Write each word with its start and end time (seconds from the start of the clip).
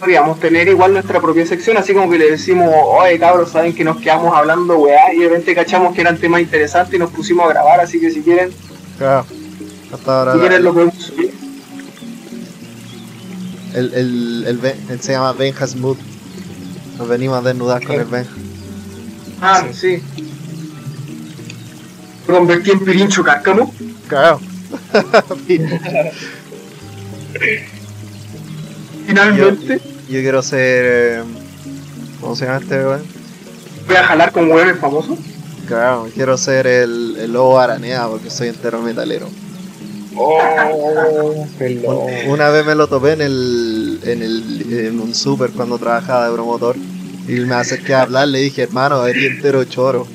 podríamos 0.00 0.40
tener 0.40 0.66
igual 0.68 0.94
nuestra 0.94 1.20
propia 1.20 1.46
sección, 1.46 1.76
así 1.76 1.92
como 1.92 2.10
que 2.10 2.18
le 2.18 2.30
decimos, 2.30 2.70
oye 2.74 3.18
cabros, 3.18 3.50
saben 3.50 3.74
que 3.74 3.84
nos 3.84 3.98
quedamos 3.98 4.34
hablando 4.34 4.78
weá, 4.78 5.12
y 5.14 5.18
de 5.18 5.28
repente 5.28 5.54
cachamos 5.54 5.94
que 5.94 6.00
eran 6.00 6.16
temas 6.16 6.40
interesantes 6.40 6.94
y 6.94 6.98
nos 6.98 7.10
pusimos 7.10 7.44
a 7.44 7.50
grabar, 7.50 7.80
así 7.80 8.00
que 8.00 8.10
si 8.10 8.22
quieren, 8.22 8.50
Claro. 8.96 9.26
Hasta 9.92 10.18
ahora. 10.18 10.32
si 10.34 10.38
quieren 10.40 10.62
lo 10.64 10.72
podemos 10.72 10.94
subir. 10.94 11.34
el, 13.74 13.94
el, 13.94 14.44
el, 14.46 14.74
él 14.90 15.00
se 15.00 15.12
llama 15.12 15.32
Benja 15.32 15.66
Smooth. 15.66 15.98
Nos 16.98 17.08
venimos 17.08 17.38
a 17.38 17.42
desnudar 17.48 17.84
con 17.84 17.96
el 17.96 18.04
Benja. 18.04 18.30
Ah, 19.40 19.64
sí. 19.72 20.02
Me 22.28 22.34
convertí 22.34 22.70
en 22.70 22.80
pirincho 22.80 23.24
cáscamo. 23.24 23.74
Claro. 24.08 24.40
Finalmente 29.06 29.80
Yo 30.08 30.20
quiero 30.20 30.42
ser. 30.42 30.84
eh, 30.86 31.22
¿Cómo 32.20 32.36
se 32.36 32.44
llama 32.46 32.58
este 32.58 32.74
weón? 32.84 33.02
voy 33.86 33.96
a 33.96 34.04
jalar 34.04 34.30
con 34.32 34.50
hueves 34.50 34.78
famosos. 34.78 35.18
Claro, 35.66 36.08
quiero 36.14 36.36
ser 36.36 36.66
el, 36.66 37.16
el 37.18 37.32
lobo 37.32 37.58
araneado 37.58 38.12
porque 38.12 38.30
soy 38.30 38.48
entero 38.48 38.80
metalero. 38.82 39.28
Oh, 40.16 40.38
Una 42.26 42.50
vez 42.50 42.66
me 42.66 42.74
lo 42.74 42.88
topé 42.88 43.12
en 43.12 43.20
el, 43.22 44.00
en 44.04 44.22
el 44.22 44.86
en 44.86 45.00
un 45.00 45.14
super 45.14 45.50
cuando 45.50 45.78
trabajaba 45.78 46.26
de 46.28 46.34
promotor 46.34 46.76
y 47.28 47.32
me 47.40 47.54
acerqué 47.54 47.94
a 47.94 48.02
hablar, 48.02 48.26
le 48.28 48.40
dije, 48.40 48.62
hermano, 48.64 49.06
eres 49.06 49.24
entero 49.32 49.62
choro. 49.64 50.06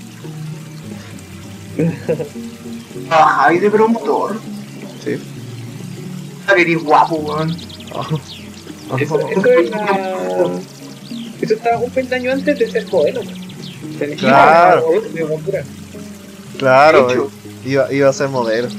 Trabajáis 3.07 3.61
de 3.61 3.71
promotor. 3.71 4.35
Sí. 5.03 5.17
Que 6.53 6.61
eres 6.61 6.83
guapo, 6.83 7.15
weón. 7.15 7.55
Eso, 8.99 9.19
estaba 11.41 11.77
un 11.79 11.91
peldaño 11.91 12.31
antes 12.31 12.59
de 12.59 12.71
ser 12.71 12.87
modelo. 12.91 13.21
Tenés 13.99 14.19
que 14.19 14.25
ir 14.25 14.31
a- 14.31 14.81
Claro. 14.81 14.85
Claro, 16.57 17.09
hecho. 17.11 17.31
iba, 17.65 17.91
iba 17.91 18.09
a 18.09 18.13
ser 18.13 18.29
modelo. 18.29 18.69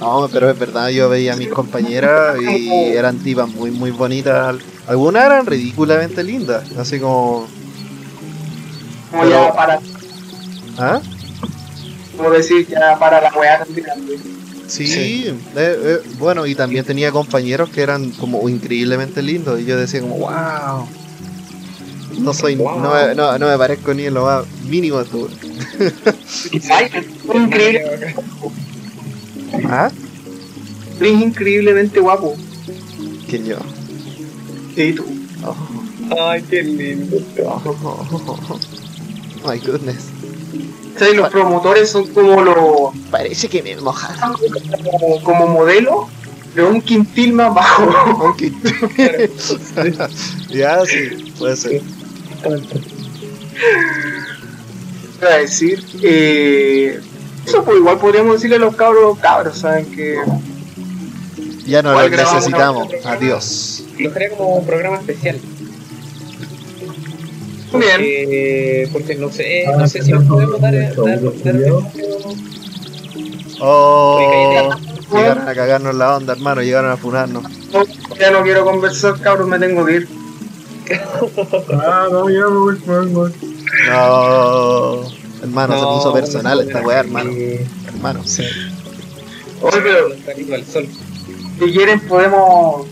No, 0.00 0.28
pero 0.32 0.50
es 0.50 0.58
verdad, 0.58 0.88
yo 0.88 1.08
veía 1.08 1.34
a 1.34 1.36
mis 1.36 1.48
compañeras 1.48 2.36
y 2.40 2.68
eran 2.68 3.18
tipas 3.18 3.48
muy, 3.48 3.70
muy 3.70 3.90
bonitas. 3.90 4.56
Algunas 4.86 5.24
eran 5.24 5.46
ridículamente 5.46 6.22
lindas, 6.24 6.64
así 6.78 6.98
como... 7.00 7.46
Como 9.10 9.22
Pero- 9.22 9.30
ya 9.46 9.52
para, 9.54 9.80
¿Ah? 10.78 11.00
como 12.16 12.30
decir, 12.30 12.66
ya 12.68 12.98
para 12.98 13.20
la 13.20 13.32
weá 13.34 13.58
tan 13.64 13.74
grande. 13.74 14.18
Sí, 14.66 14.86
Sí. 14.86 15.24
eh, 15.28 15.34
eh, 15.56 15.98
bueno, 16.18 16.46
y 16.46 16.54
también 16.54 16.84
tenía 16.84 17.12
compañeros 17.12 17.68
que 17.70 17.82
eran 17.82 18.10
como 18.12 18.48
increíblemente 18.48 19.22
lindos 19.22 19.60
y 19.60 19.64
yo 19.66 19.76
decía 19.78 20.00
como, 20.00 20.16
wow. 20.18 20.86
No 22.18 22.32
soy, 22.32 22.54
Wow. 22.56 22.80
no, 22.80 22.94
me, 22.94 23.14
no, 23.14 23.38
no 23.38 23.48
me 23.48 23.58
parezco 23.58 23.92
ni 23.92 24.04
en 24.04 24.14
lo 24.14 24.24
más 24.24 24.44
mínimo 24.68 24.98
de 25.02 25.04
tu... 25.10 25.28
Ay, 26.70 26.86
es 26.94 27.34
increíble, 27.34 28.14
¿Ah? 29.64 29.90
es 31.00 31.08
increíblemente 31.20 32.00
guapo. 32.00 32.36
¿Quién 33.28 33.44
yo? 33.46 33.56
Sí, 34.76 34.92
tú. 34.92 35.04
Oh, 35.44 35.56
Ay, 36.30 36.42
qué 36.48 36.62
lindo. 36.62 37.16
oh, 37.44 37.62
oh, 37.64 38.06
oh, 38.12 38.38
oh. 38.50 38.60
My 39.48 39.58
goodness. 39.58 40.06
Los 41.14 41.30
promotores 41.30 41.90
son 41.90 42.06
como 42.08 42.40
los 42.42 42.56
Parece 43.10 43.48
que 43.48 43.62
me 43.62 43.76
mojaron. 43.76 44.36
como, 44.90 45.22
como 45.22 45.46
modelo, 45.48 46.08
pero 46.54 46.68
un 46.70 46.80
quintil 46.80 47.32
más 47.32 47.54
bajo. 47.54 47.84
Ok. 48.28 48.42
ya, 50.50 50.84
sí, 50.86 51.32
puede 51.38 51.56
ser. 51.56 51.82
Voy 55.20 55.28
a 55.32 55.36
decir, 55.38 55.84
eh, 56.02 57.00
eso 57.46 57.64
pues 57.64 57.78
igual 57.78 57.98
podríamos 57.98 58.34
decirle 58.34 58.56
a 58.56 58.58
los 58.58 58.76
cabros, 58.76 59.18
cabros, 59.18 59.58
saben 59.58 59.86
que 59.86 60.16
Ya 61.66 61.82
no 61.82 61.90
Igual 61.90 62.10
lo 62.10 62.16
grabamos 62.16 62.34
necesitamos. 62.34 62.88
Adiós. 63.04 63.84
Lo 63.98 64.10
haría 64.12 64.30
como 64.30 64.56
un 64.56 64.66
programa 64.66 64.96
especial. 64.98 65.40
Bien. 67.78 68.00
Eh, 68.00 68.88
porque 68.92 69.14
no 69.16 69.30
sé, 69.30 69.66
Ah, 69.66 69.76
no 69.78 69.86
sé 69.88 70.02
si 70.02 70.12
nos 70.12 70.24
podemos 70.24 70.60
dar, 70.60 70.72
dar, 70.74 70.94
dar, 70.94 71.34
Estudio. 71.34 71.86
Oh, 73.60 74.70
llegaron 75.12 75.48
a 75.48 75.54
cagarnos 75.54 75.94
la 75.94 76.16
onda, 76.16 76.32
hermano. 76.34 76.62
Llegaron 76.62 76.90
a 76.90 76.96
funarnos. 76.96 77.44
ya 78.18 78.30
no 78.30 78.42
quiero 78.42 78.64
conversar, 78.64 79.20
cabros, 79.20 79.48
me 79.48 79.58
tengo 79.58 79.84
que 79.84 79.96
ir. 79.96 80.08
Ah, 81.72 82.08
no, 82.10 82.28
ya 82.28 82.40
me 82.48 82.58
voy, 82.58 82.76
voy. 83.08 83.32
No. 83.88 85.02
Hermano, 85.42 85.74
se 85.74 85.80
No, 85.82 85.94
puso 85.96 86.12
personal 86.12 86.60
esta 86.60 86.80
weá, 86.82 87.02
no, 87.02 87.08
hermano. 87.08 87.30
eh, 87.34 87.66
Hermano. 87.86 88.20
Oye, 89.60 89.80
pero 89.82 90.08
si 91.58 91.72
quieren 91.72 92.00
podemos, 92.00 92.86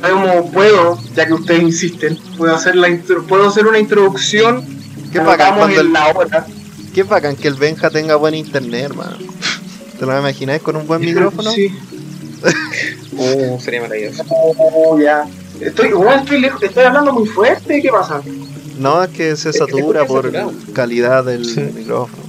podemos, 0.00 0.50
puedo, 0.52 0.98
ya 1.14 1.26
que 1.26 1.34
ustedes 1.34 1.62
insisten, 1.62 2.18
puedo 2.36 2.54
hacer 2.54 2.76
la 2.76 2.88
intro, 2.88 3.22
puedo 3.24 3.48
hacer 3.48 3.66
una 3.66 3.78
introducción 3.78 4.64
que 5.12 5.20
cuando 5.20 5.68
en 5.68 5.72
el, 5.78 5.92
la 5.92 6.08
hora. 6.08 6.46
qué 6.94 7.02
bacán 7.02 7.36
que 7.36 7.48
el 7.48 7.54
Benja 7.54 7.90
tenga 7.90 8.16
buen 8.16 8.34
internet, 8.34 8.84
hermano. 8.86 9.16
¿Te 9.98 10.06
lo 10.06 10.18
imagináis 10.18 10.62
con 10.62 10.76
un 10.76 10.86
buen 10.86 11.00
micrófono? 11.00 11.50
Sí. 11.52 11.68
Uh, 13.20 13.58
sería 13.60 13.80
maravilloso. 13.80 14.24
Oh, 14.28 14.96
ya. 15.00 15.24
Estoy, 15.60 15.90
oh, 15.92 16.08
estoy 16.08 16.40
lejos, 16.40 16.62
estoy 16.62 16.84
hablando 16.84 17.12
muy 17.12 17.26
fuerte, 17.26 17.82
¿qué 17.82 17.88
pasa? 17.88 18.22
No, 18.78 19.02
es 19.02 19.10
que 19.10 19.34
se 19.34 19.52
satura 19.52 20.04
por 20.04 20.26
saturado. 20.26 20.52
calidad 20.72 21.24
del 21.24 21.44
Sí. 21.44 21.60
micrófono. 21.74 22.22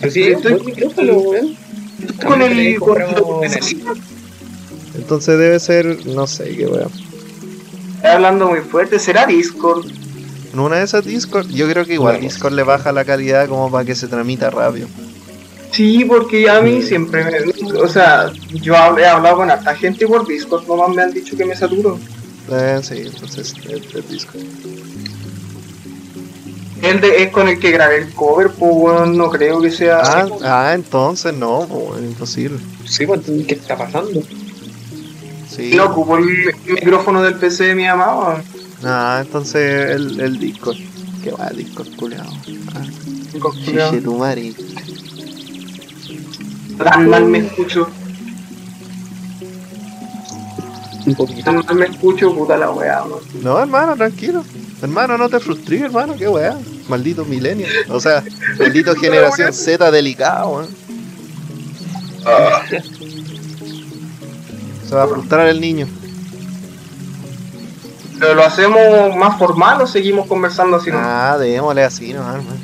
Pero 0.00 0.12
sí, 0.12 0.22
Estoy- 0.22 0.62
micrófono, 0.64 1.14
weón. 1.14 1.56
Con 2.20 2.38
También 2.38 2.56
le 2.56 2.74
el, 2.74 2.78
con 2.80 3.02
el-. 3.02 3.08
Entonces 4.96 5.38
debe 5.38 5.60
ser, 5.60 6.06
no 6.06 6.26
sé 6.26 6.56
qué 6.56 6.66
weá. 6.66 6.86
Estoy 7.96 8.10
hablando 8.10 8.48
muy 8.48 8.60
fuerte, 8.60 8.98
¿será 8.98 9.26
Discord? 9.26 9.86
En 10.52 10.60
una 10.60 10.76
de 10.76 10.84
esas 10.84 11.04
Discord, 11.04 11.48
yo 11.48 11.68
creo 11.68 11.84
que 11.84 11.94
igual. 11.94 12.20
Discord 12.20 12.54
le 12.54 12.62
baja 12.62 12.92
la 12.92 13.04
calidad 13.04 13.48
como 13.48 13.70
para 13.70 13.84
que 13.84 13.94
se 13.94 14.08
tramita 14.08 14.48
rápido. 14.50 14.88
Sí, 15.70 16.04
porque 16.04 16.48
a 16.48 16.60
mí 16.62 16.80
siempre 16.80 17.24
me, 17.24 17.78
o 17.78 17.88
sea, 17.88 18.32
yo 18.52 18.74
he 18.74 19.06
hablado 19.06 19.36
con 19.36 19.50
harta 19.50 19.74
gente 19.74 20.06
por 20.06 20.26
Discord, 20.26 20.66
nomás 20.66 20.94
me 20.94 21.02
han 21.02 21.12
dicho 21.12 21.36
que 21.36 21.44
me 21.44 21.54
saturo. 21.54 21.98
Eh, 22.50 22.80
sí, 22.82 23.02
entonces 23.04 23.54
es, 23.68 23.94
es 23.94 24.08
Discord. 24.08 24.42
El 26.82 27.00
de, 27.00 27.22
es 27.22 27.30
con 27.30 27.48
el 27.48 27.58
que 27.58 27.70
grabé 27.72 27.98
el 27.98 28.12
cover, 28.14 28.50
pues 28.50 28.74
bueno, 28.74 29.06
no 29.06 29.30
creo 29.30 29.60
que 29.60 29.70
sea. 29.70 30.00
Ah, 30.02 30.28
ah, 30.42 30.72
entonces 30.74 31.34
no, 31.34 31.66
pues, 31.66 32.02
imposible. 32.02 32.58
Sí, 32.84 33.06
pues, 33.06 33.20
¿qué 33.46 33.54
está 33.54 33.76
pasando? 33.76 34.22
Sí. 35.56 35.72
No 35.74 35.86
ocupo 35.86 36.18
el 36.18 36.54
micrófono 36.66 37.22
del 37.22 37.34
PC 37.36 37.64
de 37.64 37.74
mi 37.74 37.84
mamá, 37.84 38.18
weón. 38.18 38.42
Ah, 38.84 39.22
entonces 39.24 39.90
el, 39.90 40.20
el 40.20 40.38
Discord. 40.38 40.76
Que 41.24 41.30
va 41.32 41.48
Discord, 41.50 41.88
culiao. 41.96 42.26
Ah, 42.74 42.82
chiche 43.64 44.00
tu 44.02 44.16
madre. 44.18 44.52
Tan 46.78 47.08
mal 47.08 47.24
me 47.24 47.38
escucho, 47.38 47.88
Un 51.06 51.14
poquito. 51.14 51.42
tan 51.44 51.56
mal 51.64 51.74
me 51.74 51.86
escucho, 51.86 52.34
puta 52.34 52.56
la 52.58 52.70
weá. 52.70 53.02
No, 53.42 53.58
hermano, 53.58 53.96
tranquilo. 53.96 54.44
Hermano, 54.82 55.16
no 55.16 55.28
te 55.30 55.40
frustres, 55.40 55.80
hermano, 55.80 56.14
qué 56.16 56.28
weá. 56.28 56.56
Maldito 56.88 57.24
milenio. 57.24 57.66
O 57.88 57.98
sea, 57.98 58.22
maldito 58.58 58.94
generación 59.00 59.52
Z 59.54 59.90
delicado, 59.90 60.50
weón. 60.50 60.68
Se 64.88 64.94
va 64.94 65.04
a 65.04 65.08
frustrar 65.08 65.48
el 65.48 65.60
niño. 65.60 65.88
Pero 68.18 68.34
lo 68.34 68.44
hacemos 68.44 69.14
más 69.16 69.38
formal 69.38 69.82
o 69.82 69.86
seguimos 69.86 70.26
conversando 70.26 70.76
así, 70.76 70.90
¿no? 70.90 70.98
Ah, 71.00 71.36
démosle 71.38 71.82
así, 71.82 72.12
no, 72.12 72.20
hermano. 72.20 72.56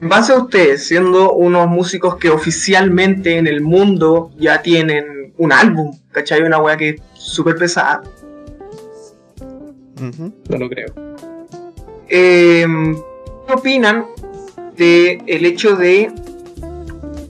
En 0.00 0.10
base 0.10 0.32
a 0.32 0.38
ustedes, 0.38 0.86
siendo 0.86 1.32
unos 1.32 1.68
músicos 1.68 2.16
que 2.16 2.28
oficialmente 2.28 3.38
en 3.38 3.46
el 3.46 3.62
mundo 3.62 4.30
ya 4.36 4.60
tienen 4.60 5.32
un 5.38 5.52
álbum, 5.52 5.98
¿cachai? 6.12 6.42
Una 6.42 6.58
weá 6.58 6.76
que 6.76 6.90
es 6.90 7.02
súper 7.14 7.56
pesada. 7.56 8.02
No 9.98 10.58
lo 10.58 10.68
creo. 10.68 10.92
Eh, 12.08 12.66
¿Qué 13.46 13.52
opinan 13.52 14.06
de 14.76 15.20
el 15.26 15.44
hecho 15.46 15.76
de 15.76 16.10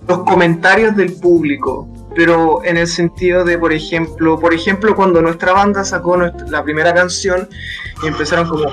los 0.08 0.18
comentarios 0.24 0.96
del 0.96 1.12
público? 1.14 1.88
Pero 2.14 2.64
en 2.64 2.76
el 2.78 2.86
sentido 2.86 3.44
de, 3.44 3.58
por 3.58 3.72
ejemplo, 3.72 4.38
por 4.40 4.54
ejemplo, 4.54 4.96
cuando 4.96 5.20
nuestra 5.20 5.52
banda 5.52 5.84
sacó 5.84 6.16
nuestra- 6.16 6.46
la 6.48 6.64
primera 6.64 6.94
canción 6.94 7.46
y 8.02 8.06
empezaron 8.06 8.48
como, 8.48 8.64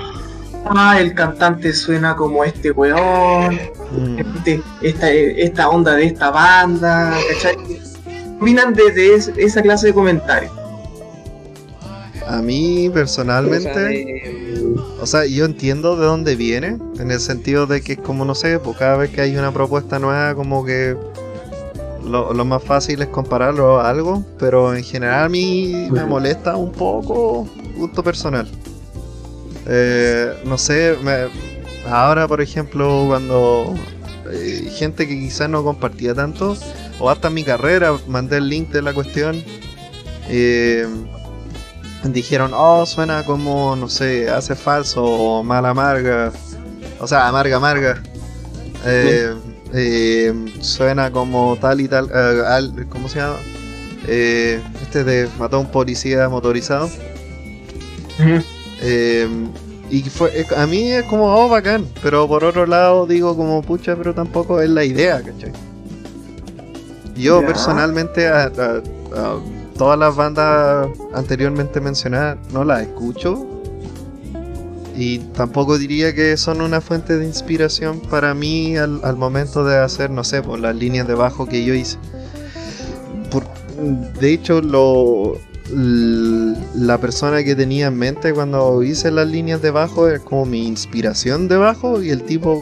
ah, 0.66 0.98
el 0.98 1.12
cantante 1.14 1.72
suena 1.74 2.16
como 2.16 2.42
este 2.42 2.70
weón, 2.70 3.54
Mm. 3.92 4.18
este- 4.38 4.62
esta, 4.80 5.10
esta 5.12 5.68
onda 5.68 5.92
de 5.94 6.06
esta 6.06 6.30
banda, 6.30 7.14
¿cachai? 7.32 7.56
Opinan 8.40 8.72
desde 8.72 9.14
es- 9.14 9.30
esa 9.36 9.60
clase 9.62 9.88
de 9.88 9.94
comentarios. 9.94 10.52
A 12.26 12.40
mí 12.40 12.88
O 12.88 12.92
sea, 12.92 12.94
personalmente, 12.94 13.78
de- 13.78 14.53
o 15.00 15.06
sea, 15.06 15.26
yo 15.26 15.44
entiendo 15.44 15.96
de 15.96 16.06
dónde 16.06 16.36
viene, 16.36 16.78
en 16.98 17.10
el 17.10 17.20
sentido 17.20 17.66
de 17.66 17.80
que 17.82 17.96
como, 17.96 18.24
no 18.24 18.34
sé, 18.34 18.58
pues 18.58 18.76
cada 18.76 18.96
vez 18.96 19.10
que 19.10 19.20
hay 19.20 19.36
una 19.36 19.52
propuesta 19.52 19.98
nueva, 19.98 20.34
como 20.34 20.64
que 20.64 20.96
lo, 22.04 22.32
lo 22.32 22.44
más 22.44 22.62
fácil 22.62 23.00
es 23.02 23.08
compararlo 23.08 23.80
a 23.80 23.88
algo, 23.88 24.24
pero 24.38 24.74
en 24.74 24.84
general 24.84 25.24
a 25.24 25.28
mí 25.28 25.88
me 25.90 26.04
molesta 26.04 26.56
un 26.56 26.72
poco 26.72 27.46
gusto 27.76 28.02
personal. 28.02 28.46
Eh, 29.66 30.32
no 30.44 30.58
sé, 30.58 30.96
me- 31.02 31.28
ahora 31.90 32.28
por 32.28 32.40
ejemplo, 32.40 33.04
cuando 33.08 33.74
eh, 34.30 34.70
gente 34.76 35.06
que 35.08 35.14
quizás 35.18 35.48
no 35.48 35.62
compartía 35.64 36.14
tanto, 36.14 36.56
o 37.00 37.10
hasta 37.10 37.28
en 37.28 37.34
mi 37.34 37.44
carrera, 37.44 37.94
mandé 38.08 38.36
el 38.38 38.48
link 38.48 38.70
de 38.70 38.82
la 38.82 38.92
cuestión. 38.92 39.42
eh, 40.28 40.86
dijeron, 42.12 42.52
oh, 42.54 42.84
suena 42.86 43.24
como, 43.24 43.74
no 43.76 43.88
sé, 43.88 44.28
hace 44.30 44.54
falso 44.54 45.02
o 45.04 45.42
mal 45.42 45.64
amarga. 45.66 46.32
O 47.00 47.06
sea, 47.06 47.28
amarga, 47.28 47.56
amarga. 47.56 48.02
Eh, 48.86 49.34
eh, 49.72 50.34
suena 50.60 51.10
como 51.10 51.56
tal 51.60 51.80
y 51.80 51.88
tal. 51.88 52.10
al- 52.12 52.86
¿Cómo 52.88 53.08
se 53.08 53.18
llama? 53.20 53.36
Eh, 54.06 54.60
este 54.82 55.02
de 55.04 55.28
mató 55.38 55.56
a 55.56 55.60
un 55.60 55.70
policía 55.70 56.28
motorizado. 56.28 56.90
Y 59.90 60.02
fue, 60.02 60.46
a 60.56 60.66
mí 60.66 60.90
es 60.92 61.04
como, 61.04 61.24
oh, 61.34 61.48
bacán. 61.48 61.86
Pero 62.02 62.26
por 62.28 62.44
otro 62.44 62.66
lado 62.66 63.06
digo 63.06 63.36
como, 63.36 63.62
pucha, 63.62 63.96
pero 63.96 64.14
tampoco 64.14 64.60
es 64.60 64.68
la 64.70 64.84
idea, 64.84 65.22
¿cachai? 65.22 65.52
Yo 67.16 67.40
personalmente 67.46 68.26
a, 68.26 68.44
a- 68.44 68.82
a 69.16 69.36
todas 69.76 69.98
las 69.98 70.14
bandas 70.14 70.88
anteriormente 71.14 71.80
mencionadas 71.80 72.38
no 72.52 72.64
las 72.64 72.82
escucho. 72.82 73.46
Y 74.96 75.18
tampoco 75.18 75.76
diría 75.76 76.14
que 76.14 76.36
son 76.36 76.60
una 76.60 76.80
fuente 76.80 77.18
de 77.18 77.26
inspiración 77.26 78.00
para 78.00 78.32
mí 78.32 78.76
al, 78.76 79.00
al 79.02 79.16
momento 79.16 79.64
de 79.64 79.76
hacer, 79.76 80.10
no 80.10 80.22
sé, 80.22 80.40
por 80.40 80.60
las 80.60 80.76
líneas 80.76 81.08
de 81.08 81.14
bajo 81.14 81.46
que 81.46 81.64
yo 81.64 81.74
hice. 81.74 81.98
De 84.20 84.32
hecho, 84.32 84.60
la 85.72 86.98
persona 86.98 87.42
que 87.42 87.56
tenía 87.56 87.88
en 87.88 87.96
mente 87.96 88.32
cuando 88.32 88.82
hice 88.82 89.10
las 89.10 89.26
líneas 89.26 89.60
de 89.62 89.70
bajo 89.70 90.08
es 90.08 90.20
como 90.20 90.46
mi 90.46 90.66
inspiración 90.66 91.48
de 91.48 91.56
bajo 91.56 92.02
y 92.02 92.10
el 92.10 92.22
tipo 92.22 92.60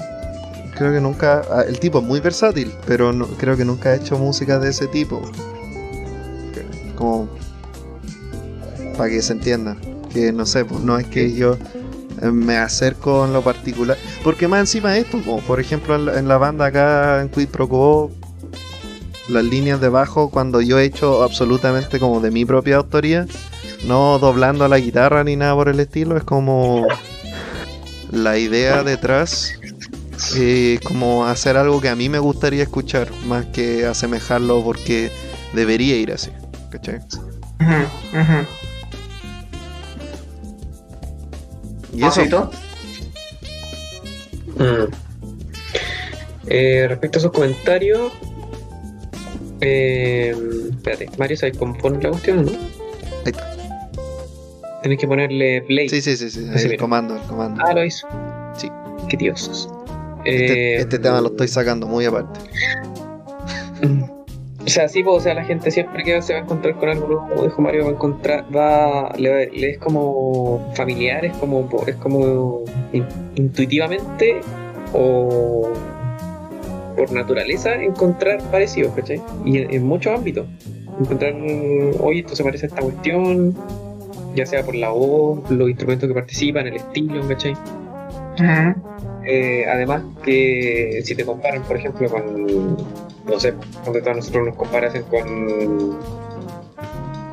creo 0.76 0.93
que 0.93 1.00
nunca 1.00 1.43
ah, 1.50 1.65
el 1.69 1.79
tipo 1.79 1.99
es 1.99 2.05
muy 2.05 2.20
versátil 2.20 2.73
pero 2.87 3.12
no, 3.12 3.26
creo 3.26 3.56
que 3.56 3.65
nunca 3.65 3.91
ha 3.91 3.97
hecho 3.97 4.17
música 4.19 4.58
de 4.58 4.70
ese 4.70 4.87
tipo 4.87 5.20
para 9.02 9.10
que 9.10 9.20
se 9.20 9.32
entienda 9.32 9.76
que 10.12 10.32
no 10.32 10.46
sé 10.46 10.64
pues 10.64 10.81
no 10.81 10.96
es 10.96 11.08
que 11.08 11.32
yo 11.32 11.58
eh, 12.22 12.31
me 12.31 12.56
acerco 12.56 13.25
en 13.25 13.32
lo 13.32 13.43
particular 13.43 13.99
porque 14.22 14.46
más 14.46 14.60
encima 14.60 14.93
de 14.93 15.00
esto 15.00 15.20
como 15.25 15.40
por 15.40 15.58
ejemplo 15.58 15.96
en 15.96 16.06
la, 16.06 16.19
en 16.20 16.28
la 16.28 16.38
banda 16.38 16.66
acá 16.66 17.20
en 17.20 17.28
Quid 17.28 17.49
Pro 17.49 17.69
Quo 17.69 18.12
las 19.28 19.43
líneas 19.43 19.81
de 19.81 19.88
bajo 19.88 20.31
cuando 20.31 20.60
yo 20.60 20.78
he 20.78 20.84
hecho 20.84 21.25
absolutamente 21.25 21.99
como 21.99 22.20
de 22.20 22.31
mi 22.31 22.44
propia 22.44 22.76
autoría, 22.76 23.26
no 23.87 24.20
doblando 24.20 24.69
la 24.69 24.78
guitarra 24.78 25.25
ni 25.25 25.34
nada 25.34 25.55
por 25.55 25.69
el 25.69 25.81
estilo, 25.81 26.16
es 26.16 26.22
como 26.25 26.87
la 28.12 28.38
idea 28.38 28.84
detrás, 28.84 29.55
eh, 30.37 30.78
como 30.84 31.26
hacer 31.26 31.56
algo 31.56 31.81
que 31.81 31.88
a 31.88 31.96
mí 31.96 32.08
me 32.08 32.19
gustaría 32.20 32.62
escuchar, 32.62 33.10
más 33.26 33.46
que 33.46 33.84
asemejarlo 33.87 34.62
porque 34.62 35.10
debería 35.55 35.96
ir 35.96 36.12
así, 36.12 36.31
¿cachai? 36.70 37.00
Ujú, 37.60 38.20
ujú. 38.20 38.62
Y 41.93 42.05
eso. 42.05 42.50
Mm. 44.56 44.93
Eh, 46.49 46.87
respecto 46.89 47.19
a 47.19 47.21
esos 47.21 47.33
comentarios, 47.33 48.12
eh, 49.61 50.35
espérate, 50.71 51.11
Mario, 51.19 51.37
¿sabes 51.37 51.56
cómo 51.56 51.77
poner 51.79 52.03
la 52.05 52.11
cuestión 52.11 52.39
o 52.41 52.43
no? 52.43 52.50
Ahí 52.50 52.59
está. 53.27 53.53
Tenés 54.83 54.99
que 54.99 55.06
ponerle 55.06 55.62
play. 55.62 55.89
sí, 55.89 56.00
sí, 56.03 56.17
sí, 56.17 56.31
sí, 56.31 56.47
Así 56.53 56.65
el 56.65 56.71
mira. 56.71 56.81
comando, 56.81 57.15
el 57.17 57.23
comando. 57.23 57.62
Ah, 57.65 57.73
lo 57.73 57.85
hizo. 57.85 58.06
Sí. 58.56 58.69
Qué 59.09 59.17
tiosos. 59.17 59.69
Este, 60.25 60.75
Eh, 60.75 60.77
este 60.81 60.99
tema 60.99 61.21
lo 61.21 61.29
estoy 61.29 61.49
sacando 61.49 61.87
muy 61.87 62.05
aparte. 62.05 62.41
O 64.64 64.69
sea, 64.69 64.88
sí, 64.88 65.03
pues, 65.03 65.17
o 65.17 65.20
sea, 65.20 65.35
la 65.35 65.44
gente 65.44 65.70
siempre 65.73 66.05
que 66.05 66.23
se 66.23 66.35
va 66.35 66.38
a 66.38 66.43
encontrar 66.43 66.76
con 66.76 66.88
algo 66.88 67.26
como 67.29 67.43
dijo 67.43 67.61
Mario, 67.62 67.85
va 67.85 67.91
a 67.91 67.93
encontrar, 67.94 68.44
va, 68.55 69.12
le, 69.19 69.50
le 69.50 69.70
es 69.70 69.79
como 69.79 70.70
familiar, 70.75 71.25
es 71.25 71.32
como, 71.38 71.69
es 71.87 71.97
como 71.97 72.62
in- 72.93 73.05
intuitivamente 73.35 74.41
o 74.93 75.73
por 76.97 77.11
naturaleza 77.12 77.75
encontrar 77.75 78.41
parecidos, 78.50 78.94
¿cachai? 78.94 79.20
Y 79.44 79.59
en, 79.59 79.75
en 79.75 79.82
muchos 79.85 80.14
ámbitos. 80.17 80.47
Encontrar, 81.00 81.35
oye, 82.00 82.20
esto 82.20 82.37
se 82.37 82.44
parece 82.44 82.67
a 82.67 82.69
esta 82.69 82.82
cuestión, 82.82 83.56
ya 84.37 84.47
sea 84.47 84.62
por 84.62 84.76
la 84.76 84.91
voz, 84.91 85.50
los 85.50 85.69
instrumentos 85.70 86.06
que 86.08 86.15
participan, 86.15 86.67
el 86.69 86.76
estilo, 86.76 87.26
¿cachai? 87.26 87.53
Ujú. 87.53 88.81
Eh, 89.26 89.65
además 89.67 90.03
que 90.23 91.00
si 91.03 91.15
te 91.17 91.25
comparan, 91.25 91.62
por 91.62 91.76
ejemplo, 91.76 92.08
con, 92.11 92.76
no 93.26 93.40
sé, 93.40 93.54
donde 93.84 94.02
todos 94.02 94.16
nosotros 94.16 94.46
nos 94.46 94.56
comparan 94.56 95.02
con, 95.04 95.98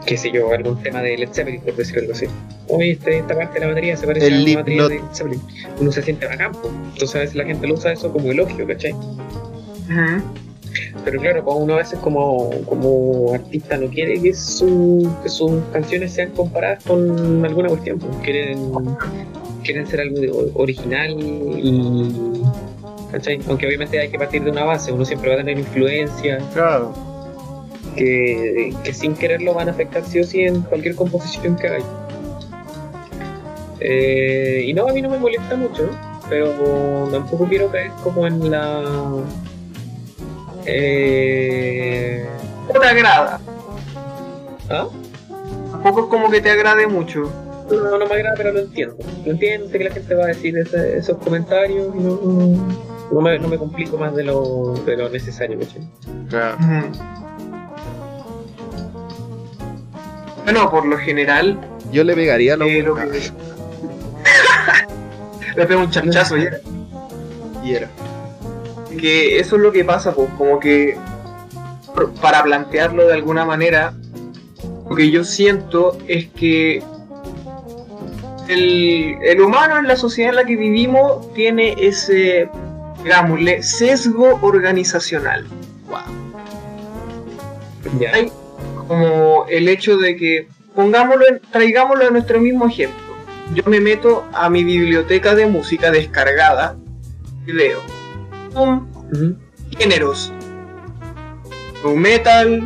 qué 0.06 0.18
sé 0.18 0.32
yo, 0.32 0.52
algún 0.54 0.82
tema 0.82 1.02
de 1.02 1.18
Led 1.18 1.30
Zeppelin, 1.32 1.62
por 1.62 1.76
decirlo 1.76 2.14
así. 2.14 2.26
Oye, 2.68 2.92
este, 2.92 3.18
esta 3.20 3.36
parte 3.36 3.56
de 3.56 3.60
la 3.62 3.68
batería 3.68 3.98
se 3.98 4.06
parece 4.08 4.28
El 4.28 4.34
a 4.34 4.38
la 4.50 4.56
batería 4.60 4.84
de 4.88 4.96
Led 4.96 5.02
Zeppelin. 5.14 5.42
Uno 5.80 5.92
se 5.92 6.02
siente 6.04 6.26
bacán, 6.28 6.52
po. 6.54 6.70
entonces 6.94 7.16
a 7.16 7.20
veces 7.20 7.36
la 7.36 7.46
gente 7.46 7.68
lo 7.68 7.74
usa 7.76 7.92
eso 7.94 8.12
como 8.12 8.32
elogio, 8.32 8.66
¿cachai? 8.68 8.92
Ujú. 8.94 10.24
Pero 11.04 11.20
claro, 11.20 11.44
pues 11.44 11.58
uno 11.60 11.74
a 11.74 11.78
veces 11.78 11.98
como, 12.00 12.50
como 12.66 13.34
artista 13.34 13.76
no 13.78 13.88
quiere 13.88 14.22
que, 14.22 14.34
su, 14.34 15.10
que 15.24 15.30
sus 15.30 15.52
canciones 15.74 16.14
sean 16.14 16.30
comparadas 16.32 16.84
con 16.84 17.44
alguna 17.44 17.70
cuestión, 17.70 17.98
pues 17.98 18.16
quieren, 18.24 18.70
quieren 19.64 19.88
ser 19.88 20.02
algo 20.02 20.20
de- 20.20 20.52
original 20.54 21.16
y... 21.20 22.44
¿cachai? 23.12 23.40
Aunque 23.48 23.66
obviamente 23.68 24.00
hay 24.00 24.10
que 24.10 24.18
partir 24.20 24.44
de 24.44 24.52
una 24.52 24.64
base, 24.64 24.92
uno 24.92 25.06
siempre 25.06 25.30
va 25.30 25.36
a 25.36 25.38
tener 25.40 25.58
influencia 25.60 26.40
Claro. 26.54 26.94
que, 27.96 28.74
que 28.84 28.94
sin 28.94 29.16
quererlo 29.16 29.54
van 29.54 29.68
a 29.70 29.72
afectar 29.72 30.04
sí 30.06 30.20
o 30.20 30.24
sí 30.24 30.42
en 30.42 30.62
cualquier 30.62 30.96
composición 30.96 31.56
que 31.56 31.68
hagáis. 31.68 31.86
Eh, 33.82 34.64
y 34.66 34.74
no, 34.74 34.88
a 34.88 34.94
mí 34.94 35.02
no 35.02 35.10
me 35.10 35.18
molesta 35.18 35.56
mucho, 35.56 35.84
¿no? 35.84 36.10
pero 36.30 37.08
tampoco 37.12 37.46
quiero 37.46 37.72
caer 37.72 37.92
como 38.04 38.28
en 38.28 38.52
la... 38.52 38.84
Eh, 40.66 42.26
No 42.74 42.80
te 42.80 42.88
agrada. 42.88 43.40
¿Ah? 44.70 44.88
Tampoco 45.72 46.02
es 46.02 46.06
como 46.08 46.30
que 46.30 46.42
te 46.42 46.52
agrade 46.52 46.86
mucho. 46.88 47.32
No, 47.72 47.98
no 47.98 48.06
me 48.06 48.14
agrada, 48.16 48.36
pero 48.38 48.52
lo 48.52 48.60
entiendo. 48.60 48.96
Lo 49.26 49.32
entiendo 49.32 49.68
sé 49.70 49.78
que 49.78 49.84
la 49.86 49.92
gente 49.92 50.14
va 50.16 50.24
a 50.26 50.28
decir 50.28 50.58
ese- 50.58 50.98
esos 50.98 51.18
comentarios 51.18 51.88
y 51.96 52.00
no, 52.00 52.20
no, 53.12 53.22
me, 53.22 53.40
no 53.40 53.48
me 53.48 53.58
complico 53.58 53.98
más 53.98 54.16
de 54.16 54.24
lo, 54.24 54.74
de 54.86 54.98
lo 54.98 55.10
necesario. 55.10 55.60
¿cachai? 55.60 55.88
Claro. 56.30 56.58
Bueno, 60.44 60.70
por 60.70 60.86
lo 60.86 60.98
general, 60.98 61.60
Yo 61.92 62.04
le 62.04 62.16
pegaría 62.16 62.54
eh, 62.54 62.58
lo 62.58 62.96
que... 62.96 63.06
Le 65.56 65.66
pego 65.66 65.82
un 65.82 65.90
chanchazo 65.90 66.38
ya. 66.38 66.60
y 67.64 67.74
era. 67.74 67.90
que 69.00 69.40
eso 69.40 69.56
es 69.56 69.62
lo 69.62 69.72
que 69.72 69.84
pasa, 69.84 70.14
pues, 70.14 70.30
como 70.38 70.60
que 70.60 70.98
para 72.22 72.44
plantearlo 72.44 73.08
de 73.08 73.14
alguna 73.14 73.46
manera, 73.46 73.94
lo 74.90 74.96
que 74.96 75.12
yo 75.12 75.24
siento 75.24 75.98
es 76.08 76.28
que 76.30 76.82
el, 78.48 79.18
el 79.22 79.42
humano 79.42 79.78
en 79.78 79.88
la 79.88 79.96
sociedad 79.96 80.30
en 80.30 80.36
la 80.38 80.46
que 80.46 80.56
vivimos 80.56 81.32
tiene 81.34 81.76
ese, 81.78 82.50
digámosle, 83.04 83.64
sesgo 83.64 84.40
organizacional. 84.42 85.46
Ya. 88.00 88.12
Hay 88.14 88.32
como 88.88 89.46
el 89.50 89.68
hecho 89.70 89.98
de 89.98 90.16
que, 90.18 90.48
pongámoslo, 90.76 91.26
en- 91.28 91.40
traigámoslo 91.52 92.08
a 92.08 92.10
nuestro 92.12 92.40
mismo 92.40 92.68
ejemplo. 92.68 93.00
Yo 93.54 93.64
me 93.66 93.80
meto 93.80 94.26
a 94.34 94.50
mi 94.50 94.64
biblioteca 94.64 95.34
de 95.34 95.48
música 95.48 95.90
descargada 95.92 96.76
y 97.48 97.52
veo 97.52 97.80
un 98.54 98.88
Ujú. 99.12 99.36
géneros. 99.78 100.32
Nu 101.84 101.96
metal, 101.96 102.62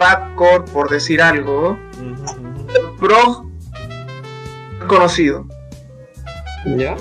rapcore, 0.00 0.64
por 0.72 0.90
decir 0.90 1.22
algo, 1.22 1.78
prog 2.98 3.46
conocido. 4.88 5.46
¿Ya? 6.76 6.96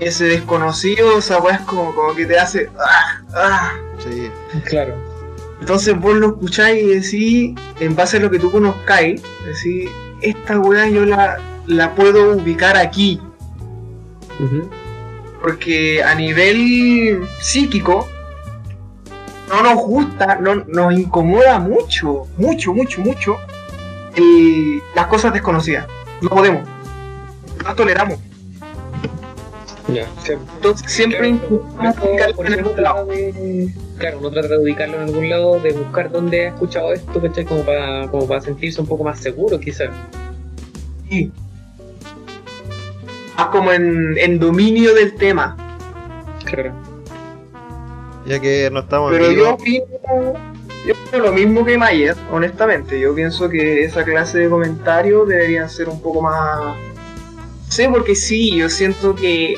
Ese 0.00 0.24
desconocido, 0.24 1.18
esa 1.18 1.38
weá 1.38 1.56
es 1.56 1.60
como, 1.62 1.94
como 1.94 2.14
que 2.14 2.26
te 2.26 2.38
hace. 2.38 2.68
¡ah! 2.78 3.22
¡ah! 3.34 3.72
Sí. 3.98 4.30
Claro. 4.64 4.94
Entonces 5.60 5.98
vos 5.98 6.14
lo 6.16 6.28
escucháis 6.28 6.82
y 6.82 6.86
decís, 6.86 7.60
en 7.80 7.96
base 7.96 8.18
a 8.18 8.20
lo 8.20 8.30
que 8.30 8.38
tú 8.38 8.50
conozcáis, 8.50 9.22
decís, 9.44 9.90
esta 10.20 10.58
weá 10.58 10.88
yo 10.88 11.04
la, 11.04 11.38
la 11.66 11.94
puedo 11.94 12.32
ubicar 12.32 12.76
aquí. 12.76 13.20
Porque 15.40 16.02
a 16.02 16.14
nivel 16.14 17.26
psíquico 17.40 18.08
no 19.48 19.62
nos 19.62 19.76
gusta, 19.76 20.36
no, 20.36 20.56
nos 20.66 20.92
incomoda 20.92 21.58
mucho, 21.58 22.26
mucho, 22.36 22.74
mucho, 22.74 23.00
mucho 23.00 23.36
las 24.94 25.06
cosas 25.06 25.32
desconocidas. 25.32 25.86
No 26.20 26.30
podemos. 26.30 26.62
No 27.64 27.74
toleramos. 27.74 28.18
Ya. 29.88 30.06
Entonces 30.56 30.90
siempre 30.90 31.32
ubicarlo 31.32 32.34
Por 32.36 32.46
en 32.46 32.52
algún 32.54 32.82
lado. 32.82 33.06
de- 33.06 33.68
Claro, 33.98 34.18
uno 34.18 34.30
trata 34.30 34.48
de 34.48 34.58
ubicarlo 34.58 34.96
en 34.96 35.02
algún 35.02 35.28
lado, 35.28 35.60
de 35.60 35.72
buscar 35.72 36.10
dónde 36.10 36.46
ha 36.46 36.48
escuchado 36.48 36.92
esto, 36.92 37.20
¿cachai? 37.20 37.44
Como 37.44 37.62
para, 37.64 38.08
como 38.08 38.26
para 38.26 38.40
sentirse 38.40 38.80
un 38.80 38.86
poco 38.86 39.04
más 39.04 39.20
seguro, 39.20 39.60
quizás. 39.60 39.90
Sí. 41.10 41.30
Más 43.36 43.46
como 43.48 43.72
en, 43.72 44.16
en 44.18 44.38
dominio 44.38 44.94
del 44.94 45.14
tema. 45.14 45.56
Claro. 46.44 46.72
Ya 48.26 48.40
que 48.40 48.70
no 48.72 48.80
estamos 48.80 49.12
Pero 49.12 49.30
yo 49.32 49.54
opino, 49.54 49.84
yo 50.86 50.94
opino 50.94 51.24
lo 51.24 51.32
mismo 51.32 51.64
que 51.64 51.76
Mayer, 51.76 52.16
honestamente. 52.32 52.98
Yo 52.98 53.14
pienso 53.14 53.48
que 53.50 53.84
esa 53.84 54.02
clase 54.02 54.38
de 54.38 54.48
comentarios 54.48 55.28
deberían 55.28 55.68
ser 55.68 55.88
un 55.90 56.00
poco 56.00 56.22
más. 56.22 56.74
Sí, 57.68 57.86
porque 57.92 58.14
sí, 58.14 58.56
yo 58.56 58.68
siento 58.70 59.14
que 59.14 59.56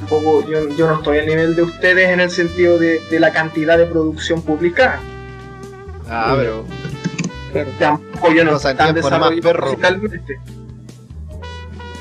un 0.00 0.06
poco, 0.06 0.46
yo, 0.48 0.68
yo 0.76 0.86
no 0.88 0.96
estoy 0.96 1.18
al 1.18 1.26
nivel 1.26 1.56
de 1.56 1.62
ustedes 1.62 2.10
en 2.10 2.20
el 2.20 2.30
sentido 2.30 2.78
de, 2.78 3.00
de 3.10 3.20
la 3.20 3.32
cantidad 3.32 3.78
de 3.78 3.86
producción 3.86 4.42
publicada. 4.42 5.00
Ah, 6.08 6.34
pero. 6.36 6.64
Claro. 7.52 7.70
Tampoco 7.78 8.32
yo 8.32 8.44
no 8.44 8.56
estoy 8.56 8.74
tan 8.74 8.94
desarrollado 8.94 9.60
musicalmente. 9.64 10.38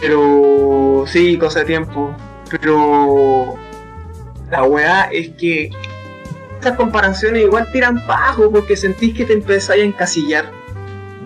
Pero 0.02 1.06
sí, 1.08 1.38
cosa 1.38 1.60
de 1.60 1.66
tiempo. 1.66 2.16
Pero 2.62 3.56
la 4.52 4.64
weá 4.64 5.04
es 5.12 5.30
que 5.30 5.72
estas 6.60 6.76
comparaciones 6.76 7.44
igual 7.44 7.72
tiran 7.72 8.06
bajo 8.06 8.52
porque 8.52 8.76
sentís 8.76 9.16
que 9.16 9.26
te 9.26 9.34
empezáis 9.34 9.84
a 9.84 9.86
encasillar. 9.86 10.46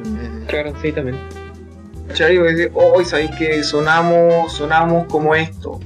eh, 0.05 0.45
Claro, 0.47 0.73
sí, 0.81 0.91
también. 0.91 1.17
¿Cachai? 2.07 2.38
Hoy 2.73 3.05
sabéis 3.05 3.31
que 3.38 3.63
sonamos, 3.63 4.51
sonamos 4.53 5.05
como 5.07 5.35
esto. 5.35 5.79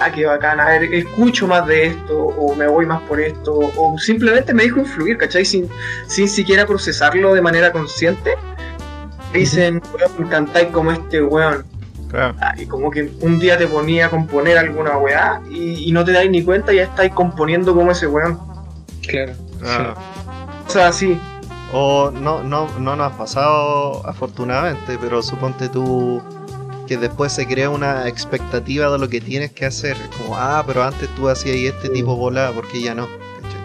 Ah, 0.00 0.12
qué 0.12 0.26
bacán, 0.26 0.60
a 0.60 0.66
ver, 0.66 0.84
escucho 0.94 1.48
más 1.48 1.66
de 1.66 1.86
esto, 1.86 2.16
o 2.16 2.54
me 2.54 2.68
voy 2.68 2.86
más 2.86 3.02
por 3.02 3.20
esto, 3.20 3.58
o 3.58 3.98
simplemente 3.98 4.54
me 4.54 4.62
dejo 4.62 4.78
influir, 4.78 5.18
¿cachai? 5.18 5.44
Sin, 5.44 5.68
sin 6.06 6.28
siquiera 6.28 6.66
procesarlo 6.66 7.34
de 7.34 7.40
manera 7.40 7.72
consciente. 7.72 8.34
Dicen, 9.32 9.82
weón, 9.92 10.30
cantáis 10.30 10.68
como 10.68 10.92
este 10.92 11.22
weón. 11.22 11.64
Claro. 12.10 12.34
Ah, 12.40 12.54
y 12.56 12.64
como 12.66 12.90
que 12.90 13.10
un 13.20 13.38
día 13.38 13.58
te 13.58 13.66
ponía 13.66 14.06
a 14.06 14.10
componer 14.10 14.56
alguna 14.56 14.96
weá 14.96 15.42
y, 15.50 15.88
y 15.88 15.92
no 15.92 16.04
te 16.04 16.12
dais 16.12 16.30
ni 16.30 16.42
cuenta, 16.42 16.72
ya 16.72 16.84
estáis 16.84 17.12
componiendo 17.12 17.74
como 17.74 17.90
ese 17.90 18.06
weón. 18.06 18.38
Claro. 19.02 19.32
Ah. 19.64 19.94
O 20.66 20.70
sea, 20.70 20.88
así. 20.88 21.18
O 21.72 22.10
no, 22.10 22.42
no, 22.42 22.68
no 22.78 22.96
nos 22.96 23.12
ha 23.12 23.18
pasado 23.18 24.06
afortunadamente, 24.06 24.96
pero 25.00 25.20
suponte 25.22 25.68
tú 25.68 26.22
que 26.88 26.96
después 26.96 27.32
se 27.32 27.46
crea 27.46 27.68
una 27.68 28.08
expectativa 28.08 28.90
de 28.90 28.98
lo 28.98 29.08
que 29.08 29.20
tienes 29.20 29.52
que 29.52 29.66
hacer. 29.66 29.96
Como, 30.16 30.36
ah, 30.36 30.64
pero 30.66 30.82
antes 30.82 31.08
tú 31.14 31.28
hacías 31.28 31.74
este 31.74 31.90
tipo 31.90 32.16
volada, 32.16 32.50
porque 32.52 32.80
ya 32.80 32.94
no. 32.94 33.06
¿cachai? 33.06 33.60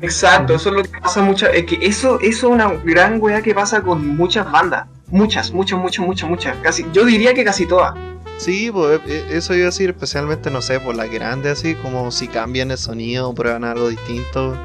Exacto, 0.00 0.54
eso 0.54 0.70
es 0.70 0.76
lo 0.76 0.82
que 0.82 1.00
pasa 1.00 1.22
muchas. 1.22 1.50
Es 1.54 1.66
que 1.66 1.78
eso, 1.82 2.18
eso 2.20 2.46
es 2.48 2.52
una 2.52 2.72
gran 2.82 3.20
weá 3.20 3.42
que 3.42 3.54
pasa 3.54 3.82
con 3.82 4.16
muchas 4.16 4.50
bandas. 4.50 4.88
Muchas, 5.08 5.52
muchas, 5.52 5.78
muchas, 5.78 6.06
muchas, 6.06 6.30
muchas. 6.30 6.56
Casi, 6.62 6.86
yo 6.92 7.04
diría 7.04 7.34
que 7.34 7.44
casi 7.44 7.66
todas. 7.66 7.94
Sí, 8.38 8.70
pues 8.72 9.00
eh, 9.06 9.26
eso 9.30 9.54
iba 9.54 9.64
a 9.64 9.66
decir, 9.66 9.90
especialmente, 9.90 10.50
no 10.50 10.62
sé, 10.62 10.80
por 10.80 10.96
la 10.96 11.06
grande 11.06 11.50
así, 11.50 11.74
como 11.74 12.10
si 12.10 12.26
cambian 12.26 12.70
el 12.70 12.78
sonido, 12.78 13.34
prueban 13.34 13.64
algo 13.64 13.90
distinto, 13.90 14.56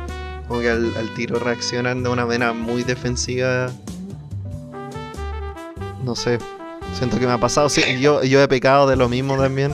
como 0.47 0.61
que 0.61 0.69
al, 0.69 0.95
al 0.95 1.13
tiro 1.13 1.39
reaccionan 1.39 2.01
de 2.01 2.09
una 2.09 2.25
manera 2.25 2.53
muy 2.53 2.83
defensiva. 2.83 3.69
No 6.05 6.15
sé, 6.15 6.37
siento 6.97 7.19
que 7.19 7.25
me 7.27 7.33
ha 7.33 7.37
pasado, 7.37 7.69
sí, 7.69 7.81
yo, 7.99 8.23
yo 8.23 8.41
he 8.41 8.47
pecado 8.47 8.87
de 8.87 8.95
lo 8.95 9.07
mismo 9.09 9.37
también. 9.37 9.71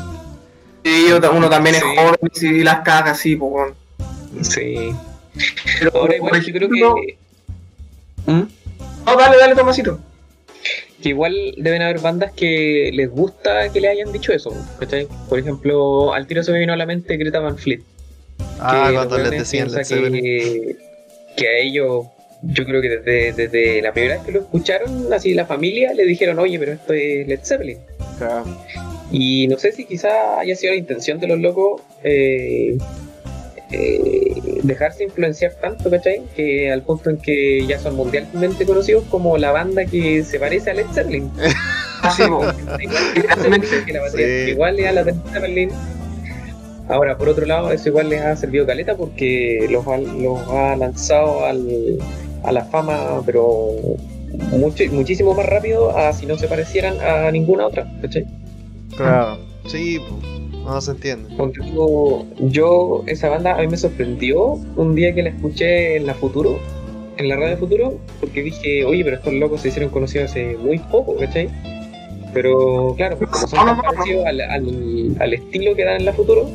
Yo- 0.84 1.32
uno 1.32 1.50
también 1.50 1.76
es 1.76 1.82
Sí. 1.82 1.88
joven 1.96 2.56
y 2.60 2.64
las 2.64 2.80
caga 2.82 3.12
así, 3.12 3.36
pues. 3.36 3.74
Sí. 4.42 4.92
Pero, 5.80 5.92
Ahora 5.96 6.08
por 6.08 6.16
igual 6.16 6.42
yo 6.46 6.54
creo 6.54 6.70
que... 6.70 7.18
¿Mm? 8.26 8.44
No, 9.06 9.16
dale, 9.16 9.38
dale, 9.38 9.56
Tomasito. 9.56 10.00
que 11.02 11.10
igual 11.10 11.34
deben 11.58 11.82
haber 11.82 12.00
bandas 12.00 12.32
que 12.34 12.92
les 12.94 13.10
gusta 13.10 13.70
que 13.70 13.82
le 13.82 13.88
hayan 13.90 14.12
dicho 14.12 14.32
eso, 14.34 14.52
¿cachai? 14.80 15.08
Por 15.30 15.40
ejemplo, 15.40 16.14
al 16.14 16.28
tiro 16.28 16.44
se 16.44 16.52
me 16.52 16.60
vino 16.60 16.74
a 16.74 16.78
la 16.78 16.86
mente 16.86 17.18
Greta 17.18 17.40
Van 17.40 17.58
Fleet. 17.58 17.82
Ah, 18.60 18.86
que 18.88 18.94
cuando 18.94 19.18
les 19.18 19.32
decían 19.32 19.70
que, 19.88 20.76
que 21.36 21.48
a 21.48 21.58
ellos, 21.60 22.06
yo 22.44 22.66
creo 22.66 22.82
que 22.82 22.90
desde, 22.90 23.34
desde 23.34 23.82
la 23.82 23.94
primera 23.94 24.16
vez 24.16 24.26
que 24.26 24.32
lo 24.32 24.40
escucharon, 24.42 25.12
así 25.14 25.34
la 25.34 25.46
familia 25.46 25.94
le 25.94 26.06
dijeron, 26.06 26.40
oye, 26.40 26.58
pero 26.58 26.74
esto 26.74 26.94
es 26.94 27.28
Led 27.28 27.40
Zeppelin. 27.44 27.78
Y 29.12 29.48
no 29.48 29.58
sé 29.58 29.72
si 29.72 29.86
quizá 29.86 30.40
haya 30.40 30.56
sido 30.56 30.74
la 30.74 30.80
intención 30.80 31.20
de 31.20 31.28
los 31.28 31.40
locos 31.40 31.82
eh, 32.04 32.78
eh, 33.72 34.42
dejarse 34.64 35.04
influenciar 35.04 35.54
tanto, 35.62 35.90
¿cachai? 35.90 36.22
Que 36.36 36.72
al 36.72 36.82
punto 36.82 37.10
en 37.10 37.18
que 37.18 37.66
ya 37.68 37.80
son 37.80 37.96
mundialmente 37.96 38.66
conocidos 38.66 39.04
como 39.10 39.38
la 39.38 39.52
banda 39.52 39.86
que 39.86 40.24
se 40.24 40.40
parece 40.40 40.72
a 40.72 40.74
Led 40.74 40.86
Zeppelin. 40.94 41.30
Igual 42.20 42.56
que 43.86 43.94
la 43.94 44.02
batería 44.02 44.46
Sí. 44.46 44.52
igual 44.52 44.80
es 44.80 44.88
a 44.88 44.92
la 44.92 45.04
de 45.04 45.14
Zeppelin. 45.32 45.70
Ahora, 46.90 47.18
por 47.18 47.30
otro 47.30 47.46
lado, 47.46 47.72
eso 47.72 47.90
igual 47.90 48.10
les 48.10 48.22
ha 48.22 48.36
servido 48.36 48.66
caleta 48.66 48.98
porque 48.98 49.68
los 49.70 49.88
ha, 49.88 49.98
los 49.98 50.40
ha 50.50 50.76
lanzado 50.76 51.46
al, 51.46 52.00
a 52.44 52.52
la 52.52 52.66
fama, 52.66 53.22
pero 53.26 53.72
mucho, 54.52 54.84
muchísimo 54.92 55.34
más 55.34 55.46
rápido 55.46 55.96
a 55.96 56.14
si 56.14 56.26
no 56.26 56.38
se 56.38 56.48
parecieran 56.48 57.00
a 57.02 57.32
ninguna 57.32 57.68
otra, 57.68 57.92
¿cachai? 58.02 58.26
Claro, 58.96 59.38
sí, 59.68 60.00
pues, 60.00 60.64
no 60.64 60.82
se 60.82 60.92
entiende. 60.92 61.36
Tú, 61.36 62.26
yo, 62.40 63.04
esa 63.08 63.30
banda 63.30 63.56
a 63.56 63.62
mí 63.62 63.68
me 63.68 63.78
sorprendió 63.78 64.60
un 64.76 64.96
día 64.96 65.14
que 65.14 65.24
la 65.24 65.30
escuché 65.30 65.98
en 65.98 66.08
la 66.08 66.14
Futuro, 66.14 66.60
en 67.18 67.30
la 67.30 67.36
radio 67.36 67.58
Futuro, 67.58 68.00
porque 68.20 68.44
dije, 68.44 68.86
oye, 68.86 69.04
pero 69.04 69.18
estos 69.18 69.34
locos 69.34 69.62
se 69.62 69.70
hicieron 69.70 69.92
conocidos 69.92 70.32
hace 70.32 70.58
muy 70.58 70.80
poco, 70.80 71.16
¿cachai? 71.18 71.50
Pero 72.34 72.94
claro, 72.96 73.18
pues 73.18 73.30
como 73.30 73.48
son 73.48 73.66
tan 73.66 73.82
parecidos 73.82 74.26
al, 74.26 74.40
al, 74.40 75.16
al 75.20 75.34
estilo 75.34 75.76
que 75.76 75.84
dan 75.84 75.98
en 75.98 76.06
la 76.06 76.14
Futuro, 76.14 76.50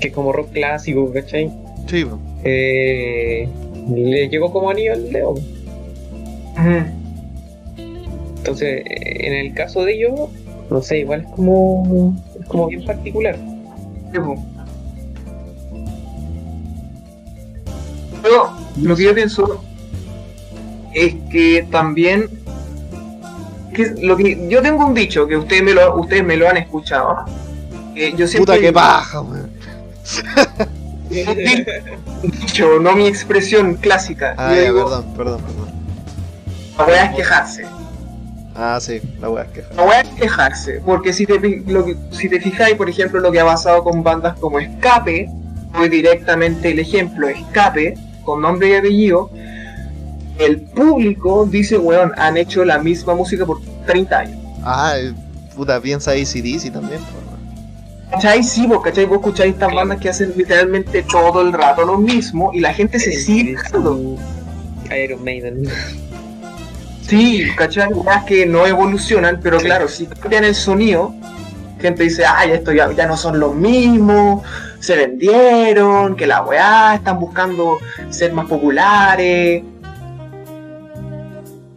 que 0.00 0.08
es 0.08 0.14
como 0.14 0.32
rock 0.32 0.52
clásico, 0.52 1.12
¿cachai? 1.12 1.50
Sí, 1.88 2.04
pues. 2.04 2.20
Eh, 2.44 3.48
le 3.88 4.28
llegó 4.28 4.52
como 4.52 4.70
anillo 4.70 4.92
al 4.92 5.10
dedo. 5.10 5.34
Entonces, 8.38 8.82
en 8.86 9.34
el 9.34 9.54
caso 9.54 9.84
de 9.84 9.94
ellos, 9.94 10.30
no 10.70 10.82
sé, 10.82 10.98
igual 10.98 11.22
es 11.22 11.28
como, 11.34 12.14
es 12.38 12.46
como 12.46 12.68
bien 12.68 12.84
particular. 12.84 13.36
Sí, 14.12 14.18
po. 14.18 14.42
Pero 18.22 18.50
lo 18.82 18.96
que 18.96 19.04
yo 19.04 19.14
pienso 19.14 19.62
es 20.94 21.14
que 21.30 21.66
también 21.70 22.28
que 23.74 23.94
lo 24.02 24.16
que 24.16 24.48
yo 24.48 24.62
tengo 24.62 24.86
un 24.86 24.94
dicho 24.94 25.26
que 25.28 25.36
ustedes 25.36 25.62
me 25.62 25.74
lo 25.74 25.96
ustedes 26.00 26.24
me 26.24 26.36
lo 26.36 26.48
han 26.48 26.56
escuchado 26.56 27.24
que 27.94 28.12
yo 28.16 28.26
siempre 28.26 28.54
Puta 28.54 28.66
que 28.66 28.72
paja, 28.72 29.20
weón. 29.20 29.50
un 31.10 32.32
dicho 32.58 32.80
no 32.80 32.94
mi 32.96 33.06
expresión 33.06 33.74
clásica 33.76 34.34
Ah, 34.36 34.50
yo 34.50 34.56
ya, 34.56 34.62
digo 34.62 34.84
perdón, 34.84 35.04
perdón, 35.16 35.40
perdón. 35.42 35.68
la 36.78 36.84
weá 36.84 37.04
es 37.04 37.16
quejarse 37.16 37.66
Ah, 38.60 38.78
sí, 38.80 39.00
la 39.20 39.30
weá 39.30 39.44
es 39.44 39.50
que. 39.52 39.64
la 39.76 39.82
weá 39.84 40.00
es 40.00 40.08
quejarse 40.08 40.80
porque 40.84 41.12
si 41.12 41.26
te 41.26 41.38
lo 41.66 41.84
que- 41.84 41.96
si 42.10 42.28
te 42.28 42.40
fijáis 42.40 42.74
por 42.76 42.88
ejemplo 42.90 43.20
lo 43.20 43.30
que 43.30 43.38
ha 43.40 43.44
pasado 43.44 43.84
con 43.84 44.02
bandas 44.02 44.36
como 44.38 44.58
Escape 44.58 45.28
fue 45.72 45.88
directamente 45.88 46.70
el 46.72 46.78
ejemplo 46.80 47.28
Escape 47.28 47.94
con 48.24 48.42
nombre 48.42 48.70
y 48.70 48.74
apellido 48.74 49.30
el 50.38 50.60
público 50.62 51.46
dice 51.46 51.78
weón 51.78 52.12
han 52.16 52.36
hecho 52.36 52.64
la 52.64 52.78
misma 52.78 53.14
música 53.14 53.46
por 53.46 53.60
30 53.86 54.18
años 54.18 54.38
Ah, 54.64 54.94
eh, 54.98 55.12
puta, 55.54 55.80
piensa 55.80 56.10
ACDC 56.10 56.70
también, 56.72 57.00
weón. 57.00 57.27
¿Cachai? 58.10 58.42
Sí, 58.42 58.66
vos, 58.66 58.82
¿cachai? 58.82 59.04
Vos 59.04 59.18
escucháis 59.18 59.54
estas 59.54 59.72
bandas 59.72 60.00
que 60.00 60.08
hacen 60.08 60.32
literalmente 60.36 61.02
todo 61.02 61.42
el 61.42 61.52
rato 61.52 61.84
lo 61.84 61.98
mismo 61.98 62.50
y 62.54 62.60
la 62.60 62.72
gente 62.72 62.98
se 62.98 63.12
sigue. 63.12 63.56
Iron 64.96 65.22
Maiden. 65.22 65.68
Sí, 67.02 67.46
¿cachai? 67.56 67.92
Weas 67.92 68.24
que 68.24 68.46
no 68.46 68.66
evolucionan, 68.66 69.40
pero 69.42 69.58
claro, 69.58 69.88
si 69.88 70.06
cambian 70.06 70.44
el 70.44 70.54
sonido, 70.54 71.14
Gente 71.80 72.02
dice, 72.02 72.24
ay, 72.26 72.50
esto 72.50 72.72
ya, 72.72 72.90
ya 72.90 73.06
no 73.06 73.16
son 73.16 73.38
los 73.38 73.54
mismos, 73.54 74.42
se 74.80 74.96
vendieron, 74.96 76.16
que 76.16 76.26
la 76.26 76.42
weá, 76.42 76.96
están 76.96 77.20
buscando 77.20 77.78
ser 78.10 78.32
más 78.32 78.46
populares. 78.46 79.62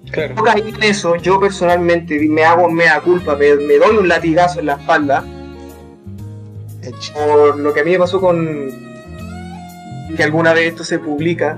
Claro. 0.09 0.35
Yo 0.35 0.43
caí 0.43 0.73
en 0.75 0.83
eso, 0.83 1.17
yo 1.17 1.39
personalmente 1.39 2.19
me 2.27 2.43
hago 2.43 2.67
mea 2.67 2.99
culpa, 2.99 3.35
me, 3.35 3.55
me 3.55 3.75
doy 3.75 3.97
un 3.97 4.07
latigazo 4.07 4.59
en 4.59 4.65
la 4.65 4.73
espalda 4.73 5.23
Por 7.13 7.59
lo 7.59 7.73
que 7.73 7.81
a 7.81 7.83
mí 7.83 7.91
me 7.91 7.99
pasó 7.99 8.19
con 8.19 8.91
que 10.15 10.23
alguna 10.23 10.53
vez 10.53 10.71
esto 10.71 10.83
se 10.83 10.99
publica. 10.99 11.57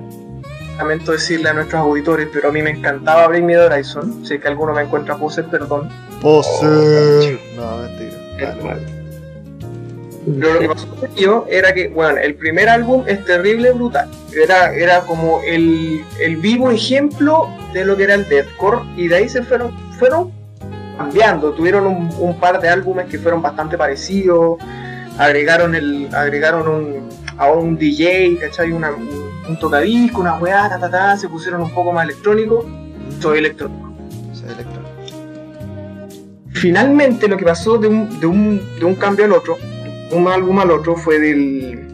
Lamento 0.78 1.12
decirle 1.12 1.50
a 1.50 1.54
nuestros 1.54 1.82
auditores, 1.82 2.30
pero 2.34 2.50
a 2.50 2.52
mí 2.52 2.62
me 2.62 2.72
encantaba 2.72 3.28
Bring 3.28 3.46
Me 3.46 3.54
the 3.54 3.60
Horizon. 3.60 4.26
Si 4.26 4.36
es 4.36 4.42
que 4.42 4.48
alguno 4.48 4.74
me 4.74 4.82
encuentra 4.82 5.16
poser, 5.18 5.46
perdón. 5.46 5.90
Poser. 6.22 7.40
No, 7.56 7.78
mentira. 7.78 8.58
Vale. 8.64 8.82
Pero 10.26 10.54
lo 10.54 10.60
que 10.60 10.68
pasó 10.70 10.88
con 10.88 11.10
ello 11.16 11.46
era 11.50 11.74
que, 11.74 11.90
bueno, 11.90 12.18
el 12.18 12.36
primer 12.36 12.70
álbum 12.70 13.04
es 13.08 13.24
terrible, 13.26 13.72
brutal. 13.72 14.10
Era, 14.34 14.74
era 14.74 15.02
como 15.02 15.42
el, 15.46 16.04
el 16.20 16.38
vivo 16.38 16.72
ejemplo 16.72 17.50
de 17.74 17.86
lo 17.86 17.96
que 17.96 18.04
era 18.04 18.16
el 18.16 18.28
deathcore 18.28 18.84
y 18.96 19.10
de 19.10 19.18
ahí 19.18 19.30
se 19.30 19.44
fueron, 19.44 19.76
fueron 20.00 20.32
cambiando. 20.98 21.52
Tuvieron 21.52 21.86
un, 21.86 22.10
un 22.18 22.40
par 22.40 22.60
de 22.62 22.70
álbumes 22.70 23.08
que 23.08 23.20
fueron 23.20 23.42
bastante 23.42 23.78
parecidos. 23.78 24.58
Agregaron 25.18 25.76
el, 25.76 26.14
agregaron 26.14 26.68
un, 26.68 27.10
a 27.38 27.52
un 27.52 27.78
DJ, 27.78 28.38
¿cachai? 28.40 28.72
Una, 28.72 28.92
un, 28.92 29.10
un 29.48 29.60
tocadisco, 29.60 30.22
una 30.22 30.36
weá, 30.36 30.70
ta, 30.70 30.80
ta, 30.80 30.90
ta, 30.90 31.18
se 31.18 31.30
pusieron 31.30 31.62
un 31.62 31.74
poco 31.74 31.92
más 31.92 32.06
electrónico. 32.06 32.66
Soy 33.20 33.40
electrónico. 33.40 33.94
Soy 34.34 34.50
electrónico. 34.50 34.84
finalmente 36.52 37.28
lo 37.28 37.36
que 37.38 37.44
pasó 37.46 37.78
de 37.78 37.88
un, 37.90 38.20
de 38.20 38.26
un, 38.26 38.62
de 38.80 38.86
un 38.86 38.96
cambio 38.96 39.26
al 39.26 39.34
otro, 39.34 39.58
un 40.12 40.28
álbum 40.28 40.60
al 40.60 40.72
otro, 40.72 40.96
fue 40.96 41.20
del 41.20 41.88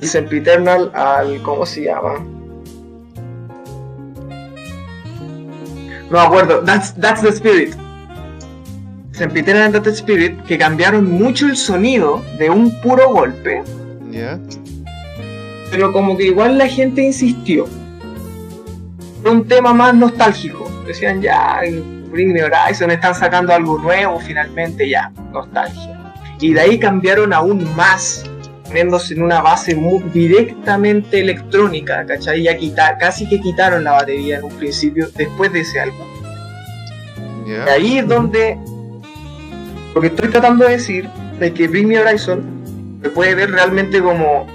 Sempiternal 0.00 0.92
al. 0.94 1.42
¿Cómo 1.42 1.66
se 1.66 1.84
llama? 1.84 2.24
No 6.10 6.12
me 6.12 6.20
acuerdo, 6.20 6.62
That's, 6.64 6.94
that's 6.94 7.20
the 7.20 7.28
Spirit. 7.28 7.74
Sempiternal 9.18 9.74
and 9.74 9.82
the 9.84 9.90
Spirit, 9.90 10.40
que 10.44 10.56
cambiaron 10.56 11.10
mucho 11.10 11.46
el 11.46 11.56
sonido 11.56 12.22
de 12.38 12.50
un 12.50 12.70
puro 12.80 13.10
golpe, 13.10 13.62
pero 15.70 15.92
como 15.92 16.16
que 16.16 16.24
igual 16.26 16.56
la 16.56 16.68
gente 16.68 17.02
insistió. 17.02 17.66
Fue 19.22 19.30
un 19.32 19.46
tema 19.46 19.74
más 19.74 19.94
nostálgico. 19.94 20.70
Decían 20.86 21.20
ya, 21.20 21.60
Bring 22.10 22.32
Me 22.32 22.42
Horizon 22.44 22.90
están 22.92 23.14
sacando 23.14 23.52
algo 23.52 23.78
nuevo 23.78 24.18
finalmente, 24.20 24.88
ya, 24.88 25.10
nostalgia. 25.32 26.14
Y 26.40 26.54
de 26.54 26.60
ahí 26.60 26.78
cambiaron 26.78 27.32
aún 27.32 27.66
más, 27.74 28.24
poniéndose 28.64 29.14
en 29.14 29.22
una 29.22 29.42
base 29.42 29.74
muy 29.74 30.00
directamente 30.14 31.20
electrónica, 31.20 32.06
¿cachai? 32.06 32.44
Ya 32.44 32.56
quita- 32.56 32.96
casi 32.98 33.28
que 33.28 33.40
quitaron 33.40 33.82
la 33.84 33.92
batería 33.92 34.38
en 34.38 34.44
un 34.44 34.52
principio 34.52 35.08
después 35.16 35.52
de 35.52 35.60
ese 35.60 35.80
álbum. 35.80 36.06
Y 37.46 37.50
¿Ya? 37.50 37.64
ahí 37.64 37.98
es 37.98 38.06
donde 38.06 38.56
lo 39.94 40.00
que 40.00 40.08
estoy 40.08 40.28
tratando 40.28 40.64
de 40.66 40.72
decir 40.72 41.08
es 41.40 41.52
que 41.52 41.68
Bring 41.68 41.88
Me 41.88 41.98
Horizon 41.98 42.42
se 43.02 43.10
puede 43.10 43.34
ver 43.34 43.50
realmente 43.50 44.02
como 44.02 44.46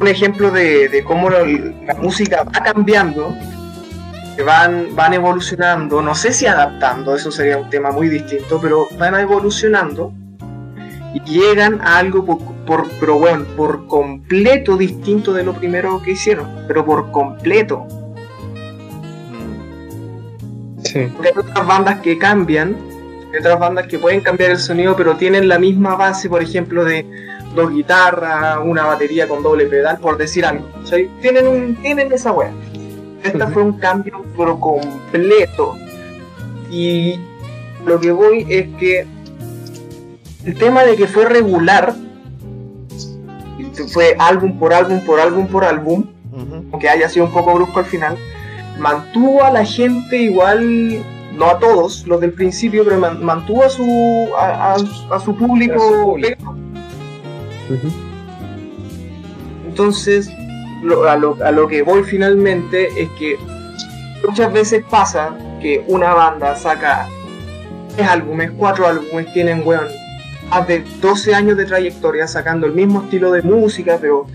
un 0.00 0.08
ejemplo 0.08 0.50
de, 0.50 0.88
de 0.88 1.04
cómo 1.04 1.30
la, 1.30 1.44
la 1.44 1.94
música 1.94 2.42
va 2.42 2.52
cambiando, 2.62 3.34
que 4.36 4.42
van, 4.42 4.96
van 4.96 5.14
evolucionando, 5.14 6.02
no 6.02 6.14
sé 6.14 6.32
si 6.32 6.46
adaptando, 6.46 7.14
eso 7.14 7.30
sería 7.30 7.58
un 7.58 7.70
tema 7.70 7.90
muy 7.90 8.08
distinto, 8.08 8.58
pero 8.60 8.88
van 8.98 9.14
evolucionando 9.14 10.12
y 11.14 11.20
llegan 11.20 11.80
a 11.82 11.98
algo 11.98 12.24
por, 12.24 12.38
por, 12.64 12.88
pero 12.98 13.18
bueno, 13.18 13.44
por 13.56 13.86
completo 13.86 14.76
distinto 14.76 15.32
de 15.32 15.44
lo 15.44 15.54
primero 15.54 16.02
que 16.02 16.12
hicieron, 16.12 16.48
pero 16.66 16.84
por 16.84 17.10
completo. 17.10 17.86
Mm. 19.30 20.82
Sí. 20.84 21.08
Porque 21.14 21.28
hay 21.28 21.34
otras 21.36 21.66
bandas 21.66 22.00
que 22.00 22.18
cambian, 22.18 22.76
hay 23.32 23.38
otras 23.38 23.58
bandas 23.58 23.86
que 23.86 23.98
pueden 23.98 24.20
cambiar 24.20 24.50
el 24.50 24.58
sonido, 24.58 24.94
pero 24.96 25.16
tienen 25.16 25.48
la 25.48 25.58
misma 25.58 25.96
base, 25.96 26.28
por 26.28 26.42
ejemplo, 26.42 26.84
de 26.84 27.06
dos 27.54 27.70
guitarras, 27.72 28.58
una 28.62 28.84
batería 28.84 29.26
con 29.26 29.42
doble 29.42 29.66
pedal, 29.66 29.98
por 29.98 30.18
decir 30.18 30.44
algo. 30.44 30.68
¿cachai? 30.80 31.08
Tienen, 31.20 31.46
un, 31.46 31.76
tienen 31.76 32.12
esa 32.12 32.32
wea. 32.32 32.52
Esta 33.22 33.48
fue 33.48 33.62
un 33.62 33.78
cambio 33.78 34.22
por 34.36 34.58
completo. 34.58 35.76
Y 36.70 37.18
lo 37.86 38.00
que 38.00 38.12
voy 38.12 38.46
es 38.48 38.68
que 38.78 39.06
el 40.44 40.54
tema 40.56 40.84
de 40.84 40.96
que 40.96 41.06
fue 41.06 41.24
regular, 41.26 41.94
fue 43.88 44.16
álbum 44.18 44.58
por 44.58 44.74
álbum 44.74 45.00
por 45.00 45.20
álbum 45.20 45.46
por 45.46 45.64
álbum, 45.64 46.04
Ujú. 46.32 46.64
aunque 46.72 46.88
haya 46.88 47.08
sido 47.08 47.26
un 47.26 47.32
poco 47.32 47.54
brusco 47.54 47.78
al 47.78 47.84
final, 47.84 48.16
mantuvo 48.78 49.44
a 49.44 49.50
la 49.50 49.64
gente 49.64 50.16
igual, 50.16 51.02
no 51.36 51.46
a 51.46 51.58
todos 51.58 52.06
los 52.06 52.20
del 52.20 52.32
principio, 52.32 52.84
pero 52.84 52.98
man- 52.98 53.24
mantuvo 53.24 53.64
a 53.64 53.68
su 53.70 54.28
a, 54.38 54.74
a- 54.74 55.14
a 55.16 55.20
su 55.20 55.34
público. 55.36 55.74
A 55.74 55.78
su 55.78 56.02
público. 56.02 56.56
Entonces, 59.66 60.30
lo- 60.82 61.08
a, 61.08 61.16
lo, 61.16 61.36
a 61.44 61.50
lo 61.50 61.68
que 61.68 61.82
voy 61.82 62.02
finalmente 62.04 62.88
es 63.00 63.08
que 63.18 63.38
muchas 64.26 64.52
veces 64.52 64.84
pasa 64.90 65.30
que 65.60 65.84
una 65.88 66.12
banda 66.14 66.56
saca 66.56 67.06
tres 67.94 68.08
álbumes, 68.08 68.50
cuatro 68.56 68.86
álbumes, 68.86 69.32
tienen, 69.32 69.62
weón, 69.64 69.86
más 70.50 70.66
de 70.66 70.84
12 71.00 71.34
años 71.34 71.56
de 71.56 71.64
trayectoria 71.64 72.26
sacando 72.26 72.66
el 72.66 72.72
mismo 72.72 73.02
estilo 73.02 73.32
de 73.32 73.42
música, 73.42 73.98
pero, 74.00 74.26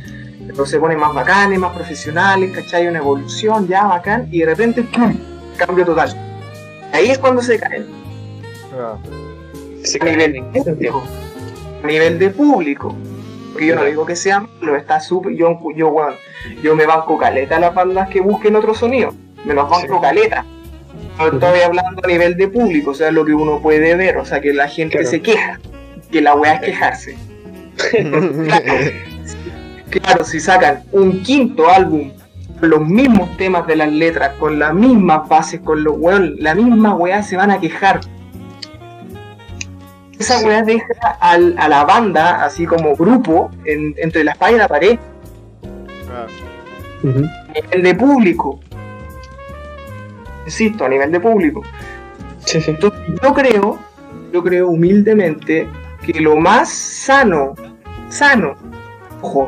pero 0.48 0.66
se 0.66 0.80
ponen 0.80 1.00
más 1.00 1.14
bacanes, 1.14 1.60
más 1.60 1.74
profesionales, 1.76 2.52
¿cachai? 2.56 2.88
Una 2.88 3.00
evolución 3.00 3.68
ya 3.68 3.86
bacán, 3.86 4.28
y 4.32 4.40
de 4.40 4.46
repente, 4.48 4.82
¡pum! 4.84 5.16
Cambio 5.58 5.86
total. 5.86 6.16
Ahí 6.94 7.10
es 7.12 7.18
cuando 7.18 7.42
se 7.42 7.60
caen. 7.60 7.86
Ah. 8.74 8.98
Se 9.84 10.00
A 10.02 10.06
nivel 10.06 10.32
caen 10.32 10.36
en 10.46 10.52
qué 10.54 10.64
sentido. 10.64 10.94
público. 10.94 11.14
A 11.84 11.88
nivel 11.88 12.20
de 12.20 12.30
público. 12.30 12.96
Porque 13.52 13.68
yo 13.68 13.76
no 13.76 13.84
digo 13.86 14.06
que 14.06 14.16
sea 14.16 14.42
malo, 14.42 14.76
está 14.76 15.00
súper. 15.00 15.34
Yo, 15.36 15.58
yo, 15.76 15.96
yo 16.62 16.76
me 16.76 16.86
banco 16.86 17.18
caleta 17.18 17.58
a 17.58 17.60
las 17.60 17.74
bandas 17.74 18.10
que 18.10 18.22
busquen 18.22 18.56
otro 18.56 18.74
sonido. 18.74 19.14
Me 19.46 19.54
los 19.54 19.70
banco 19.70 19.96
Sí. 19.96 20.02
caleta. 20.02 20.46
No 21.18 21.28
estoy 21.28 21.62
hablando 21.62 22.02
a 22.04 22.08
nivel 22.08 22.38
de 22.38 22.48
público, 22.48 22.92
o 22.92 22.94
sea, 22.94 23.10
lo 23.12 23.26
que 23.26 23.34
uno 23.34 23.60
puede 23.60 23.96
ver, 23.96 24.18
o 24.18 24.26
sea, 24.26 24.40
que 24.40 24.54
la 24.54 24.68
gente 24.68 24.94
Claro. 24.98 25.10
se 25.10 25.22
queja. 25.22 25.60
Que 26.12 26.22
la 26.22 26.36
weá 26.36 26.54
es 26.56 26.62
quejarse. 26.62 27.18
Claro, 29.90 30.26
si 30.26 30.40
sacan 30.42 30.84
un 30.92 31.24
quinto 31.24 31.70
álbum 31.70 32.12
los 32.62 32.82
mismos 32.82 33.36
temas 33.38 33.68
de 33.68 33.76
las 33.76 33.92
letras, 33.92 34.34
con 34.40 34.58
las 34.60 34.74
mismas 34.74 35.28
bases, 35.30 35.60
con 35.62 35.84
los 35.84 35.96
weón, 35.98 36.36
la 36.40 36.56
misma 36.56 36.96
weá 36.96 37.22
se 37.24 37.38
van 37.38 37.52
a 37.52 37.60
quejar. 37.60 38.00
Esa 40.20 40.40
weá 40.46 40.64
deja 40.64 40.86
al- 41.20 41.56
a 41.60 41.70
la 41.70 41.86
banda, 41.86 42.44
así 42.44 42.66
como 42.66 42.96
grupo, 42.96 43.52
en- 43.66 43.94
entre 43.98 44.24
la 44.24 44.32
espalda 44.32 44.56
y 44.56 44.60
la 44.60 44.68
pared, 44.68 45.00
Ah. 46.10 46.26
A 47.04 47.62
nivel 47.62 47.84
de 47.84 47.94
público. 47.96 48.60
Insisto, 50.46 50.86
a 50.86 50.90
nivel 50.90 51.12
de 51.12 51.20
público. 51.20 51.62
Sí, 52.40 52.60
sí. 52.62 52.72
Entonces, 52.72 53.00
yo 53.22 53.34
creo, 53.34 53.78
yo 54.34 54.44
creo 54.44 54.70
humildemente 54.70 55.68
que 56.04 56.20
lo 56.22 56.38
más 56.38 56.70
sano, 56.70 57.54
sano, 58.10 58.56
ojo, 59.22 59.48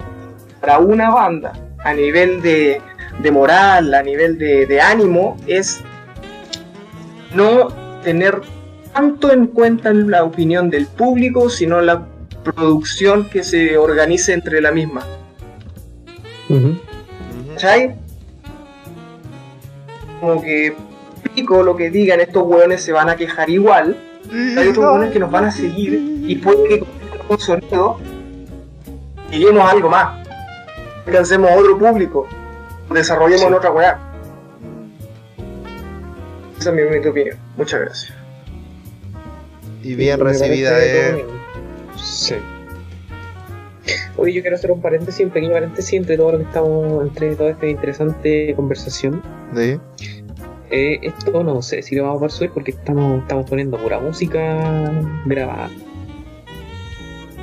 para 0.62 0.78
una 0.80 1.10
banda 1.10 1.54
a 1.84 1.94
nivel 1.94 2.42
de, 2.42 2.82
de 3.20 3.32
moral, 3.32 3.94
a 3.94 4.02
nivel 4.02 4.38
de, 4.38 4.66
de 4.66 4.82
ánimo, 4.82 5.38
es 5.48 5.82
no 7.34 7.68
tener 8.04 8.42
tanto 8.94 9.32
en 9.32 9.48
cuenta 9.48 9.94
la 9.94 10.24
opinión 10.24 10.70
del 10.70 10.88
público, 10.88 11.50
sino 11.50 11.82
la 11.82 12.06
producción 12.44 13.30
que 13.30 13.44
se 13.44 13.78
organice 13.78 14.34
entre 14.34 14.62
la 14.62 14.72
misma. 14.72 15.06
Ujú. 16.50 16.78
¿Cachai? 17.54 17.96
Como 20.20 20.42
que 20.42 20.76
pico 21.36 21.64
lo 21.64 21.76
que 21.76 21.90
digan 21.90 22.20
estos 22.20 22.44
hueones 22.44 22.82
se 22.82 22.92
van 22.92 23.10
a 23.10 23.16
quejar 23.16 23.50
igual. 23.50 23.98
Hay 24.32 24.68
otros 24.68 24.86
hueones 24.86 25.12
que 25.12 25.20
nos 25.20 25.32
van 25.32 25.46
a 25.46 25.52
seguir 25.52 26.24
y 26.28 26.36
puede 26.36 26.68
que 26.68 26.84
con 27.28 27.40
sonido 27.40 27.98
lleguemos 29.32 29.64
a 29.64 29.72
algo 29.72 29.90
más. 29.90 30.26
Alcancemos 31.06 31.50
a 31.50 31.56
otro 31.56 31.78
público. 31.78 32.28
Desarrollemos 32.94 33.42
Sí. 33.42 33.48
en 33.48 33.54
otra 33.54 33.72
weá. 33.72 34.00
Esa 36.60 36.70
es 36.72 36.76
mi 36.76 37.08
opinión. 37.08 37.38
Muchas 37.58 37.80
gracias. 37.82 38.14
Y 39.84 39.96
bien 39.96 40.20
recibida 40.20 40.72
todo 40.72 41.16
bien. 41.16 41.26
Sí. 41.98 42.36
Oye, 44.18 44.34
yo 44.34 44.42
quiero 44.42 44.58
hacer 44.58 44.72
un 44.72 44.82
paréntesis, 44.82 45.26
un 45.26 45.32
pequeño 45.32 45.54
paréntesis 45.54 45.94
entre 45.94 46.18
todo 46.18 46.34
lo 46.34 46.38
que 46.40 46.44
estamos, 46.44 47.04
entre 47.08 47.36
toda 47.36 47.52
esta 47.52 47.66
interesante 47.68 48.54
conversación. 48.56 49.22
¿Sí? 49.56 49.80
eh, 50.72 51.00
esto 51.02 51.42
no 51.44 51.64
sé 51.64 51.82
si 51.82 51.96
lo 51.96 52.04
vamos 52.04 52.18
a 52.18 52.20
poder 52.20 52.32
subir 52.32 52.52
porque 52.52 52.72
estamos, 52.72 53.22
estamos 53.22 53.50
poniendo 53.50 53.78
pura 53.78 54.00
música 54.00 54.92
grabada. 55.26 55.70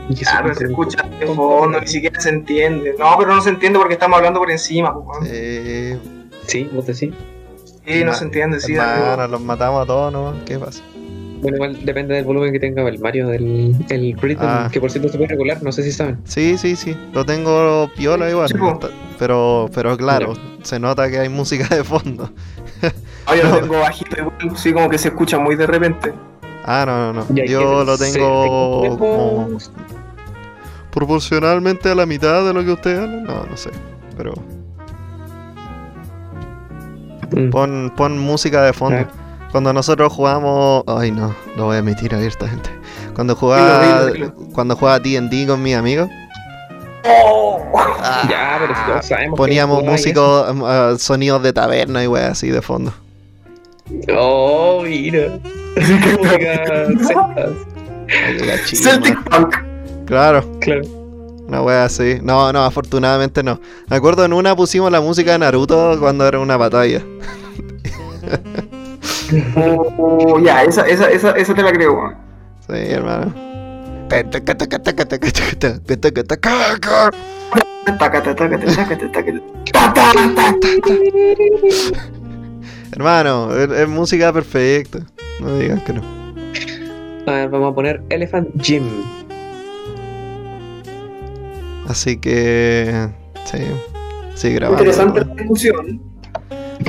Y 0.09 0.15
eso 0.15 0.31
Claro, 0.31 0.53
es 0.53 0.59
se 0.59 0.65
escucha 0.67 1.03
de 1.19 1.27
fondo, 1.27 1.81
ni 1.81 1.87
siquiera 1.87 2.21
se 2.21 2.29
entiende. 2.31 2.95
No, 2.99 3.17
pero 3.19 3.35
no 3.35 3.41
se 3.41 3.51
entiende 3.51 3.79
porque 3.79 3.95
estamos 3.95 4.17
hablando 4.19 4.39
por 4.41 4.51
encima. 4.51 4.95
Eh, 5.27 5.99
Sí, 6.47 6.71
vos 6.73 6.87
decís. 6.87 7.13
Sí, 7.85 8.05
no 8.05 8.15
se 8.15 8.25
entiende, 8.25 8.61
sí. 8.61 8.75
hermano, 8.75 9.13
amigo. 9.13 9.27
los 9.33 9.41
matamos 9.41 9.83
a 9.83 9.87
todos, 9.87 10.13
¿no? 10.13 10.35
¿Qué 10.45 10.59
pasa? 10.59 10.83
Bueno, 11.41 11.57
igual 11.57 11.85
depende 11.85 12.15
del 12.15 12.25
volumen 12.25 12.53
que 12.53 12.59
tenga 12.59 12.83
el 12.89 12.99
Mario 12.99 13.29
del 13.29 13.75
el 13.91 14.17
rhythm, 14.21 14.41
Ah. 14.43 14.69
que 14.73 14.81
por 14.81 14.91
cierto 14.91 15.09
se 15.11 15.17
puede 15.19 15.29
regular, 15.31 15.63
no 15.63 15.71
sé 15.71 15.83
si 15.83 15.93
saben. 15.93 16.19
Sí, 16.25 16.57
sí, 16.57 16.77
sí. 16.77 16.97
Lo 17.13 17.25
tengo 17.27 17.89
piola 17.97 18.29
igual. 18.31 18.49
Pero, 19.19 19.69
pero 19.75 19.97
claro, 19.97 20.35
se 20.63 20.79
nota 20.81 21.11
que 21.11 21.19
hay 21.19 21.29
música 21.29 21.75
de 21.75 21.85
fondo. 21.85 22.31
Oye, 23.29 23.43
lo 23.43 23.57
tengo 23.61 23.79
bajito 23.81 24.17
igual, 24.19 24.57
sí, 24.57 24.73
como 24.73 24.89
que 24.89 24.99
se 24.99 25.09
escucha 25.09 25.39
muy 25.39 25.57
de 25.57 25.67
repente. 25.67 26.13
Ah, 26.65 26.85
no, 26.87 27.13
no, 27.13 27.25
no. 27.29 27.45
Yo 27.45 27.85
lo 27.85 27.97
tengo 27.99 28.97
como 28.99 29.59
proporcionalmente 30.97 31.91
a 31.91 31.95
la 31.95 32.07
mitad 32.07 32.43
de 32.47 32.55
lo 32.55 32.65
que 32.65 32.73
ustedes 32.73 33.01
hablan. 33.01 33.25
No, 33.25 33.45
no 33.45 33.57
sé. 33.57 33.69
Pero 34.17 34.33
Mm. 37.33 37.51
pon, 37.51 37.93
pon 37.97 38.19
música 38.19 38.63
de 38.63 38.73
fondo. 38.73 39.07
Cuando 39.51 39.73
nosotros 39.73 40.13
jugamos. 40.13 40.85
Ay, 40.87 41.11
no, 41.11 41.35
lo 41.57 41.67
voy 41.67 41.77
a 41.77 41.81
emitir 41.81 42.15
abiertamente. 42.15 42.71
Cuando 43.15 43.35
jugaba, 43.37 44.07
Dilo, 44.07 44.13
dilo, 44.13 44.35
cuando 44.55 44.77
jugaba 44.77 45.01
TNT 45.01 45.47
con 45.47 45.63
mis 45.63 45.75
amigos, 45.75 46.09
ah, 47.05 48.27
Ya, 48.31 48.57
pero 48.61 48.75
si 48.75 48.81
todos 48.87 49.07
sabemos 49.07 49.35
que 49.35 49.39
poníamos 49.39 49.83
músicos, 49.83 50.51
um, 50.51 50.63
uh, 50.63 50.99
sonidos 50.99 51.43
de 51.43 51.53
taberna 51.53 52.03
y 52.05 52.07
weas 52.07 52.33
así 52.33 52.51
de 52.51 52.63
fondo. 52.63 52.93
Oh, 54.17 54.83
mira. 54.83 55.39
Música 55.77 56.65
celtas. 58.09 58.71
Celtic 58.71 59.19
Punk. 59.31 59.57
Claro, 60.07 60.45
Claro. 60.61 60.83
una 61.49 61.63
wea 61.63 61.85
así. 61.85 62.19
No, 62.23 62.53
no, 62.53 62.65
afortunadamente 62.65 63.43
no. 63.43 63.61
Me 63.89 63.97
acuerdo 63.97 64.25
en 64.25 64.33
una 64.33 64.55
pusimos 64.57 64.91
la 64.91 65.01
música 65.01 65.33
de 65.33 65.39
Naruto 65.41 65.97
cuando 66.01 66.27
era 66.27 66.39
una 66.39 66.57
batalla. 66.57 67.03
Oh, 69.97 70.39
ya, 70.41 70.63
esa, 70.63 70.87
esa, 70.87 71.11
esa, 71.11 71.31
esa 71.33 71.55
te 71.55 71.63
la 71.63 71.73
creo, 71.73 71.93
weón. 71.95 72.15
Sí, 72.69 72.75
hermano. 72.75 73.33
Hermano, 82.93 83.55
es, 83.55 83.71
es 83.71 83.89
música 83.89 84.33
perfecta. 84.33 85.01
No 85.41 85.57
digan 85.59 85.81
que 85.81 85.93
no. 85.93 86.03
A 87.27 87.33
ver, 87.33 87.49
vamos 87.49 87.73
a 87.73 87.75
poner 87.75 88.03
Elephant 88.09 88.49
Gym. 88.63 88.85
Así 91.89 92.17
que. 92.19 93.09
Sí. 93.45 93.59
Sí, 94.35 94.53
grabando. 94.53 94.83
Interesante 94.83 95.25
la 95.25 95.35
discusión. 95.35 96.03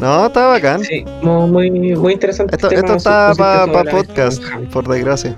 No, 0.02 0.26
está 0.26 0.48
bacán. 0.48 0.84
Sí, 0.84 1.06
mu- 1.22 1.48
muy, 1.48 1.72
muy 1.72 2.14
interesante. 2.14 2.56
Esto, 2.56 2.68
el 2.70 2.82
tema, 2.82 2.96
esto 2.96 2.98
está 2.98 3.34
para 3.38 3.66
sobre 3.66 3.84
la 3.84 3.92
podcast, 3.92 4.44
por 4.74 4.88
desgracia. 4.88 5.36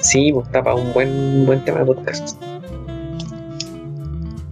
Sí, 0.00 0.30
pues 0.32 0.46
está 0.46 0.62
para 0.62 0.76
un 0.76 0.92
buen, 0.92 1.44
buen 1.44 1.64
tema 1.64 1.80
de 1.80 1.86
podcast. 1.86 2.40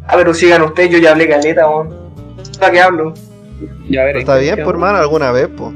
Ah, 0.08 0.14
pero 0.16 0.34
sigan 0.34 0.62
ustedes, 0.62 0.90
yo 0.90 0.98
ya 0.98 1.12
hablé 1.12 1.28
caleta, 1.28 1.68
weón. 1.68 1.94
¿Para 2.58 2.72
qué 2.72 2.80
hablo? 2.80 3.14
Ya 3.88 4.02
a 4.02 4.04
ver, 4.06 4.14
Pero 4.14 4.14
¿en 4.14 4.18
está 4.18 4.36
bien, 4.38 4.56
por 4.64 4.74
hermano, 4.74 4.98
alguna 4.98 5.30
vez, 5.30 5.48
pues. 5.56 5.72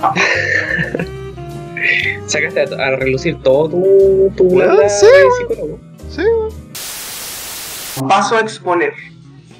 Sacaste 2.26 2.60
a, 2.60 2.64
a 2.86 2.96
relucir 2.96 3.36
todo 3.42 3.68
tu, 3.70 4.32
tu 4.36 4.44
Weón, 4.44 4.76
blanda 4.76 4.88
sí, 4.88 5.06
de 5.06 5.30
psicólogo. 5.38 5.78
Sí, 6.08 6.22
Paso 8.08 8.36
a 8.36 8.40
exponer 8.40 8.94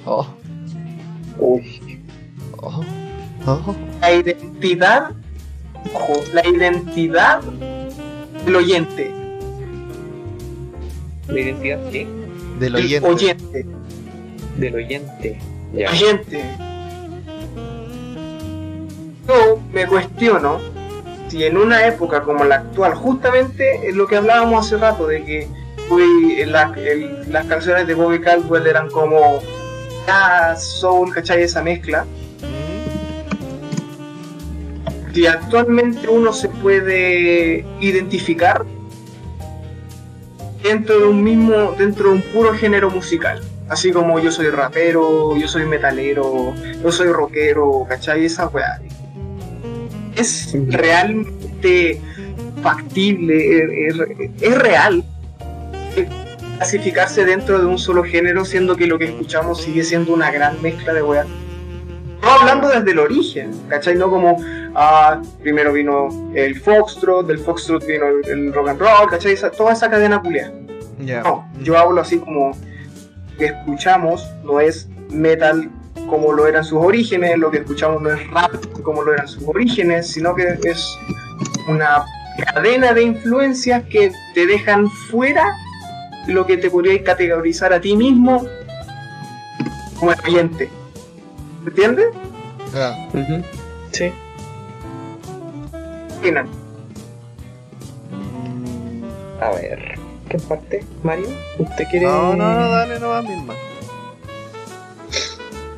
Oh, 0.07 0.27
Uy, 1.38 2.01
oh, 2.59 2.83
oh. 3.47 3.75
la 4.01 4.12
identidad, 4.12 5.11
ojo, 5.95 6.12
la 6.33 6.47
identidad 6.47 7.40
del 8.45 8.57
oyente. 8.57 9.11
la 11.29 11.40
identidad 11.40 11.90
¿qué? 11.90 12.07
Del 12.59 12.73
Del 12.73 12.75
oyente. 12.77 13.09
oyente. 13.09 13.66
del 14.57 14.75
oyente. 14.75 15.38
Ya. 15.75 15.90
Oyente. 15.90 16.43
Yo 19.29 19.59
me 19.73 19.87
cuestiono 19.87 20.59
si 21.29 21.45
en 21.45 21.57
una 21.57 21.87
época 21.87 22.23
como 22.23 22.45
la 22.45 22.57
actual, 22.57 22.95
justamente 22.95 23.88
es 23.88 23.95
lo 23.95 24.07
que 24.07 24.16
hablábamos 24.16 24.66
hace 24.66 24.77
rato, 24.79 25.07
de 25.07 25.25
que 25.25 25.49
uy, 25.90 26.44
la- 26.46 26.72
el- 26.76 27.24
las 27.31 27.46
canciones 27.46 27.87
de 27.87 27.94
Bobby 27.94 28.20
Caldwell 28.20 28.66
eran 28.66 28.88
como 28.90 29.40
jazz, 30.07 30.64
soul, 30.64 31.12
¿cachai? 31.12 31.42
Esa 31.42 31.62
mezcla. 31.62 32.05
Si 35.12 35.26
actualmente 35.26 36.09
uno 36.09 36.33
se 36.33 36.48
puede 36.48 37.64
identificar 37.81 38.64
dentro 40.62 41.00
de 41.00 41.07
un 41.09 41.22
mismo, 41.24 41.74
dentro 41.76 42.11
de 42.11 42.16
un 42.16 42.22
puro 42.22 42.53
género 42.55 42.90
musical. 42.90 43.40
Así 43.68 43.92
como 43.92 44.18
yo 44.20 44.31
soy 44.33 44.48
rapero, 44.50 45.37
yo 45.37 45.48
soy 45.48 45.64
metalero, 45.64 46.55
yo 46.83 46.92
soy 46.92 47.09
rockero, 47.09 47.87
¿cachai? 47.88 48.24
Esa 48.24 48.46
weá. 48.48 48.81
Es 50.16 50.55
realmente 50.68 52.00
factible, 52.62 53.87
es, 53.88 53.94
es- 53.96 54.31
es 54.42 54.59
real 54.59 54.98
eh, 54.98 55.05
clasificarse 56.59 57.24
dentro 57.24 57.59
de 57.59 57.66
un 57.66 57.79
solo 57.79 58.03
género, 58.05 58.44
siendo 58.44 58.76
que 58.76 58.87
lo 58.87 58.98
que 58.98 59.07
escuchamos 59.07 59.62
sigue 59.62 59.83
siendo 59.85 60.12
una 60.12 60.31
gran 60.31 60.61
mezcla 60.62 60.92
de 60.92 61.03
weá. 61.03 61.24
No 62.22 62.31
hablando 62.31 62.68
desde 62.68 62.90
el 62.90 62.98
origen, 62.98 63.50
¿cachai? 63.68 63.94
No 63.96 64.11
como 64.11 64.37
ah, 64.74 65.20
primero 65.42 65.72
vino 65.72 66.09
el 66.35 66.61
foxtrot, 66.61 67.26
del 67.26 67.38
foxtrot 67.38 67.87
vino 67.87 68.07
el, 68.09 68.29
el 68.29 68.53
rock 68.53 68.68
and 68.68 68.81
roll, 68.81 69.09
¿cachai? 69.09 69.33
Esa- 69.33 69.50
toda 69.50 69.72
esa 69.72 69.88
cadena 69.90 70.20
culiada. 70.20 70.53
Ya. 70.98 71.22
No, 71.22 71.48
yo 71.62 71.79
hablo 71.79 72.00
así 72.03 72.18
como 72.18 72.53
que 73.38 73.46
escuchamos 73.46 74.29
no 74.44 74.61
es 74.61 74.87
metal 75.09 75.70
como 76.11 76.33
lo 76.35 76.46
eran 76.46 76.62
sus 76.62 76.79
orígenes, 76.85 77.38
lo 77.38 77.50
que 77.50 77.59
escuchamos 77.59 78.03
no 78.03 78.11
es 78.11 78.31
rap 78.31 78.53
como 78.83 79.03
lo 79.03 79.14
eran 79.14 79.26
sus 79.26 79.42
orígenes, 79.46 80.09
sino 80.09 80.35
que 80.35 80.59
es 80.64 80.94
una 81.68 82.05
cadena 82.53 82.92
de 82.92 83.03
influencias 83.05 83.83
que 83.85 84.12
te 84.35 84.46
dejan 84.46 84.88
fuera 85.11 85.55
lo 86.27 86.47
que 86.47 86.57
te 86.57 86.71
podría 86.71 87.03
categorizar 87.03 87.73
a 87.73 87.81
ti 87.81 87.97
mismo 87.97 88.47
como 89.99 90.13
el 90.13 90.19
oyente. 90.27 90.71
¿Entiendes? 91.67 92.07
Ya. 92.75 93.09
Ujú. 93.13 93.43
Sí. 93.93 94.13
Opinan. 96.19 96.49
A 99.41 99.51
ver, 99.53 99.99
¿qué 100.29 100.39
parte, 100.39 100.85
Mario? 101.03 101.27
¿Usted 101.59 101.85
quiere.? 101.91 102.07
No, 102.07 102.35
no, 102.35 102.55
no, 102.55 102.71
dale 102.71 103.01
nomás 103.01 103.25
misma. 103.25 103.55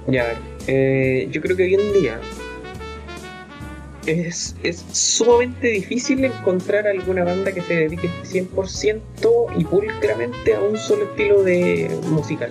Ya, 0.08 0.22
a 0.22 0.26
ver, 0.26 0.38
eh, 0.66 1.28
yo 1.30 1.40
creo 1.40 1.56
que 1.56 1.62
hoy 1.62 1.74
en 1.74 1.92
día 1.92 2.20
es, 4.06 4.56
es 4.62 4.84
sumamente 4.92 5.68
difícil 5.68 6.24
encontrar 6.24 6.86
alguna 6.86 7.24
banda 7.24 7.52
que 7.52 7.60
se 7.60 7.74
dedique 7.74 8.08
100% 8.24 9.00
y 9.56 9.64
pulcramente 9.64 10.54
a 10.54 10.60
un 10.60 10.76
solo 10.76 11.04
estilo 11.04 11.42
de 11.42 11.90
musical. 12.10 12.50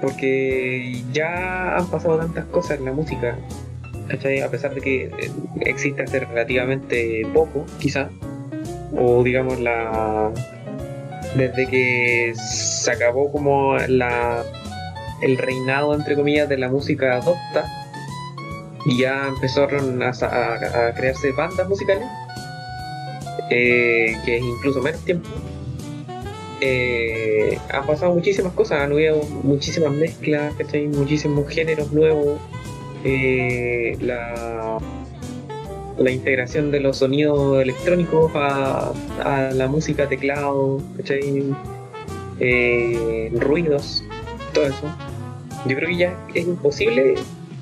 Porque 0.00 1.02
ya 1.12 1.76
han 1.76 1.86
pasado 1.88 2.18
tantas 2.18 2.44
cosas 2.46 2.78
en 2.78 2.86
la 2.86 2.92
música. 2.92 3.36
A 4.10 4.48
pesar 4.48 4.74
de 4.74 4.80
que 4.80 5.04
eh, 5.04 5.30
existe 5.60 6.02
hace 6.02 6.20
relativamente 6.20 7.26
poco, 7.34 7.66
quizá, 7.78 8.08
o 8.96 9.22
digamos 9.22 9.60
la... 9.60 10.32
Desde 11.36 11.66
que 11.66 12.32
se 12.34 12.90
acabó 12.90 13.30
como 13.30 13.76
la 13.76 14.42
el 15.20 15.36
reinado, 15.36 15.94
entre 15.94 16.14
comillas, 16.14 16.48
de 16.48 16.56
la 16.56 16.68
música 16.68 17.16
adopta 17.16 17.87
y 18.88 18.96
ya 19.00 19.28
empezaron 19.28 20.02
a, 20.02 20.12
crearse 20.96 21.32
bandas 21.32 21.68
musicales, 21.68 22.06
eh, 23.50 24.16
que 24.24 24.38
es 24.38 24.42
incluso 24.42 24.80
menos 24.80 25.04
tiempo. 25.04 25.28
Eh, 26.62 27.58
han 27.70 27.86
pasado 27.86 28.14
muchísimas 28.14 28.54
cosas, 28.54 28.80
han 28.80 28.92
habido 28.92 29.22
muchísimas 29.42 29.92
mezclas, 29.92 30.54
¿cachai? 30.54 30.88
muchísimos 30.88 31.46
géneros 31.50 31.92
nuevos, 31.92 32.40
eh, 33.04 33.94
la, 34.00 34.78
la 35.98 36.10
integración 36.10 36.70
de 36.70 36.80
los 36.80 36.96
sonidos 36.96 37.60
electrónicos 37.62 38.32
a, 38.34 38.92
a 39.22 39.50
la 39.52 39.68
música 39.68 40.08
teclado. 40.08 40.80
Eh, 42.40 43.30
ruidos, 43.34 44.02
todo 44.54 44.66
eso. 44.66 44.86
Yo 45.66 45.76
creo 45.76 45.88
que 45.88 45.96
ya 45.96 46.26
es 46.34 46.46
imposible 46.46 47.16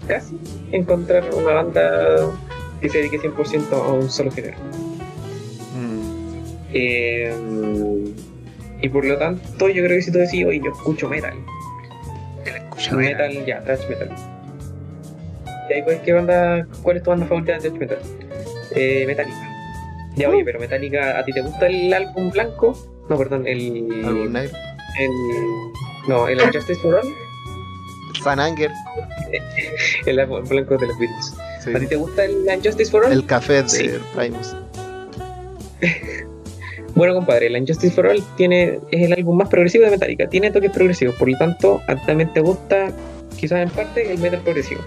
casi 0.06 0.38
encontrar 0.72 1.24
una 1.34 1.52
banda 1.52 2.30
que 2.80 2.88
se 2.88 2.98
dedique 2.98 3.18
100% 3.18 3.72
a 3.72 3.92
un 3.92 4.10
solo 4.10 4.30
género. 4.30 4.56
Mm. 5.74 6.34
Eh, 6.72 8.14
y 8.82 8.88
por 8.88 9.04
lo 9.04 9.18
tanto, 9.18 9.68
yo 9.68 9.82
creo 9.84 9.96
que 9.96 10.02
si 10.02 10.12
tú 10.12 10.18
decís, 10.18 10.44
oye, 10.46 10.60
yo 10.64 10.70
escucho 10.72 11.08
metal. 11.08 11.34
metal, 12.92 13.46
ya, 13.46 13.62
thrash 13.64 13.88
metal. 13.88 14.10
Y 15.68 15.72
ahí 15.72 15.82
pues, 15.82 16.00
¿qué 16.00 16.12
banda, 16.12 16.66
¿cuál 16.82 16.98
es 16.98 17.02
tu 17.02 17.10
banda 17.10 17.26
favorita 17.26 17.52
de 17.54 17.70
thrash 17.70 17.78
metal? 17.78 17.98
Eh, 18.74 19.04
Metallica. 19.06 19.48
Ya, 20.16 20.30
oye, 20.30 20.44
pero 20.44 20.60
Metallica, 20.60 21.18
¿a 21.18 21.24
ti 21.24 21.32
te 21.32 21.40
gusta 21.40 21.66
el 21.66 21.92
álbum 21.92 22.30
blanco? 22.30 22.76
No, 23.08 23.16
perdón, 23.16 23.46
el. 23.46 24.04
Álbum 24.04 24.32
negro. 24.32 24.56
el 24.98 25.10
no, 26.08 26.28
el 26.28 26.40
Justice 26.40 26.76
for 26.76 26.94
All, 26.94 27.14
Anger. 28.28 28.70
el 30.06 30.18
álbum 30.20 30.44
blanco 30.48 30.76
de 30.76 30.86
los 30.86 30.98
Beatles. 30.98 31.34
Sí. 31.62 31.74
¿A 31.74 31.78
ti 31.78 31.86
te 31.86 31.96
gusta 31.96 32.24
el 32.24 32.46
Justice 32.62 32.90
for 32.90 33.04
All? 33.04 33.12
El 33.12 33.26
café 33.26 33.62
de 33.62 33.68
Sí. 33.68 33.90
Primus. 34.14 34.54
Bueno, 36.96 37.12
compadre, 37.12 37.48
el 37.48 37.56
Injustice 37.58 37.94
for 37.94 38.06
All 38.06 38.24
tiene, 38.38 38.80
es 38.90 39.02
el 39.02 39.12
álbum 39.12 39.36
más 39.36 39.50
progresivo 39.50 39.84
de 39.84 39.90
Metallica. 39.90 40.30
Tiene 40.30 40.50
toques 40.50 40.70
progresivos, 40.70 41.14
por 41.16 41.28
lo 41.28 41.36
tanto, 41.36 41.82
también 42.06 42.32
te 42.32 42.40
gusta, 42.40 42.88
quizás 43.38 43.60
en 43.60 43.68
parte, 43.68 44.10
el 44.10 44.18
metal 44.18 44.40
progresivo. 44.40 44.80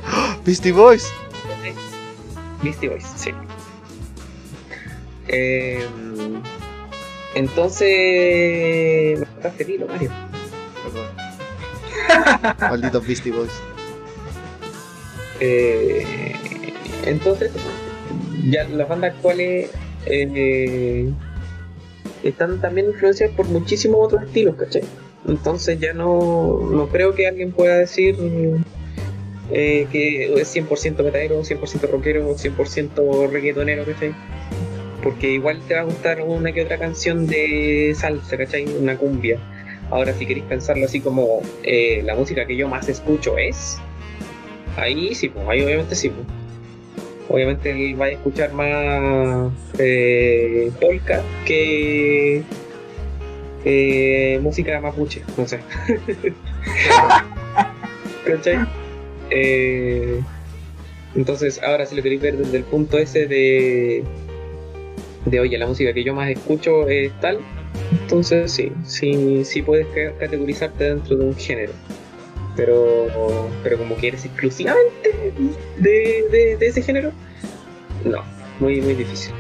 Beastie 0.44 0.72
Boys. 0.72 1.14
Beastie 2.64 2.90
Boys, 2.90 3.06
sí. 3.16 3.30
Eh, 5.28 5.86
entonces. 7.36 9.20
Me 9.20 9.26
mataste 9.36 9.86
Mario. 9.88 10.12
Malditos 12.60 13.06
Beastie 13.06 13.32
Boys. 13.32 13.52
Eh, 15.40 16.34
entonces, 17.06 17.52
ya 18.50 18.68
las 18.68 18.88
bandas 18.88 19.14
actuales 19.14 19.72
eh, 20.06 21.10
están 22.24 22.60
también 22.62 22.88
influenciadas 22.88 23.36
por 23.36 23.48
muchísimos 23.48 24.06
otros 24.06 24.24
estilos, 24.24 24.56
¿cachai? 24.56 24.84
Entonces 25.28 25.80
ya 25.80 25.94
no, 25.94 26.70
no 26.72 26.88
creo 26.88 27.14
que 27.14 27.28
alguien 27.28 27.52
pueda 27.52 27.78
decir 27.78 28.18
eh, 29.52 29.88
que 29.92 30.34
es 30.34 30.56
100% 30.56 31.04
metalero, 31.04 31.42
100% 31.42 31.90
rockero, 31.90 32.36
100% 32.36 33.30
reggaetonero, 33.30 33.86
¿cachai? 33.86 34.14
Porque 35.04 35.32
igual 35.32 35.62
te 35.68 35.76
va 35.76 35.82
a 35.82 35.84
gustar 35.84 36.22
una 36.22 36.52
que 36.52 36.64
otra 36.64 36.78
canción 36.78 37.28
de 37.28 37.94
salsa, 37.98 38.38
¿cachai? 38.38 38.66
Una 38.66 38.98
cumbia. 38.98 39.40
Ahora, 39.92 40.14
si 40.14 40.26
queréis 40.26 40.46
pensarlo 40.46 40.86
así 40.86 41.02
como 41.02 41.42
eh, 41.64 42.02
la 42.04 42.16
música 42.16 42.46
que 42.46 42.56
yo 42.56 42.68
más 42.68 42.88
escucho 42.88 43.38
es, 43.38 43.80
ahí 44.78 45.16
sí, 45.16 45.30
pues, 45.30 45.48
ahí 45.48 45.64
obviamente 45.64 45.96
sí, 45.96 46.10
pues. 46.10 46.28
Obviamente 47.30 47.70
él 47.70 48.00
va 48.00 48.06
a 48.06 48.10
escuchar 48.10 48.54
más 48.54 49.52
eh, 49.78 50.72
polka 50.82 51.22
que 51.46 52.44
eh, 53.66 54.40
música 54.42 54.80
mapuche, 54.82 55.22
no 55.38 55.48
sé. 55.48 55.60
¿Cachai? 58.26 58.66
Eh, 59.30 60.22
entonces, 61.16 61.62
ahora 61.64 61.86
si 61.86 61.96
lo 61.96 62.02
queréis 62.02 62.22
ver 62.22 62.38
desde 62.38 62.58
el 62.58 62.64
punto 62.64 62.98
ese 62.98 63.28
de, 63.28 64.04
de 65.26 65.40
oye, 65.40 65.58
la 65.58 65.68
música 65.68 65.94
que 65.94 66.04
yo 66.04 66.14
más 66.16 66.30
escucho 66.30 66.88
es 66.88 67.12
tal, 67.20 67.40
entonces 67.92 68.52
sí, 68.52 68.72
sí, 68.86 69.44
sí 69.46 69.62
puedes 69.62 69.88
ca- 69.88 70.18
categorizarte 70.20 70.84
dentro 70.86 71.16
de 71.18 71.26
un 71.26 71.36
género. 71.36 71.74
Pero, 72.56 73.08
pero 73.64 73.78
como 73.78 73.96
que 73.96 74.10
eres 74.10 74.26
exclusivamente 74.26 75.34
de, 75.78 76.26
de, 76.30 76.58
de 76.58 76.68
ese 76.68 76.82
género, 76.82 77.12
no, 78.04 78.22
muy, 78.60 78.82
muy 78.82 78.96
difícil. 78.96 79.34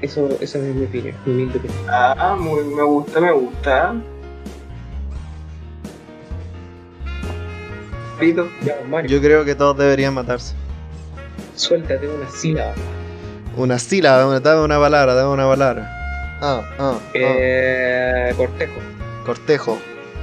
Eso, 0.00 0.28
esa 0.40 0.58
es 0.58 0.64
mi 0.74 0.84
opinión, 0.86 1.14
mi 1.26 1.32
humilde 1.32 1.58
opinión. 1.58 1.78
Ah, 1.88 2.36
muy, 2.40 2.64
me 2.64 2.82
gusta, 2.82 3.20
me 3.20 3.32
gusta. 3.32 3.94
Pito. 8.18 8.48
Ya, 8.64 8.80
Mario, 8.88 9.10
Yo 9.10 9.20
creo 9.20 9.44
que 9.44 9.54
todos 9.54 9.76
deberían 9.76 10.14
matarse. 10.14 10.54
suéltate 11.54 12.08
una 12.08 12.28
sílaba. 12.30 12.74
Una 13.56 13.78
sílaba, 13.78 14.40
dame 14.40 14.62
una 14.64 14.78
palabra, 14.78 15.14
dame 15.14 15.30
una 15.32 15.46
palabra. 15.46 15.88
Ah, 16.40 16.62
ah, 16.78 16.94
ah. 16.94 16.98
Eh, 17.14 18.32
cortejo. 18.36 18.80
Cortejo. 19.26 19.78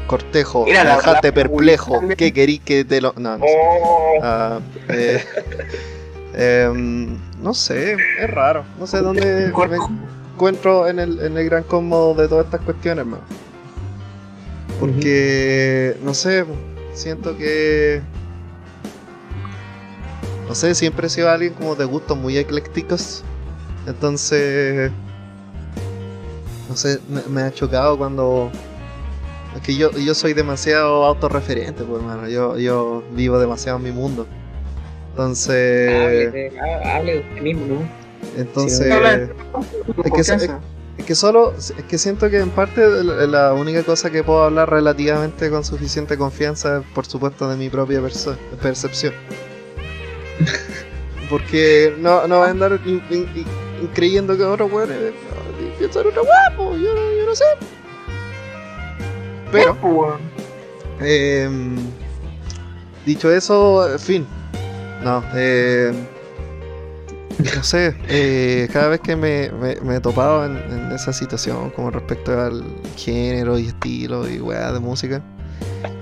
Cortejo. 0.08 0.66
Mira, 0.66 0.84
la- 0.84 0.96
Dejaste 0.98 1.28
la- 1.28 1.34
perplejo. 1.34 2.02
¿Qué 2.18 2.34
querís 2.34 2.60
que 2.62 2.84
te 2.84 3.00
lo.? 3.00 3.14
No, 3.18 3.38
no 3.38 3.46
sé. 3.46 3.56
Oh, 3.56 4.20
Ah, 4.24 4.60
eh, 4.90 5.24
em, 6.34 7.18
no 7.42 7.54
sé, 7.54 7.94
es 8.20 8.30
raro. 8.30 8.64
No 8.80 8.88
sé 8.88 8.98
dónde 9.00 9.52
me 9.54 9.76
encuentro 10.36 10.88
en 10.88 11.00
el, 11.00 11.20
en 11.22 11.38
el 11.38 11.46
gran 11.46 11.64
cómodo 11.64 12.16
de 12.16 12.28
todas 12.28 12.46
estas 12.46 12.62
cuestiones, 12.62 13.06
man. 13.06 13.20
Porque, 14.80 15.96
no 16.04 16.14
sé, 16.14 16.46
siento 16.94 17.38
que. 17.38 18.02
No 20.50 20.56
sé, 20.56 20.74
siempre 20.76 21.08
he 21.08 21.10
sido 21.10 21.30
alguien 21.30 21.54
como 21.54 21.76
de 21.76 21.86
gustos 21.86 22.18
muy 22.18 22.38
eclécticos. 22.38 23.24
Entonces. 23.88 24.92
No 26.68 26.76
sé, 26.76 27.00
me, 27.08 27.22
me 27.30 27.42
ha 27.44 27.52
chocado 27.54 27.98
cuando. 27.98 28.52
Es 29.56 29.62
que 29.62 29.76
yo, 29.76 29.92
yo 29.92 30.14
soy 30.14 30.34
demasiado 30.34 31.06
autorreferente, 31.06 31.84
pues, 31.84 32.02
hermano. 32.02 32.28
Yo, 32.28 32.58
yo 32.58 33.04
vivo 33.12 33.40
demasiado 33.40 33.78
en 33.78 33.84
mi 33.84 33.92
mundo. 33.92 34.26
Entonces. 35.12 35.90
hable, 35.90 36.32
de, 36.32 36.60
ha- 36.60 36.96
hable 36.98 37.14
de 37.14 37.20
usted 37.20 37.42
mismo, 37.42 37.66
¿no? 37.68 37.90
Entonces. 38.38 38.88
Es 40.04 40.12
que, 40.12 40.50
es 40.98 41.06
que 41.06 41.16
solo, 41.16 41.54
es 41.58 41.74
que 41.88 41.98
siento 41.98 42.30
que 42.30 42.40
en 42.40 42.50
parte 42.50 42.82
la 43.04 43.54
única 43.54 43.84
cosa 43.84 44.10
que 44.10 44.24
puedo 44.24 44.44
hablar 44.44 44.70
relativamente 44.70 45.50
con 45.50 45.64
suficiente 45.64 46.18
confianza 46.18 46.80
es 46.80 46.86
por 46.94 47.06
supuesto 47.06 47.50
de 47.50 47.56
mi 47.56 47.70
propia 47.70 48.02
percepción. 48.62 49.14
Porque 51.30 51.94
no, 52.00 52.28
no 52.28 52.40
voy 52.40 52.48
a 52.48 52.52
andar 52.52 52.80
in- 52.86 53.04
in- 53.10 53.30
in- 53.36 53.88
creyendo 53.94 54.36
que 54.38 54.44
otros 54.44 54.72
weones 54.72 54.98
piensan 55.78 56.08
otra 56.08 56.22
weá, 56.22 56.56
po, 56.58 56.72
yo, 56.76 56.94
no- 56.96 57.14
yo 57.18 57.26
no 57.26 57.36
sé. 57.36 57.46
Pero. 59.52 60.20
Em, 61.02 61.76
dicho 63.06 63.32
eso, 63.32 63.88
fin. 64.00 64.26
No, 65.04 65.24
eh, 65.34 65.94
no 67.56 67.64
sé, 67.64 67.96
eh, 68.10 68.68
cada 68.74 68.90
vez 68.90 69.00
que 69.00 69.16
me, 69.16 69.50
me, 69.52 69.76
me 69.82 69.96
he 69.96 70.00
topado 70.02 70.46
en, 70.46 70.58
en 70.58 70.92
esa 70.92 71.14
situación, 71.14 71.70
como 71.72 71.90
respecto 71.90 72.38
al 72.38 72.64
género 72.98 73.58
y 73.58 73.68
estilo 73.68 74.28
y 74.30 74.40
weá 74.42 74.72
de 74.74 74.80
música, 74.80 75.22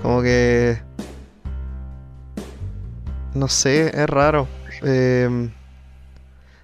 como 0.02 0.20
que. 0.22 0.78
No 3.38 3.48
sé, 3.48 3.88
es 3.88 4.06
raro. 4.08 4.48
Em, 4.82 5.50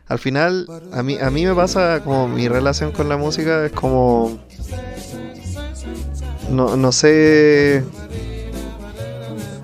al 0.09 0.19
final, 0.19 0.67
a 0.93 1.03
mí, 1.03 1.19
a 1.19 1.31
mí 1.31 1.47
me 1.47 1.55
pasa 1.55 2.01
como 2.03 2.29
mi 2.29 2.49
relación 2.49 2.93
con 2.93 3.09
la 3.09 3.17
música 3.17 3.65
es 3.65 3.73
como. 3.73 4.39
No, 6.51 6.77
no 6.77 6.93
sé 6.93 7.85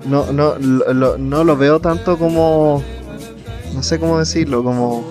no, 0.05 0.31
no, 0.31 0.55
lo, 0.57 1.17
no 1.17 1.43
lo 1.43 1.57
veo 1.57 1.79
tanto 1.79 2.17
como. 2.17 2.83
No 3.73 3.83
sé 3.83 3.99
cómo 3.99 4.19
decirlo, 4.19 4.63
como. 4.63 5.03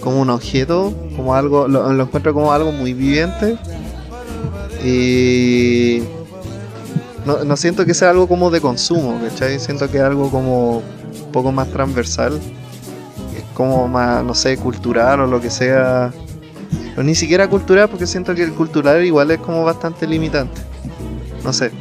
Como 0.00 0.20
un 0.20 0.30
objeto, 0.30 0.92
como 1.16 1.34
algo. 1.34 1.68
Lo, 1.68 1.92
lo 1.92 2.02
encuentro 2.04 2.34
como 2.34 2.52
algo 2.52 2.72
muy 2.72 2.94
viviente. 2.94 3.56
Y. 4.84 6.02
No, 7.24 7.44
no 7.44 7.56
siento 7.56 7.86
que 7.86 7.94
sea 7.94 8.10
algo 8.10 8.28
como 8.28 8.50
de 8.50 8.60
consumo, 8.60 9.18
¿cachai? 9.22 9.58
Siento 9.58 9.90
que 9.90 9.98
es 9.98 10.02
algo 10.02 10.30
como. 10.30 10.82
Poco 11.34 11.50
más 11.50 11.68
transversal. 11.68 12.40
Es 13.36 13.42
como 13.54 13.88
más, 13.88 14.22
no 14.24 14.34
sé, 14.34 14.56
cultural 14.56 15.20
o 15.20 15.26
lo 15.26 15.40
que 15.40 15.50
sea. 15.50 16.12
O 16.96 17.02
ni 17.02 17.16
siquiera 17.16 17.48
cultural, 17.48 17.88
porque 17.88 18.06
siento 18.06 18.36
que 18.36 18.44
el 18.44 18.52
cultural 18.52 19.04
igual 19.04 19.32
es 19.32 19.40
como 19.40 19.64
bastante 19.64 20.06
limitante. 20.06 20.60
No 21.42 21.52
sé. 21.52 21.72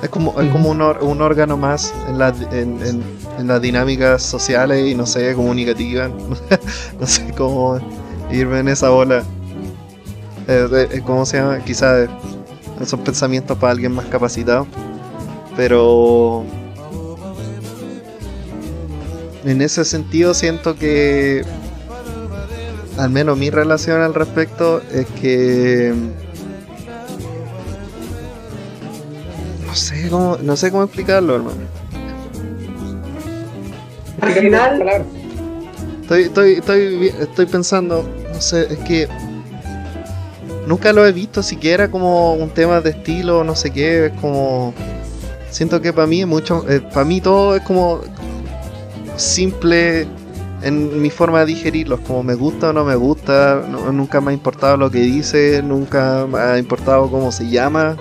Es 0.00 0.08
como, 0.10 0.40
es 0.40 0.48
como 0.52 0.70
un, 0.70 0.80
órgano 1.20 1.56
más 1.56 1.92
en, 2.08 2.18
la- 2.18 2.32
en, 2.52 2.78
en- 2.86 3.18
las 3.48 3.60
dinámicas 3.60 4.22
sociales 4.22 4.86
y 4.88 4.94
no 4.94 5.04
sé, 5.06 5.34
comunicativas. 5.34 6.10
no 7.00 7.06
sé 7.06 7.32
cómo 7.36 7.80
irme 8.30 8.60
en 8.60 8.68
esa 8.68 8.90
bola. 8.90 9.24
Eh, 10.46 10.88
eh, 10.92 11.02
¿Cómo 11.04 11.26
se? 11.26 11.42
Quizás 11.66 12.08
esos 12.80 13.00
pensamientos 13.00 13.58
para 13.58 13.72
alguien 13.72 13.92
más 13.92 14.06
capacitado. 14.06 14.68
Pero 15.56 16.44
en 19.48 19.62
ese 19.62 19.84
sentido 19.84 20.34
siento 20.34 20.76
que 20.76 21.42
al 22.98 23.10
menos 23.10 23.38
mi 23.38 23.48
relación 23.48 24.02
al 24.02 24.12
respecto 24.12 24.82
es 24.92 25.06
que 25.20 25.94
no 29.66 29.74
sé, 29.74 30.08
cómo, 30.10 30.36
no 30.42 30.56
sé 30.56 30.70
cómo 30.70 30.84
explicarlo, 30.84 31.36
hermano. 31.36 31.60
Al 34.20 34.32
final. 34.32 35.04
Estoy, 36.02 36.22
estoy, 36.22 36.52
estoy, 36.54 37.12
estoy 37.20 37.46
pensando, 37.46 38.06
no 38.32 38.40
sé, 38.40 38.66
es 38.72 38.78
que 38.80 39.08
nunca 40.66 40.92
lo 40.92 41.06
he 41.06 41.12
visto 41.12 41.42
siquiera 41.42 41.90
como 41.90 42.34
un 42.34 42.50
tema 42.50 42.80
de 42.80 42.90
estilo, 42.90 43.44
no 43.44 43.54
sé 43.54 43.70
qué, 43.70 44.06
es 44.06 44.12
como 44.20 44.74
siento 45.50 45.80
que 45.80 45.92
para 45.92 46.06
mí 46.06 46.20
es 46.20 46.26
mucho, 46.26 46.64
para 46.92 47.04
mí 47.04 47.20
todo 47.20 47.56
es 47.56 47.62
como 47.62 48.00
simple 49.18 50.06
en 50.62 51.00
mi 51.00 51.10
forma 51.10 51.40
de 51.40 51.46
digerirlos, 51.46 52.00
como 52.00 52.22
me 52.22 52.34
gusta 52.34 52.70
o 52.70 52.72
no 52.72 52.84
me 52.84 52.96
gusta, 52.96 53.62
no- 53.70 53.92
nunca 53.92 54.20
me 54.20 54.30
ha 54.30 54.34
importado 54.34 54.76
lo 54.76 54.90
que 54.90 55.00
dice, 55.00 55.62
nunca 55.62 56.26
me 56.30 56.38
ha 56.38 56.58
importado 56.58 57.08
cómo 57.10 57.30
se 57.30 57.48
llama, 57.48 57.96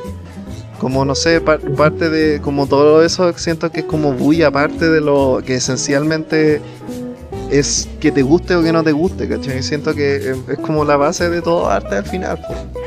como 0.79 1.05
no 1.05 1.13
sé, 1.15 1.39
par- 1.41 1.59
parte 1.75 2.09
de 2.09 2.39
como 2.41 2.65
todo 2.67 3.03
eso 3.03 3.31
siento 3.37 3.71
que 3.71 3.81
es 3.81 3.85
como 3.85 4.11
muy 4.13 4.41
aparte 4.43 4.89
de 4.89 5.01
lo 5.01 5.41
que 5.45 5.55
esencialmente 5.55 6.61
es 7.51 7.87
que 7.99 8.11
te 8.11 8.23
guste 8.23 8.55
o 8.55 8.63
que 8.63 8.73
no 8.73 8.83
te 8.83 8.91
guste, 8.91 9.27
¿cachai? 9.29 9.61
Siento 9.63 9.93
que 9.95 10.15
es 10.47 10.57
como 10.59 10.83
la 10.83 10.97
base 10.97 11.29
de 11.29 11.41
todo 11.41 11.69
arte 11.69 11.95
al 11.95 12.05
final. 12.05 12.37
po. 12.41 12.86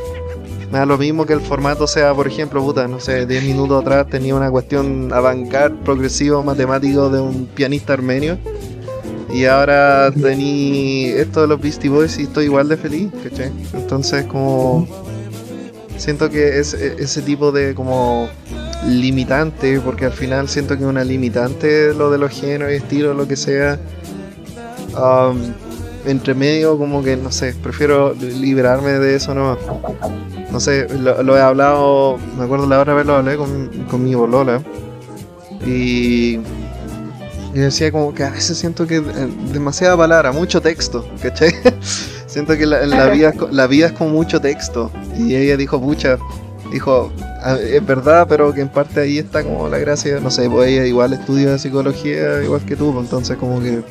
Me 0.70 0.86
lo 0.86 0.96
mismo 0.96 1.26
que 1.26 1.32
el 1.32 1.40
formato 1.40 1.86
sea, 1.88 2.14
por 2.14 2.28
ejemplo, 2.28 2.62
puta, 2.62 2.86
no 2.86 3.00
sé, 3.00 3.26
10 3.26 3.42
minutos 3.42 3.82
atrás 3.82 4.06
tenía 4.08 4.36
una 4.36 4.50
cuestión 4.50 5.12
avant 5.12 5.52
progresivo, 5.84 6.44
matemático 6.44 7.10
de 7.10 7.20
un 7.20 7.46
pianista 7.46 7.92
armenio. 7.92 8.38
Y 9.32 9.46
ahora 9.46 10.12
tení 10.12 11.06
esto 11.06 11.42
de 11.42 11.48
los 11.48 11.60
Beastie 11.60 11.90
Boys 11.90 12.18
y 12.18 12.22
estoy 12.22 12.44
igual 12.44 12.68
de 12.68 12.76
feliz, 12.76 13.10
¿cachai? 13.22 13.50
Entonces 13.72 14.24
como... 14.26 14.86
Siento 15.96 16.30
que 16.30 16.58
es 16.58 16.72
e- 16.72 16.96
ese 16.98 17.20
tipo 17.20 17.52
de 17.52 17.74
como 17.74 18.28
limitante, 18.86 19.80
porque 19.80 20.06
al 20.06 20.12
final 20.12 20.48
siento 20.48 20.78
que 20.78 20.86
una 20.86 21.04
limitante 21.04 21.92
lo 21.94 22.10
de 22.10 22.18
los 22.18 22.30
géneros 22.32 22.72
y 22.72 22.76
estilos, 22.76 23.14
lo 23.14 23.28
que 23.28 23.36
sea, 23.36 23.78
um, 24.96 25.38
entre 26.06 26.34
medio 26.34 26.78
como 26.78 27.02
que 27.02 27.16
no 27.16 27.30
sé, 27.30 27.54
prefiero 27.62 28.14
liberarme 28.14 28.92
de 28.92 29.16
eso 29.16 29.34
no 29.34 29.58
no 30.52 30.60
sé, 30.60 30.86
lo, 30.98 31.36
he 31.36 31.40
hablado, 31.40 32.18
me 32.36 32.44
acuerdo 32.44 32.66
la 32.66 32.80
otra 32.80 32.94
vez 32.94 33.06
lo 33.06 33.16
hablé 33.16 33.36
con, 33.36 33.68
con 33.90 34.02
mi 34.04 34.14
bolola 34.14 34.60
y, 35.64 36.38
y 37.54 37.54
decía 37.54 37.92
como 37.92 38.14
que 38.14 38.24
a 38.24 38.30
veces 38.30 38.58
siento 38.58 38.86
que 38.86 38.96
eh, 38.96 39.28
demasiada 39.52 39.96
palabra, 39.96 40.32
mucho 40.32 40.60
texto, 40.60 41.06
¿cachai? 41.22 41.52
siento 42.26 42.56
que 42.56 42.66
la, 42.66 42.86
la 42.86 43.06
vida, 43.10 43.32
la 43.50 43.66
vida 43.66 43.86
es 43.86 43.92
como 43.92 44.10
mucho 44.10 44.40
texto 44.40 44.90
y 45.16 45.34
ella 45.34 45.56
dijo, 45.56 45.80
pucha, 45.80 46.18
dijo, 46.72 47.12
"Ah, 47.42 47.56
es 47.60 47.84
verdad, 47.84 48.26
pero 48.28 48.52
que 48.52 48.60
en 48.60 48.68
parte 48.68 49.00
ahí 49.00 49.18
está 49.18 49.42
como 49.42 49.68
la 49.68 49.78
gracia, 49.78 50.20
no 50.20 50.30
sé, 50.30 50.48
pues 50.48 50.70
ella 50.70 50.86
igual 50.86 51.12
estudia 51.12 51.58
psicología 51.58 52.42
igual 52.42 52.60
que 52.64 52.76
tú, 52.76 52.92
pues, 52.92 53.04
entonces 53.04 53.36
como 53.36 53.60
que... 53.60 53.82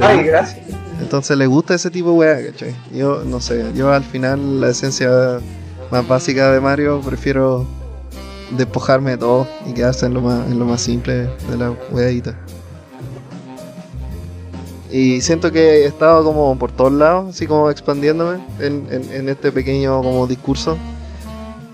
ay, 0.00 0.22
gracias. 0.24 0.63
Entonces 1.04 1.36
le 1.36 1.46
gusta 1.46 1.74
ese 1.74 1.90
tipo 1.90 2.10
de 2.10 2.16
weá, 2.16 2.46
¿cachai? 2.50 2.74
Yo 2.92 3.22
no 3.24 3.40
sé, 3.40 3.72
yo 3.74 3.92
al 3.92 4.02
final 4.02 4.60
la 4.60 4.70
esencia 4.70 5.38
más 5.90 6.08
básica 6.08 6.50
de 6.50 6.60
Mario 6.60 7.00
prefiero 7.04 7.66
despojarme 8.56 9.12
de 9.12 9.18
todo 9.18 9.46
y 9.66 9.72
quedarse 9.74 10.06
en 10.06 10.14
lo 10.14 10.22
más, 10.22 10.50
en 10.50 10.58
lo 10.58 10.64
más 10.64 10.80
simple 10.80 11.28
de 11.50 11.56
la 11.58 11.70
weadita. 11.92 12.34
Y 14.90 15.20
siento 15.20 15.50
que 15.52 15.82
he 15.82 15.86
estado 15.86 16.24
como 16.24 16.56
por 16.58 16.70
todos 16.72 16.92
lados, 16.92 17.34
así 17.34 17.46
como 17.46 17.68
expandiéndome 17.70 18.38
en, 18.60 18.86
en- 18.90 19.12
en 19.12 19.28
este 19.28 19.52
pequeño 19.52 20.00
como 20.02 20.26
discurso. 20.26 20.76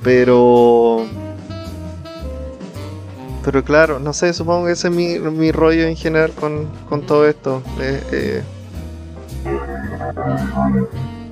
Pero... 0.03 1.05
Pero 3.45 3.65
claro, 3.65 3.99
no 4.01 4.13
sé, 4.13 4.33
supongo 4.33 4.67
que 4.67 4.73
ese 4.73 4.89
es 4.89 4.95
mi, 4.95 5.53
rollo 5.53 5.87
en 5.87 5.97
general 5.97 6.33
con, 6.33 6.67
con 6.89 7.03
todo 7.07 7.27
esto. 7.27 7.63
Eh, 7.81 8.43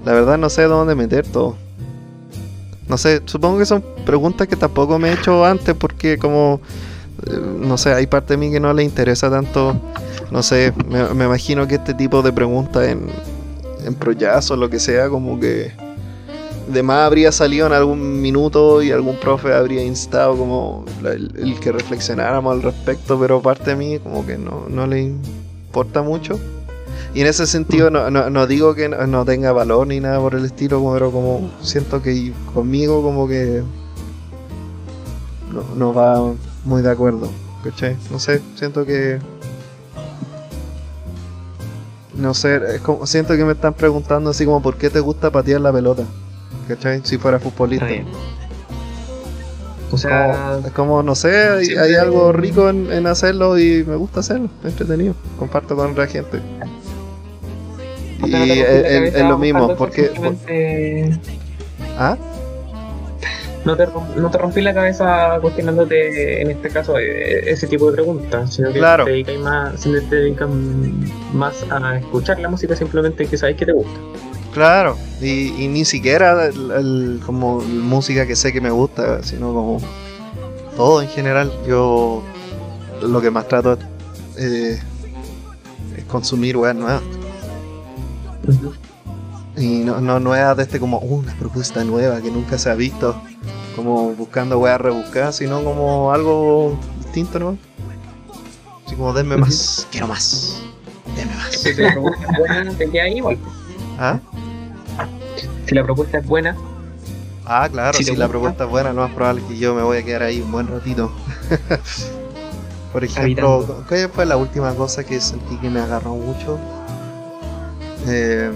la 0.05 0.13
verdad 0.13 0.39
no 0.39 0.49
sé 0.51 0.63
dónde 0.65 0.95
meter 0.95 1.27
todo. 1.27 1.57
No 2.89 2.97
sé, 2.97 3.21
supongo 3.27 3.59
que 3.59 3.67
son 3.67 3.85
preguntas 4.07 4.49
que 4.49 4.57
tampoco 4.57 4.99
me 4.99 5.11
he 5.11 5.13
hecho 5.13 5.45
antes 5.45 5.75
porque 5.75 6.17
como, 6.17 6.61
eh, 7.27 7.39
no 7.61 7.77
sé, 7.77 7.93
hay 7.93 8.07
parte 8.07 8.35
de 8.35 8.39
mí 8.39 8.51
que 8.51 8.61
no 8.61 8.73
le 8.73 8.83
interesa 8.83 9.31
tanto, 9.31 9.79
no 10.31 10.43
sé, 10.43 10.73
me, 10.89 11.25
imagino 11.25 11.69
que 11.69 11.75
este 11.75 11.93
tipo 11.93 12.23
de 12.23 12.33
preguntas 12.33 12.89
en, 12.89 13.09
en 13.85 14.61
lo 14.61 14.71
que 14.71 14.81
sea, 14.81 15.11
como 15.11 15.39
que 15.39 15.73
de 16.69 16.83
más 16.83 17.07
habría 17.07 17.31
salido 17.31 17.67
en 17.67 17.75
algún 17.75 18.23
minuto 18.23 18.83
y 18.83 18.91
algún 18.91 19.17
profe 19.17 19.53
habría 19.53 19.83
instado 19.85 20.37
como 20.37 20.85
el 21.05 21.61
que 21.61 21.73
reflexionáramos 21.73 22.55
al 22.55 22.63
respecto, 22.63 23.19
pero 23.21 23.43
parte 23.43 23.71
de 23.71 23.77
mí 23.77 23.99
como 23.99 24.25
que 24.25 24.39
no, 24.39 24.67
no 24.69 24.87
le 24.87 25.03
importa 25.03 26.03
mucho. 26.03 26.39
Y 27.19 27.23
en 27.23 27.27
ese 27.27 27.49
sentido 27.49 27.91
no, 27.91 28.13
no, 28.13 28.31
no 28.31 28.47
digo 28.47 28.77
que 28.77 28.89
no, 28.89 29.05
no 29.09 29.25
tenga 29.25 29.51
valor 29.51 29.89
ni 29.89 29.99
nada 29.99 30.21
por 30.21 30.37
el 30.37 30.45
estilo, 30.45 30.81
pero 30.93 31.11
como 31.11 31.51
siento 31.63 32.01
que 32.01 32.33
conmigo 32.55 33.03
como 33.03 33.27
que 33.27 33.65
no, 35.53 35.65
no 35.75 35.93
va 35.93 36.33
muy 36.65 36.81
de 36.81 36.93
acuerdo. 36.93 37.29
¿Cachai? 37.65 37.97
No 38.13 38.21
sé, 38.21 38.41
siento 38.55 38.87
que... 38.87 39.19
No 42.15 42.35
sé, 42.35 42.61
es 42.77 42.83
como, 42.83 43.05
siento 43.05 43.37
que 43.37 43.45
me 43.45 43.55
están 43.55 43.75
preguntando 43.75 44.31
así 44.31 44.45
como 44.45 44.63
por 44.63 44.77
qué 44.77 44.89
te 44.89 45.01
gusta 45.01 45.33
patear 45.33 45.61
la 45.61 45.73
pelota. 45.73 46.05
¿Cachai? 46.69 47.01
Si 47.03 47.19
fuera 47.19 47.41
futbolista. 47.41 47.89
O 49.91 49.99
sea, 49.99 50.61
Es 50.65 50.71
como, 50.71 51.03
no 51.03 51.17
sé, 51.17 51.49
hay, 51.77 51.95
algo 51.97 52.31
rico 52.31 52.69
en, 52.69 52.93
en 52.93 53.09
hacerlo 53.09 53.59
y 53.59 53.83
me 53.83 53.97
gusta 53.97 54.21
hacerlo, 54.21 54.51
es 54.63 54.71
entretenido, 54.71 55.15
comparto 55.37 55.75
con 55.75 55.97
la 55.97 56.07
gente. 56.07 56.41
Y 58.29 58.33
no 58.33 58.39
es, 58.45 59.23
lo 59.23 59.39
mismo, 59.39 59.75
porque... 59.77 60.07
simplemente- 60.09 61.19
¿Ah? 61.99 62.17
No 63.65 63.77
te, 63.77 63.87
no 64.17 64.31
te 64.31 64.39
rompí 64.39 64.61
la 64.63 64.73
cabeza 64.73 65.39
cuestionándote 65.43 66.41
en 66.41 66.51
este 66.53 66.69
caso 66.71 66.99
eh, 66.99 67.51
ese 67.51 67.67
tipo 67.67 67.87
de 67.91 67.93
preguntas, 67.97 68.55
sino 68.55 68.73
que 68.73 68.79
Claro. 68.79 69.05
te 69.05 69.11
dedicas 69.11 69.37
más, 69.39 69.83
te 69.83 70.17
dedicas 70.17 70.49
más 71.35 71.65
a 71.71 71.99
escuchar 71.99 72.39
la 72.39 72.49
música 72.49 72.75
simplemente 72.77 73.27
que 73.27 73.37
sabes 73.37 73.57
que 73.57 73.67
te 73.67 73.73
gusta. 73.73 73.93
Claro, 74.55 74.97
y, 75.21 75.53
y 75.63 75.69
ni 75.69 75.85
siquiera 75.85 76.47
el, 76.47 76.71
el- 76.71 77.21
como 77.27 77.61
música 77.61 78.27
que 78.27 78.37
sé 78.37 78.53
que 78.53 78.61
me 78.61 78.71
gusta, 78.71 79.23
sino 79.23 79.53
como 79.53 79.81
todo 80.77 81.03
en 81.03 81.09
general. 81.09 81.53
Yo 81.67 82.23
lo 83.03 83.21
que 83.21 83.31
más 83.31 83.47
trato 83.49 83.77
eh, 84.39 84.79
es 85.97 86.05
consumir 86.05 86.57
weas 86.57 86.75
nuevas. 86.77 87.03
Y 89.57 89.79
no, 89.85 90.01
no 90.01 90.21
nuevas 90.21 90.57
de 90.57 90.63
este 90.65 90.79
como 90.79 90.99
"Uh, 90.99 91.17
una 91.19 91.35
propuesta 91.35 91.83
nueva 91.85 92.21
que 92.21 92.31
nunca 92.31 92.59
se 92.59 92.71
ha 92.71 92.75
visto, 92.75 93.21
como 93.75 94.11
buscando 94.15 94.59
weas 94.59 94.81
rebuscadas, 94.81 95.37
sino 95.37 95.63
como 95.65 96.13
algo 96.13 96.79
distinto, 97.03 97.39
¿no? 97.41 97.59
Así 98.87 98.95
como 98.95 99.13
denme 99.13 99.37
más, 99.37 99.87
quiero 99.91 100.07
más, 100.07 100.63
denme 101.17 101.35
más. 101.35 101.51
Si 101.53 101.75
la 101.75 101.93
propuesta 101.93 102.27
es 102.33 102.39
buena, 102.39 102.73
te 102.73 102.91
queda 102.91 103.03
ahí 103.05 103.17
igual. 103.17 103.39
¿Ah? 103.99 104.19
Si 105.67 105.75
la 105.75 105.85
propuesta 105.85 106.19
es 106.19 106.27
buena, 106.27 106.57
Ah, 107.51 107.67
claro, 107.73 107.97
Si 107.97 108.15
la 108.15 108.29
propuesta 108.29 108.65
es 108.65 108.71
buena, 108.71 108.93
lo 108.93 109.01
más 109.01 109.11
probable 109.13 109.41
es 109.41 109.49
que 109.49 109.59
yo 109.59 109.75
me 109.75 109.83
voy 109.83 109.97
a 109.99 110.05
quedar 110.05 110.23
ahí 110.23 110.41
un 110.43 110.53
buen 110.53 110.69
ratito. 110.69 111.11
Por 112.93 113.05
ejemplo, 113.05 113.55
Habitando. 113.55 113.85
¿cuál 113.89 114.11
fue 114.11 114.27
la 114.27 114.37
última 114.37 114.75
cosa 114.75 115.03
que 115.05 115.19
sentí 115.21 115.57
que 115.57 115.71
me 115.71 115.81
agarró 115.81 116.15
mucho? 116.15 116.59
Eh, 118.11 118.51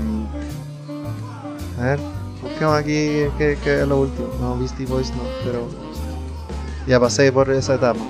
a 1.78 1.84
ver, 1.84 1.98
busquemos 2.40 2.74
aquí 2.74 3.26
qué 3.38 3.58
qué 3.62 3.82
es 3.82 3.88
lo 3.88 4.00
último. 4.00 4.28
No, 4.40 4.56
Beastie 4.58 4.86
Boys 4.86 5.10
no, 5.10 5.22
pero 5.44 5.68
ya 6.86 6.98
pasé 6.98 7.30
por 7.30 7.50
esa 7.50 7.74
etapa. 7.74 8.00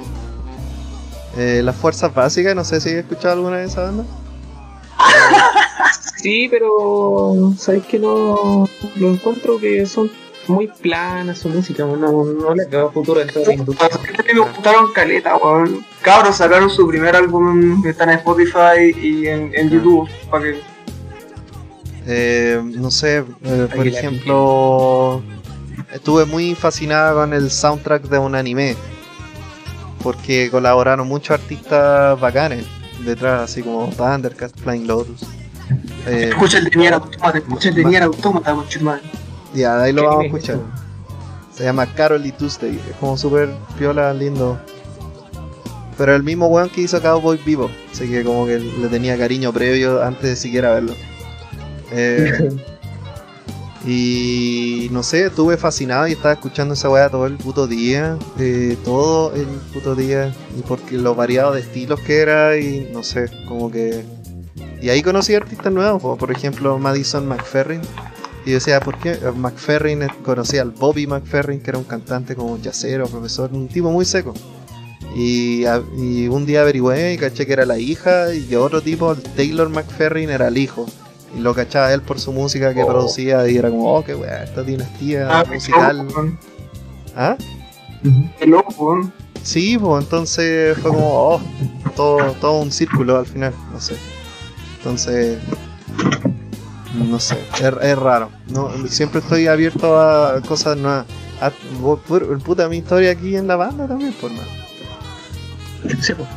Eh, 1.36 1.62
las 1.64 1.74
fuerzas 1.76 2.14
básicas, 2.14 2.55
no 2.55 2.64
sé 2.64 2.80
si 2.80 2.90
he 2.90 2.99
escuchado 3.01 3.34
alguna 3.34 3.59
de 3.59 3.64
esa 3.64 3.84
banda. 3.84 4.05
sí, 6.16 6.49
pero 6.51 7.55
sabes 7.57 7.84
que 7.86 7.99
no 7.99 8.68
lo 8.97 9.09
encuentro 9.09 9.59
que 9.59 9.86
son 9.86 10.11
muy 10.49 10.66
planas 10.66 11.38
su 11.38 11.49
música, 11.49 11.84
no, 11.84 11.97
no 11.97 12.55
le 12.55 12.66
veo 12.66 12.90
futuro 12.90 13.20
en 13.20 13.28
toda 13.28 13.47
la 13.47 13.55
industria. 13.55 13.88
A 13.95 14.22
mí 14.22 14.28
me 14.34 14.40
gustaron 14.40 14.93
caleta, 14.93 15.36
weón. 15.36 15.84
Cabros 16.03 16.36
sacaron 16.36 16.68
su 16.68 16.86
primer 16.86 17.14
álbum 17.16 17.82
que 17.82 17.90
está 17.90 18.05
en 18.05 18.11
Spotify 18.11 18.93
y 19.01 19.26
en, 19.26 19.53
en 19.55 19.70
YouTube. 19.70 20.09
Para 20.30 20.45
que 20.45 20.72
Eh, 22.07 22.61
no 22.64 22.90
sé, 22.90 23.24
eh, 23.42 23.68
por 23.74 23.86
ejemplo, 23.86 25.22
estuve 25.92 26.24
muy 26.24 26.55
fascinada 26.55 27.14
con 27.14 27.32
el 27.32 27.50
soundtrack 27.50 28.05
de 28.05 28.18
un 28.18 28.34
anime. 28.34 28.76
Porque 30.03 30.50
colaboraron 30.50 31.07
muchos 31.07 31.38
artistas 31.38 32.18
bacanes 32.18 32.64
detrás, 33.05 33.42
así 33.50 33.62
como 33.62 33.88
Thundercats, 33.96 34.61
Flying 34.61 34.86
Lotus. 34.86 35.22
Eh, 36.07 36.30
escucha 36.30 36.59
el 36.59 36.64
de 36.64 36.76
Nier 36.76 36.94
Automata, 36.94 37.38
escucha 37.38 37.68
el 37.68 37.74
de 37.76 37.84
Nier 37.84 38.03
Automata, 38.03 38.57
ya, 39.55 39.76
de 39.76 39.84
ahí 39.84 39.92
lo 39.92 40.03
¿Qué 40.03 40.09
vamos 40.09 40.22
a 40.22 40.26
escuchar. 40.26 40.59
Se 41.55 41.64
llama 41.64 41.86
Carol 41.86 42.24
y 42.24 42.32
Tuesday. 42.32 42.80
Es 42.88 42.96
como 42.96 43.16
súper 43.16 43.50
piola, 43.78 44.12
lindo. 44.14 44.59
Pero 45.98 46.16
el 46.16 46.22
mismo 46.22 46.46
weón 46.46 46.70
que 46.70 46.80
hizo 46.80 47.00
Cowboy 47.00 47.38
Vivo. 47.44 47.70
Así 47.92 48.09
que 48.09 48.24
como 48.24 48.46
que 48.46 48.59
le 48.59 48.88
tenía 48.88 49.16
cariño 49.18 49.53
previo 49.53 50.03
antes 50.03 50.22
de 50.22 50.36
siquiera 50.36 50.72
verlo. 50.72 50.94
Eh, 51.93 52.51
y 53.86 54.88
no 54.90 55.03
sé, 55.03 55.26
estuve 55.26 55.57
fascinado 55.57 56.07
y 56.09 56.12
estaba 56.12 56.34
escuchando 56.34 56.74
esa 56.74 56.88
weá 56.88 57.09
todo 57.09 57.26
el 57.26 57.36
puto 57.36 57.66
día. 57.66 58.18
eh, 58.38 58.76
todo 58.84 59.34
el 59.34 59.47
puto 59.72 59.95
día. 59.95 60.34
Y 60.59 60.62
porque 60.62 60.97
lo 60.97 61.14
variado 61.14 61.53
de 61.53 61.61
estilos 61.61 62.01
que 62.01 62.18
era 62.18 62.57
y 62.59 62.90
no 62.93 63.03
sé, 63.03 63.26
como 63.47 63.70
que... 63.70 64.05
Y 64.80 64.88
ahí 64.88 65.03
conocí 65.03 65.34
artistas 65.34 65.72
nuevos, 65.72 66.03
como 66.03 66.16
por 66.16 66.32
ejemplo 66.32 66.78
Madison 66.78 67.26
McFerrin. 67.26 67.82
Y 68.45 68.51
yo 68.51 68.55
decía, 68.55 68.80
¿por 68.80 68.99
qué? 68.99 69.12
Eh, 69.12 69.32
McFerrin, 69.34 70.03
eh, 70.03 70.09
conocí 70.24 70.59
al 70.59 70.70
Bobby 70.70 71.07
McFerrin, 71.07 71.61
que 71.61 71.70
era 71.70 71.78
un 71.78 71.84
cantante 71.84 72.34
como 72.34 72.59
jazzero, 72.59 73.07
profesor, 73.07 73.51
un 73.53 73.68
tipo 73.68 73.90
muy 73.90 74.05
seco. 74.05 74.34
Y, 75.14 75.64
y 75.97 76.26
un 76.28 76.47
día 76.47 76.62
averigüé 76.62 77.12
y 77.12 77.18
caché 77.18 77.47
que 77.47 77.53
era 77.53 77.66
la 77.66 77.78
hija, 77.78 78.34
y 78.34 78.55
otro 78.57 78.80
tipo, 78.80 79.12
el 79.12 79.22
Taylor 79.22 79.68
McFerrin, 79.68 80.30
era 80.30 80.49
el 80.49 80.59
hijo. 80.59 80.86
Y 81.37 81.41
lo 81.41 81.55
cachaba 81.55 81.93
él 81.93 82.03
por 82.03 82.20
su 82.20 82.33
música 82.33 82.74
que 82.74 82.83
Oh. 82.83 82.87
producía, 82.87 83.49
y 83.49 83.57
era 83.57 83.70
como, 83.70 83.95
oh, 83.95 84.05
qué 84.05 84.14
weá, 84.14 84.45
esta 84.45 84.62
dinastía 84.62 85.28
Ah, 85.30 85.45
musical. 85.51 86.07
¿Ah? 87.16 87.37
Qué 88.39 88.47
loco, 88.47 88.72
weón. 88.78 89.12
Sí, 89.43 89.76
pues 89.78 90.05
entonces 90.05 90.76
fue 90.78 90.91
como, 90.91 91.07
oh, 91.35 91.41
todo, 91.97 92.18
todo 92.41 92.61
un 92.61 92.70
círculo 92.70 93.18
al 93.18 93.26
final, 93.26 93.53
no 93.72 93.80
sé. 93.80 93.97
Entonces, 94.78 95.39
no 96.95 97.18
sé, 97.18 97.39
es, 97.61 97.72
es 97.83 97.99
raro. 97.99 98.30
No, 98.49 98.70
siempre 98.89 99.20
estoy 99.20 99.47
abierto 99.47 99.99
a 100.01 100.41
cosas 100.43 100.76
nuevas. 100.76 101.07
A, 101.41 101.51
pu- 101.51 101.99
pu- 102.07 102.41
puta, 102.43 102.68
mi 102.68 102.78
historia 102.78 103.11
aquí 103.12 103.37
en 103.37 103.47
la 103.49 103.57
banda 103.57 103.89
también, 103.89 104.12
por 104.14 104.30
más. 104.30 104.47
Sí, 106.01 106.12
pues. 106.14 106.28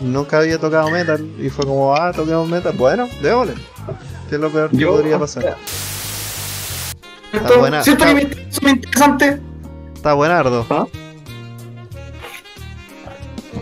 Nunca 0.00 0.38
había 0.38 0.58
tocado 0.58 0.90
metal 0.90 1.26
y 1.38 1.48
fue 1.50 1.64
como, 1.66 1.94
ah, 1.94 2.12
toquemos 2.12 2.48
metal. 2.48 2.74
Bueno, 2.76 3.08
déjole. 3.22 3.54
¿Qué 4.28 4.34
es 4.36 4.40
lo 4.40 4.50
peor 4.50 4.70
que 4.70 4.76
Yo- 4.76 4.92
podría 4.92 5.18
pasar? 5.18 5.56
¿Cierto? 7.30 7.58
buena, 7.58 7.82
¿Cierto 7.82 8.04
está- 8.04 8.18
que 8.18 8.26
me- 8.26 8.52
son 8.52 8.68
interesantes? 8.70 9.38
Está 9.94 10.14
buenardo. 10.14 10.64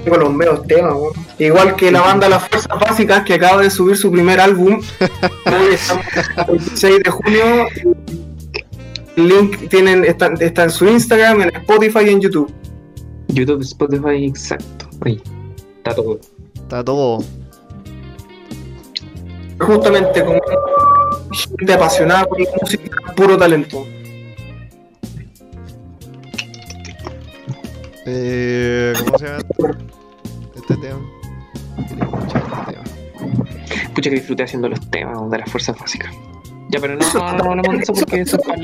Con 0.08 0.20
los 0.20 0.32
medios 0.32 0.64
temas, 0.68 0.94
weón. 0.94 1.12
Igual 1.38 1.74
que 1.74 1.90
la 1.90 2.00
banda 2.00 2.28
Las 2.28 2.48
Fuerzas 2.48 2.78
Básicas, 2.80 3.24
que 3.24 3.34
acaba 3.34 3.62
de 3.62 3.70
subir 3.70 3.96
su 3.96 4.10
primer 4.12 4.38
álbum. 4.40 4.80
Hoy 5.46 5.74
estamos 5.74 6.04
el 6.36 6.44
26 6.46 6.98
de 7.02 7.10
junio. 7.10 7.66
El 9.16 9.28
link 9.28 9.68
tienen, 9.68 10.04
está, 10.04 10.32
está 10.38 10.64
en 10.64 10.70
su 10.70 10.86
Instagram, 10.86 11.42
en 11.42 11.56
Spotify 11.56 12.00
y 12.06 12.10
en 12.10 12.20
YouTube. 12.20 12.52
YouTube, 13.28 13.62
Spotify, 13.62 14.26
exacto. 14.26 14.88
Ahí. 15.04 15.20
Está 15.86 16.02
todo. 16.02 16.20
Está 16.52 16.84
todo. 16.84 17.18
Justamente 19.60 20.24
con 20.24 20.40
gente 21.32 21.72
apasionada 21.72 22.24
por 22.24 22.40
la 22.40 22.50
música, 22.60 22.96
puro 23.14 23.38
talento. 23.38 23.86
Eh, 28.04 28.94
¿Cómo 28.98 29.18
se 29.18 29.26
llama 29.26 29.38
este 30.56 30.76
tema? 30.76 31.00
Este 32.16 32.72
tema. 32.72 32.84
Pucha 33.94 34.10
que 34.10 34.16
disfruté 34.16 34.42
haciendo 34.42 34.68
los 34.68 34.80
temas 34.90 35.30
de 35.30 35.38
las 35.38 35.48
fuerzas 35.48 35.78
básicas. 35.78 36.12
Ya, 36.70 36.80
pero 36.80 36.96
no, 36.96 37.12
no, 37.14 37.32
no 37.32 37.50
hablamos 37.50 37.76
de 37.76 37.82
eso 37.84 37.94
porque 37.94 38.22
eso 38.22 38.36
es 38.38 38.42
para 38.42 38.60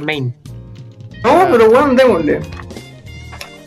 el, 0.00 0.06
main. 0.06 0.34
No, 1.24 1.48
pero 1.50 1.70
bueno, 1.70 1.94
démosle. 1.94 2.40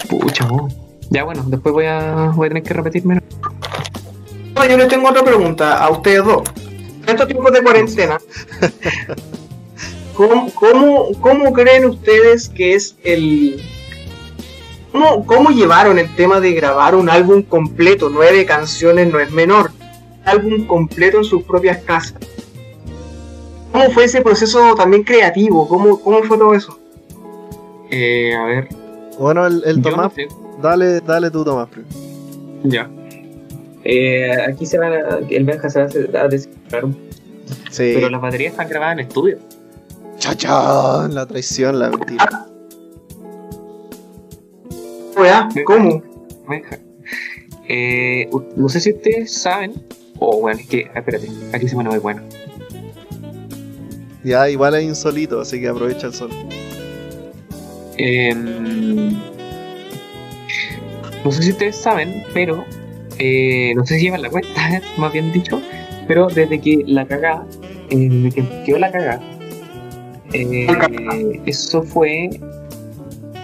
Pucha, 0.07 0.45
vos. 0.45 0.80
Ya, 1.11 1.25
bueno, 1.25 1.43
después 1.45 1.73
voy 1.73 1.85
a, 1.85 2.31
voy 2.33 2.45
a 2.45 2.49
tener 2.49 2.63
que 2.63 2.73
repetirme. 2.73 3.21
Ahora 4.55 4.69
yo 4.71 4.77
les 4.77 4.87
tengo 4.87 5.09
otra 5.09 5.23
pregunta 5.23 5.83
a 5.83 5.89
ustedes 5.91 6.23
dos. 6.23 6.43
En 7.03 7.09
estos 7.09 7.27
tiempos 7.27 7.51
de 7.51 7.61
cuarentena, 7.61 8.17
¿cómo, 10.15 10.49
cómo, 10.53 11.09
cómo 11.19 11.51
creen 11.51 11.85
ustedes 11.85 12.47
que 12.47 12.75
es 12.75 12.95
el... 13.03 13.61
¿Cómo, 14.93 15.25
¿Cómo 15.25 15.49
llevaron 15.49 15.99
el 15.99 16.15
tema 16.15 16.39
de 16.39 16.53
grabar 16.53 16.95
un 16.95 17.09
álbum 17.09 17.41
completo? 17.43 18.09
Nueve 18.09 18.45
canciones 18.45 19.11
no 19.11 19.19
es 19.19 19.31
menor. 19.31 19.71
Álbum 20.23 20.65
completo 20.65 21.17
en 21.17 21.25
sus 21.25 21.43
propias 21.43 21.79
casas. 21.79 22.15
¿Cómo 23.73 23.89
fue 23.91 24.05
ese 24.05 24.21
proceso 24.21 24.75
también 24.75 25.03
creativo? 25.03 25.67
¿Cómo, 25.67 25.99
cómo 25.99 26.23
fue 26.23 26.37
todo 26.37 26.53
eso? 26.53 26.79
Eh, 27.89 28.33
a 28.33 28.45
ver. 28.45 28.69
Bueno, 29.19 29.45
el, 29.45 29.61
el 29.65 29.81
no 29.81 29.89
Tomás, 29.89 30.13
sé. 30.13 30.27
Dale, 30.61 31.01
dale 31.01 31.31
tú 31.31 31.43
Tomás. 31.43 31.67
primero. 31.69 31.89
Ya. 32.63 32.89
Eh, 33.83 34.31
aquí 34.47 34.65
se 34.65 34.77
van 34.77 34.93
a, 34.93 35.19
el 35.29 35.43
Benja 35.43 35.69
se 35.69 35.79
va 36.07 36.21
a 36.21 36.27
descifrar 36.27 36.85
un 36.85 36.95
Sí. 37.69 37.91
Pero 37.95 38.09
las 38.09 38.21
baterías 38.21 38.51
están 38.51 38.69
grabadas 38.69 38.93
en 38.93 38.99
estudio. 39.07 39.37
Chachán, 40.17 41.13
la 41.15 41.25
traición, 41.25 41.79
la 41.79 41.89
mentira. 41.89 42.45
Weá, 45.17 45.49
¿Cómo? 45.65 46.01
Benja. 46.47 46.79
Eh, 47.67 48.29
no 48.55 48.69
sé 48.69 48.79
si 48.81 48.93
ustedes 48.93 49.33
saben. 49.33 49.73
O 50.19 50.39
bueno, 50.41 50.59
es 50.59 50.67
que. 50.67 50.91
Espérate, 50.93 51.29
aquí 51.53 51.67
se 51.67 51.75
pone 51.75 51.89
muy 51.89 51.99
bueno. 51.99 52.21
Ya, 54.23 54.47
igual 54.49 54.75
es 54.75 54.83
insolito, 54.83 55.41
así 55.41 55.59
que 55.59 55.67
aprovecha 55.67 56.07
el 56.07 56.13
sol. 56.13 56.29
Em, 57.97 59.19
no 61.23 61.31
sé 61.31 61.43
si 61.43 61.51
ustedes 61.51 61.75
saben, 61.75 62.23
pero 62.33 62.65
eh, 63.19 63.73
no 63.75 63.85
sé 63.85 63.97
si 63.97 64.05
llevan 64.05 64.21
la 64.21 64.29
cuenta, 64.29 64.81
más 64.97 65.13
bien 65.13 65.31
dicho, 65.31 65.61
pero 66.07 66.27
desde 66.27 66.59
que 66.59 66.83
la 66.87 67.05
cagá, 67.05 67.45
eh, 67.89 68.07
desde 68.09 68.31
que 68.31 68.63
quedó 68.65 68.79
la 68.79 68.91
cagá, 68.91 69.19
eh, 70.33 71.41
eso 71.45 71.83
fue, 71.83 72.29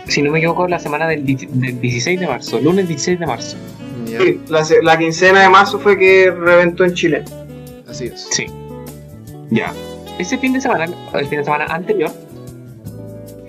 si 0.07 0.21
no 0.21 0.32
me 0.32 0.39
equivoco, 0.39 0.67
la 0.67 0.80
semana 0.80 1.07
del, 1.07 1.25
del 1.25 1.82
16 1.82 2.19
de 2.19 2.28
marzo, 2.28 2.59
lunes 2.59 2.88
16 2.88 3.19
de 3.19 3.25
marzo. 3.25 3.57
Sí, 4.05 4.39
la, 4.47 4.65
la 4.84 4.97
quincena 4.97 5.41
de 5.41 5.49
marzo 5.49 5.80
fue 5.80 5.97
que 5.97 6.32
reventó 6.32 6.86
en 6.86 6.93
Chile. 6.93 7.23
así 7.89 8.05
es. 8.05 8.28
Sí. 8.32 8.45
Ya. 9.49 9.73
Ese 10.17 10.38
fin 10.38 10.53
de 10.53 10.61
semana, 10.61 10.86
el 11.13 11.28
fin 11.28 11.39
de 11.39 11.43
semana 11.43 11.65
anterior, 11.65 12.11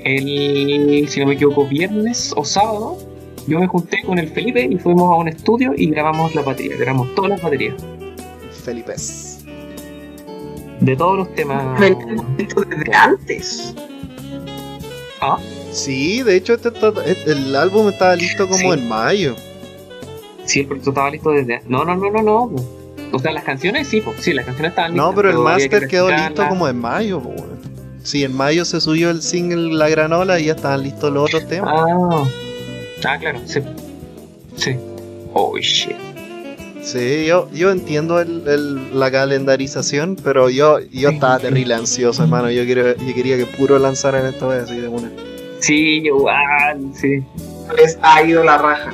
el, 0.04 1.06
si 1.08 1.20
no 1.20 1.26
me 1.26 1.34
equivoco, 1.34 1.66
viernes 1.66 2.32
o 2.36 2.44
sábado, 2.44 2.98
yo 3.48 3.58
me 3.58 3.66
junté 3.66 4.02
con 4.04 4.18
el 4.18 4.28
Felipe 4.28 4.62
y 4.70 4.76
fuimos 4.76 5.12
a 5.12 5.16
un 5.16 5.28
estudio 5.28 5.72
y 5.76 5.90
grabamos 5.90 6.34
la 6.34 6.42
batería, 6.42 6.76
grabamos 6.76 7.14
todas 7.14 7.30
las 7.30 7.42
baterías, 7.42 7.74
Felipe. 8.64 8.94
de 10.80 10.96
todos 10.96 11.18
los 11.18 11.34
temas. 11.34 11.80
Esto 12.38 12.62
desde 12.62 12.94
antes. 12.94 13.74
Ah, 15.20 15.38
Sí, 15.72 16.22
de 16.22 16.36
hecho 16.36 16.54
este 16.54 16.68
está- 16.68 16.92
este- 17.04 17.32
el 17.32 17.54
álbum 17.54 17.88
estaba 17.88 18.16
listo 18.16 18.46
como 18.48 18.58
Sí. 18.58 18.66
en 18.78 18.88
mayo. 18.88 19.34
sí, 20.44 20.60
el 20.60 20.66
proyecto 20.66 20.90
estaba 20.90 21.10
listo 21.10 21.30
desde. 21.30 21.60
No, 21.68 21.84
no, 21.84 21.94
no, 21.96 22.10
no, 22.10 22.22
no. 22.22 22.54
O 23.12 23.18
sea, 23.18 23.32
las 23.32 23.44
canciones 23.44 23.86
sí, 23.88 24.00
po. 24.00 24.14
sí, 24.18 24.32
las 24.32 24.46
canciones 24.46 24.70
estaban 24.70 24.92
listas. 24.92 25.06
No, 25.10 25.14
pero 25.14 25.28
el 25.30 25.36
que 25.36 25.42
máster 25.42 25.88
quedó 25.88 26.10
listo 26.10 26.48
como 26.48 26.68
en 26.68 26.78
mayo. 26.80 27.20
po. 27.20 27.34
Sí, 28.02 28.24
en 28.24 28.34
mayo 28.34 28.64
se 28.64 28.80
subió 28.80 29.10
el 29.10 29.20
single 29.22 29.74
La 29.74 29.88
Granola 29.90 30.40
y 30.40 30.46
ya 30.46 30.52
estaban 30.54 30.82
listos 30.82 31.12
los 31.12 31.24
otros 31.24 31.46
temas. 31.48 31.74
Ah, 31.76 32.24
ah 33.04 33.18
claro, 33.18 33.40
sí. 33.46 33.60
Sí. 34.56 34.76
Oh 35.34 35.56
shit. 35.58 35.96
Sí, 36.82 37.26
yo, 37.26 37.48
yo 37.52 37.70
entiendo 37.70 38.20
el, 38.20 38.46
el- 38.46 38.98
la 38.98 39.10
calendarización, 39.10 40.16
pero 40.22 40.48
yo, 40.48 40.78
yo 40.80 41.10
estaba 41.10 41.38
terrible 41.38 41.74
ansioso, 41.74 42.22
hermano. 42.22 42.50
Yo, 42.50 42.64
quiero, 42.64 42.96
yo 42.96 43.14
quería 43.14 43.36
que 43.36 43.46
puro 43.46 43.78
lanzaran 43.78 44.24
esta 44.26 44.46
vez 44.46 44.62
así 44.64 44.76
de 44.80 44.88
una. 44.88 45.10
Sí, 45.60 46.00
igual, 46.04 46.90
sí. 46.94 47.22
Les 47.76 47.98
ha 48.00 48.22
ido 48.22 48.42
la 48.44 48.56
raja. 48.58 48.92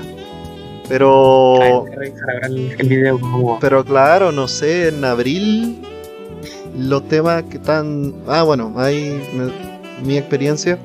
Pero, 0.89 1.63
Hay 1.63 1.91
que 1.91 1.97
revisar 1.97 2.31
ahora 2.35 2.47
el, 2.49 2.75
el 2.79 2.89
video 2.89 3.21
como. 3.21 3.59
pero 3.61 3.85
claro, 3.85 4.33
no 4.33 4.49
sé, 4.49 4.89
en 4.89 5.05
abril 5.05 5.79
los 6.77 7.07
temas 7.09 7.45
que 7.45 7.57
están... 7.59 8.13
Ah, 8.27 8.43
bueno, 8.43 8.73
hay 8.77 9.23
me- 9.35 10.05
mi 10.07 10.19
experiencia. 10.19 10.79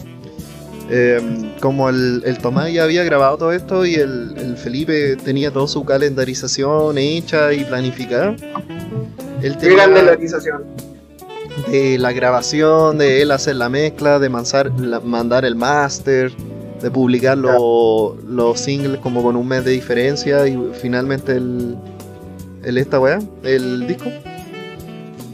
Eh, 0.89 1.19
como 1.61 1.89
el, 1.89 2.21
el 2.25 2.37
Tomás 2.39 2.71
ya 2.71 2.83
había 2.83 3.03
grabado 3.03 3.37
todo 3.37 3.51
esto 3.51 3.85
y 3.85 3.95
el, 3.95 4.33
el 4.37 4.57
Felipe 4.57 5.15
tenía 5.17 5.51
toda 5.51 5.67
su 5.67 5.83
calendarización 5.85 6.97
hecha 6.97 7.53
y 7.53 7.63
planificada. 7.65 8.35
Él 9.41 9.57
tenía- 9.57 9.77
calendarización. 9.85 10.63
de 11.71 11.97
la 11.97 12.11
grabación, 12.13 12.97
de 12.97 13.21
él 13.21 13.31
hacer 13.31 13.55
la 13.55 13.69
mezcla, 13.69 14.17
de 14.19 14.29
manzar- 14.29 14.71
la- 14.79 14.99
mandar 14.99 15.45
el 15.45 15.55
máster, 15.55 16.31
de 16.81 16.89
publicar 16.91 17.37
lo- 17.37 18.15
los 18.25 18.59
singles 18.59 18.99
como 19.01 19.21
con 19.21 19.35
un 19.35 19.47
mes 19.47 19.65
de 19.65 19.71
diferencia 19.71 20.47
y 20.47 20.57
finalmente 20.81 21.33
el, 21.33 21.75
el 22.63 22.77
esta 22.77 22.99
weá, 22.99 23.19
el 23.43 23.85
disco. 23.87 24.09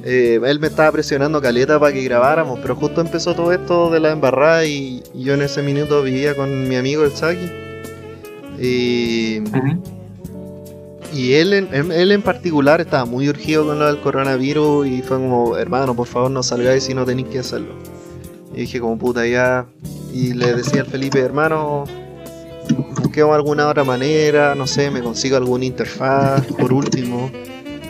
Eh, 0.06 0.40
él 0.46 0.60
me 0.60 0.68
estaba 0.68 0.92
presionando 0.92 1.42
caleta 1.42 1.80
para 1.80 1.92
que 1.92 2.04
grabáramos, 2.04 2.60
pero 2.62 2.76
justo 2.76 3.02
empezó 3.02 3.34
todo 3.36 3.52
esto 3.52 3.90
de 3.90 4.00
la 4.00 4.12
embarrada 4.12 4.64
y, 4.66 5.02
yo 5.16 5.34
en 5.34 5.42
ese 5.42 5.62
minuto 5.64 6.04
vivía 6.04 6.36
con 6.36 6.68
mi 6.68 6.76
amigo 6.76 7.04
el 7.04 7.12
Saki. 7.12 7.52
Y, 11.14 11.34
él, 11.34 11.54
él- 11.54 11.92
él 11.92 12.12
en 12.12 12.22
particular 12.22 12.82
estaba 12.82 13.06
muy 13.06 13.30
urgido 13.30 13.66
con 13.66 13.80
lo 13.80 13.86
del 13.88 14.00
coronavirus 14.02 14.86
y 14.88 15.02
fue 15.02 15.18
como, 15.18 15.58
hermano, 15.58 15.96
por 15.96 16.08
favor 16.08 16.30
no 16.32 16.44
salgáis 16.44 16.84
si 16.84 16.94
no 16.94 17.06
tenéis 17.06 17.28
que 17.30 17.40
hacerlo. 17.40 17.74
Y 18.54 18.62
dije 18.62 18.80
como 18.80 18.98
puta 18.98 19.26
ya. 19.26 19.66
Y 20.14 20.34
le 20.34 20.54
decía 20.54 20.82
al 20.82 20.88
Felipe, 20.88 21.20
hermano, 21.20 21.86
busquemos 23.02 23.36
alguna 23.36 23.68
otra 23.70 23.84
manera, 23.84 24.56
no 24.56 24.68
sé, 24.68 24.92
me 24.92 25.02
consigo 25.02 25.36
alguna 25.38 25.66
interfaz, 25.66 26.46
por 26.60 26.72
último. 26.74 27.32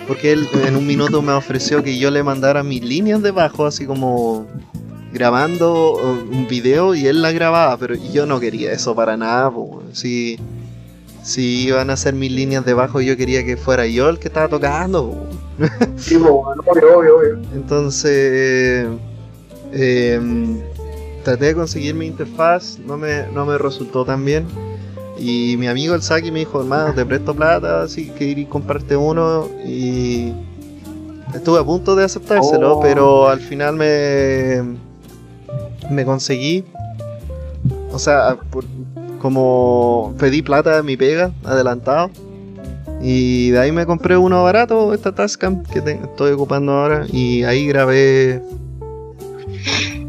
Porque 0.07 0.31
él 0.31 0.47
en 0.65 0.75
un 0.75 0.85
minuto 0.85 1.21
me 1.21 1.33
ofreció 1.33 1.81
que 1.81 1.97
yo 1.97 2.11
le 2.11 2.21
mandara 2.23 2.63
mis 2.63 2.83
líneas 2.83 3.21
de 3.21 3.31
bajo, 3.31 3.65
así 3.65 3.85
como 3.85 4.45
grabando 5.11 5.93
un 6.29 6.45
video 6.47 6.93
y 6.93 7.07
él 7.07 7.21
la 7.21 7.31
grababa, 7.31 7.77
pero 7.77 7.95
yo 7.95 8.25
no 8.25 8.39
quería 8.39 8.71
eso 8.71 8.93
para 8.95 9.17
nada. 9.17 9.49
po. 9.49 9.81
Si, 9.93 10.37
si 11.23 11.67
iban 11.67 11.89
a 11.89 11.93
hacer 11.93 12.13
mis 12.13 12.31
líneas 12.31 12.65
de 12.65 12.73
bajo, 12.73 13.01
yo 13.01 13.17
quería 13.17 13.43
que 13.45 13.57
fuera 13.57 13.87
yo 13.87 14.09
el 14.09 14.19
que 14.19 14.27
estaba 14.27 14.47
tocando. 14.47 15.11
po. 15.11 15.25
Sí, 15.95 16.17
weón, 16.17 16.59
obvio, 16.65 16.97
obvio, 16.97 17.17
obvio. 17.17 17.41
Entonces, 17.53 18.87
eh, 19.71 20.19
traté 21.23 21.45
de 21.45 21.55
conseguir 21.55 21.95
mi 21.95 22.05
interfaz, 22.07 22.77
no 22.79 22.97
me, 22.97 23.25
no 23.33 23.45
me 23.45 23.57
resultó 23.57 24.05
tan 24.05 24.23
bien. 24.23 24.45
Y 25.17 25.55
mi 25.57 25.67
amigo 25.67 25.95
el 25.95 26.01
Saki 26.01 26.31
me 26.31 26.39
dijo, 26.39 26.59
hermano, 26.61 26.93
te 26.93 27.05
presto 27.05 27.33
plata, 27.33 27.83
así 27.83 28.09
que 28.09 28.25
ir 28.25 28.39
y 28.39 28.45
comprarte 28.45 28.95
uno. 28.97 29.47
Y 29.65 30.33
estuve 31.33 31.59
a 31.59 31.63
punto 31.63 31.95
de 31.95 32.03
aceptárselo, 32.03 32.77
Oh. 32.77 32.81
pero 32.81 33.27
al 33.29 33.39
final 33.39 33.75
me, 33.75 34.61
me 35.89 36.03
conseguí. 36.05 36.65
O 37.91 37.99
sea, 37.99 38.37
por- 38.49 38.65
como 39.21 40.13
pedí 40.19 40.41
plata 40.41 40.75
de 40.75 40.83
mi 40.83 40.97
pega, 40.97 41.31
adelantado. 41.45 42.11
Y 43.01 43.51
de 43.51 43.59
ahí 43.59 43.71
me 43.71 43.85
compré 43.85 44.17
uno 44.17 44.43
barato, 44.43 44.93
esta 44.93 45.13
Tascam 45.15 45.63
que 45.63 45.81
te- 45.81 45.93
estoy 46.03 46.31
ocupando 46.33 46.73
ahora. 46.73 47.05
Y 47.11 47.43
ahí 47.43 47.67
grabé. 47.67 48.41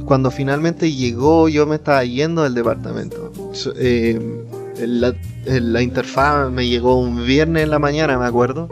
Cuando 0.04 0.30
finalmente 0.30 0.92
llegó, 0.92 1.48
yo 1.48 1.66
me 1.66 1.76
estaba 1.76 2.04
yendo 2.04 2.42
del 2.44 2.54
departamento. 2.54 3.32
Eh, 3.76 4.35
la, 4.78 5.82
interfaz 5.82 6.50
me 6.50 6.68
llegó 6.68 6.98
un 6.98 7.24
viernes 7.26 7.64
en 7.64 7.70
la 7.70 7.78
mañana, 7.78 8.18
me 8.18 8.26
acuerdo. 8.26 8.68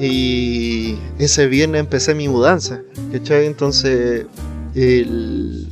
Y 0.00 0.96
ese 1.18 1.46
viernes 1.48 1.80
empecé 1.80 2.14
mi 2.14 2.28
mudanza. 2.28 2.82
Entonces, 3.12 4.26
el- 4.74 5.68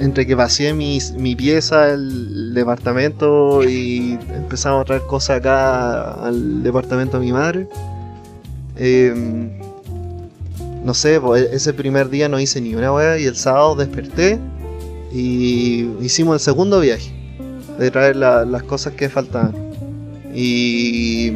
entre 0.00 0.26
que 0.26 0.34
vacié 0.34 0.74
mi, 0.74 1.00
pieza, 1.36 1.90
el 1.90 2.54
departamento 2.54 3.64
y 3.64 4.18
empezamos 4.34 4.82
a 4.82 4.84
traer 4.84 5.02
cosas 5.02 5.38
acá 5.38 6.12
al 6.24 6.62
departamento 6.62 7.18
de 7.18 7.24
mi 7.24 7.32
madre. 7.32 7.68
em, 8.80 9.50
no 10.84 10.94
sé, 10.94 11.20
pues, 11.20 11.48
ese 11.52 11.72
primer 11.72 12.08
día 12.10 12.28
no 12.28 12.38
hice 12.38 12.60
ni 12.60 12.76
una 12.76 12.92
wea 12.92 13.18
y 13.18 13.24
el 13.24 13.34
sábado 13.34 13.74
desperté 13.74 14.38
y 15.12 15.88
hicimos 16.00 16.34
el 16.34 16.40
segundo 16.40 16.78
viaje 16.78 17.17
de 17.78 17.90
traer 17.90 18.16
la- 18.16 18.44
las 18.44 18.62
cosas 18.64 18.92
que 18.94 19.08
faltaban. 19.08 19.54
Y, 20.34 21.28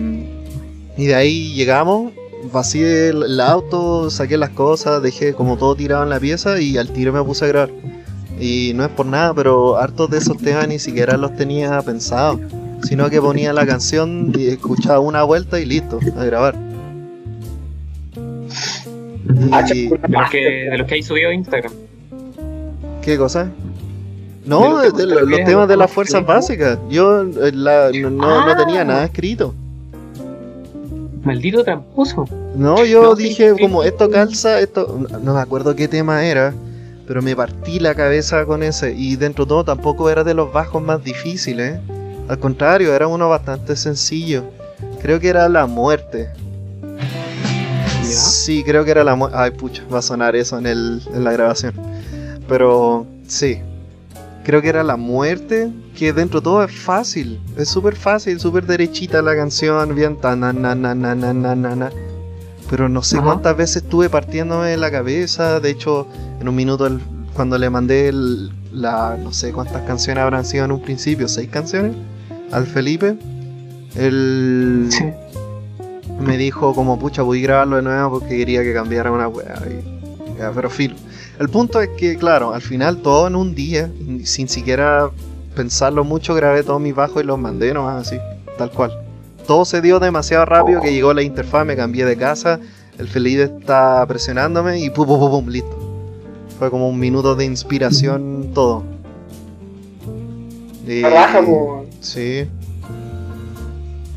y 0.97 1.07
de 1.07 1.14
ahí 1.14 1.53
llegamos, 1.55 2.12
vacié 2.53 3.09
el, 3.09 3.22
el 3.22 3.40
auto, 3.40 4.11
saqué 4.11 4.36
las 4.36 4.51
cosas, 4.51 5.03
dejé 5.03 5.32
como 5.34 5.57
todo 5.57 5.74
tirado 5.74 6.03
en 6.03 6.11
la 6.11 6.20
pieza 6.20 6.61
y 6.61 6.76
al 6.78 6.88
tiro 6.93 7.12
me 7.12 7.22
puse 7.22 7.45
a 7.45 7.49
grabar. 7.49 7.70
Y 8.40 8.72
no 8.74 8.84
es 8.84 8.90
por 8.90 9.07
nada, 9.07 9.32
pero 9.34 9.76
hartos 9.76 10.11
de 10.11 10.18
esos 10.18 10.36
temas 10.38 10.66
ni 10.68 10.78
siquiera 10.78 11.16
los 11.16 11.34
tenía 11.36 11.80
pensados. 11.82 12.40
Sino 12.82 13.09
que 13.09 13.20
ponía 13.20 13.53
la 13.53 13.64
canción 13.64 14.32
y 14.36 14.49
escuchaba 14.49 14.99
una 14.99 15.22
vuelta 15.22 15.61
y 15.61 15.64
listo, 15.66 16.01
a 16.18 16.24
grabar. 16.24 16.57
Ah, 19.53 19.64
Y, 19.72 19.86
De 19.88 19.99
los 20.09 20.30
que, 20.30 20.38
de 20.70 20.78
los 20.78 20.86
que 20.88 20.95
hay 20.97 21.03
subido 21.03 21.30
a 21.30 21.34
Instagram. 21.34 21.72
¿Qué 23.03 23.16
cosa? 23.16 23.51
De 24.43 24.49
No, 24.49 24.82
los 24.82 24.82
de, 24.82 24.90
temas 24.90 25.07
los, 25.07 25.18
que 25.24 25.30
los 25.30 25.38
hay, 25.38 25.45
temas 25.45 25.68
de 25.68 25.76
las 25.76 25.86
temas 25.86 25.95
fuerzas 25.95 26.26
básicas. 26.26 26.78
Yo 26.90 27.22
eh, 27.22 27.53
la- 27.53 27.90
no, 27.93 28.11
no- 28.11 28.45
no 28.47 28.53
Ah. 28.53 28.57
tenía 28.57 28.84
nada 28.84 29.05
escrito. 29.05 29.55
Maldito 31.22 31.62
tramposo. 31.62 32.24
No, 32.57 32.84
yo 32.84 33.03
No, 33.05 33.14
dije 33.14 33.55
sí, 33.55 33.61
como 33.62 33.82
sí. 33.82 33.88
esto 33.88 34.11
calza, 34.11 34.59
esto... 34.61 34.99
no- 35.09 35.18
No 35.20 35.34
me 35.34 35.40
acuerdo 35.40 35.76
qué 35.76 35.86
tema 35.86 36.24
era, 36.24 36.53
pero 37.07 37.22
me 37.22 37.36
partí 37.36 37.78
la 37.78 37.95
cabeza 37.95 38.45
con 38.45 38.62
ese. 38.64 38.93
Y 38.95 39.14
dentro 39.16 39.45
de 39.45 39.51
todo 39.51 39.64
tampoco 39.64 40.11
era 40.11 40.24
de 40.24 40.34
los 40.34 40.53
bajos 40.53 40.82
más 40.82 41.05
difíciles. 41.05 41.78
Al 42.28 42.38
contrario, 42.40 42.93
era 42.95 43.07
uno 43.07 43.28
bastante 43.28 43.76
sencillo. 43.76 44.43
Creo 45.01 45.20
que 45.20 45.28
era 45.28 45.49
la 45.49 45.66
muerte. 45.66 46.30
¿Ya? 48.03 48.09
Sí, 48.09 48.64
creo 48.64 48.84
que 48.84 48.90
era 48.90 49.05
la 49.05 49.14
muerte. 49.14 49.36
Ay, 49.38 49.53
pucha, 49.53 49.84
va 49.93 49.99
a 49.99 50.03
sonar 50.03 50.34
eso 50.34 50.59
en, 50.59 50.66
el, 50.66 51.03
en 51.14 51.22
la 51.22 51.30
grabación. 51.32 51.74
Pero 52.49 53.07
sí, 53.28 53.61
creo 54.45 54.62
que 54.62 54.68
era 54.68 54.82
la 54.82 54.97
muerte, 54.97 55.70
que 55.97 56.12
dentro 56.12 56.40
de 56.40 56.45
todo 56.45 56.64
es 56.64 56.72
fácil, 56.72 57.40
es 57.57 57.68
súper 57.68 57.97
fácil, 57.97 58.40
súper 58.40 58.66
derechita 58.66 59.22
la 59.22 59.36
canción, 59.36 59.95
bien 59.95 60.16
tan 60.16 60.40
na 60.40 60.53
na 60.53 60.74
na 60.74 60.95
na 60.95 61.14
na 61.14 61.55
na 61.55 61.76
na. 61.76 61.90
Pero 62.70 62.88
no 62.88 63.03
sé 63.03 63.16
Ajá. 63.16 63.26
cuántas 63.26 63.57
veces 63.57 63.82
estuve 63.82 64.09
partiéndome 64.09 64.76
la 64.76 64.90
cabeza, 64.90 65.61
de 65.61 65.70
hecho, 65.70 66.07
en 66.40 66.49
un 66.49 66.55
minuto 66.55 66.86
el, 66.86 67.01
cuando 67.34 67.59
le 67.59 67.68
mandé 67.70 68.09
el, 68.09 68.51
la, 68.72 69.16
no 69.22 69.32
sé 69.32 69.53
cuántas 69.53 69.82
canciones 69.82 70.22
habrán 70.22 70.45
sido 70.45 70.64
en 70.64 70.72
un 70.72 70.80
principio, 70.80 71.28
seis 71.28 71.49
canciones, 71.51 71.95
al 72.51 72.66
Felipe, 72.66 73.16
él 73.95 74.86
sí. 74.90 75.05
me 76.20 76.36
dijo 76.38 76.74
como, 76.74 76.99
pucha, 76.99 77.22
voy 77.22 77.40
a 77.40 77.43
grabarlo 77.43 77.76
de 77.76 77.82
nuevo 77.82 78.20
porque 78.20 78.38
quería 78.38 78.62
que 78.62 78.72
cambiara 78.72 79.12
una 79.12 79.28
weá, 79.28 79.61
pero 80.55 80.70
filo. 80.70 80.97
El 81.43 81.49
punto 81.49 81.80
es 81.80 81.88
que 81.88 82.16
claro, 82.16 82.55
al 82.55 82.62
final 82.62 82.99
todo 82.99 83.26
en 83.26 83.34
un 83.34 83.53
día, 83.53 83.90
sin 84.22 84.49
siquiera 84.49 85.11
pensarlo 85.57 86.05
mucho, 86.05 86.36
grabé 86.36 86.62
todos 86.62 86.80
mis 86.80 86.95
bajos 86.95 87.20
y 87.20 87.26
los 87.26 87.36
mandé 87.36 87.74
nomás 87.74 88.07
así, 88.07 88.16
tal 88.57 88.70
cual. 88.70 88.93
Todo 89.45 89.64
se 89.64 89.80
dio 89.80 89.99
demasiado 89.99 90.45
rápido 90.45 90.80
que 90.80 90.93
llegó 90.93 91.12
la 91.12 91.22
interfaz, 91.22 91.66
me 91.66 91.74
cambié 91.74 92.05
de 92.05 92.16
casa, 92.16 92.61
el 92.97 93.09
Felipe 93.09 93.43
está 93.43 94.07
presionándome 94.07 94.78
y 94.78 94.90
pum 94.90 95.05
pum 95.05 95.18
pum, 95.18 95.30
pum, 95.32 95.49
listo. 95.49 95.76
Fue 96.61 96.70
como 96.70 96.88
un 96.88 97.01
minuto 97.01 97.34
de 97.34 97.45
inspiración 97.45 98.53
todo. 98.55 98.84
Y-. 100.86 101.03
Sí. 101.99 102.47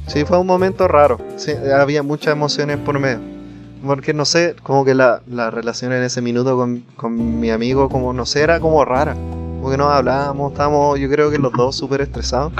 Sí, 0.06 0.26
fue 0.26 0.38
un 0.38 0.46
momento 0.46 0.88
raro. 0.88 1.18
Sí, 1.38 1.54
había 1.76 2.04
muchas 2.04 2.34
emociones 2.34 2.78
por 2.78 3.00
medio. 3.00 3.35
Porque 3.86 4.14
no 4.14 4.26
sé, 4.26 4.56
como 4.64 4.84
que 4.86 4.96
la, 4.96 5.22
la 5.30 5.52
relación 5.52 5.94
en 5.94 6.04
ese 6.04 6.22
minuto 6.22 6.56
con, 6.58 6.84
con 6.96 7.40
mi 7.40 7.52
amigo, 7.52 7.90
como 7.90 8.14
no 8.14 8.26
sé, 8.26 8.42
era 8.42 8.60
como 8.60 8.84
rara. 8.86 9.14
Como 9.14 9.70
que 9.70 9.78
no 9.78 9.90
hablábamos, 9.90 10.52
estábamos, 10.52 11.00
yo 11.00 11.10
creo 11.10 11.30
que 11.30 11.38
los 11.38 11.52
dos 11.54 11.76
súper 11.76 12.02
estresados. 12.02 12.54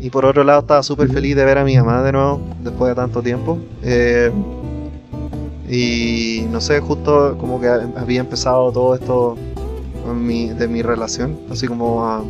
Y 0.00 0.10
por 0.10 0.24
otro 0.24 0.44
lado, 0.44 0.60
estaba 0.60 0.82
súper 0.82 1.08
feliz 1.08 1.34
de 1.34 1.44
ver 1.44 1.58
a 1.58 1.64
mi 1.64 1.76
mamá 1.76 2.02
de 2.02 2.12
nuevo, 2.12 2.40
después 2.62 2.90
de 2.90 2.94
tanto 2.94 3.22
tiempo. 3.22 3.58
Eh, 3.82 4.30
y 5.68 6.46
no 6.50 6.60
sé, 6.60 6.80
justo 6.80 7.36
como 7.38 7.60
que 7.60 7.68
había 7.68 8.20
empezado 8.20 8.70
todo 8.72 8.94
esto 8.94 9.36
mi- 10.14 10.48
de 10.48 10.68
mi 10.68 10.82
relación, 10.82 11.38
así 11.50 11.66
como 11.66 12.04
a- 12.06 12.22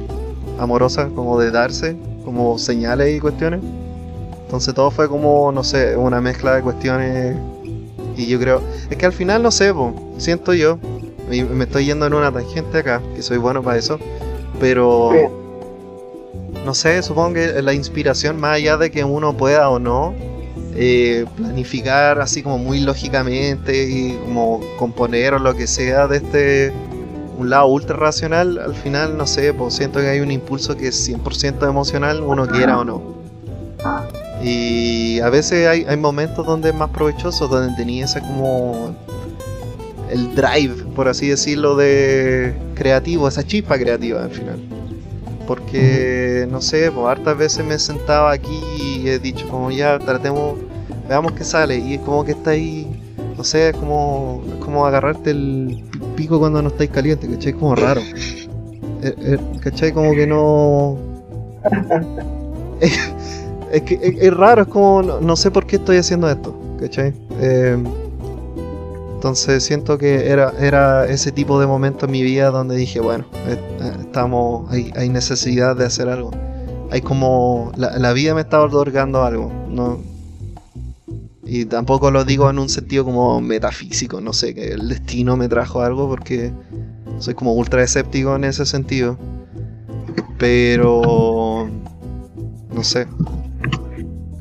amorosa, 0.58 1.08
como 1.14 1.38
de 1.38 1.50
darse, 1.50 1.96
como 2.24 2.58
señales 2.58 3.16
y 3.16 3.20
cuestiones. 3.20 3.60
Entonces 4.44 4.74
todo 4.74 4.90
fue 4.90 5.08
como, 5.08 5.52
no 5.52 5.62
sé, 5.62 5.96
una 5.96 6.20
mezcla 6.20 6.54
de 6.56 6.62
cuestiones. 6.62 7.36
Y 8.18 8.26
yo 8.26 8.40
creo, 8.40 8.60
es 8.90 8.96
que 8.96 9.06
al 9.06 9.12
final 9.12 9.42
no 9.44 9.52
sé, 9.52 9.72
po, 9.72 9.94
siento 10.18 10.52
yo, 10.52 10.78
y 11.30 11.44
me 11.44 11.64
estoy 11.64 11.86
yendo 11.86 12.04
en 12.06 12.14
una 12.14 12.32
tangente 12.32 12.78
acá, 12.78 13.00
que 13.14 13.22
soy 13.22 13.38
bueno 13.38 13.62
para 13.62 13.78
eso, 13.78 14.00
pero 14.58 15.12
no 16.64 16.74
sé, 16.74 17.00
supongo 17.02 17.34
que 17.34 17.62
la 17.62 17.72
inspiración, 17.72 18.40
más 18.40 18.56
allá 18.56 18.76
de 18.76 18.90
que 18.90 19.04
uno 19.04 19.36
pueda 19.36 19.70
o 19.70 19.78
no, 19.78 20.14
eh, 20.74 21.26
planificar 21.36 22.20
así 22.20 22.42
como 22.42 22.58
muy 22.58 22.80
lógicamente 22.80 23.84
y 23.88 24.18
como 24.24 24.60
componer 24.78 25.34
o 25.34 25.38
lo 25.38 25.54
que 25.54 25.66
sea 25.66 26.08
de 26.08 26.16
este 26.18 26.72
un 27.38 27.50
lado 27.50 27.68
ultra 27.68 27.96
racional, 27.96 28.58
al 28.58 28.74
final 28.74 29.16
no 29.16 29.26
sé, 29.26 29.54
pues 29.54 29.74
siento 29.74 30.00
que 30.00 30.08
hay 30.08 30.20
un 30.20 30.32
impulso 30.32 30.76
que 30.76 30.88
es 30.88 31.08
100% 31.08 31.68
emocional, 31.68 32.20
uno 32.20 32.48
quiera 32.48 32.78
o 32.78 32.84
no. 32.84 33.17
Y 34.42 35.20
a 35.20 35.30
veces 35.30 35.66
hay, 35.66 35.84
hay 35.88 35.96
momentos 35.96 36.46
donde 36.46 36.70
es 36.70 36.74
más 36.74 36.90
provechoso, 36.90 37.48
donde 37.48 37.74
tenía 37.76 38.04
ese 38.04 38.20
como 38.20 38.94
el 40.10 40.34
drive, 40.34 40.84
por 40.94 41.08
así 41.08 41.28
decirlo, 41.28 41.76
de 41.76 42.54
creativo, 42.74 43.28
esa 43.28 43.44
chispa 43.44 43.78
creativa 43.78 44.24
al 44.24 44.30
final. 44.30 44.58
Porque, 45.46 46.46
no 46.50 46.60
sé, 46.60 46.90
pues 46.90 47.06
hartas 47.06 47.36
veces 47.36 47.64
me 47.64 47.74
he 47.74 47.78
sentado 47.78 48.28
aquí 48.28 48.60
y 48.80 49.08
he 49.08 49.18
dicho 49.18 49.48
como 49.48 49.70
ya, 49.70 49.98
tratemos, 49.98 50.58
veamos 51.08 51.32
qué 51.32 51.44
sale. 51.44 51.78
Y 51.78 51.94
es 51.94 52.00
como 52.00 52.24
que 52.24 52.32
está 52.32 52.50
ahí 52.50 52.86
no 53.38 53.44
sé, 53.44 53.68
es 53.68 53.76
como, 53.76 54.42
es 54.48 54.64
como 54.64 54.84
agarrarte 54.84 55.30
el 55.30 55.84
pico 56.16 56.40
cuando 56.40 56.60
no 56.60 56.68
estáis 56.68 56.90
caliente, 56.90 57.28
¿cachai? 57.28 57.52
Es 57.52 57.58
como 57.58 57.74
raro. 57.74 58.02
Eh, 59.00 59.14
eh, 59.16 59.38
¿Cachai? 59.60 59.92
Como 59.92 60.10
que 60.10 60.26
no... 60.26 60.98
es, 63.72 63.82
que 63.82 63.94
es, 63.94 64.20
es 64.20 64.34
raro, 64.34 64.62
es 64.62 64.68
como, 64.68 65.02
no, 65.02 65.20
no 65.20 65.36
sé 65.36 65.50
por 65.50 65.66
qué 65.66 65.76
estoy 65.76 65.96
haciendo 65.96 66.28
esto, 66.30 66.54
¿cachai? 66.80 67.12
Eh, 67.40 67.76
entonces 69.14 69.64
siento 69.64 69.98
que 69.98 70.28
era, 70.28 70.52
era 70.60 71.06
ese 71.06 71.32
tipo 71.32 71.58
de 71.60 71.66
momento 71.66 72.06
en 72.06 72.12
mi 72.12 72.22
vida 72.22 72.50
donde 72.50 72.76
dije, 72.76 73.00
bueno, 73.00 73.24
eh, 73.48 73.58
eh, 73.80 73.92
estamos, 74.00 74.70
hay, 74.70 74.92
hay 74.96 75.08
necesidad 75.08 75.74
de 75.76 75.86
hacer 75.86 76.08
algo. 76.08 76.30
Hay 76.90 77.00
como, 77.02 77.72
la, 77.76 77.98
la 77.98 78.12
vida 78.12 78.34
me 78.34 78.42
está 78.42 78.60
otorgando 78.62 79.24
algo, 79.24 79.52
¿no? 79.68 79.98
Y 81.50 81.64
tampoco 81.64 82.10
lo 82.10 82.24
digo 82.24 82.48
en 82.50 82.58
un 82.58 82.68
sentido 82.68 83.04
como 83.04 83.40
metafísico, 83.40 84.20
no 84.20 84.32
sé, 84.32 84.54
que 84.54 84.68
el 84.68 84.88
destino 84.88 85.36
me 85.36 85.48
trajo 85.48 85.80
algo 85.80 86.06
porque 86.06 86.52
soy 87.18 87.34
como 87.34 87.54
ultra 87.54 87.82
escéptico 87.82 88.36
en 88.36 88.44
ese 88.44 88.66
sentido. 88.66 89.18
Pero, 90.38 91.68
no 92.72 92.84
sé. 92.84 93.06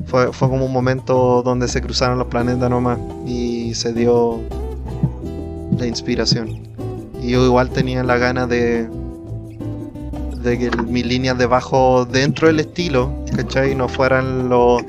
Fue, 0.08 0.32
fue 0.32 0.48
como 0.48 0.64
un 0.64 0.72
momento 0.72 1.42
donde 1.42 1.68
se 1.68 1.80
cruzaron 1.80 2.18
los 2.18 2.28
planetas 2.28 2.68
nomás 2.70 2.98
y 3.26 3.74
se 3.74 3.92
dio 3.92 4.40
la 5.76 5.86
inspiración. 5.86 6.62
Y 7.22 7.30
yo 7.30 7.44
igual 7.44 7.70
tenía 7.70 8.02
la 8.02 8.16
gana 8.16 8.46
de 8.46 8.88
de 10.42 10.58
que 10.58 10.70
mis 10.82 11.04
líneas 11.06 11.36
de 11.38 11.46
bajo 11.46 12.04
dentro 12.04 12.46
del 12.46 12.60
estilo, 12.60 13.12
¿cachai? 13.34 13.74
No 13.74 13.88
fueran 13.88 14.48
los 14.48 14.82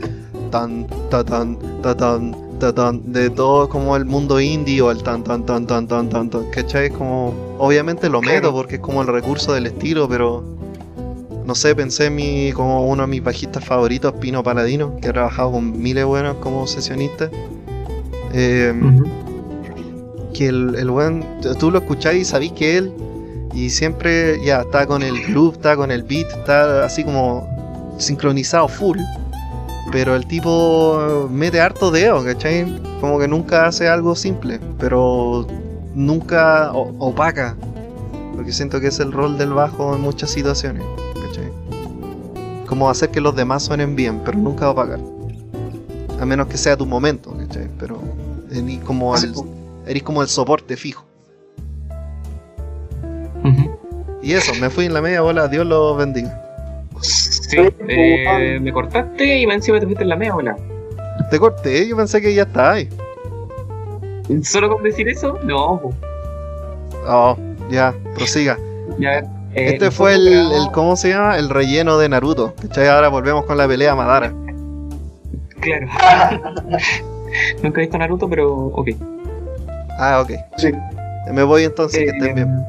tan, 0.52 0.88
ta, 1.10 1.24
tan, 1.24 1.58
ta, 1.82 1.96
tan, 1.96 2.36
ta, 2.60 2.74
tan, 2.74 3.12
de 3.12 3.30
todo 3.30 3.70
como 3.70 3.96
el 3.96 4.06
mundo 4.06 4.40
indie 4.40 4.82
o 4.82 4.92
el 4.92 5.04
tan, 5.04 5.24
tan, 5.24 5.46
tan, 5.46 5.68
tan, 5.68 5.88
tan, 5.88 6.10
tan, 6.10 6.30
tan, 6.30 6.50
¿cachai? 6.52 6.90
Como, 6.90 7.34
obviamente 7.58 8.10
lo 8.10 8.22
meto 8.22 8.52
porque 8.52 8.76
es 8.76 8.82
como 8.82 9.02
el 9.02 9.08
recurso 9.08 9.54
del 9.54 9.68
estilo, 9.68 10.08
pero 10.08 10.44
no 11.50 11.56
sé, 11.56 11.74
pensé 11.74 12.06
en 12.06 12.16
mi, 12.16 12.52
como 12.52 12.88
uno 12.88 13.02
de 13.02 13.08
mis 13.08 13.24
bajistas 13.24 13.66
favoritos, 13.66 14.14
Pino 14.22 14.44
Paladino, 14.44 14.96
que 15.02 15.08
ha 15.08 15.14
trabajado 15.14 15.54
con 15.54 15.82
miles 15.82 16.06
buenos 16.06 16.36
como 16.36 16.68
sesionista. 16.68 17.32
Eh, 18.34 18.72
que 20.32 20.46
el, 20.46 20.76
el 20.76 20.92
weón, 20.92 21.26
tú 21.60 21.72
lo 21.72 21.80
escucháis 21.80 22.22
y 22.22 22.26
sabís 22.26 22.52
que 22.52 22.78
él, 22.78 22.94
y 23.52 23.72
siempre 23.72 24.40
ya 24.46 24.62
está 24.62 24.86
con 24.86 25.02
el 25.02 25.20
groove, 25.26 25.56
está 25.56 25.76
con 25.76 25.90
el 25.90 26.04
beat, 26.04 26.30
está 26.30 26.86
así 26.86 27.04
como 27.04 27.96
sincronizado 27.98 28.68
full. 28.68 29.00
Pero 29.92 30.16
el 30.16 30.28
tipo 30.28 31.28
mete 31.32 31.60
harto 31.60 31.90
dedo, 31.90 32.24
¿cachai? 32.24 32.80
Como 33.02 33.18
que 33.18 33.28
nunca 33.28 33.66
hace 33.66 33.88
algo 33.88 34.16
simple, 34.16 34.60
pero 34.78 35.48
nunca 35.96 36.72
opaca. 36.74 37.58
Porque 38.36 38.52
siento 38.52 38.80
que 38.80 38.90
es 38.90 39.00
el 39.00 39.12
rol 39.12 39.40
del 39.40 39.52
bajo 39.52 39.96
en 39.96 40.02
muchas 40.02 40.30
situaciones. 40.30 40.84
Como 42.70 42.88
hacer 42.88 43.10
que 43.10 43.20
los 43.20 43.36
demás 43.36 43.64
suenen 43.64 43.96
bien, 43.96 44.22
pero 44.24 44.38
nunca 44.38 44.70
opacar. 44.70 45.00
A 46.22 46.26
menos 46.26 46.46
que 46.46 46.56
sea 46.56 46.78
tu 46.78 46.86
momento, 46.86 47.36
¿cachai? 47.36 47.68
Pero 47.80 48.00
eres 48.52 48.80
como 48.86 49.16
el, 49.16 49.34
eres 49.88 50.04
como 50.04 50.22
el 50.22 50.28
soporte 50.28 50.78
fijo. 50.78 51.04
Y 54.22 54.34
eso, 54.34 54.54
me 54.62 54.70
fui 54.70 54.86
en 54.86 54.94
la 54.94 55.02
media 55.02 55.22
bola, 55.22 55.48
Dios 55.48 55.66
los 55.66 55.98
bendiga. 55.98 56.40
Sí, 57.02 57.58
eh, 57.88 58.60
me 58.62 58.72
cortaste 58.72 59.40
y 59.40 59.44
encima 59.46 59.80
te 59.80 59.86
fuiste 59.88 60.04
en 60.04 60.10
la 60.10 60.16
media 60.16 60.36
bola. 60.36 60.56
Te 61.32 61.40
corté, 61.40 61.88
yo 61.88 61.98
pensé 61.98 62.22
que 62.22 62.36
ya 62.36 62.44
está 62.44 62.74
ahí. 62.74 62.90
¿Solo 64.44 64.70
con 64.70 64.84
decir 64.84 65.10
eso? 65.10 65.40
No. 65.44 65.82
Oh, 67.08 67.36
ya, 67.72 67.96
prosiga. 68.14 68.60
ya. 69.00 69.24
Eh, 69.54 69.74
Este 69.74 69.92
fue 69.92 70.16
el, 70.16 70.50
¿cómo 70.74 70.96
se 70.96 71.10
llama? 71.10 71.38
El 71.38 71.50
relleno 71.50 71.98
de 71.98 72.10
Naruto. 72.10 72.54
¿Cachai? 72.62 72.88
Ahora 72.88 73.10
volvemos 73.10 73.46
con 73.46 73.58
la 73.58 73.68
pelea 73.68 73.96
Madara. 73.96 74.34
Claro. 75.60 75.88
Nunca 77.64 77.82
he 77.82 77.84
visto 77.84 77.98
Naruto, 77.98 78.30
pero 78.30 78.54
ok. 78.54 78.90
Ah, 80.00 80.22
ok. 80.22 80.32
Sí. 80.58 80.72
Me 81.32 81.44
voy 81.44 81.64
entonces, 81.64 82.00
que 82.00 82.18
estén 82.18 82.36
bien. 82.36 82.66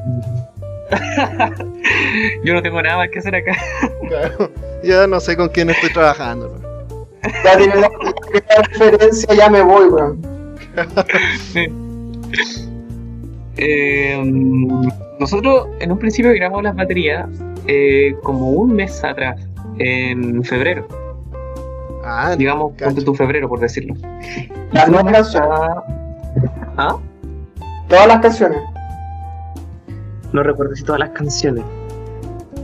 Yo 2.43 2.53
no 2.53 2.61
tengo 2.61 2.81
nada 2.81 2.97
más 2.97 3.09
que 3.09 3.19
hacer 3.19 3.35
acá. 3.35 3.55
Ya 4.83 5.05
no 5.05 5.19
sé 5.19 5.37
con 5.37 5.47
quién 5.49 5.69
estoy 5.69 5.93
trabajando. 5.93 6.49
bro. 6.49 7.07
Ya 7.43 7.55
tiene 7.55 7.75
la 7.75 7.89
primera 7.89 8.61
referencia, 8.67 9.31
ya 9.35 9.47
me 9.47 9.61
voy, 9.61 9.89
weón. 9.89 10.57
Eh, 13.57 14.19
nosotros 15.21 15.67
en 15.79 15.91
un 15.91 15.99
principio 15.99 16.33
grabamos 16.33 16.63
las 16.63 16.75
baterías 16.75 17.27
eh, 17.67 18.15
como 18.23 18.49
un 18.49 18.73
mes 18.73 19.03
atrás, 19.03 19.39
en 19.77 20.43
febrero, 20.43 20.87
Ah, 22.03 22.35
digamos, 22.35 22.73
ponte 22.73 23.03
tu 23.03 23.13
febrero 23.13 23.47
por 23.47 23.59
decirlo. 23.59 23.93
Las 24.71 24.89
nuevas 24.89 25.13
canciones. 25.13 25.49
¿Ah? 26.75 26.97
Todas 27.87 28.07
las 28.07 28.19
canciones. 28.21 28.57
No 30.33 30.41
recuerdo 30.41 30.73
si 30.75 30.83
todas 30.83 30.99
las 30.99 31.09
canciones, 31.11 31.63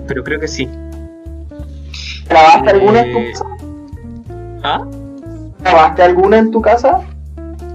pero 0.07 0.23
creo 0.23 0.39
que 0.39 0.47
sí. 0.47 0.67
¿Grabaste 2.27 2.69
alguna 2.71 3.01
en 3.01 3.11
tu 3.13 3.19
Eh, 3.19 3.31
casa? 3.31 3.45
¿Ah? 4.63 4.85
¿Grabaste 5.59 6.01
alguna 6.03 6.37
en 6.39 6.49
tu 6.51 6.61
casa? 6.61 7.01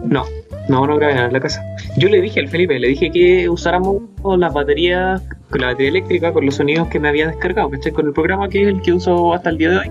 No, 0.02 0.24
no, 0.68 0.86
no 0.86 0.96
grabé 0.96 1.14
nada 1.14 1.26
en 1.28 1.32
la 1.34 1.40
casa. 1.40 1.62
Yo 2.02 2.08
le 2.08 2.20
dije 2.20 2.40
al 2.40 2.48
Felipe, 2.48 2.80
le 2.80 2.88
dije 2.88 3.12
que 3.12 3.48
usáramos 3.48 4.02
las 4.36 4.52
baterías, 4.52 5.22
con 5.50 5.60
la 5.60 5.68
batería 5.68 5.90
eléctrica, 5.90 6.32
con 6.32 6.44
los 6.44 6.56
sonidos 6.56 6.88
que 6.88 6.98
me 6.98 7.08
había 7.08 7.28
descargado, 7.28 7.70
¿cachai? 7.70 7.92
Con 7.92 8.06
el 8.08 8.12
programa 8.12 8.48
que 8.48 8.62
es 8.62 8.68
el 8.70 8.82
que 8.82 8.92
uso 8.92 9.32
hasta 9.32 9.50
el 9.50 9.58
día 9.58 9.70
de 9.70 9.76
hoy, 9.76 9.90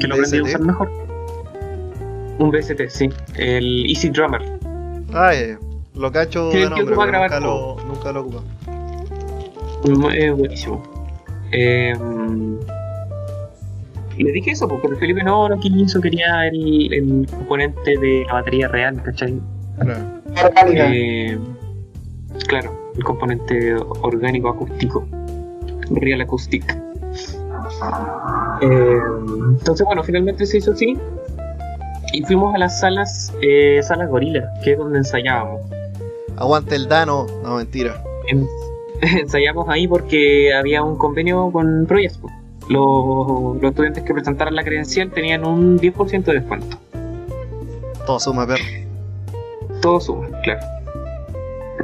que 0.00 0.08
lo 0.08 0.16
aprendí 0.16 0.38
a 0.38 0.42
usar 0.42 0.60
mejor. 0.62 0.90
Un 2.40 2.50
BST, 2.50 2.88
sí, 2.88 3.08
el 3.36 3.86
Easy 3.88 4.08
Drummer. 4.10 4.42
Ah, 5.14 5.32
ya. 5.34 5.56
Lo 5.94 6.10
cacho 6.10 6.48
de 6.50 6.68
nombre, 6.68 6.84
pero 6.84 7.00
grabar 7.02 7.30
nunca 7.30 7.38
lo, 7.46 7.76
nunca 7.86 8.12
lo 8.12 8.20
ocupa. 8.22 8.42
Mm, 9.84 10.06
Es 10.16 10.36
buenísimo. 10.36 10.82
Eh, 11.52 11.94
le 14.18 14.32
dije 14.32 14.50
eso, 14.50 14.66
porque 14.66 14.88
el 14.88 14.96
Felipe 14.96 15.22
no, 15.22 15.48
no 15.48 15.60
quiso, 15.60 16.00
quería 16.00 16.48
el, 16.48 16.92
el 16.92 17.26
componente 17.30 17.96
de 18.00 18.24
la 18.26 18.32
batería 18.32 18.66
real, 18.66 19.00
¿cachai? 19.00 19.40
Claro. 19.78 20.25
Orgánica. 20.44 20.88
Eh, 20.92 21.38
claro, 22.48 22.72
el 22.96 23.04
componente 23.04 23.74
orgánico 24.02 24.48
acústico. 24.48 25.06
Real 25.90 26.20
Acoustic. 26.20 26.64
Eh, 28.62 28.98
entonces, 29.58 29.86
bueno, 29.86 30.02
finalmente 30.02 30.46
se 30.46 30.58
hizo 30.58 30.72
así. 30.72 30.98
Y 32.12 32.22
fuimos 32.22 32.54
a 32.54 32.58
las 32.58 32.80
salas, 32.80 33.32
eh, 33.42 33.80
salas 33.82 34.08
gorila, 34.08 34.52
que 34.64 34.72
es 34.72 34.78
donde 34.78 34.98
ensayábamos. 34.98 35.60
Aguante 36.36 36.74
el 36.76 36.88
Dano. 36.88 37.26
No, 37.42 37.56
mentira. 37.56 38.02
En- 38.28 38.46
ensayamos 39.20 39.68
ahí 39.68 39.86
porque 39.86 40.52
había 40.54 40.82
un 40.82 40.96
convenio 40.96 41.50
con 41.52 41.86
Project. 41.86 42.16
po. 42.20 42.30
Los, 42.68 43.60
los 43.62 43.70
estudiantes 43.70 44.02
que 44.02 44.12
presentaran 44.12 44.54
la 44.56 44.64
credencial 44.64 45.10
tenían 45.12 45.46
un 45.46 45.78
10% 45.78 46.24
de 46.24 46.32
descuento. 46.34 46.78
Todo 48.06 48.18
suma, 48.18 48.46
perro. 48.46 48.64
Todo 49.86 50.00
suma, 50.00 50.26
claro. 50.42 50.66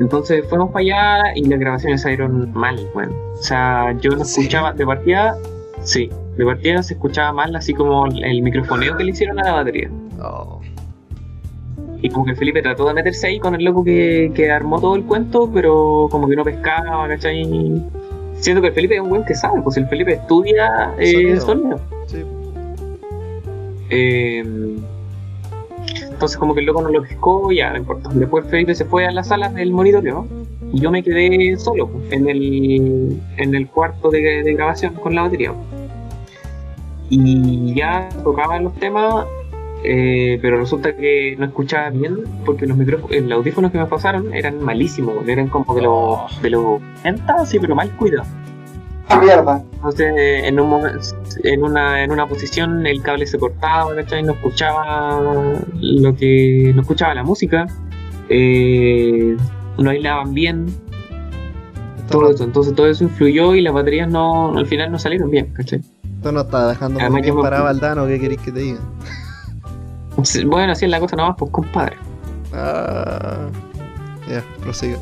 Entonces 0.01 0.45
fuimos 0.49 0.73
para 0.73 0.81
allá 0.81 1.37
y 1.37 1.45
las 1.45 1.61
grabaciones 1.61 2.03
salieron 2.03 2.53
mal, 2.53 2.77
bueno. 2.95 3.13
O 3.35 3.37
sea, 3.37 3.97
yo 4.01 4.11
no 4.11 4.25
¿Sí? 4.25 4.41
escuchaba 4.41 4.73
de 4.73 4.85
partida, 4.85 5.37
sí, 5.85 6.11
de 6.37 6.45
partida 6.45 6.83
se 6.83 6.95
escuchaba 6.95 7.33
mal, 7.33 7.55
así 7.55 7.73
como 7.73 8.07
el 8.07 8.43
microfoneo 8.43 8.97
que 8.97 9.05
le 9.05 9.13
hicieron 9.13 9.39
a 9.39 9.45
la 9.45 9.53
batería. 9.53 9.89
Oh. 10.21 10.61
Y 12.01 12.11
como 12.11 12.25
que 12.25 12.35
Felipe 12.35 12.61
trató 12.61 12.89
de 12.89 12.95
meterse 12.95 13.29
ahí 13.29 13.39
con 13.39 13.55
el 13.55 13.65
loco 13.65 13.85
que, 13.85 14.33
que 14.35 14.51
armó 14.51 14.81
todo 14.81 14.97
el 14.97 15.05
cuento, 15.05 15.49
pero 15.55 16.09
como 16.11 16.27
que 16.27 16.35
no 16.35 16.43
pescaba, 16.43 17.07
¿cachai? 17.07 17.45
Siento 18.35 18.63
que 18.63 18.67
el 18.67 18.75
Felipe 18.75 18.97
es 18.97 19.01
un 19.01 19.11
buen 19.11 19.25
que 19.25 19.37
sabe, 19.37 19.63
pues 19.63 19.77
el 19.77 19.87
Felipe 19.87 20.15
estudia 20.15 20.93
eh, 20.99 21.37
Sonido. 21.39 21.41
sonido. 21.41 21.81
Sí. 22.09 22.25
Eh, 23.91 24.45
entonces 26.23 26.39
como 26.39 26.55
que 26.55 26.61
el 26.61 26.67
loco 26.67 26.83
no 26.83 26.89
lo 26.89 27.03
pescó, 27.03 27.51
ya 27.51 27.73
no 27.73 27.79
importa. 27.79 28.09
Después 28.15 28.47
Felipe 28.47 28.77
se 28.77 28.85
fue 28.85 29.05
a 29.07 29.11
la 29.11 29.25
sala 29.25 29.49
del 29.49 29.73
monitoreo 29.73 30.25
y 30.73 30.79
yo 30.79 30.93
me 30.93 31.03
quedé 31.03 31.57
solo 31.59 31.91
en 32.13 32.29
el, 32.29 33.21
en 33.39 33.57
el 33.57 33.67
cuarto 33.67 34.09
de, 34.09 34.45
de 34.45 34.55
grabación 34.55 34.95
con 34.95 35.17
la 35.17 35.23
batería. 35.23 35.53
Y 37.11 37.75
ya 37.75 38.09
tocaban 38.23 38.63
los 38.63 38.75
temas, 38.77 39.27
eh, 39.83 40.39
pero 40.41 40.59
resulta 40.59 40.95
que 40.95 41.35
no 41.37 41.47
escuchaba 41.47 41.91
bien 41.91 42.19
porque 42.45 42.69
los 42.69 42.77
micrófonos, 42.77 43.11
los 43.23 43.33
audífonos 43.33 43.73
que 43.73 43.79
me 43.79 43.87
pasaron 43.87 44.33
eran 44.33 44.63
malísimos, 44.63 45.27
eran 45.27 45.49
como 45.49 45.75
de 45.75 45.83
los 45.83 46.41
de 46.41 46.51
los 46.51 46.81
80, 47.01 47.35
así, 47.35 47.59
pero 47.59 47.75
mal 47.75 47.91
cuidados. 47.97 48.29
Mierda. 49.21 49.63
Entonces, 49.75 50.13
en, 50.45 50.61
un 50.61 50.87
en, 51.45 51.63
una, 51.65 52.05
en 52.05 52.11
una 52.13 52.27
posición 52.27 52.87
el 52.87 53.03
cable 53.03 53.27
se 53.27 53.39
cortaba, 53.39 53.95
¿cachai? 53.95 54.23
No 54.23 54.33
escuchaba 54.33 55.55
lo 55.81 56.15
que. 56.17 56.73
No 56.75 56.83
escuchaba 56.83 57.15
la 57.15 57.23
música. 57.25 57.67
eh, 58.29 59.37
no 59.79 59.91
aislaban 59.91 60.33
bien, 60.35 60.67
todo 62.11 62.31
eso. 62.31 62.45
Entonces 62.45 62.75
todo 62.75 62.87
eso 62.87 63.05
influyó 63.05 63.55
y 63.55 63.63
las 63.63 63.73
baterías 63.75 64.09
no, 64.09 64.57
al 64.57 64.67
final 64.67 64.93
no 64.93 64.99
salieron 64.99 65.31
bien, 65.31 65.53
¿cachai? 65.55 65.81
Esto 66.17 66.31
no 66.33 66.43
está 66.43 66.69
dejando 66.69 66.95
muy 66.95 67.01
Además, 67.03 67.23
bien 67.23 67.35
yo 67.35 67.37
me- 67.37 67.43
parado 67.43 67.67
al 67.67 67.81
Dano, 67.81 68.07
¿qué 68.07 68.21
queréis 68.21 68.41
que 68.41 68.53
te 68.53 68.61
diga? 68.61 68.81
Bueno, 70.47 70.73
así 70.73 70.85
es 70.85 70.91
la 70.91 71.01
cosa 71.01 71.17
nomás, 71.17 71.35
pues 71.39 71.51
compadre. 71.51 71.97
Ah, 72.55 73.49
ya, 74.29 74.45
prosigue. 74.63 74.97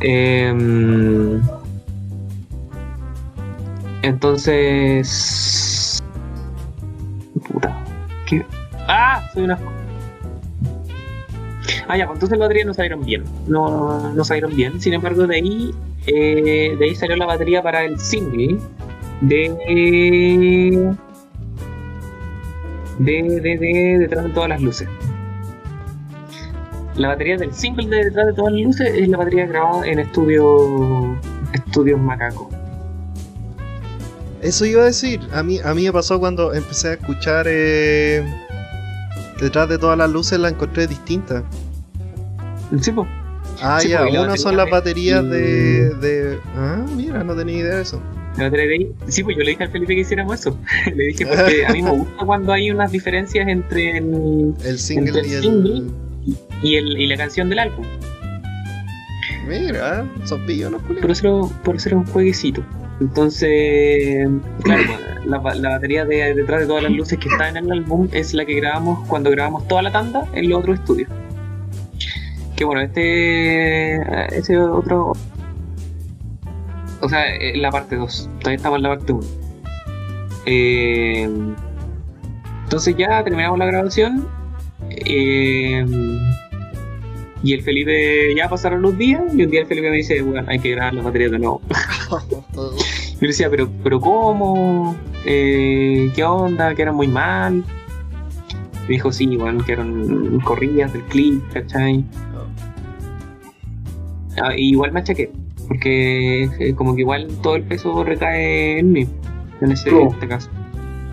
Em, 0.00 1.40
entonces. 4.02 5.98
Puta. 7.52 7.84
¿Qué? 8.26 8.44
¡Ah! 8.88 9.22
Soy 9.32 9.42
una. 9.44 9.58
Ah, 11.88 11.96
ya, 11.96 12.06
pues 12.06 12.16
entonces 12.16 12.38
las 12.38 12.46
baterías 12.46 12.66
no 12.66 12.74
salieron 12.74 13.04
bien. 13.04 13.24
No, 13.48 14.12
no 14.12 14.24
salieron 14.24 14.54
bien. 14.54 14.80
Sin 14.80 14.92
embargo, 14.94 15.26
de 15.26 15.36
ahí. 15.36 15.74
eh, 16.06 16.76
de 16.78 16.84
ahí 16.84 16.94
salió 16.94 17.16
la 17.16 17.26
batería 17.26 17.62
para 17.62 17.84
el 17.84 17.98
single 17.98 18.58
de. 19.20 20.94
De, 22.98 23.22
de, 23.40 23.56
de 23.58 23.98
detrás 23.98 24.24
de 24.24 24.30
todas 24.30 24.50
las 24.50 24.60
luces. 24.60 24.88
La 26.96 27.08
batería 27.08 27.36
del 27.38 27.52
single 27.54 27.88
de 27.88 28.04
detrás 28.04 28.26
de 28.26 28.32
todas 28.34 28.52
las 28.52 28.62
luces 28.62 28.94
es 28.94 29.08
la 29.08 29.16
batería 29.16 29.46
grabada 29.46 29.86
en 29.86 30.00
estudio 30.00 31.16
estudios 31.54 31.98
Macaco. 31.98 32.50
Eso 34.42 34.64
iba 34.64 34.82
a 34.82 34.86
decir. 34.86 35.20
A 35.32 35.42
mí, 35.42 35.58
a 35.62 35.74
mí 35.74 35.84
me 35.84 35.92
pasó 35.92 36.18
cuando 36.18 36.54
empecé 36.54 36.88
a 36.88 36.92
escuchar 36.94 37.46
eh, 37.48 38.24
detrás 39.40 39.68
de 39.68 39.78
todas 39.78 39.98
las 39.98 40.10
luces 40.10 40.38
la 40.38 40.48
encontré 40.48 40.86
distinta. 40.86 41.42
Sí, 42.80 42.90
po. 42.92 43.06
Ah, 43.62 43.78
Sí, 43.80 43.88
ya, 43.88 43.98
porque 43.98 44.12
la 44.14 44.22
unas 44.22 44.40
son 44.40 44.56
las 44.56 44.70
baterías 44.70 45.22
y- 45.24 45.28
de, 45.28 45.90
de. 45.96 46.38
Ah, 46.56 46.84
mira, 46.96 47.22
no 47.24 47.34
tenía 47.34 47.58
idea 47.58 47.76
de 47.76 47.82
eso. 47.82 48.00
Ahí. 48.38 48.90
Sí, 49.08 49.22
pues 49.24 49.36
yo 49.36 49.42
le 49.42 49.50
dije 49.50 49.64
al 49.64 49.70
Felipe 49.70 49.94
que 49.94 50.00
hiciéramos 50.02 50.40
eso. 50.40 50.56
le 50.94 51.04
dije 51.08 51.26
porque 51.26 51.66
a 51.66 51.72
mí 51.72 51.82
me 51.82 51.90
gusta 51.90 52.24
cuando 52.24 52.52
hay 52.52 52.70
unas 52.70 52.90
diferencias 52.92 53.46
entre 53.48 53.98
el 53.98 54.54
El 54.64 54.78
single 54.78 55.08
Entre 55.20 55.28
y 55.28 55.32
el 55.32 55.36
el. 55.36 55.42
single. 55.42 55.82
y, 56.62 56.76
el, 56.76 56.98
y 57.00 57.06
la 57.08 57.16
canción 57.16 57.48
del 57.50 57.58
álbum. 57.58 57.84
Mira, 59.46 60.06
son 60.24 60.46
pillos, 60.46 60.70
¿no, 60.70 60.78
Julio? 60.80 61.02
Por 61.02 61.10
eso, 61.10 61.52
por 61.64 61.76
eso 61.76 61.88
era 61.88 61.98
un 61.98 62.06
jueguecito. 62.06 62.62
Entonces, 63.00 64.28
claro, 64.62 64.82
la, 65.26 65.38
la 65.54 65.68
batería 65.70 66.04
de 66.04 66.34
detrás 66.34 66.60
de 66.60 66.66
todas 66.66 66.82
las 66.82 66.92
luces 66.92 67.18
que 67.18 67.28
está 67.28 67.48
en 67.48 67.56
el 67.56 67.72
álbum 67.72 68.08
es 68.12 68.34
la 68.34 68.44
que 68.44 68.54
grabamos 68.54 69.06
cuando 69.08 69.30
grabamos 69.30 69.66
toda 69.68 69.82
la 69.82 69.90
tanda 69.90 70.26
en 70.34 70.50
los 70.50 70.58
otros 70.60 70.78
estudios. 70.80 71.08
Que 72.56 72.64
bueno, 72.64 72.82
este. 72.82 73.96
Ese 74.36 74.58
otro. 74.58 75.12
O 77.00 77.08
sea, 77.08 77.34
eh, 77.34 77.56
la 77.56 77.70
parte 77.70 77.96
2. 77.96 78.28
Todavía 78.40 78.56
estamos 78.56 78.76
en 78.76 78.82
la 78.82 78.88
parte 78.90 79.12
1. 79.14 79.26
entonces 82.64 82.94
ya 82.96 83.24
terminamos 83.24 83.58
la 83.58 83.64
grabación. 83.66 84.28
eh, 84.90 85.84
y 87.42 87.54
el 87.54 87.62
Felipe, 87.62 88.34
ya 88.36 88.48
pasaron 88.48 88.82
los 88.82 88.96
días, 88.98 89.22
y 89.34 89.42
un 89.44 89.50
día 89.50 89.60
el 89.62 89.66
Felipe 89.66 89.90
me 89.90 89.96
dice, 89.96 90.20
bueno, 90.22 90.46
hay 90.48 90.58
que 90.58 90.70
grabar 90.70 90.94
las 90.94 91.04
baterías 91.04 91.30
de 91.32 91.38
nuevo. 91.38 91.60
Yo 92.54 92.72
le 93.20 93.28
decía, 93.28 93.48
pero, 93.50 93.68
pero 93.82 94.00
¿cómo? 94.00 94.96
Eh, 95.24 96.10
¿Qué 96.14 96.24
onda? 96.24 96.74
Que 96.74 96.82
eran 96.82 96.94
muy 96.94 97.08
mal. 97.08 97.64
Me 98.88 98.94
dijo, 98.94 99.12
sí, 99.12 99.26
bueno, 99.36 99.64
que 99.64 99.72
eran 99.72 100.40
corridas 100.40 100.92
del 100.92 101.02
clip, 101.04 101.42
¿cachai? 101.52 102.04
Ah, 104.42 104.54
y 104.56 104.70
igual 104.70 104.92
me 104.92 105.00
achaqué, 105.00 105.30
porque 105.68 106.44
eh, 106.58 106.74
como 106.74 106.94
que 106.94 107.02
igual 107.02 107.26
todo 107.42 107.56
el 107.56 107.62
peso 107.62 108.02
recae 108.04 108.78
en 108.78 108.92
mí, 108.92 109.08
en, 109.60 109.72
ese, 109.72 109.90
en 109.90 110.08
este 110.08 110.28
caso. 110.28 110.50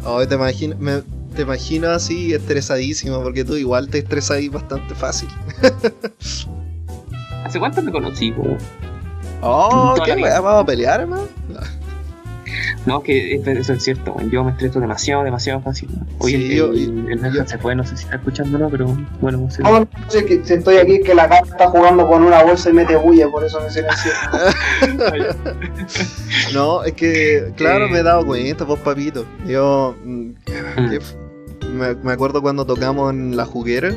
Oh, 0.06 0.26
te 0.26 0.36
imagino, 0.36 0.76
me- 0.80 1.02
te 1.38 1.44
imagino 1.44 1.90
así 1.92 2.34
estresadísimo, 2.34 3.22
porque 3.22 3.46
tú 3.46 3.56
igual 3.56 3.88
te 3.90 4.00
estresas 4.00 4.32
ahí 4.38 4.50
bastante 4.50 4.94
fácil. 4.96 5.30
¿Hace 7.46 7.60
cuánto 7.60 7.82
me 7.82 7.92
conocí? 7.92 8.32
po? 8.32 8.44
Oh, 9.42 9.94
Toda 9.96 10.06
¿qué? 10.16 10.22
¿Vamos 10.22 10.64
a 10.64 10.66
pelear, 10.66 11.00
hermano? 11.02 11.28
No, 12.86 13.04
que 13.04 13.36
es- 13.36 13.46
eso 13.46 13.74
es 13.74 13.84
cierto, 13.84 14.16
yo 14.32 14.44
me 14.44 14.52
estreso 14.52 14.80
demasiado, 14.80 15.24
demasiado 15.24 15.60
fácil. 15.62 15.90
Oye, 16.20 16.38
Sí, 16.38 16.52
el, 16.52 16.58
yo- 16.58 16.72
el, 16.72 17.12
el 17.12 17.22
Nathan 17.22 17.48
se 17.48 17.58
fue, 17.58 17.76
no 17.76 17.84
sé 17.84 17.98
si 17.98 18.06
está 18.06 18.16
escuchando 18.16 18.58
o 18.58 18.62
no, 18.62 18.70
pero 18.70 18.86
bueno, 19.22 19.40
no 19.40 19.52
sé. 19.52 19.62
No, 19.62 19.82
no 19.82 19.88
sé 20.08 20.26
que 20.26 20.44
si 20.44 20.54
estoy 20.54 20.78
aquí 20.78 21.02
que 21.02 21.14
la 21.14 21.28
cara 21.28 21.42
está 21.46 21.68
jugando 21.68 22.08
con 22.08 22.24
una 22.24 22.44
bolsa 22.44 22.70
y 22.70 22.74
mete 22.74 22.96
bulla, 22.96 23.30
por 23.30 23.44
eso 23.44 23.60
me 23.62 23.70
silencio. 23.70 24.12
No, 26.54 26.84
es 26.84 26.94
que, 26.94 27.52
claro, 27.56 27.90
me 27.90 28.00
he 28.00 28.04
dado 28.04 28.26
cuenta, 28.26 28.64
vos, 28.64 28.80
papito. 28.80 29.26
Yo, 29.46 29.96
mm, 30.04 30.28
Mm. 30.78 30.90
que 30.90 30.96
f- 30.98 31.16
me, 31.74 31.96
me 31.96 32.12
acuerdo 32.14 32.42
cuando 32.42 32.66
tocamos 32.66 33.12
en 33.14 33.36
la 33.38 33.46
juguera 33.46 33.94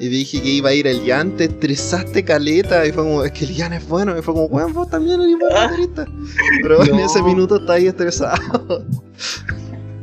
y 0.00 0.08
dije 0.08 0.40
que 0.40 0.48
iba 0.48 0.70
a 0.70 0.74
ir 0.74 0.86
el 0.86 1.00
Jan, 1.06 1.36
te 1.36 1.44
estresaste 1.44 2.24
caleta. 2.24 2.86
Y 2.86 2.92
fue 2.92 3.02
como, 3.04 3.24
es 3.24 3.32
que 3.32 3.44
el 3.46 3.54
Jan 3.56 3.72
es 3.72 3.88
bueno. 3.88 4.16
Y 4.16 4.22
fue 4.22 4.32
como, 4.34 4.48
bueno, 4.48 4.68
vos 4.72 4.88
también 4.88 5.20
eres 5.20 5.36
buen 5.38 5.52
baterista. 5.52 6.06
Pero 6.62 6.84
en 6.84 6.90
No. 6.92 6.98
ese 7.04 7.22
minuto 7.22 7.56
está 7.56 7.72
ahí 7.74 7.86
estresado. 7.88 8.84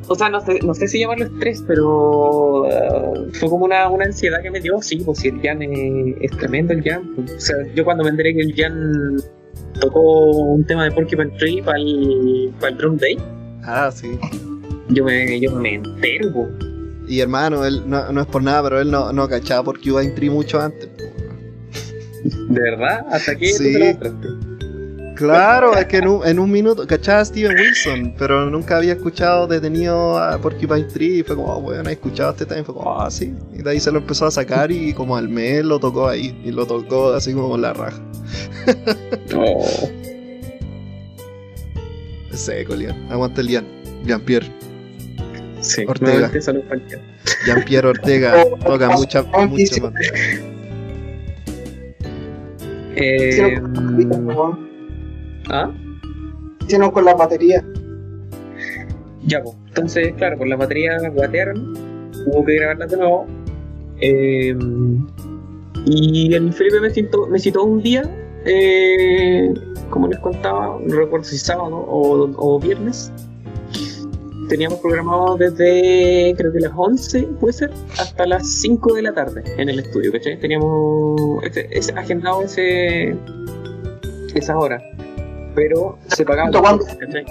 O 0.07 0.13
sea, 0.13 0.29
no 0.29 0.39
sé, 0.45 0.59
no 0.63 0.73
sé 0.75 0.87
si 0.87 0.99
llamarlo 0.99 1.25
estrés, 1.25 1.63
pero 1.65 2.67
eh, 2.69 3.31
fue 3.39 3.49
como 3.49 3.65
una, 3.65 3.89
una 3.89 4.05
ansiedad 4.05 4.39
que 4.43 4.51
me 4.51 4.59
dio. 4.59 4.79
Sí, 4.81 4.97
pues 4.97 5.17
si 5.19 5.29
el 5.29 5.41
Jan 5.41 5.63
es, 5.63 6.15
es 6.21 6.37
tremendo, 6.37 6.73
el 6.73 6.83
Jan. 6.83 7.09
pues. 7.15 7.31
O 7.31 7.39
sea, 7.39 7.55
yo 7.73 7.83
cuando 7.83 8.03
me 8.03 8.11
enteré 8.11 8.35
que 8.35 8.41
el 8.41 8.53
Jan 8.55 9.15
tocó 9.79 10.01
un 10.29 10.63
tema 10.65 10.83
de 10.83 10.91
Porcupine 10.91 11.31
Tree 11.39 11.61
para 11.63 11.79
el, 11.79 12.53
para 12.59 12.71
el 12.73 12.77
Drum 12.77 12.97
Day, 12.97 13.17
Ah, 13.63 13.89
sí. 13.91 14.19
yo 14.89 15.03
me, 15.05 15.39
yo 15.39 15.51
me 15.55 15.73
entero. 15.75 16.31
pues. 16.33 16.47
Y 17.07 17.19
hermano, 17.19 17.65
él 17.65 17.83
no, 17.85 18.11
no 18.11 18.21
es 18.21 18.27
por 18.27 18.41
nada, 18.43 18.63
pero 18.63 18.81
él 18.81 18.89
no, 18.91 19.11
no 19.13 19.27
cachaba 19.27 19.63
por 19.63 19.79
Cuba 19.81 20.01
Tree 20.15 20.29
mucho 20.29 20.59
antes. 20.59 20.89
¿De 22.49 22.59
verdad? 22.59 23.05
¿Hasta 23.11 23.33
tú 23.33 23.45
Sí. 23.45 23.73
te 23.73 23.79
lo 23.79 23.85
mostraste? 23.85 24.27
Claro, 25.15 25.77
es 25.77 25.85
que 25.85 25.97
en 25.97 26.07
un, 26.09 26.27
en 26.27 26.39
un 26.39 26.51
minuto 26.51 26.85
cachaba 26.85 27.21
a 27.21 27.25
Steven 27.25 27.55
Wilson, 27.55 28.15
pero 28.17 28.49
nunca 28.49 28.75
había 28.77 28.93
escuchado 28.93 29.47
detenido 29.47 30.17
a 30.17 30.37
Porcupine 30.39 30.83
Tree 30.83 31.19
y 31.19 31.23
fue 31.23 31.37
como, 31.37 31.53
oh, 31.53 31.61
bueno, 31.61 31.89
he 31.89 31.93
escuchado 31.93 32.31
este 32.31 32.45
también, 32.45 32.65
fue 32.65 32.75
como, 32.75 32.99
ah, 32.99 33.09
sí. 33.09 33.33
Y 33.53 33.61
de 33.61 33.69
ahí 33.69 33.79
se 33.79 33.93
lo 33.93 33.99
empezó 33.99 34.25
a 34.25 34.31
sacar 34.31 34.71
y 34.73 34.91
como 34.93 35.15
al 35.15 35.29
mes 35.29 35.63
lo 35.63 35.79
tocó 35.79 36.09
ahí, 36.09 36.37
y 36.43 36.51
lo 36.51 36.65
tocó 36.65 37.13
así 37.13 37.31
como 37.33 37.47
con 37.49 37.61
la 37.61 37.71
raja. 37.73 37.97
No. 39.31 39.45
Seco, 42.35 42.75
Lian. 42.75 43.09
Aguanta 43.09 43.39
el 43.39 43.47
Lian. 43.47 43.65
Jean-Pierre. 44.05 44.51
Sí, 45.65 45.83
Ortega. 45.87 46.31
Jean-Pierre 47.45 47.87
Ortega 47.87 48.45
toca 48.65 48.89
mucha, 48.89 49.23
mucha 49.23 49.81
más. 49.81 49.93
Eh, 52.95 53.59
¿Ah? 55.49 55.71
Hicieron 56.61 56.91
con 56.91 57.05
la 57.05 57.13
batería. 57.13 57.63
Ya, 59.23 59.41
pues. 59.41 59.55
Entonces, 59.67 60.13
claro, 60.13 60.37
con 60.37 60.49
la 60.49 60.55
batería 60.55 60.97
guatearon, 61.09 61.73
hubo 62.27 62.45
que 62.45 62.55
grabarlas 62.55 62.91
de 62.91 62.97
nuevo. 62.97 63.25
Eh, 63.99 64.55
y 65.85 66.33
el 66.33 66.53
Felipe 66.53 66.79
me 66.79 66.89
citó, 66.89 67.27
me 67.27 67.39
citó 67.39 67.63
un 67.63 67.81
día, 67.81 68.03
eh, 68.45 69.53
como 69.89 70.07
les 70.07 70.19
contaba, 70.19 70.79
no 70.81 70.95
recuerdo 70.95 71.25
si 71.25 71.37
sábado 71.37 71.75
o, 71.75 72.29
o 72.37 72.59
viernes. 72.59 73.11
Teníamos 74.49 74.79
programado 74.79 75.37
desde, 75.37 76.33
creo 76.37 76.51
que 76.53 76.59
las 76.59 76.71
11, 76.75 77.23
puede 77.39 77.53
ser, 77.53 77.71
hasta 77.99 78.25
las 78.27 78.47
5 78.61 78.93
de 78.93 79.01
la 79.01 79.13
tarde 79.13 79.43
en 79.57 79.69
el 79.69 79.79
estudio, 79.79 80.11
¿cachai? 80.11 80.39
Teníamos 80.39 81.43
ese, 81.43 81.67
ese- 81.71 81.93
agendado 81.93 82.41
ese, 82.43 83.15
esas 84.35 84.55
horas. 84.55 84.83
Pero 85.55 85.97
se 86.07 86.23
pagaba. 86.25 86.51
¿Cuánto? 86.59 86.85
¿cachai? 86.85 87.25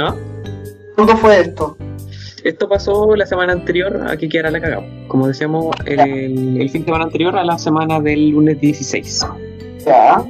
¿Ah? 0.00 0.14
¿Cuándo 0.94 1.16
fue 1.16 1.40
esto? 1.40 1.76
Esto 2.44 2.68
pasó 2.68 3.16
la 3.16 3.26
semana 3.26 3.52
anterior 3.54 4.00
a 4.08 4.16
que 4.16 4.28
quedara 4.28 4.50
la 4.50 4.60
cagada. 4.60 4.84
Como 5.08 5.26
decíamos, 5.26 5.74
el, 5.86 6.60
el 6.60 6.70
fin 6.70 6.82
de 6.82 6.86
semana 6.86 7.04
anterior 7.06 7.36
a 7.36 7.44
la 7.44 7.58
semana 7.58 8.00
del 8.00 8.28
lunes 8.30 8.60
16. 8.60 9.26
Ya. 9.84 10.24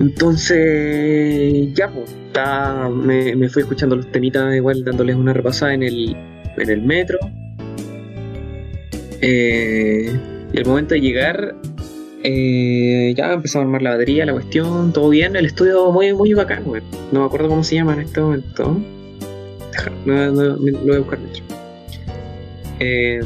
Entonces, 0.00 1.74
ya, 1.74 1.88
pues, 1.90 2.14
me, 2.90 3.34
me 3.36 3.48
fui 3.48 3.62
escuchando 3.62 3.96
los 3.96 4.10
temitas, 4.12 4.54
igual 4.54 4.84
dándoles 4.84 5.16
una 5.16 5.32
repasada 5.32 5.74
en 5.74 5.82
el, 5.82 6.16
en 6.56 6.70
el 6.70 6.82
metro. 6.82 7.18
Eh, 9.20 10.18
y 10.52 10.58
al 10.58 10.66
momento 10.66 10.94
de 10.94 11.00
llegar, 11.00 11.54
eh, 12.22 13.12
ya 13.16 13.32
empezamos 13.32 13.64
a 13.64 13.66
armar 13.66 13.82
la 13.82 13.90
batería, 13.90 14.26
la 14.26 14.32
cuestión, 14.32 14.92
todo 14.92 15.08
bien. 15.10 15.36
El 15.36 15.46
estudio 15.46 15.90
muy, 15.90 16.12
muy 16.12 16.34
bacán. 16.34 16.64
No 17.12 17.20
me 17.20 17.26
acuerdo 17.26 17.48
cómo 17.48 17.64
se 17.64 17.76
llama 17.76 17.94
en 17.94 18.00
este 18.00 18.20
momento. 18.20 18.76
Deja, 19.72 19.90
no, 20.04 20.32
lo 20.32 20.56
voy 20.58 20.96
a 20.96 20.98
buscar 20.98 21.18
de 21.18 21.28
hecho. 21.28 21.42
Eh, 22.80 23.20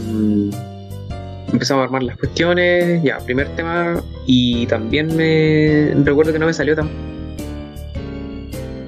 empezamos 1.53 1.82
a 1.82 1.84
armar 1.84 2.03
las 2.03 2.16
cuestiones, 2.16 3.03
ya, 3.03 3.18
primer 3.18 3.48
tema, 3.55 4.03
y 4.26 4.66
también 4.66 5.14
me 5.14 5.92
recuerdo 6.05 6.32
que 6.32 6.38
no 6.38 6.46
me 6.46 6.55
salió 6.55 6.74
tan... 6.74 7.11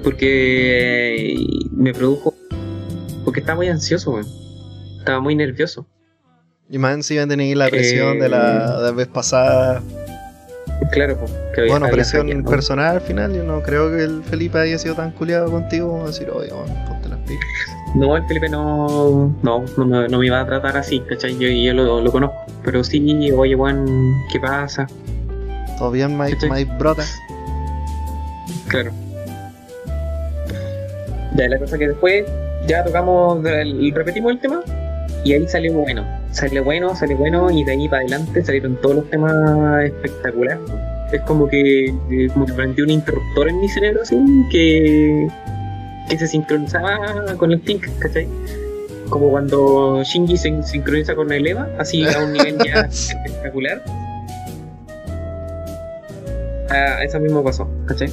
Porque 0.05 1.35
me 1.71 1.91
produjo... 1.93 2.33
Porque 3.25 3.39
estaba 3.39 3.57
muy 3.57 3.67
ansioso, 3.67 4.11
weón. 4.11 4.25
Estaba 4.99 5.19
muy 5.19 5.35
nervioso. 5.35 5.85
Y 6.69 6.77
más 6.77 6.93
encima 6.93 7.27
tenéis 7.27 7.57
la 7.57 7.67
presión 7.67 8.17
Eh, 8.17 8.21
de, 8.21 8.29
la, 8.29 8.77
de 8.77 8.83
la 8.83 8.91
vez 8.91 9.07
pasada. 9.07 9.81
Claro, 10.91 11.17
pues. 11.17 11.31
que 11.55 11.65
Bueno, 11.67 11.87
presión 11.89 12.43
personal 12.43 12.97
al 12.97 13.01
final. 13.01 13.33
Yo 13.33 13.43
no 13.43 13.63
creo 13.63 13.89
que 13.91 14.03
el 14.03 14.23
Felipe 14.23 14.59
haya 14.59 14.77
sido 14.77 14.93
tan 14.93 15.11
culiado 15.11 15.49
contigo 15.49 15.89
como 15.89 16.07
decir, 16.07 16.29
oye, 16.29 16.49
ponte 16.87 17.09
las 17.09 17.19
pilas. 17.19 17.43
No, 17.95 18.15
el 18.15 18.25
Felipe 18.27 18.47
no, 18.49 19.35
no, 19.41 19.65
no, 19.77 19.85
me, 19.85 20.07
no 20.07 20.19
me 20.19 20.27
iba 20.27 20.39
a 20.39 20.45
tratar 20.45 20.77
así, 20.77 20.99
¿cachai? 20.99 21.35
Yo, 21.37 21.47
yo 21.49 21.73
lo, 21.73 22.01
lo 22.01 22.11
conozco. 22.11 22.35
Pero 22.63 22.83
sí, 22.83 23.31
oye, 23.31 23.55
Juan, 23.55 23.85
¿qué 24.31 24.39
pasa? 24.39 24.85
Todo 25.79 25.91
bien, 25.91 26.15
my 26.17 26.63
brother. 26.77 27.05
Claro. 28.67 28.91
Ya, 31.35 31.47
la 31.49 31.59
cosa 31.59 31.77
que 31.77 31.87
después 31.89 32.25
ya 32.67 32.83
tocamos, 32.83 33.45
el- 33.45 33.91
repetimos 33.93 34.31
el 34.31 34.39
tema 34.39 34.61
y 35.23 35.33
ahí 35.33 35.47
salió 35.47 35.73
bueno. 35.73 36.03
Salió 36.31 36.63
bueno, 36.63 36.95
salió 36.95 37.17
bueno 37.17 37.49
y 37.51 37.63
de 37.63 37.71
ahí 37.71 37.87
para 37.87 38.01
adelante 38.01 38.43
salieron 38.43 38.75
todos 38.81 38.95
los 38.97 39.09
temas 39.09 39.83
espectaculares. 39.85 40.59
Es 41.11 41.21
como 41.21 41.47
que, 41.47 41.85
eh, 41.85 42.27
como 42.33 42.45
que 42.45 42.53
prendí 42.53 42.81
un 42.81 42.89
interruptor 42.89 43.47
en 43.49 43.61
mi 43.61 43.69
cerebro 43.69 44.01
así 44.01 44.17
que, 44.51 45.27
que 46.09 46.17
se 46.17 46.27
sincronizaba 46.27 47.35
con 47.37 47.51
el 47.51 47.61
Think, 47.61 47.85
¿cachai? 47.99 48.27
Como 49.09 49.29
cuando 49.29 50.01
Shinji 50.03 50.35
se 50.35 50.63
sincroniza 50.63 51.15
con 51.15 51.31
el 51.31 51.45
Eva, 51.47 51.69
así 51.77 52.05
a 52.07 52.23
un 52.23 52.33
nivel 52.33 52.57
ya 52.65 52.81
espectacular. 52.89 53.81
A 56.69 57.03
eso 57.03 57.19
mismo 57.19 57.43
pasó, 57.43 57.69
¿cachai? 57.87 58.09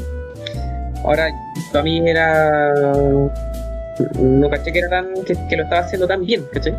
Ahora, 1.04 1.28
para 1.72 1.84
mí 1.84 2.08
era. 2.08 2.92
No 4.18 4.50
caché 4.50 4.72
que 4.72 4.78
era 4.78 4.88
tan. 4.88 5.14
que, 5.24 5.34
que 5.48 5.56
lo 5.56 5.64
estaba 5.64 5.82
haciendo 5.82 6.06
tan 6.06 6.24
bien, 6.24 6.44
¿cachai? 6.52 6.74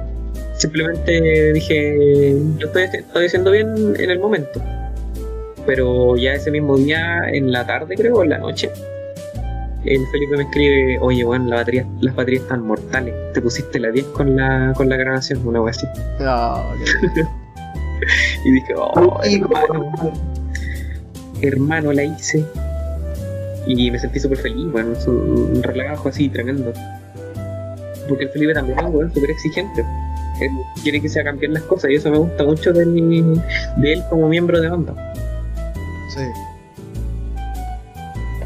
Simplemente 0.57 1.53
dije. 1.53 2.35
Lo 2.59 2.67
estoy, 2.67 2.83
estoy 2.83 3.25
haciendo 3.25 3.51
bien 3.51 3.95
en 3.97 4.09
el 4.09 4.19
momento. 4.19 4.61
Pero 5.65 6.17
ya 6.17 6.33
ese 6.33 6.51
mismo 6.51 6.77
día, 6.77 7.21
en 7.31 7.51
la 7.51 7.65
tarde, 7.65 7.95
creo, 7.95 8.17
o 8.17 8.23
en 8.23 8.29
la 8.29 8.37
noche, 8.37 8.69
el 9.85 10.05
Felipe 10.11 10.37
me 10.37 10.43
escribe: 10.43 10.99
Oye, 10.99 11.23
bueno, 11.23 11.47
la 11.49 11.57
batería, 11.57 11.85
las 12.01 12.15
baterías 12.15 12.43
están 12.43 12.65
mortales. 12.65 13.13
Te 13.33 13.41
pusiste 13.41 13.79
la 13.79 13.91
10 13.91 14.05
con 14.07 14.35
la, 14.35 14.73
con 14.75 14.89
la 14.89 14.97
grabación, 14.97 15.45
una 15.47 15.61
wea 15.61 15.71
así. 15.71 15.87
Ah. 16.19 16.73
Y 18.43 18.51
dije: 18.51 18.73
Oh, 18.75 19.21
hermano, 19.23 20.13
hermano, 21.41 21.93
la 21.93 22.03
hice. 22.03 22.45
Y 23.65 23.89
me 23.91 23.97
sentí 23.99 24.19
súper 24.19 24.37
feliz, 24.39 24.71
bueno, 24.71 24.91
es 24.93 25.07
un 25.07 25.53
un 25.55 25.63
relajo 25.63 26.09
así 26.09 26.29
tremendo. 26.29 26.73
Porque 28.09 28.25
el 28.25 28.29
Felipe 28.31 28.53
también 28.53 28.77
es 28.79 28.85
weón 28.93 29.13
súper 29.13 29.31
exigente. 29.31 29.85
Él 30.41 30.49
quiere 30.81 30.99
que 31.01 31.07
se 31.07 31.19
hagan 31.21 31.37
bien 31.39 31.53
las 31.53 31.63
cosas 31.63 31.91
y 31.91 31.95
eso 31.95 32.09
me 32.11 32.17
gusta 32.17 32.43
mucho 32.43 32.73
de, 32.73 32.83
de 32.85 33.93
él 33.93 34.03
como 34.09 34.27
miembro 34.27 34.59
de 34.59 34.67
banda. 34.69 35.13
Sí. 36.09 36.23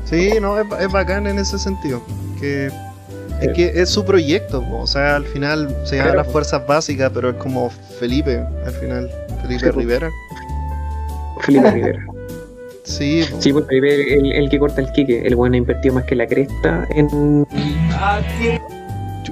Sí, 0.06 0.30
no, 0.40 0.60
es, 0.60 0.66
es 0.80 0.92
bacán 0.92 1.28
en 1.28 1.40
ese 1.40 1.58
sentido. 1.58 2.02
Que 2.40 2.68
es 3.42 3.54
que 3.54 3.82
es 3.82 3.90
su 3.90 4.06
proyecto, 4.06 4.62
po. 4.64 4.80
o 4.80 4.88
sea, 4.88 5.16
al 5.16 5.26
final 5.26 5.70
se 5.86 5.96
llaman 5.96 6.12
Claro. 6.14 6.24
las 6.24 6.32
fuerzas 6.32 6.66
básicas, 6.68 7.12
pero 7.14 7.30
es 7.32 7.36
como 7.38 7.70
Felipe, 8.00 8.38
al 8.66 8.72
final, 8.74 9.10
Felipe 9.42 9.66
Sí. 9.66 9.72
Rivera. 9.72 10.10
Felipe 11.42 11.72
Rivera. 11.72 12.06
Sí, 12.88 13.22
po. 13.30 13.42
Sí, 13.42 13.52
pues 13.52 13.66
el, 13.70 14.32
el 14.32 14.50
que 14.50 14.60
corta 14.60 14.80
el 14.82 14.92
quique. 14.94 15.28
El 15.28 15.36
bueno 15.36 15.56
ha 15.56 15.58
invertido 15.58 15.94
más 15.96 16.06
que 16.06 16.16
la 16.16 16.26
cresta 16.26 16.88
en. 16.96 17.46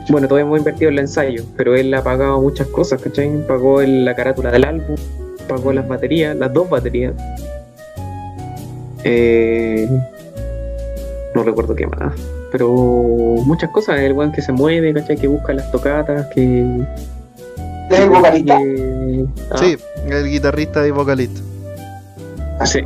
Bueno, 0.10 0.28
todos 0.28 0.42
hemos 0.42 0.60
invertido 0.60 0.90
en 0.90 0.96
el 0.96 1.00
ensayo, 1.00 1.44
pero 1.56 1.74
él 1.76 1.94
ha 1.94 2.04
pagado 2.04 2.40
muchas 2.42 2.68
cosas, 2.68 3.02
¿cachai? 3.02 3.30
Pagó 3.48 3.82
el- 3.82 4.04
la 4.06 4.14
carátula 4.14 4.52
del 4.52 4.66
álbum, 4.66 4.96
pagó 5.48 5.72
las 5.72 5.88
baterías, 5.88 6.36
las 6.36 6.54
dos 6.54 6.70
baterías. 6.70 7.14
Eh, 9.04 9.88
no 11.34 11.44
recuerdo 11.44 11.76
qué 11.76 11.88
más. 11.88 12.14
Pero 12.52 12.70
muchas 12.72 13.70
cosas, 13.72 14.00
el 14.00 14.14
weón 14.14 14.32
que 14.32 14.42
se 14.42 14.52
mueve, 14.52 14.94
¿cachai? 14.94 15.16
Que 15.18 15.28
busca 15.28 15.54
las 15.54 15.72
tocatas, 15.72 16.28
que. 16.28 16.82
¿Es 17.90 18.00
el 18.00 18.10
vocalista? 18.10 18.58
que- 18.58 19.26
ah, 19.52 19.58
Sí, 19.58 19.78
el 20.10 20.30
guitarrista 20.30 20.86
y 20.86 20.92
vocalista. 20.92 21.40
Sí. 22.66 22.80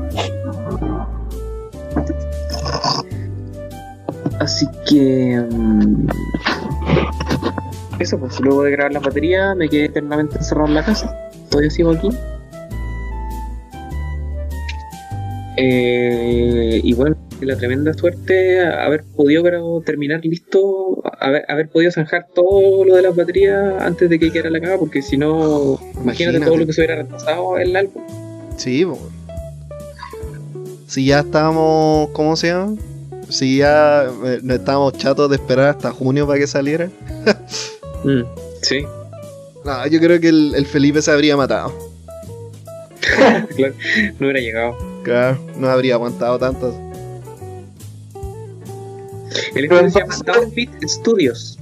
Así 4.40 4.66
que. 4.88 5.44
mm, 5.50 6.08
Eso, 8.00 8.18
pues 8.18 8.40
luego 8.40 8.64
de 8.64 8.72
grabar 8.72 8.94
la 8.94 9.00
batería 9.00 9.54
me 9.56 9.68
quedé 9.68 9.86
eternamente 9.86 10.38
encerrado 10.38 10.68
en 10.70 10.74
la 10.76 10.86
casa. 10.86 11.14
Todavía 11.50 11.70
sigo 11.70 11.92
aquí. 11.92 12.10
Eh, 15.58 16.80
y 16.82 16.94
bueno, 16.94 17.18
la 17.42 17.58
tremenda 17.58 17.94
suerte 17.94 18.62
haber 18.66 19.04
podido 19.04 19.44
terminar 19.86 20.24
listo, 20.24 21.02
haber, 21.20 21.44
haber 21.50 21.68
podido 21.70 21.92
zanjar 21.92 22.28
todo 22.34 22.86
lo 22.86 22.96
de 22.96 23.02
las 23.02 23.14
baterías 23.16 23.82
antes 23.82 24.10
de 24.10 24.20
que 24.20 24.32
quedara 24.32 24.50
la 24.52 24.62
caga, 24.62 24.78
porque 24.78 25.02
si 25.02 25.18
no, 25.18 25.78
imagínate, 26.02 26.02
Imagínate. 26.02 26.46
todo 26.46 26.58
lo 26.58 26.66
que 26.66 26.72
se 26.74 26.82
hubiera 26.82 26.96
retrasado 26.96 27.58
el 27.58 27.76
álbum. 27.76 28.04
Sí, 28.56 28.86
po. 28.86 28.98
Si 30.88 31.06
ya 31.06 31.20
estábamos, 31.20 32.10
¿cómo 32.12 32.36
se 32.38 32.48
llama? 32.48 32.76
Si 33.30 33.58
ya 33.58 34.06
eh, 34.26 34.40
no 34.44 34.54
estábamos 34.56 34.94
chatos 34.94 35.30
de 35.30 35.36
esperar 35.38 35.70
hasta 35.70 35.92
junio 35.92 36.26
para 36.28 36.40
que 36.40 36.48
saliera. 36.48 36.90
Mm, 38.02 38.22
sí. 38.62 38.86
No, 39.66 39.86
yo 39.88 40.00
creo 40.00 40.22
que 40.22 40.30
el, 40.30 40.56
el 40.56 40.66
Felipe 40.66 41.02
se 41.02 41.12
habría 41.12 41.36
matado. 41.36 41.74
claro, 43.58 43.74
no 44.18 44.28
hubiera 44.28 44.40
llegado. 44.40 44.78
Claro, 45.04 45.38
no 45.58 45.68
habría 45.70 45.96
aguantado 45.96 46.40
tanto. 46.40 46.74
El 49.54 49.66
estudio 49.66 49.90
se 49.90 50.00
llama 50.00 50.16
Downbeat 50.26 50.70
Studios 50.88 51.60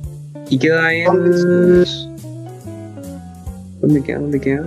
y 0.49 0.59
queda 0.59 0.93
en. 0.93 1.83
¿Dónde 3.81 4.03
queda? 4.03 4.19
¿Dónde 4.19 4.39
queda? 4.39 4.65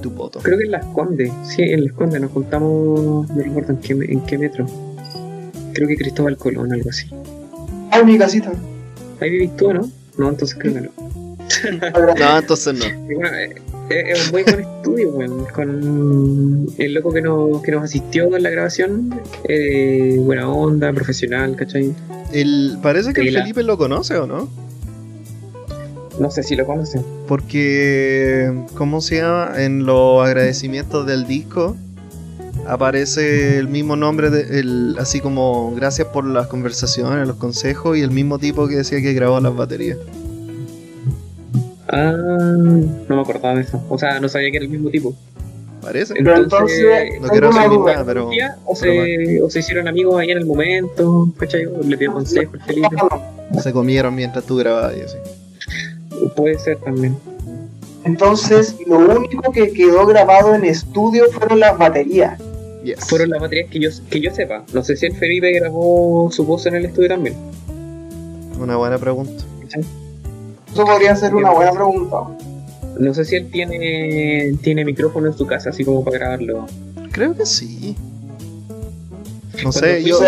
Tu. 0.00 0.14
Creo 0.14 0.58
que 0.58 0.64
en 0.64 0.70
Las 0.70 0.84
Condes. 0.86 1.32
Sí, 1.48 1.62
en 1.62 1.84
Las 1.86 1.92
Condes. 1.94 2.20
Nos 2.20 2.30
juntamos. 2.30 3.28
No 3.30 3.42
recuerdo 3.42 3.72
en 3.72 3.78
qué, 3.78 3.94
me- 3.94 4.06
en 4.06 4.20
qué 4.20 4.38
metro. 4.38 4.64
Creo 5.72 5.88
que 5.88 5.96
Cristóbal 5.96 6.36
Colón, 6.36 6.72
algo 6.72 6.90
así. 6.90 7.08
Ah, 7.90 8.02
mi 8.02 8.18
casita. 8.18 8.52
Ahí 9.20 9.30
vivís 9.30 9.56
tú, 9.56 9.72
¿no? 9.72 9.90
No, 10.16 10.28
entonces 10.28 10.56
creo 10.58 10.74
que 10.74 10.80
no. 10.82 10.90
No, 12.18 12.38
entonces 12.38 12.74
no. 12.74 12.84
Bueno, 13.04 13.36
eh, 13.36 13.54
eh, 13.90 14.04
es 14.06 14.26
un 14.26 14.32
muy 14.32 14.42
buen 14.44 14.60
estudio, 14.60 15.10
weón. 15.10 15.46
Con 15.52 16.66
el 16.78 16.94
loco 16.94 17.12
que 17.12 17.22
nos, 17.22 17.62
que 17.62 17.72
nos 17.72 17.84
asistió 17.84 18.34
en 18.36 18.42
la 18.42 18.50
grabación. 18.50 19.20
Eh, 19.48 20.16
buena 20.20 20.48
onda, 20.48 20.92
profesional, 20.92 21.56
¿cachai? 21.56 21.94
El, 22.32 22.78
parece 22.82 23.12
que 23.12 23.22
el. 23.22 23.34
Felipe 23.34 23.62
lo 23.62 23.76
conoce 23.76 24.16
o 24.16 24.26
no. 24.26 24.48
No 26.18 26.30
sé 26.30 26.42
si 26.42 26.54
lo 26.54 26.66
conocen. 26.66 27.02
Porque, 27.26 28.52
¿cómo 28.74 29.00
se 29.00 29.16
llama? 29.16 29.52
En 29.56 29.86
los 29.86 30.24
agradecimientos 30.24 31.06
del 31.06 31.26
disco 31.26 31.76
aparece 32.66 33.58
el 33.58 33.68
mismo 33.68 33.96
nombre, 33.96 34.30
de, 34.30 34.60
el, 34.60 34.96
así 34.98 35.20
como 35.20 35.72
gracias 35.74 36.08
por 36.08 36.24
las 36.24 36.46
conversaciones, 36.46 37.26
los 37.26 37.36
consejos 37.36 37.96
y 37.96 38.02
el 38.02 38.10
mismo 38.10 38.38
tipo 38.38 38.68
que 38.68 38.76
decía 38.76 39.00
que 39.00 39.12
grabó 39.12 39.40
las 39.40 39.54
baterías. 39.54 39.98
Ah, 41.88 42.12
no 42.12 43.16
me 43.16 43.20
acordaba 43.20 43.56
de 43.56 43.62
eso. 43.62 43.82
O 43.88 43.98
sea, 43.98 44.20
no 44.20 44.28
sabía 44.28 44.50
que 44.50 44.58
era 44.58 44.64
el 44.64 44.70
mismo 44.70 44.90
tipo. 44.90 45.14
Parece. 45.82 46.14
Pero 46.14 46.36
entonces, 46.36 47.20
No 47.20 47.28
quiero 47.28 47.50
duda. 47.50 47.92
nada, 47.92 48.04
pero. 48.04 48.28
O, 48.28 48.74
pero 48.78 49.04
se, 49.04 49.42
o 49.42 49.50
se 49.50 49.58
hicieron 49.60 49.88
amigos 49.88 50.20
ahí 50.20 50.30
en 50.30 50.38
el 50.38 50.46
momento, 50.46 51.32
¿cachai? 51.38 51.66
Le 51.84 51.96
pidió 51.96 52.12
consejo 52.12 52.52
al 52.54 52.60
Felipe. 52.62 52.96
Se 53.62 53.72
comieron 53.72 54.14
mientras 54.14 54.44
tú 54.44 54.56
grababas 54.56 54.94
y 54.96 55.00
así. 55.00 55.16
Puede 56.36 56.58
ser 56.58 56.76
también. 56.78 57.16
Entonces, 58.04 58.76
lo 58.86 58.98
único 58.98 59.50
que 59.52 59.72
quedó 59.72 60.06
grabado 60.06 60.54
en 60.54 60.64
estudio 60.64 61.24
fueron 61.32 61.60
las 61.60 61.76
baterías. 61.76 62.40
Yes. 62.84 63.00
Fueron 63.08 63.30
las 63.30 63.40
baterías 63.40 63.70
que 63.70 63.78
yo, 63.78 63.90
que 64.08 64.20
yo 64.20 64.34
sepa. 64.34 64.64
No 64.72 64.82
sé 64.82 64.96
si 64.96 65.06
el 65.06 65.14
Felipe 65.16 65.52
grabó 65.52 66.30
su 66.32 66.44
voz 66.44 66.66
en 66.66 66.76
el 66.76 66.86
estudio 66.86 67.08
también. 67.10 67.36
Una 68.58 68.76
buena 68.76 68.98
pregunta. 68.98 69.44
Eso 70.72 70.84
podría 70.84 71.14
ser 71.16 71.34
una 71.34 71.50
buena 71.50 71.72
pregunta. 71.72 72.16
No 72.98 73.14
sé 73.14 73.24
si 73.24 73.36
él 73.36 73.50
tiene, 73.50 74.56
tiene 74.62 74.84
micrófono 74.84 75.28
en 75.28 75.32
su 75.36 75.46
casa, 75.46 75.70
así 75.70 75.84
como 75.84 76.04
para 76.04 76.18
grabarlo. 76.18 76.66
Creo 77.12 77.34
que 77.34 77.46
sí. 77.46 77.96
No 79.56 79.72
Cuando 79.72 79.72
sé, 79.72 80.02
yo 80.04 80.18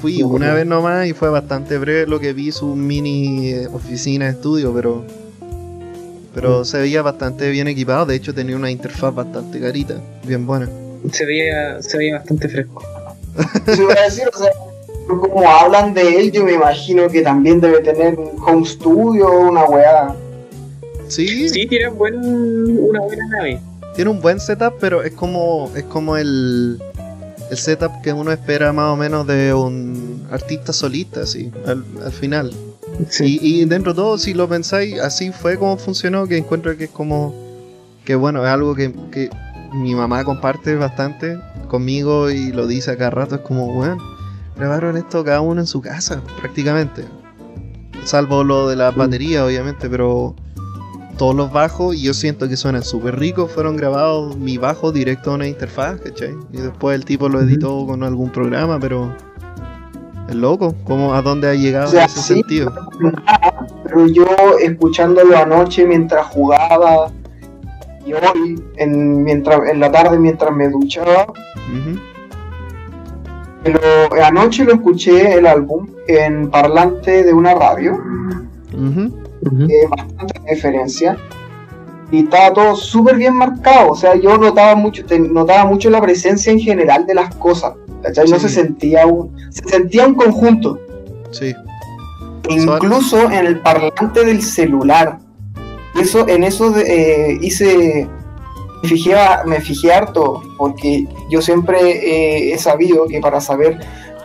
fui 0.00 0.22
una 0.22 0.52
vez 0.54 0.66
nomás 0.66 1.06
y 1.06 1.12
fue 1.12 1.28
bastante 1.28 1.78
breve 1.78 2.06
lo 2.06 2.18
que 2.18 2.32
vi 2.32 2.50
su 2.50 2.74
mini 2.74 3.50
eh, 3.50 3.68
oficina 3.68 4.28
estudio, 4.28 4.72
pero 4.74 5.04
Pero 6.34 6.64
se 6.64 6.78
veía 6.78 7.02
bastante 7.02 7.50
bien 7.50 7.68
equipado, 7.68 8.06
de 8.06 8.16
hecho 8.16 8.34
tenía 8.34 8.56
una 8.56 8.70
interfaz 8.70 9.14
bastante 9.14 9.60
carita, 9.60 10.00
bien 10.24 10.46
buena. 10.46 10.68
Se 11.12 11.24
veía, 11.24 11.82
se 11.82 11.98
veía 11.98 12.16
bastante 12.18 12.48
fresco. 12.48 12.82
Iba 13.78 13.94
a 13.94 14.04
decir, 14.04 14.24
o 14.34 14.38
sea, 14.38 14.50
como 15.06 15.48
hablan 15.48 15.94
de 15.94 16.20
él, 16.20 16.32
yo 16.32 16.44
me 16.44 16.52
imagino 16.54 17.08
que 17.08 17.22
también 17.22 17.60
debe 17.60 17.80
tener 17.80 18.18
un 18.18 18.32
home 18.44 18.66
studio 18.66 19.26
o 19.26 19.48
una 19.48 19.64
weá. 19.64 20.14
Sí, 21.08 21.48
Sí, 21.48 21.66
tiene 21.66 21.88
buen, 21.88 22.16
una 22.16 23.00
buena 23.00 23.26
nave. 23.28 23.60
tiene 23.94 24.10
un 24.10 24.20
buen 24.20 24.38
setup, 24.40 24.74
pero 24.80 25.02
es 25.02 25.12
como 25.12 25.70
es 25.74 25.84
como 25.84 26.16
el, 26.18 26.78
el 27.50 27.56
setup 27.56 28.02
que 28.02 28.12
uno 28.12 28.30
espera 28.32 28.72
más 28.74 28.92
o 28.92 28.96
menos 28.96 29.26
de 29.26 29.54
un 29.54 30.26
artista 30.30 30.72
solista, 30.74 31.22
así, 31.22 31.50
al, 31.66 31.82
al 32.04 32.12
final. 32.12 32.52
Sí. 33.08 33.38
Y, 33.40 33.62
y 33.62 33.64
dentro 33.64 33.92
de 33.94 33.96
todo, 33.96 34.18
si 34.18 34.34
lo 34.34 34.48
pensáis, 34.48 34.98
así 35.00 35.30
fue 35.32 35.56
como 35.56 35.78
funcionó, 35.78 36.26
que 36.26 36.36
encuentro 36.36 36.76
que 36.76 36.84
es 36.84 36.90
como, 36.90 37.34
que 38.04 38.14
bueno, 38.16 38.44
es 38.44 38.50
algo 38.50 38.74
que, 38.74 38.92
que 39.10 39.30
mi 39.72 39.94
mamá 39.94 40.24
comparte 40.24 40.76
bastante 40.76 41.38
conmigo 41.68 42.30
y 42.30 42.52
lo 42.52 42.66
dice 42.66 42.92
a 42.92 42.96
cada 42.96 43.10
rato, 43.10 43.34
es 43.36 43.40
como, 43.42 43.72
bueno, 43.72 43.98
grabaron 44.56 44.96
esto 44.96 45.24
cada 45.24 45.40
uno 45.40 45.60
en 45.60 45.66
su 45.66 45.80
casa, 45.80 46.22
prácticamente. 46.40 47.04
Salvo 48.04 48.42
lo 48.44 48.68
de 48.68 48.76
la 48.76 48.90
batería, 48.90 49.44
obviamente, 49.44 49.88
pero 49.90 50.34
todos 51.18 51.34
los 51.34 51.52
bajos, 51.52 51.96
y 51.96 52.02
yo 52.02 52.14
siento 52.14 52.48
que 52.48 52.56
suenan 52.56 52.82
súper 52.82 53.18
ricos, 53.18 53.50
fueron 53.50 53.76
grabados 53.76 54.36
mi 54.36 54.56
bajo 54.56 54.92
directo 54.92 55.32
a 55.32 55.34
una 55.34 55.46
interfaz, 55.46 56.00
¿cachai? 56.00 56.34
Y 56.52 56.58
después 56.58 56.94
el 56.94 57.04
tipo 57.04 57.28
lo 57.28 57.40
editó 57.40 57.86
con 57.86 58.02
algún 58.02 58.30
programa, 58.30 58.78
pero... 58.80 59.14
Es 60.28 60.34
loco, 60.34 60.74
¿cómo, 60.84 61.14
¿a 61.14 61.22
dónde 61.22 61.48
ha 61.48 61.54
llegado 61.54 61.86
O 61.86 61.90
sea, 61.90 62.04
ese 62.04 62.20
sí. 62.20 62.34
sentido? 62.34 62.70
Pero 63.84 64.06
yo 64.08 64.26
escuchándolo 64.60 65.34
anoche 65.34 65.86
mientras 65.86 66.26
jugaba 66.26 67.10
y 68.08 68.12
hoy 68.14 68.62
en, 68.76 69.22
mientras, 69.22 69.60
en 69.68 69.80
la 69.80 69.90
tarde 69.92 70.18
mientras 70.18 70.50
me 70.52 70.68
duchaba, 70.68 71.26
Ujú. 71.28 71.98
Pero 73.64 73.80
anoche 74.24 74.64
lo 74.64 74.72
escuché 74.74 75.34
el 75.34 75.46
álbum 75.46 75.88
en 76.06 76.48
parlante 76.48 77.24
de 77.24 77.32
una 77.34 77.54
radio, 77.54 77.98
eh, 78.72 79.86
bastante 79.90 80.40
diferencia, 80.48 81.16
y 82.10 82.20
estaba 82.20 82.52
todo 82.54 82.76
súper 82.76 83.16
bien 83.16 83.34
marcado. 83.34 83.90
O 83.90 83.94
sea, 83.96 84.14
yo 84.14 84.38
notaba 84.38 84.74
mucho, 84.76 85.04
te- 85.04 85.18
notaba 85.18 85.64
mucho 85.66 85.90
la 85.90 86.00
presencia 86.00 86.52
en 86.52 86.60
general 86.60 87.04
de 87.06 87.14
las 87.14 87.34
cosas. 87.34 87.74
¿cachai? 88.02 88.28
No 88.30 88.38
se 88.38 88.48
sentía 88.48 89.06
un, 89.06 89.36
se 89.50 89.68
sentía 89.68 90.06
un 90.06 90.14
conjunto. 90.14 90.78
Sí. 91.32 91.52
Incluso 92.48 93.24
en 93.30 93.44
el 93.46 93.58
parlante 93.60 94.24
del 94.24 94.40
celular. 94.40 95.18
Eso, 96.00 96.26
en 96.28 96.44
eso 96.44 96.70
de- 96.70 96.82
eh, 97.32 97.38
hice. 97.40 98.08
Me 98.82 98.88
fijé, 98.88 99.18
a- 99.18 99.42
me 99.44 99.60
fijé 99.60 99.92
harto, 99.92 100.40
porque 100.56 101.04
yo 101.30 101.42
siempre 101.42 101.78
eh, 101.80 102.52
he 102.54 102.58
sabido 102.58 103.06
que 103.08 103.18
para 103.20 103.40
saber 103.40 103.80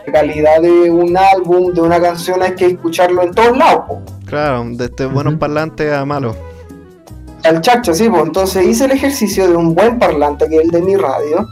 la 0.06 0.12
calidad 0.12 0.60
de 0.62 0.90
un 0.92 1.16
álbum, 1.16 1.72
de 1.74 1.80
una 1.80 2.00
canción, 2.00 2.40
hay 2.40 2.54
que 2.54 2.66
escucharlo 2.66 3.22
en 3.22 3.32
todos 3.34 3.56
lados. 3.58 3.82
po. 3.88 4.02
Claro, 4.26 4.64
de 4.70 4.84
este 4.84 5.06
buenos 5.06 5.32
Ujú. 5.32 5.40
parlantes 5.40 5.92
a 5.92 6.04
malos. 6.04 6.36
Al 7.42 7.60
chacha, 7.62 7.92
sí, 7.94 8.08
pues 8.08 8.22
entonces 8.22 8.64
hice 8.64 8.84
el 8.84 8.92
ejercicio 8.92 9.48
de 9.48 9.56
un 9.56 9.74
buen 9.74 9.98
parlante, 9.98 10.48
que 10.48 10.56
es 10.58 10.62
el 10.66 10.70
de 10.70 10.82
mi 10.82 10.94
radio, 10.96 11.46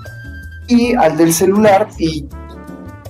y 0.69 0.95
al 0.95 1.17
del 1.17 1.33
celular, 1.35 1.89
y 1.99 2.25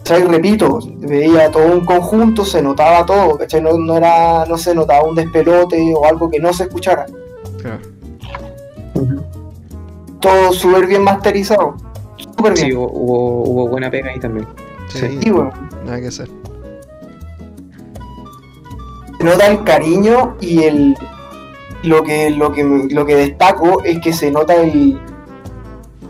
¿cachai? 0.04 0.24
repito, 0.24 0.78
veía 0.98 1.50
todo 1.50 1.66
un 1.72 1.84
conjunto, 1.84 2.44
se 2.44 2.60
notaba 2.62 3.04
todo, 3.06 3.38
¿cachai? 3.38 3.60
No, 3.62 3.76
no 3.78 3.96
era, 3.96 4.44
no 4.46 4.58
se 4.58 4.74
notaba 4.74 5.04
un 5.04 5.14
despelote 5.14 5.94
o 5.94 6.04
algo 6.04 6.30
que 6.30 6.38
no 6.40 6.52
se 6.52 6.64
escuchara. 6.64 7.06
Claro. 7.60 7.78
Todo 10.20 10.52
súper 10.52 10.86
bien 10.86 11.02
masterizado. 11.02 11.74
Súper 12.16 12.56
Sí, 12.56 12.66
bien. 12.66 12.76
hubo, 12.78 12.90
hubo, 12.92 13.42
hubo 13.50 13.68
buena 13.68 13.90
pega 13.90 14.10
ahí 14.10 14.20
también. 14.20 14.46
Sí, 14.88 15.18
Sí, 15.22 15.30
bueno. 15.30 15.50
nada 15.84 16.00
que 16.00 16.08
hacer. 16.08 16.28
Se 19.18 19.24
nota 19.24 19.46
el 19.46 19.62
cariño 19.64 20.36
y 20.40 20.62
el 20.64 20.96
lo 21.84 22.02
que 22.02 22.30
lo 22.30 22.52
que 22.52 22.62
lo 22.90 23.04
que 23.06 23.16
destaco 23.16 23.82
es 23.84 24.00
que 24.00 24.12
se 24.12 24.30
nota 24.30 24.54
el 24.54 25.00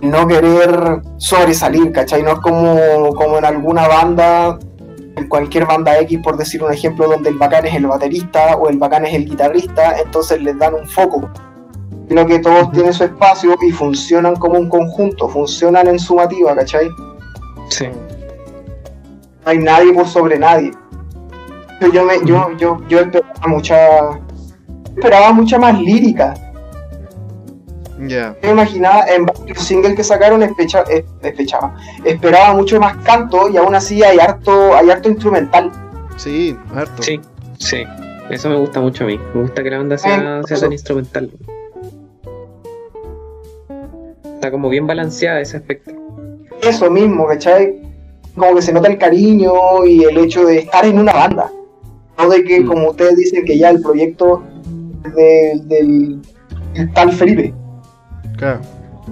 no 0.02 0.26
querer 0.26 1.00
sobresalir, 1.16 1.92
¿cachai? 1.92 2.22
No 2.22 2.32
es 2.32 2.38
como, 2.40 3.14
como 3.14 3.38
en 3.38 3.44
alguna 3.44 3.86
banda, 3.86 4.58
en 5.16 5.28
cualquier 5.28 5.66
banda 5.66 5.98
X, 6.00 6.20
por 6.22 6.36
decir 6.36 6.62
un 6.62 6.72
ejemplo, 6.72 7.06
donde 7.08 7.30
el 7.30 7.38
bacán 7.38 7.66
es 7.66 7.74
el 7.74 7.86
baterista 7.86 8.56
o 8.56 8.68
el 8.68 8.78
bacán 8.78 9.06
es 9.06 9.14
el 9.14 9.26
guitarrista, 9.26 9.96
entonces 9.98 10.42
les 10.42 10.58
dan 10.58 10.74
un 10.74 10.88
foco. 10.88 11.30
Sino 12.08 12.26
que 12.26 12.40
todos 12.40 12.70
tienen 12.72 12.92
su 12.92 13.04
espacio 13.04 13.56
y 13.66 13.70
funcionan 13.70 14.36
como 14.36 14.58
un 14.58 14.68
conjunto, 14.68 15.28
funcionan 15.28 15.86
en 15.88 15.98
sumativa, 15.98 16.54
¿cachai? 16.54 16.90
Sí. 17.68 17.86
no 17.86 19.50
hay 19.50 19.58
nadie 19.58 19.92
por 19.94 20.06
sobre 20.06 20.38
nadie. 20.38 20.72
Yo, 21.92 22.04
me, 22.04 22.14
yo, 22.24 22.50
yo, 22.58 22.78
yo 22.88 23.00
esperaba 23.00 23.46
mucha 23.46 23.76
esperaba 24.96 25.32
mucha 25.32 25.58
más 25.58 25.78
lírica. 25.80 26.34
Ya. 28.08 28.34
Yo 28.42 28.48
me 28.48 28.52
imaginaba 28.62 29.04
en 29.08 29.26
varios 29.26 29.58
singles 29.62 29.94
que 29.94 30.04
sacaron 30.04 30.42
especha- 30.42 30.84
es- 30.90 31.04
espechaba, 31.22 31.74
esperaba 32.04 32.54
mucho 32.54 32.78
más 32.80 32.96
canto 32.98 33.48
y 33.48 33.56
aún 33.56 33.74
así 33.74 34.02
hay 34.02 34.18
harto, 34.18 34.74
hay 34.74 34.90
harto 34.90 35.08
instrumental. 35.08 35.70
Sí, 36.16 36.56
harto. 36.74 37.02
Sí, 37.02 37.20
sí. 37.58 37.84
Eso 38.30 38.48
me 38.48 38.56
gusta 38.56 38.80
mucho 38.80 39.04
a 39.04 39.06
mí. 39.08 39.18
Me 39.34 39.42
gusta 39.42 39.62
que 39.62 39.70
la 39.70 39.78
banda 39.78 39.98
sea, 39.98 40.40
Eh, 40.40 40.42
sea 40.46 40.58
tan 40.60 40.72
instrumental. 40.72 41.30
Está 44.34 44.50
como 44.50 44.68
bien 44.68 44.86
balanceada 44.86 45.40
ese 45.40 45.56
aspecto. 45.58 45.92
Eso 46.62 46.90
mismo, 46.90 47.26
¿cachai? 47.26 47.80
Como 48.34 48.54
que 48.54 48.62
se 48.62 48.72
nota 48.72 48.88
el 48.88 48.98
cariño 48.98 49.84
y 49.86 50.04
el 50.04 50.16
hecho 50.18 50.44
de 50.46 50.58
estar 50.60 50.84
en 50.84 50.98
una 50.98 51.12
banda. 51.12 51.50
No 52.18 52.28
de 52.28 52.44
que, 52.44 52.60
Mm. 52.60 52.66
como 52.66 52.90
ustedes 52.90 53.16
dicen, 53.16 53.44
que 53.44 53.58
ya 53.58 53.70
el 53.70 53.80
proyecto 53.82 54.42
del, 55.14 55.68
del, 55.68 56.22
del 56.74 56.92
tal 56.94 57.12
Felipe. 57.12 57.52
Claro. 58.42 58.60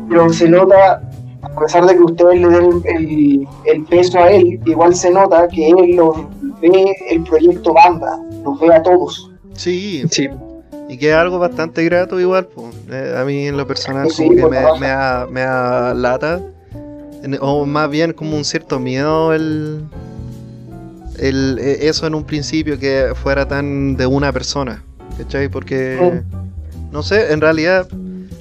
pero 0.09 0.33
se 0.33 0.49
nota, 0.49 1.01
a 1.43 1.61
pesar 1.61 1.87
de 1.87 1.95
que 1.95 2.03
ustedes 2.03 2.41
le 2.41 2.49
den 2.49 2.83
el, 2.85 3.49
el 3.65 3.85
peso 3.85 4.19
a 4.19 4.29
él, 4.31 4.59
igual 4.67 4.95
se 4.95 5.11
nota 5.11 5.47
que 5.49 5.69
él 5.69 5.95
lo 5.97 6.29
ve 6.61 6.97
el 7.11 7.23
proyecto 7.23 7.73
banda, 7.73 8.19
los 8.45 8.59
ve 8.61 8.75
a 8.75 8.83
todos. 8.83 9.31
Sí, 9.55 10.03
Sí, 10.11 10.29
y 10.89 10.97
que 10.97 11.11
es 11.11 11.15
algo 11.15 11.39
bastante 11.39 11.85
grato 11.85 12.19
igual. 12.19 12.47
po. 12.47 12.71
Eh, 12.91 13.15
a 13.17 13.25
mí 13.25 13.47
en 13.47 13.57
lo 13.57 13.67
personal 13.67 14.11
Sí, 14.11 14.25
como 14.27 14.37
que 14.37 14.43
me, 14.57 14.81
me 14.81 14.87
da, 14.89 15.27
me 15.31 15.41
da 15.43 15.95
lata. 15.95 16.41
O 17.41 17.67
más 17.67 17.89
bien 17.91 18.13
como 18.15 18.37
un 18.37 18.45
cierto 18.45 18.81
miedo 18.81 19.33
el, 19.35 19.85
el 21.19 21.59
eh, 21.61 21.87
eso 21.89 22.07
en 22.07 22.15
un 22.17 22.25
principio 22.25 22.79
que 22.79 23.13
fuera 23.15 23.47
tan 23.47 23.97
de 23.97 24.07
una 24.07 24.33
persona. 24.33 24.83
¿Cachai? 25.19 25.49
Porque 25.49 26.23
no 26.91 27.03
sé, 27.03 27.33
en 27.33 27.41
realidad 27.41 27.87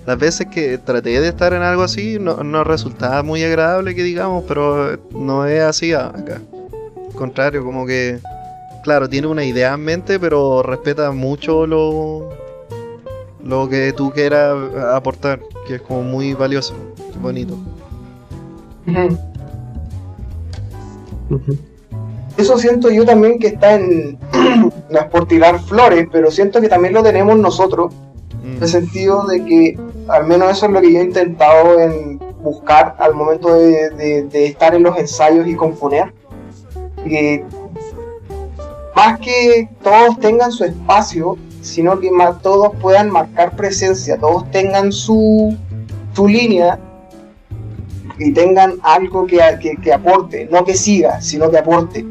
las 0.09 0.17
veces 0.17 0.47
que 0.47 0.79
traté 0.79 1.21
de 1.21 1.27
estar 1.27 1.53
en 1.53 1.61
algo 1.61 1.83
así 1.83 2.17
no, 2.19 2.37
no 2.37 2.63
resultaba 2.63 3.21
muy 3.21 3.43
agradable 3.43 3.93
que 3.93 4.01
digamos, 4.01 4.43
pero 4.47 4.97
no 5.11 5.45
es 5.45 5.61
así 5.61 5.93
acá. 5.93 6.41
Al 7.09 7.13
contrario, 7.13 7.63
como 7.63 7.85
que, 7.85 8.17
claro, 8.83 9.07
tiene 9.07 9.27
una 9.27 9.45
idea 9.45 9.75
en 9.75 9.81
mente, 9.81 10.19
pero 10.19 10.63
respeta 10.63 11.11
mucho 11.11 11.67
lo, 11.67 12.29
lo 13.43 13.69
que 13.69 13.93
tú 13.93 14.09
quieras 14.09 14.57
aportar, 14.95 15.41
que 15.67 15.75
es 15.75 15.81
como 15.83 16.01
muy 16.01 16.33
valioso, 16.33 16.73
bonito. 17.21 17.55
Eso 22.35 22.57
siento 22.57 22.89
yo 22.89 23.05
también 23.05 23.37
que 23.37 23.45
está 23.45 23.75
en, 23.75 24.17
no 24.89 24.99
es 24.99 25.05
por 25.11 25.27
tirar 25.27 25.59
flores, 25.59 26.07
pero 26.11 26.31
siento 26.31 26.59
que 26.61 26.67
también 26.67 26.95
lo 26.95 27.03
tenemos 27.03 27.37
nosotros, 27.37 27.93
Mm, 28.43 28.57
en 28.57 28.63
el 28.63 28.69
sentido 28.69 29.25
de 29.27 29.45
que 29.45 29.79
al 30.09 30.25
menos 30.25 30.51
eso 30.51 30.65
es 30.65 30.71
lo 30.71 30.81
que 30.81 30.91
yo 30.91 30.99
he 30.99 31.03
intentado 31.03 31.79
en 31.79 32.19
buscar 32.41 32.95
al 32.99 33.13
momento 33.13 33.53
de, 33.53 34.27
estar 34.33 34.73
en 34.73 34.83
los 34.83 34.97
ensayos 34.97 35.47
y 35.47 35.55
componer. 35.55 36.13
Que 37.03 37.45
más 38.95 39.19
que 39.19 39.69
todos 39.83 40.19
tengan 40.19 40.51
su 40.51 40.65
espacio, 40.65 41.37
sino 41.61 41.99
que 41.99 42.09
todos 42.41 42.73
puedan 42.81 43.09
marcar 43.09 43.55
presencia, 43.55 44.17
todos 44.17 44.49
tengan 44.51 44.91
su, 44.91 45.55
línea 46.27 46.77
y 48.17 48.33
tengan 48.33 48.73
algo 48.83 49.25
que, 49.25 49.41
aporte, 49.93 50.49
no 50.51 50.65
que 50.65 50.73
siga, 50.73 51.21
sino 51.21 51.49
que 51.49 51.59
aporte. 51.59 52.05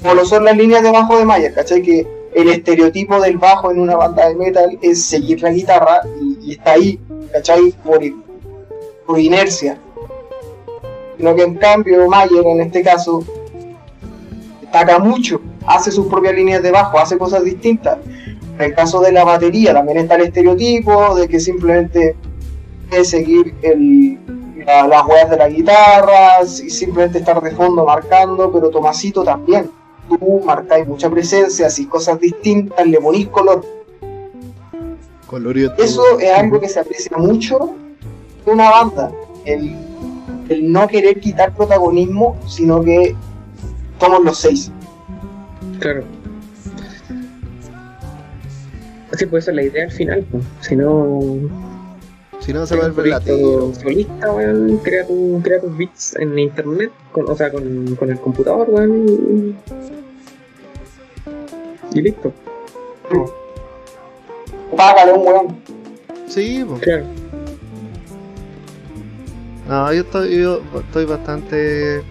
Como 0.00 0.14
lo 0.14 0.24
son 0.24 0.44
las 0.44 0.56
líneas 0.56 0.84
de 0.84 0.92
bajo 0.92 1.18
de 1.18 1.24
Maya, 1.24 1.52
¿cachai? 1.52 1.82
Que 1.82 2.19
el 2.34 2.48
estereotipo 2.48 3.20
del 3.20 3.38
bajo 3.38 3.70
en 3.70 3.80
una 3.80 3.96
banda 3.96 4.28
de 4.28 4.34
metal 4.36 4.78
es 4.82 5.04
seguir 5.04 5.42
la 5.42 5.50
guitarra 5.50 6.00
y, 6.42 6.52
está 6.52 6.72
ahí, 6.72 6.98
¿cachai? 7.32 7.72
Por, 7.84 8.00
por 9.06 9.18
inercia. 9.18 9.78
Sino 11.16 11.34
que 11.34 11.42
en 11.42 11.54
cambio 11.56 12.08
Mayer 12.08 12.46
en 12.46 12.60
este 12.60 12.82
caso 12.82 13.22
destaca 14.60 14.98
mucho, 14.98 15.40
hace 15.66 15.90
sus 15.90 16.06
propias 16.06 16.34
líneas 16.34 16.62
de 16.62 16.70
bajo, 16.70 16.98
hace 16.98 17.18
cosas 17.18 17.44
distintas. 17.44 17.98
En 18.56 18.62
el 18.66 18.74
caso 18.74 19.00
de 19.00 19.12
la 19.12 19.24
batería 19.24 19.72
también 19.72 19.98
está 19.98 20.14
el 20.16 20.22
estereotipo 20.22 21.14
de 21.14 21.28
que 21.28 21.40
simplemente 21.40 22.14
es 22.90 23.10
seguir 23.10 23.54
el, 23.62 24.18
la- 24.66 24.86
las 24.86 25.06
huellas 25.06 25.30
de 25.30 25.36
la 25.36 25.48
guitarra 25.48 26.42
y 26.42 26.70
simplemente 26.70 27.18
estar 27.18 27.40
de 27.40 27.50
fondo 27.52 27.84
marcando, 27.84 28.50
pero 28.52 28.70
Tomasito 28.70 29.24
también. 29.24 29.70
Tú 30.10 30.42
marcáis 30.44 30.86
mucha 30.86 31.08
presencia, 31.08 31.68
así 31.68 31.86
cosas 31.86 32.20
distintas, 32.20 32.86
le 32.86 33.00
ponís 33.00 33.28
color. 33.28 33.64
Colorido. 35.26 35.72
Eso 35.78 36.18
es 36.18 36.32
algo 36.32 36.60
que 36.60 36.68
se 36.68 36.80
aprecia 36.80 37.16
mucho 37.16 37.70
de 38.44 38.50
una 38.50 38.70
banda. 38.70 39.12
El, 39.44 39.76
el 40.48 40.72
no 40.72 40.88
querer 40.88 41.20
quitar 41.20 41.54
protagonismo, 41.54 42.36
sino 42.46 42.82
que 42.82 43.14
somos 44.00 44.24
los 44.24 44.38
seis. 44.38 44.72
Claro. 45.78 46.02
Así 49.12 49.26
puede 49.26 49.42
ser 49.42 49.54
la 49.54 49.62
idea 49.62 49.84
al 49.84 49.92
final, 49.92 50.26
pues. 50.30 50.44
Si 50.60 50.74
no. 50.74 51.20
Si 52.40 52.52
no 52.52 52.66
se 52.66 52.76
va 52.76 52.88
verlatero. 52.88 53.70
proyecto 53.70 53.80
solista, 53.80 54.32
weón. 54.32 54.78
Crea, 54.78 55.06
tu, 55.06 55.40
crea 55.42 55.60
tus 55.60 55.76
beats 55.76 56.16
en 56.16 56.38
internet, 56.38 56.90
con, 57.12 57.28
o 57.28 57.36
sea, 57.36 57.52
con, 57.52 57.94
con 57.96 58.10
el 58.10 58.18
computador, 58.18 58.68
weón. 58.70 59.56
Y 61.92 62.02
listo. 62.02 62.32
Págale 64.76 65.12
un 65.12 65.26
weón. 65.26 65.56
Sí, 66.28 66.64
pues. 66.66 66.80
Claro. 66.82 67.04
No, 69.68 69.92
yo 69.92 70.00
estoy, 70.00 70.42
yo 70.42 70.60
estoy 70.80 71.04
bastante 71.04 72.02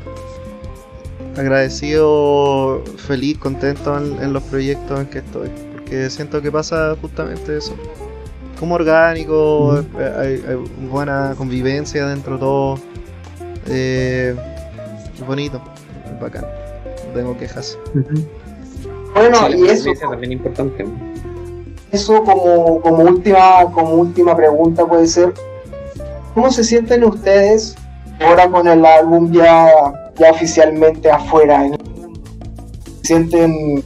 agradecido, 1.37 2.83
feliz, 2.97 3.37
contento 3.37 3.97
en, 3.97 4.21
en 4.21 4.33
los 4.33 4.43
proyectos 4.43 4.99
en 4.99 5.05
que 5.07 5.19
estoy. 5.19 5.49
Porque 5.73 6.09
siento 6.09 6.41
que 6.41 6.51
pasa 6.51 6.95
justamente 7.01 7.57
eso. 7.57 7.75
Como 8.59 8.75
orgánico, 8.75 9.79
eh, 9.97 10.13
hay, 10.17 10.43
hay 10.47 10.87
buena 10.89 11.33
convivencia 11.37 12.05
dentro 12.07 12.33
de 12.33 12.39
todo. 12.39 12.79
Eh, 13.67 14.35
es 15.15 15.25
bonito, 15.25 15.61
es 16.05 16.19
bacán. 16.19 16.45
No 17.07 17.13
tengo 17.13 17.37
quejas. 17.37 17.77
Bueno, 19.15 19.37
Sí, 19.49 19.55
y 19.57 19.67
eso, 19.67 19.91
también 20.09 20.31
importante. 20.33 20.85
eso 21.91 22.23
como, 22.23 22.79
como 22.81 22.97
última, 23.03 23.65
como 23.73 23.95
última 23.95 24.35
pregunta 24.35 24.85
puede 24.85 25.07
ser, 25.07 25.33
¿cómo 26.33 26.51
se 26.51 26.63
sienten 26.63 27.03
ustedes 27.03 27.75
ahora 28.19 28.49
con 28.49 28.67
el 28.67 28.85
álbum 28.85 29.31
ya, 29.31 29.69
ya 30.17 30.31
oficialmente 30.31 31.09
afuera? 31.11 31.65
en 31.65 31.73
el 31.73 31.79
mundo? 31.79 32.21
¿Se 33.01 33.07
sienten 33.07 33.83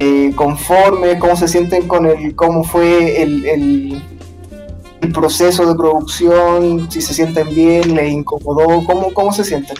eh, 0.00 0.32
conformes? 0.34 1.18
¿Cómo 1.18 1.36
se 1.36 1.46
sienten 1.48 1.86
con 1.86 2.06
el 2.06 2.34
cómo 2.34 2.64
fue 2.64 3.22
el, 3.22 3.44
el, 3.46 4.02
el 5.02 5.12
proceso 5.12 5.64
de 5.66 5.74
producción? 5.76 6.90
Si 6.90 7.00
se 7.00 7.14
sienten 7.14 7.48
bien, 7.54 7.94
les 7.94 8.10
incomodó, 8.12 8.84
¿cómo, 8.84 9.14
cómo 9.14 9.32
se 9.32 9.44
sienten? 9.44 9.76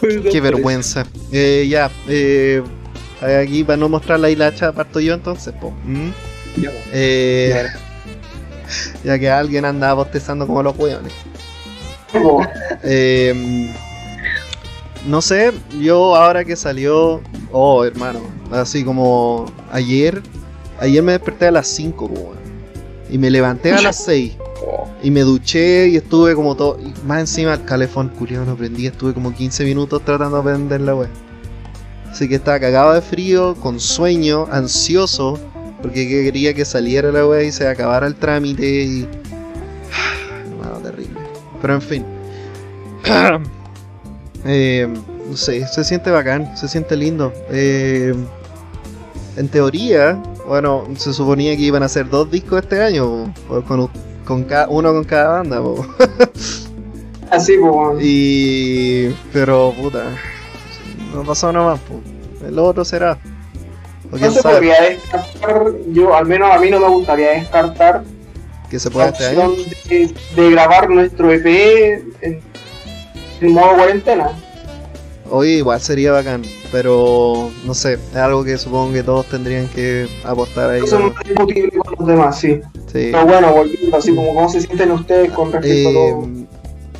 Qué 0.00 0.40
vergüenza. 0.40 1.06
Eh, 1.32 1.66
ya, 1.68 1.90
eh, 2.08 2.62
aquí 3.20 3.64
para 3.64 3.76
no 3.76 3.88
mostrar 3.88 4.20
la 4.20 4.30
hilacha 4.30 4.72
parto 4.72 5.00
yo 5.00 5.14
entonces. 5.14 5.54
po. 5.60 5.72
¿Mm? 5.84 6.10
Ya. 6.56 6.70
Eh, 6.92 7.66
ya 9.04 9.18
que 9.18 9.30
alguien 9.30 9.64
anda 9.64 9.92
bostezando 9.94 10.46
como 10.46 10.62
los 10.62 10.76
hueones. 10.76 11.12
Eh, 12.82 13.72
no 15.06 15.22
sé, 15.22 15.52
yo 15.80 16.16
ahora 16.16 16.44
que 16.44 16.56
salió, 16.56 17.20
oh 17.52 17.84
hermano, 17.84 18.20
así 18.50 18.84
como 18.84 19.46
ayer, 19.70 20.22
ayer 20.80 21.02
me 21.02 21.12
desperté 21.12 21.46
a 21.46 21.50
las 21.50 21.68
5 21.68 22.06
weón, 22.06 22.38
y 23.10 23.18
me 23.18 23.30
levanté 23.30 23.72
a 23.72 23.80
las 23.80 23.96
6 24.04 24.36
Oh, 24.40 24.47
y 25.02 25.10
me 25.10 25.20
duché 25.20 25.88
y 25.88 25.96
estuve 25.96 26.34
como 26.34 26.56
todo, 26.56 26.78
y 26.80 26.92
más 27.06 27.20
encima 27.20 27.54
el 27.54 27.64
calefón 27.64 28.08
culiado 28.08 28.44
no 28.44 28.56
prendí, 28.56 28.86
estuve 28.86 29.14
como 29.14 29.34
15 29.34 29.64
minutos 29.64 30.04
tratando 30.04 30.38
de 30.38 30.42
prender 30.42 30.80
la 30.80 30.94
web. 30.94 31.08
Así 32.10 32.28
que 32.28 32.36
estaba 32.36 32.58
cagado 32.58 32.94
de 32.94 33.00
frío, 33.00 33.54
con 33.56 33.78
sueño, 33.78 34.46
ansioso, 34.50 35.38
porque 35.82 36.08
quería 36.08 36.54
que 36.54 36.64
saliera 36.64 37.12
la 37.12 37.26
web 37.26 37.46
y 37.46 37.52
se 37.52 37.68
acabara 37.68 38.06
el 38.06 38.16
trámite 38.16 38.66
y... 38.66 39.08
Hermano, 40.50 40.78
terrible. 40.82 41.20
Pero 41.60 41.74
en 41.74 41.82
fin. 41.82 42.04
Eh, 44.44 44.88
no 45.28 45.36
sé, 45.36 45.66
se 45.66 45.84
siente 45.84 46.10
bacán, 46.10 46.56
se 46.56 46.68
siente 46.68 46.96
lindo. 46.96 47.32
Eh, 47.50 48.14
en 49.36 49.48
teoría, 49.48 50.14
bueno, 50.46 50.86
se 50.96 51.12
suponía 51.12 51.56
que 51.56 51.62
iban 51.62 51.82
a 51.82 51.86
hacer 51.86 52.08
dos 52.08 52.30
discos 52.30 52.62
este 52.62 52.80
año, 52.80 53.34
po, 53.46 53.62
con, 53.62 53.90
con 54.28 54.44
ca- 54.44 54.66
uno 54.68 54.92
con 54.92 55.04
cada 55.04 55.38
banda. 55.38 55.60
po. 55.62 55.86
así, 57.30 57.58
como, 57.58 57.98
Y. 57.98 59.08
Pero, 59.32 59.72
puta. 59.80 60.04
No 61.14 61.22
pasó 61.24 61.50
nomás, 61.50 61.80
po. 61.80 62.00
El 62.46 62.58
otro 62.58 62.84
será. 62.84 63.18
No 64.10 64.18
se 64.18 64.40
sabe 64.40 64.54
podría 64.56 64.82
descartar, 64.82 65.64
yo 65.92 66.14
al 66.14 66.26
menos 66.26 66.50
a 66.50 66.58
mí 66.58 66.70
no 66.70 66.78
me 66.80 66.88
gustaría 66.88 67.30
descartar 67.32 68.04
que 68.70 68.78
se 68.78 68.88
la 68.88 68.92
pueda 68.94 69.08
este 69.08 69.26
año. 69.26 69.48
opción 69.48 69.70
de, 69.88 70.14
de 70.42 70.50
grabar 70.50 70.88
nuestro 70.90 71.32
EP 71.32 71.46
en, 72.22 72.40
en 73.40 73.52
modo 73.52 73.74
cuarentena. 73.76 74.30
Hoy 75.30 75.48
igual 75.56 75.80
sería 75.80 76.12
bacán, 76.12 76.42
pero 76.72 77.50
no 77.64 77.74
sé, 77.74 77.94
es 77.94 78.16
algo 78.16 78.44
que 78.44 78.56
supongo 78.56 78.92
que 78.92 79.02
todos 79.02 79.26
tendrían 79.26 79.68
que 79.68 80.08
aportar 80.24 80.70
ahí. 80.70 80.82
Eso 80.82 80.98
es 80.98 81.14
más 81.14 81.24
discutible 81.24 81.70
con 81.78 81.94
los 81.98 82.08
demás, 82.08 82.38
sí. 82.40 82.60
Sí. 82.92 83.10
Pero 83.12 83.26
bueno, 83.26 83.52
volviendo 83.52 83.96
así 83.96 84.14
como 84.14 84.34
cómo 84.34 84.48
se 84.48 84.60
sienten 84.62 84.90
ustedes 84.92 85.30
con 85.32 85.52
respecto 85.52 85.88
a 85.88 85.92
Eh, 85.92 85.94
todo. 86.12 86.28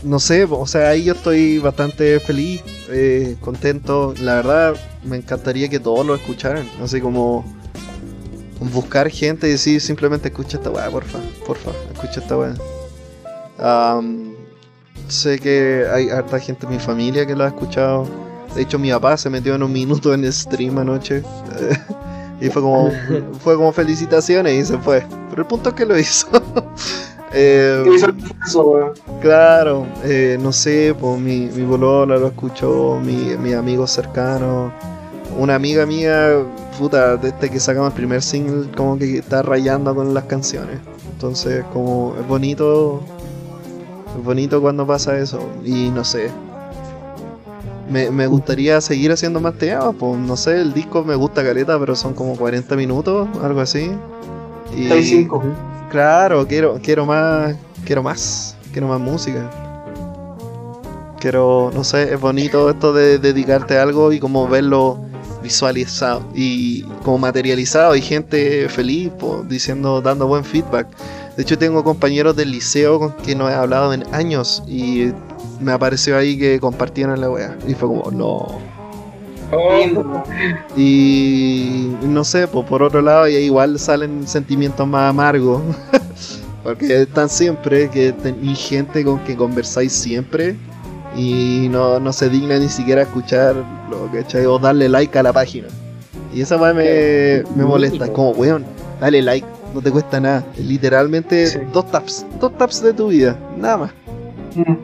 no 0.03 0.19
sé, 0.21 0.45
o 0.45 0.67
sea, 0.67 0.91
ahí 0.91 1.05
yo 1.05 1.15
estoy 1.15 1.59
bastante 1.59 2.21
feliz, 2.21 2.63
eh, 2.91 3.37
contento. 3.41 4.13
La 4.21 4.35
verdad, 4.37 4.75
me 5.05 5.17
encantaría 5.17 5.69
que 5.69 5.81
todos 5.81 6.05
lo 6.05 6.15
escucharan. 6.15 6.69
Así 6.83 7.01
como 7.01 7.45
buscar 8.61 9.09
gente 9.09 9.49
y 9.49 9.53
decir 9.53 9.81
simplemente 9.81 10.29
escucha 10.29 10.59
esta 10.59 10.69
weá, 10.71 10.91
porfa, 10.91 11.19
porfa, 11.47 11.71
escucha 11.95 12.21
esta 12.21 12.37
weá. 12.37 12.55
Sé 15.09 15.39
que 15.39 15.85
hay 15.93 16.11
harta 16.11 16.39
gente 16.39 16.67
en 16.67 16.73
mi 16.73 16.79
familia 16.79 17.27
que 17.27 17.35
lo 17.35 17.45
ha 17.45 17.49
escuchado. 17.49 18.07
De 18.55 18.63
hecho, 18.63 18.79
mi 18.79 18.91
papá 18.91 19.17
se 19.17 19.31
metió 19.31 19.55
en 19.55 19.63
un 19.63 19.73
minuto 19.73 20.15
en 20.15 20.25
el 20.25 20.33
stream 20.33 20.79
anoche. 20.79 21.23
y 22.41 22.49
fue 22.49 22.63
como, 22.63 22.91
fue 23.41 23.57
como 23.57 23.73
felicitaciones 23.73 24.55
y 24.55 24.65
se 24.65 24.79
fue. 24.79 25.05
Pero 25.31 25.43
el 25.43 25.49
punto 25.49 25.71
es 25.71 25.75
que 25.75 25.87
lo 25.87 25.99
hizo. 25.99 26.29
Eh, 27.31 27.83
¿Qué 27.85 27.95
hizo 27.95 28.07
el 28.07 28.67
weón? 28.67 28.93
Claro, 29.21 29.87
eh, 30.03 30.39
no 30.41 30.51
sé, 30.51 30.95
pues 30.99 31.21
mi, 31.21 31.41
mi 31.55 31.63
bolola 31.63 32.17
lo 32.17 32.29
escuchó, 32.29 32.99
mi, 33.05 33.37
mis 33.37 33.55
amigos 33.55 33.91
cercanos, 33.91 34.73
una 35.37 35.55
amiga 35.55 35.85
mía, 35.85 36.43
puta, 36.79 37.19
desde 37.19 37.51
que 37.51 37.61
sacamos 37.61 37.91
el 37.91 37.97
primer 37.97 38.23
single, 38.23 38.71
como 38.75 38.99
que 38.99 39.19
está 39.19 39.43
rayando 39.43 39.95
con 39.95 40.15
las 40.15 40.25
canciones. 40.25 40.79
Entonces, 41.13 41.65
como 41.73 42.15
es 42.19 42.27
bonito, 42.27 43.03
es 44.17 44.25
bonito 44.25 44.61
cuando 44.61 44.87
pasa 44.87 45.19
eso, 45.19 45.41
y 45.65 45.91
no 45.91 46.05
sé. 46.05 46.31
Me, 47.91 48.11
me 48.11 48.27
gustaría 48.27 48.81
seguir 48.81 49.13
haciendo 49.13 49.41
más 49.41 49.55
temas, 49.55 49.95
pues 49.99 50.19
no 50.19 50.37
sé, 50.37 50.61
el 50.61 50.75
disco 50.75 51.05
me 51.05 51.15
gusta 51.15 51.43
caleta, 51.43 51.79
pero 51.79 51.97
son 51.97 52.13
como 52.13 52.37
40 52.37 52.77
minutos, 52.77 53.29
algo 53.43 53.61
así. 53.61 53.91
Y, 54.77 54.89
35. 54.89 55.43
Claro, 55.91 56.47
quiero, 56.47 56.79
quiero 56.83 57.07
más, 57.07 57.57
quiero 57.87 58.03
más, 58.03 58.57
quiero 58.73 58.89
más 58.89 59.01
música. 59.01 59.51
Quiero, 61.19 61.71
no 61.75 61.83
sé, 61.83 62.13
es 62.13 62.21
bonito 62.21 62.69
esto 62.69 62.93
de 62.93 63.19
dedicarte 63.19 63.79
a 63.79 63.83
algo 63.83 64.13
y 64.13 64.21
como 64.21 64.47
verlo 64.47 65.01
visualizado 65.43 66.23
y 66.35 66.83
como 67.05 67.19
materializado 67.19 67.97
y 67.97 68.03
gente 68.03 68.69
feliz 68.69 69.11
po, 69.19 69.45
diciendo, 69.49 70.01
dando 70.01 70.27
buen 70.27 70.45
feedback. 70.45 70.87
De 71.39 71.43
hecho 71.43 71.57
tengo 71.57 71.85
compañeros 71.85 72.35
del 72.35 72.51
liceo 72.51 72.99
con 72.99 73.13
que 73.13 73.37
no 73.37 73.49
he 73.49 73.55
hablado 73.55 73.95
en 73.95 74.03
años 74.13 74.61
y 74.67 75.13
me 75.61 75.71
apareció 75.71 76.19
ahí 76.19 76.37
que 76.37 76.59
compartían 76.59 77.21
la 77.21 77.31
wea 77.31 77.57
y 77.65 77.75
fue 77.75 77.87
como, 77.87 78.11
no. 78.11 78.59
Weón. 79.53 80.21
Y 80.77 81.95
no 82.03 82.25
sé, 82.25 82.49
pues 82.49 82.67
por 82.67 82.83
otro 82.83 83.03
lado, 83.03 83.29
y 83.29 83.37
igual 83.37 83.79
salen 83.79 84.27
sentimientos 84.27 84.85
más 84.89 85.11
amargos. 85.11 85.63
Porque 86.65 87.03
están 87.03 87.29
siempre, 87.29 87.89
que 87.89 88.11
tenéis 88.11 88.59
gente 88.59 89.05
con 89.05 89.21
que 89.21 89.37
conversáis 89.37 89.93
siempre 89.93 90.57
y 91.17 91.69
no, 91.71 92.01
no 92.01 92.13
se 92.13 92.29
digna 92.29 92.59
ni 92.59 92.69
siquiera 92.69 93.03
escuchar 93.03 93.55
lo 93.89 94.11
que 94.11 94.45
o 94.45 94.59
darle 94.59 94.89
like 94.89 95.17
a 95.17 95.23
la 95.23 95.33
página. 95.33 95.69
Y 96.35 96.41
esa 96.41 96.57
weá 96.57 96.75
me, 96.75 97.45
me 97.55 97.65
molesta. 97.65 98.07
Es 98.07 98.11
como, 98.11 98.31
weón, 98.33 98.67
dale 99.01 99.23
like, 99.23 99.47
no 99.75 99.81
te 99.83 99.91
cuesta 99.91 100.21
nada. 100.21 100.45
Literalmente 100.57 101.47
Sí. 101.47 101.59
dos 101.73 101.91
taps, 101.91 102.27
dos 102.41 102.57
taps 102.57 102.83
de 102.83 102.93
tu 102.93 103.09
vida, 103.09 103.37
nada 103.57 103.77
más. 103.77 103.91
Mm. 104.55 104.75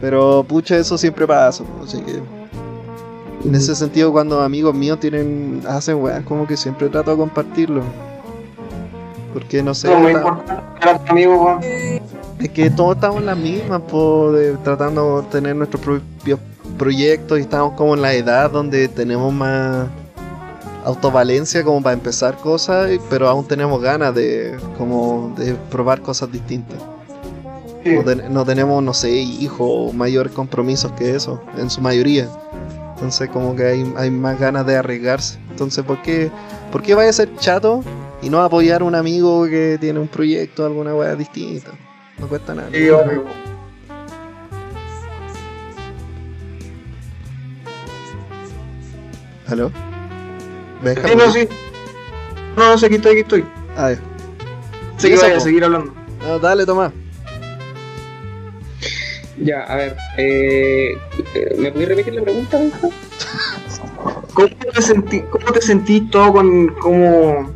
Pero 0.00 0.44
pucha, 0.46 0.76
eso 0.76 0.98
siempre 0.98 1.26
pasa, 1.26 1.64
así 1.82 2.00
que. 2.02 2.20
En 3.44 3.54
ese 3.54 3.74
sentido, 3.74 4.12
cuando 4.12 4.40
amigos 4.40 4.74
míos 4.74 5.00
tienen 5.00 5.62
hacen 5.68 5.96
weas, 5.96 6.24
como 6.24 6.46
que 6.46 6.56
siempre 6.56 6.88
trato 6.88 7.10
de 7.10 7.16
compartirlo. 7.16 7.82
Porque 9.32 9.62
no 9.62 9.74
sé. 9.74 9.94
Muy 9.96 10.12
importante 10.12 10.62
amigo. 11.08 11.58
Es 12.38 12.50
que 12.50 12.70
todos 12.70 12.96
estamos 12.96 13.20
en 13.20 13.26
las 13.26 13.36
mismas, 13.38 13.82
po, 13.82 14.32
de, 14.32 14.56
tratando 14.58 15.22
de 15.22 15.28
tener 15.28 15.56
nuestros 15.56 15.82
propios 15.82 16.40
proyectos 16.78 17.38
y 17.38 17.42
estamos 17.42 17.74
como 17.74 17.94
en 17.94 18.02
la 18.02 18.14
edad 18.14 18.50
donde 18.50 18.88
tenemos 18.88 19.32
más 19.32 19.86
autovalencia 20.84 21.62
como 21.64 21.82
para 21.82 21.94
empezar 21.94 22.36
cosas, 22.38 22.90
pero 23.10 23.28
aún 23.28 23.46
tenemos 23.46 23.80
ganas 23.80 24.14
de 24.14 24.56
como 24.78 25.32
de 25.36 25.54
probar 25.70 26.00
cosas 26.02 26.30
distintas. 26.32 26.78
Sí. 27.84 27.90
No, 27.94 28.02
ten- 28.04 28.32
no 28.32 28.44
tenemos, 28.44 28.82
no 28.82 28.94
sé, 28.94 29.10
hijos 29.10 29.66
o 29.68 29.92
mayores 29.92 30.32
compromisos 30.32 30.92
que 30.92 31.14
eso, 31.14 31.42
en 31.56 31.68
su 31.70 31.80
mayoría. 31.80 32.28
Entonces 32.94 33.28
como 33.30 33.56
que 33.56 33.64
hay, 33.64 33.92
hay 33.96 34.10
más 34.10 34.38
ganas 34.38 34.64
de 34.66 34.76
arriesgarse. 34.76 35.38
Entonces, 35.50 35.84
¿por 35.84 36.00
qué, 36.02 36.30
¿por 36.70 36.82
qué 36.82 36.94
vaya 36.94 37.10
a 37.10 37.12
ser 37.12 37.34
chato 37.36 37.82
y 38.22 38.30
no 38.30 38.40
apoyar 38.40 38.82
a 38.82 38.84
un 38.84 38.94
amigo 38.94 39.44
que 39.46 39.76
tiene 39.80 39.98
un 39.98 40.06
proyecto, 40.08 40.64
alguna 40.64 40.94
weá 40.94 41.16
distinta? 41.16 41.70
No 42.18 42.28
cuesta 42.28 42.54
nada. 42.54 42.68
Sí. 42.72 42.88
¿Aló? 49.48 49.70
¿Me 50.82 50.90
dejas 50.90 51.10
Sí, 51.10 51.16
no, 51.16 51.32
sí. 51.32 51.48
No, 52.56 52.68
no 52.70 52.78
sé, 52.78 52.86
aquí 52.86 52.96
estoy, 52.96 53.12
aquí 53.12 53.20
estoy. 53.20 53.44
Ah, 53.76 53.92
ya. 53.92 53.98
Sé 54.98 55.10
que 55.10 55.16
vaya 55.16 55.36
a 55.36 55.40
seguir 55.40 55.64
hablando. 55.64 55.94
No, 56.20 56.38
dale, 56.38 56.66
Tomás. 56.66 56.92
Ya, 59.38 59.62
a 59.64 59.76
ver, 59.76 59.96
eh, 60.18 60.96
eh, 61.34 61.56
¿me 61.58 61.72
puedes 61.72 61.88
repetir 61.88 62.14
la 62.14 62.22
pregunta? 62.22 62.58
¿Cómo 64.34 64.48
te 64.48 64.82
sentí, 64.82 65.20
cómo 65.22 65.52
te 65.52 65.60
sentís 65.60 66.10
todo 66.10 66.32
con 66.32 66.68
como 66.68 67.50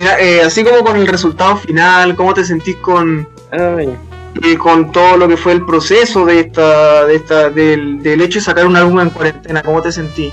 Mira, 0.00 0.20
eh, 0.20 0.42
así 0.42 0.64
como 0.64 0.82
con 0.82 0.96
el 0.96 1.06
resultado 1.06 1.56
final, 1.56 2.16
cómo 2.16 2.34
te 2.34 2.44
sentís 2.44 2.76
con 2.76 3.28
eh, 3.52 4.56
con 4.58 4.90
todo 4.90 5.16
lo 5.16 5.28
que 5.28 5.36
fue 5.36 5.52
el 5.52 5.64
proceso 5.64 6.24
de 6.24 6.40
esta 6.40 7.04
de 7.06 7.14
esta 7.16 7.50
del, 7.50 8.02
del 8.02 8.20
hecho 8.20 8.38
de 8.38 8.44
sacar 8.44 8.66
un 8.66 8.76
álbum 8.76 9.00
en 9.00 9.10
cuarentena, 9.10 9.62
cómo 9.62 9.80
te 9.80 9.92
sentís? 9.92 10.32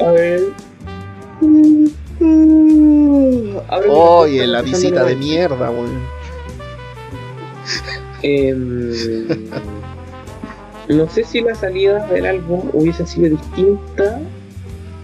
A 0.00 0.10
ver. 0.10 0.40
Oye, 3.88 4.46
la 4.46 4.62
visita 4.62 5.04
de 5.04 5.16
mierda, 5.16 5.70
weón. 5.70 6.18
Em, 8.22 8.92
no 10.88 11.08
sé 11.08 11.24
si 11.24 11.40
la 11.40 11.54
salida 11.54 12.06
del 12.06 12.26
álbum 12.26 12.62
hubiese 12.72 13.06
sido 13.06 13.30
distinta 13.30 14.20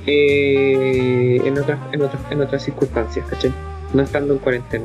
eh, 0.07 1.41
en, 1.45 1.59
otras, 1.59 1.79
en, 1.93 2.03
otras, 2.03 2.23
en 2.31 2.41
otras 2.41 2.65
circunstancias, 2.65 3.27
¿cachai? 3.29 3.53
No 3.93 4.03
estando 4.03 4.35
en 4.35 4.39
cuarentena. 4.41 4.85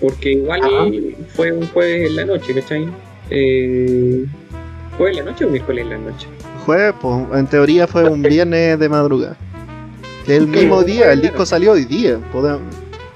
Porque 0.00 0.32
igual 0.32 0.60
fue 1.34 1.52
un 1.52 1.66
jueves 1.68 2.10
en 2.10 2.16
la 2.16 2.24
noche, 2.24 2.54
¿cachai? 2.54 2.88
Eh, 3.30 4.26
¿Jueves 4.98 5.18
en 5.18 5.24
la 5.24 5.30
noche 5.30 5.44
o 5.44 5.50
miércoles 5.50 5.84
en 5.84 5.90
la 5.90 5.98
noche? 5.98 6.26
Jueves, 6.64 6.94
pues, 7.00 7.26
en 7.34 7.46
teoría 7.46 7.86
fue 7.86 8.08
un 8.08 8.22
viernes 8.22 8.78
de 8.78 8.88
madrugada. 8.88 9.36
Que 10.24 10.36
el 10.36 10.46
mismo 10.46 10.82
día, 10.84 11.12
el 11.12 11.20
disco 11.20 11.44
salió 11.44 11.72
hoy 11.72 11.84
día. 11.84 12.18
podemos- 12.32 12.62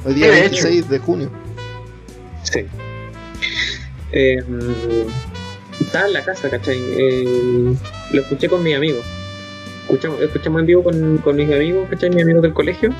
Hoy 0.04 0.14
día 0.14 0.26
Sí, 0.26 0.32
de 0.34 0.40
26 0.40 0.88
de 0.88 0.98
junio. 1.00 1.30
Sí. 2.44 2.60
Eh, 4.12 4.42
estaba 5.80 6.06
en 6.06 6.12
la 6.12 6.24
casa, 6.24 6.48
¿cachai? 6.48 6.78
Eh, 6.80 7.74
lo 8.12 8.20
escuché 8.22 8.48
con 8.48 8.62
mis 8.62 8.76
amigos. 8.76 9.04
Escuchamos, 9.82 10.20
escuchamos 10.20 10.60
en 10.60 10.66
vivo 10.66 10.82
con, 10.84 11.18
con 11.18 11.36
mis 11.36 11.50
amigos, 11.52 11.88
¿cachai? 11.90 12.10
Mis 12.10 12.22
amigos 12.22 12.42
del 12.42 12.52
colegio. 12.52 12.90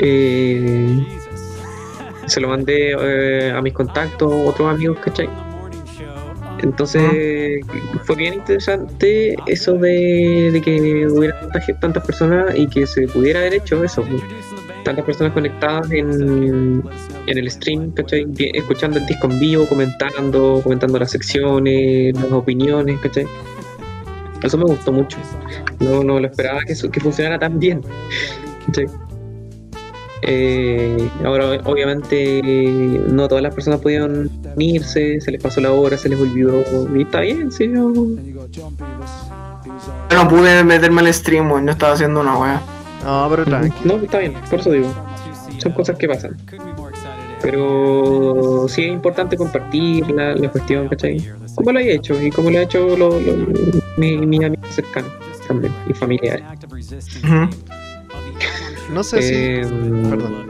Eh, 0.00 1.04
se 2.26 2.40
lo 2.40 2.48
mandé 2.48 2.92
eh, 2.98 3.52
a 3.52 3.60
mis 3.62 3.72
contactos, 3.72 4.32
otros 4.46 4.72
amigos, 4.72 4.98
¿cachai? 5.04 5.28
Entonces 6.62 7.60
fue 8.04 8.16
bien 8.16 8.34
interesante 8.34 9.34
eso 9.46 9.74
de, 9.74 10.50
de 10.52 10.60
que 10.62 11.06
hubiera 11.08 11.38
tanta 11.40 11.60
ge- 11.60 11.74
tantas 11.74 12.04
personas 12.06 12.54
y 12.56 12.66
que 12.68 12.86
se 12.86 13.08
pudiera 13.08 13.40
haber 13.40 13.54
hecho 13.54 13.82
eso. 13.82 14.04
Tantas 14.84 15.04
personas 15.04 15.32
conectadas 15.32 15.90
en, 15.92 16.82
en 17.26 17.38
el 17.38 17.50
stream, 17.50 17.90
¿cachai? 17.92 18.26
Escuchando 18.54 18.98
el 18.98 19.06
disco 19.06 19.28
en 19.30 19.38
vivo, 19.40 19.66
comentando, 19.66 20.60
comentando 20.62 20.98
las 20.98 21.10
secciones, 21.10 22.14
las 22.14 22.32
opiniones, 22.32 22.98
¿cachai? 23.00 23.26
Eso 24.42 24.58
me 24.58 24.64
gustó 24.64 24.92
mucho. 24.92 25.18
No, 25.80 26.02
no 26.02 26.18
lo 26.20 26.26
esperaba 26.26 26.60
que, 26.64 26.72
eso- 26.72 26.90
que 26.90 27.00
funcionara 27.00 27.38
tan 27.38 27.58
bien. 27.58 27.80
¿cachai? 28.66 28.86
Eh, 30.24 31.08
ahora, 31.24 31.60
obviamente, 31.64 32.40
no 33.08 33.26
todas 33.28 33.42
las 33.42 33.52
personas 33.54 33.80
pudieron 33.80 34.30
unirse, 34.54 35.20
se 35.20 35.30
les 35.32 35.42
pasó 35.42 35.60
la 35.60 35.72
hora, 35.72 35.96
se 35.96 36.08
les 36.08 36.20
olvidó. 36.20 36.62
Y 36.94 37.02
está 37.02 37.20
bien, 37.20 37.50
sí, 37.50 37.68
yo- 37.72 37.92
Yo 40.10 40.16
no 40.16 40.28
pude 40.28 40.62
meterme 40.64 41.00
al 41.00 41.12
stream, 41.12 41.50
weón, 41.50 41.64
no 41.64 41.72
estaba 41.72 41.94
haciendo 41.94 42.20
una 42.20 42.36
weá. 42.38 42.62
No, 43.04 43.26
pero 43.30 43.44
tranqui. 43.44 43.76
No, 43.84 43.94
está 43.96 44.18
bien, 44.18 44.34
por 44.48 44.60
eso 44.60 44.70
digo. 44.70 44.94
Son 45.58 45.72
cosas 45.72 45.96
que 45.98 46.06
pasan. 46.08 46.36
Pero 47.40 48.66
sí 48.68 48.82
es 48.84 48.92
importante 48.92 49.36
compartir 49.36 50.08
la, 50.12 50.34
la 50.36 50.48
cuestión, 50.48 50.88
¿cachai? 50.88 51.18
Como 51.56 51.72
lo 51.72 51.80
he 51.80 51.94
hecho 51.94 52.20
y 52.22 52.30
como 52.30 52.50
lo 52.50 52.58
he 52.58 52.62
hecho 52.62 52.96
lo, 52.96 53.18
lo- 53.20 53.36
mi- 53.96 54.18
mis 54.18 54.44
amigos 54.44 54.68
cercanos 54.70 55.10
también 55.48 55.72
y 55.88 55.92
familiares. 55.94 56.44
Ujú. 57.24 57.81
No 58.92 59.02
sé 59.02 59.22
si. 59.22 59.34
Eh, 59.34 59.62
Perdón. 60.10 60.46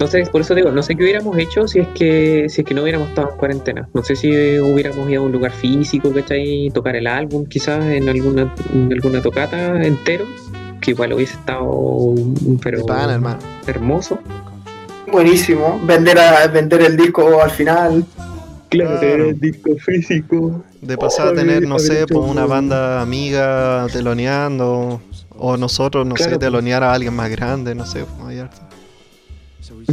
No 0.00 0.06
sé, 0.06 0.24
por 0.30 0.40
eso 0.40 0.54
digo, 0.54 0.70
no 0.70 0.82
sé 0.82 0.94
qué 0.94 1.02
hubiéramos 1.02 1.36
hecho 1.38 1.66
si 1.66 1.80
es 1.80 1.88
que 1.88 2.46
si 2.48 2.60
es 2.60 2.66
que 2.66 2.74
no 2.74 2.82
hubiéramos 2.82 3.08
estado 3.08 3.30
en 3.32 3.36
cuarentena. 3.36 3.88
No 3.94 4.02
sé 4.04 4.14
si 4.14 4.28
hubiéramos 4.58 5.08
ido 5.10 5.22
a 5.22 5.26
un 5.26 5.32
lugar 5.32 5.50
físico, 5.52 6.12
¿cachai? 6.12 6.70
Tocar 6.72 6.94
el 6.96 7.06
álbum 7.06 7.44
quizás 7.46 7.84
en 7.84 8.08
alguna, 8.08 8.54
en 8.72 8.92
alguna 8.92 9.20
tocata 9.20 9.82
entero, 9.82 10.24
que 10.80 10.92
igual 10.92 11.12
hubiese 11.14 11.34
estado 11.34 12.14
pero 12.62 12.86
pana, 12.86 13.14
hermano. 13.14 13.38
hermoso. 13.66 14.18
Buenísimo. 15.10 15.80
Vender 15.84 16.18
a, 16.18 16.46
vender 16.46 16.82
el 16.82 16.96
disco 16.96 17.42
al 17.42 17.50
final. 17.50 18.04
Claro. 18.68 19.00
tener 19.00 19.20
el 19.20 19.40
disco 19.40 19.70
físico. 19.78 20.62
De 20.82 20.96
pasar 20.98 21.28
a 21.28 21.32
tener, 21.32 21.66
no 21.66 21.78
sé, 21.78 22.02
hecho 22.02 22.14
pues 22.20 22.30
una 22.30 22.44
un- 22.44 22.50
banda 22.50 23.00
amiga 23.00 23.86
teloneando. 23.92 25.00
O 25.38 25.56
nosotros, 25.56 26.06
no 26.06 26.16
sé, 26.16 26.24
Claro. 26.24 26.38
telonear 26.38 26.82
a 26.82 26.92
alguien 26.92 27.14
más 27.14 27.30
grande, 27.30 27.74
no 27.74 27.86
sé. 27.86 28.04
pues, 28.04 28.28
hay 28.28 28.38
harto. 28.40 28.60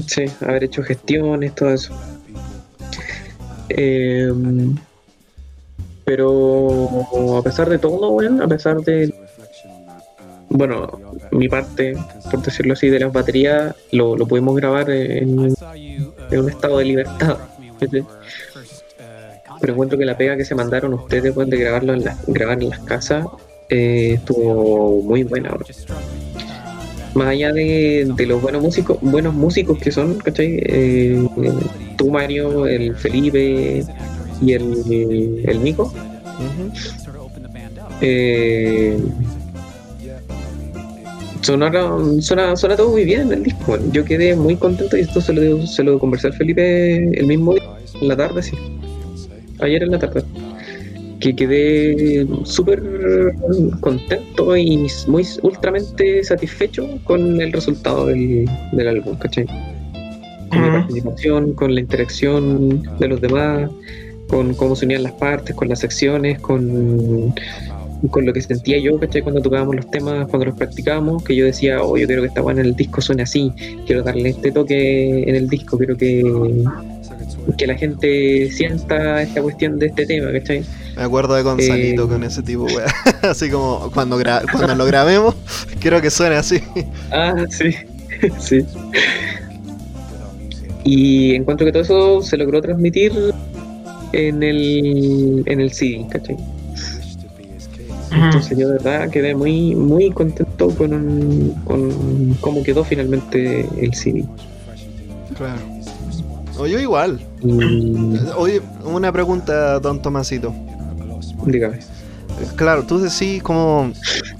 Sí, 0.08 0.26
haber 0.42 0.64
hecho 0.66 0.84
gestiones, 0.84 1.54
todo 1.56 1.70
eso. 1.70 1.94
Eh, 3.70 4.32
pero 6.04 7.38
a 7.40 7.42
pesar 7.44 7.70
de 7.70 7.78
todo, 7.80 8.12
bueno, 8.12 8.44
a 8.44 8.48
pesar 8.48 8.78
de, 8.82 9.14
bueno, 10.50 11.00
mi 11.32 11.48
parte, 11.50 11.96
por 12.30 12.42
decirlo 12.44 12.74
así, 12.74 12.90
de 12.90 13.00
las 13.00 13.12
baterías, 13.12 13.76
lo, 13.92 14.16
lo 14.16 14.28
pudimos 14.28 14.56
grabar 14.56 14.90
en, 14.92 15.54
en 16.32 16.40
un 16.40 16.50
estado 16.50 16.78
de 16.78 16.86
libertad. 16.86 17.38
Pero 19.60 19.74
encuentro 19.74 19.98
que 19.98 20.06
la 20.06 20.18
pega 20.18 20.36
que 20.38 20.46
se 20.46 20.54
mandaron 20.54 20.94
ustedes 20.94 21.34
pues, 21.34 21.50
de 21.50 21.58
grabarlo 21.58 21.94
en 21.94 22.04
las, 22.04 22.24
grabar 22.28 22.62
en 22.62 22.70
las 22.70 22.80
casas 22.82 23.26
eh, 23.70 24.14
estuvo 24.16 25.02
muy 25.02 25.24
buena. 25.24 25.50
bro. 25.50 25.66
Más 27.14 27.28
allá 27.30 27.54
de, 27.54 28.12
de 28.14 28.26
los 28.26 28.42
buenos 28.42 28.62
músicos, 28.62 28.98
buenos 29.02 29.34
músicos 29.34 29.78
que 29.80 29.92
son, 29.92 30.16
¿cachai? 30.16 30.60
Eh, 30.66 31.26
tú, 31.98 32.12
Mario, 32.12 32.68
el 32.68 32.94
Felipe 32.96 33.86
y 34.42 34.52
el, 34.52 35.44
el 35.48 35.64
Nico. 35.64 35.94
Eh, 38.02 38.98
sonaron, 41.42 42.22
suena, 42.22 42.56
suena 42.58 42.76
todo 42.76 42.92
muy 42.92 43.06
bien 43.06 43.22
en 43.22 43.34
el 43.34 43.44
disco. 43.44 43.78
Yo 43.92 44.04
quedé 44.04 44.36
muy 44.36 44.58
contento 44.58 44.98
y 44.98 45.02
esto 45.02 45.22
se 45.22 45.32
lo, 45.32 45.66
se 45.66 45.84
lo 45.84 45.98
conversé 46.00 46.28
al 46.28 46.34
Felipe 46.34 46.96
el 47.18 47.28
mismo 47.28 47.54
día, 47.54 47.64
en 48.02 48.08
la 48.10 48.18
tarde, 48.18 48.44
sí. 48.44 48.58
Ayer 49.60 49.84
en 49.84 49.92
la 49.92 50.00
tarde. 50.00 50.24
Que 51.26 51.35
quedé 51.35 52.27
súper 52.43 52.84
contento 53.80 54.56
y 54.56 54.88
muy 55.07 55.26
ultramente 55.41 56.23
satisfecho 56.23 56.88
con 57.03 57.41
el 57.41 57.52
resultado 57.52 58.06
del, 58.06 58.45
del 58.73 58.88
álbum, 58.88 59.18
¿cachai? 59.18 59.47
Con 60.49 60.61
mi 60.61 60.68
Ujú. 60.68 60.77
participación, 60.77 61.53
con 61.53 61.73
la 61.73 61.80
interacción 61.80 62.84
de 62.99 63.07
los 63.07 63.22
demás, 63.22 63.72
con 64.27 64.53
cómo 64.53 64.76
se 64.76 64.85
unían 64.85 65.02
las 65.02 65.14
partes, 65.14 65.56
con 65.56 65.68
las 65.68 65.80
secciones, 65.80 66.39
con, 66.41 67.34
con 68.11 68.23
lo 68.23 68.31
que 68.31 68.41
sentía 68.41 68.77
yo, 68.77 68.99
¿cachai? 68.99 69.23
Cuando 69.23 69.41
tocábamos 69.41 69.77
los 69.77 69.89
temas, 69.89 70.27
cuando 70.27 70.45
los 70.45 70.56
practicábamos, 70.56 71.23
que 71.23 71.35
yo 71.35 71.45
decía, 71.45 71.81
oh, 71.81 71.97
yo 71.97 72.06
quiero 72.06 72.22
que 72.22 72.27
esta 72.27 72.41
buena 72.41 72.61
en 72.61 72.68
el 72.68 72.76
disco 72.76 73.02
suene 73.02 73.23
así, 73.23 73.52
quiero 73.88 74.03
darle 74.03 74.30
este 74.30 74.52
toque 74.52 75.23
en 75.23 75.35
el 75.35 75.47
disco, 75.49 75.76
quiero 75.80 75.97
que, 75.97 76.22
que 77.58 77.68
la 77.68 77.76
gente 77.76 78.50
sienta 78.52 79.22
esta 79.22 79.42
cuestión 79.42 79.78
de 79.80 79.88
este 79.88 80.06
tema, 80.06 80.32
¿cachai? 80.32 80.64
Me 80.96 81.04
acuerdo 81.04 81.36
de 81.36 81.44
Gonzalito 81.44 82.06
Eh. 82.06 82.08
con 82.08 82.24
ese 82.24 82.42
tipo, 82.42 82.64
weá. 82.64 82.86
Así 83.30 83.50
como 83.50 83.92
cuando, 83.94 84.20
gra- 84.20 84.44
cuando 84.52 84.76
lo 84.76 84.86
grabemos, 84.86 85.36
quiero 85.80 86.02
que 86.02 86.10
suene 86.10 86.36
así. 86.36 86.60
Ah, 87.12 87.46
sí, 87.50 87.76
sí. 88.40 88.66
Y 90.84 91.34
encuentro 91.36 91.66
que 91.66 91.72
todo 91.72 91.82
eso 91.84 92.22
se 92.22 92.38
logró 92.38 92.62
transmitir 92.62 93.12
en 94.14 94.44
el, 94.44 95.44
en 95.46 95.60
el 95.60 95.72
CD, 95.72 96.06
¿cachai? 96.10 96.38
Entonces 98.12 98.58
yo 98.58 98.68
de 98.70 98.74
verdad 98.76 99.10
quedé 99.10 99.36
muy, 99.36 99.76
muy 99.76 100.10
contento 100.12 100.70
con, 100.70 101.54
con 101.66 102.34
cómo 102.40 102.64
quedó 102.64 102.84
finalmente 102.86 103.68
el 103.82 103.94
CD. 103.94 104.24
Claro. 105.36 105.60
O 106.57 106.68
yo 106.68 106.80
igual. 106.80 107.19
Y 107.41 108.18
Oye, 108.38 108.61
una 108.84 109.11
pregunta, 109.11 109.80
don 109.80 110.02
Tomasito. 110.02 110.53
dígame. 111.45 111.80
Claro, 112.56 112.84
tú 112.84 112.99
decís 112.99 113.41
como... 113.44 113.91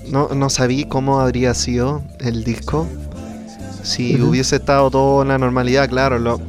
No, 0.09 0.29
no 0.35 0.49
sabí 0.49 0.85
cómo 0.85 1.19
habría 1.19 1.53
sido 1.53 2.03
el 2.19 2.43
disco. 2.43 2.87
Si 3.83 4.19
hubiese 4.21 4.57
estado 4.57 4.89
todo 4.91 5.21
en 5.21 5.29
la 5.29 5.37
normalidad, 5.37 5.87
claro. 5.89 6.19
Lo, 6.19 6.39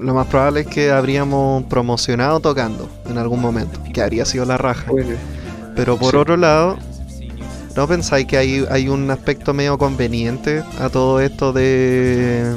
lo 0.00 0.14
más 0.14 0.26
probable 0.26 0.60
es 0.60 0.66
que 0.66 0.90
habríamos 0.90 1.64
promocionado 1.64 2.40
tocando 2.40 2.88
en 3.08 3.18
algún 3.18 3.40
momento. 3.40 3.78
Que 3.92 4.02
habría 4.02 4.24
sido 4.24 4.44
la 4.44 4.56
raja. 4.58 4.90
Bueno, 4.90 5.10
Pero 5.74 5.96
por 5.98 6.10
Sí. 6.12 6.16
otro 6.16 6.36
lado, 6.36 6.76
¿no 7.76 7.86
pensáis 7.86 8.26
que 8.26 8.36
hay, 8.38 8.64
hay 8.70 8.88
un 8.88 9.10
aspecto 9.10 9.52
medio 9.54 9.76
conveniente 9.78 10.62
a 10.80 10.88
todo 10.88 11.20
esto 11.20 11.52
de, 11.52 12.52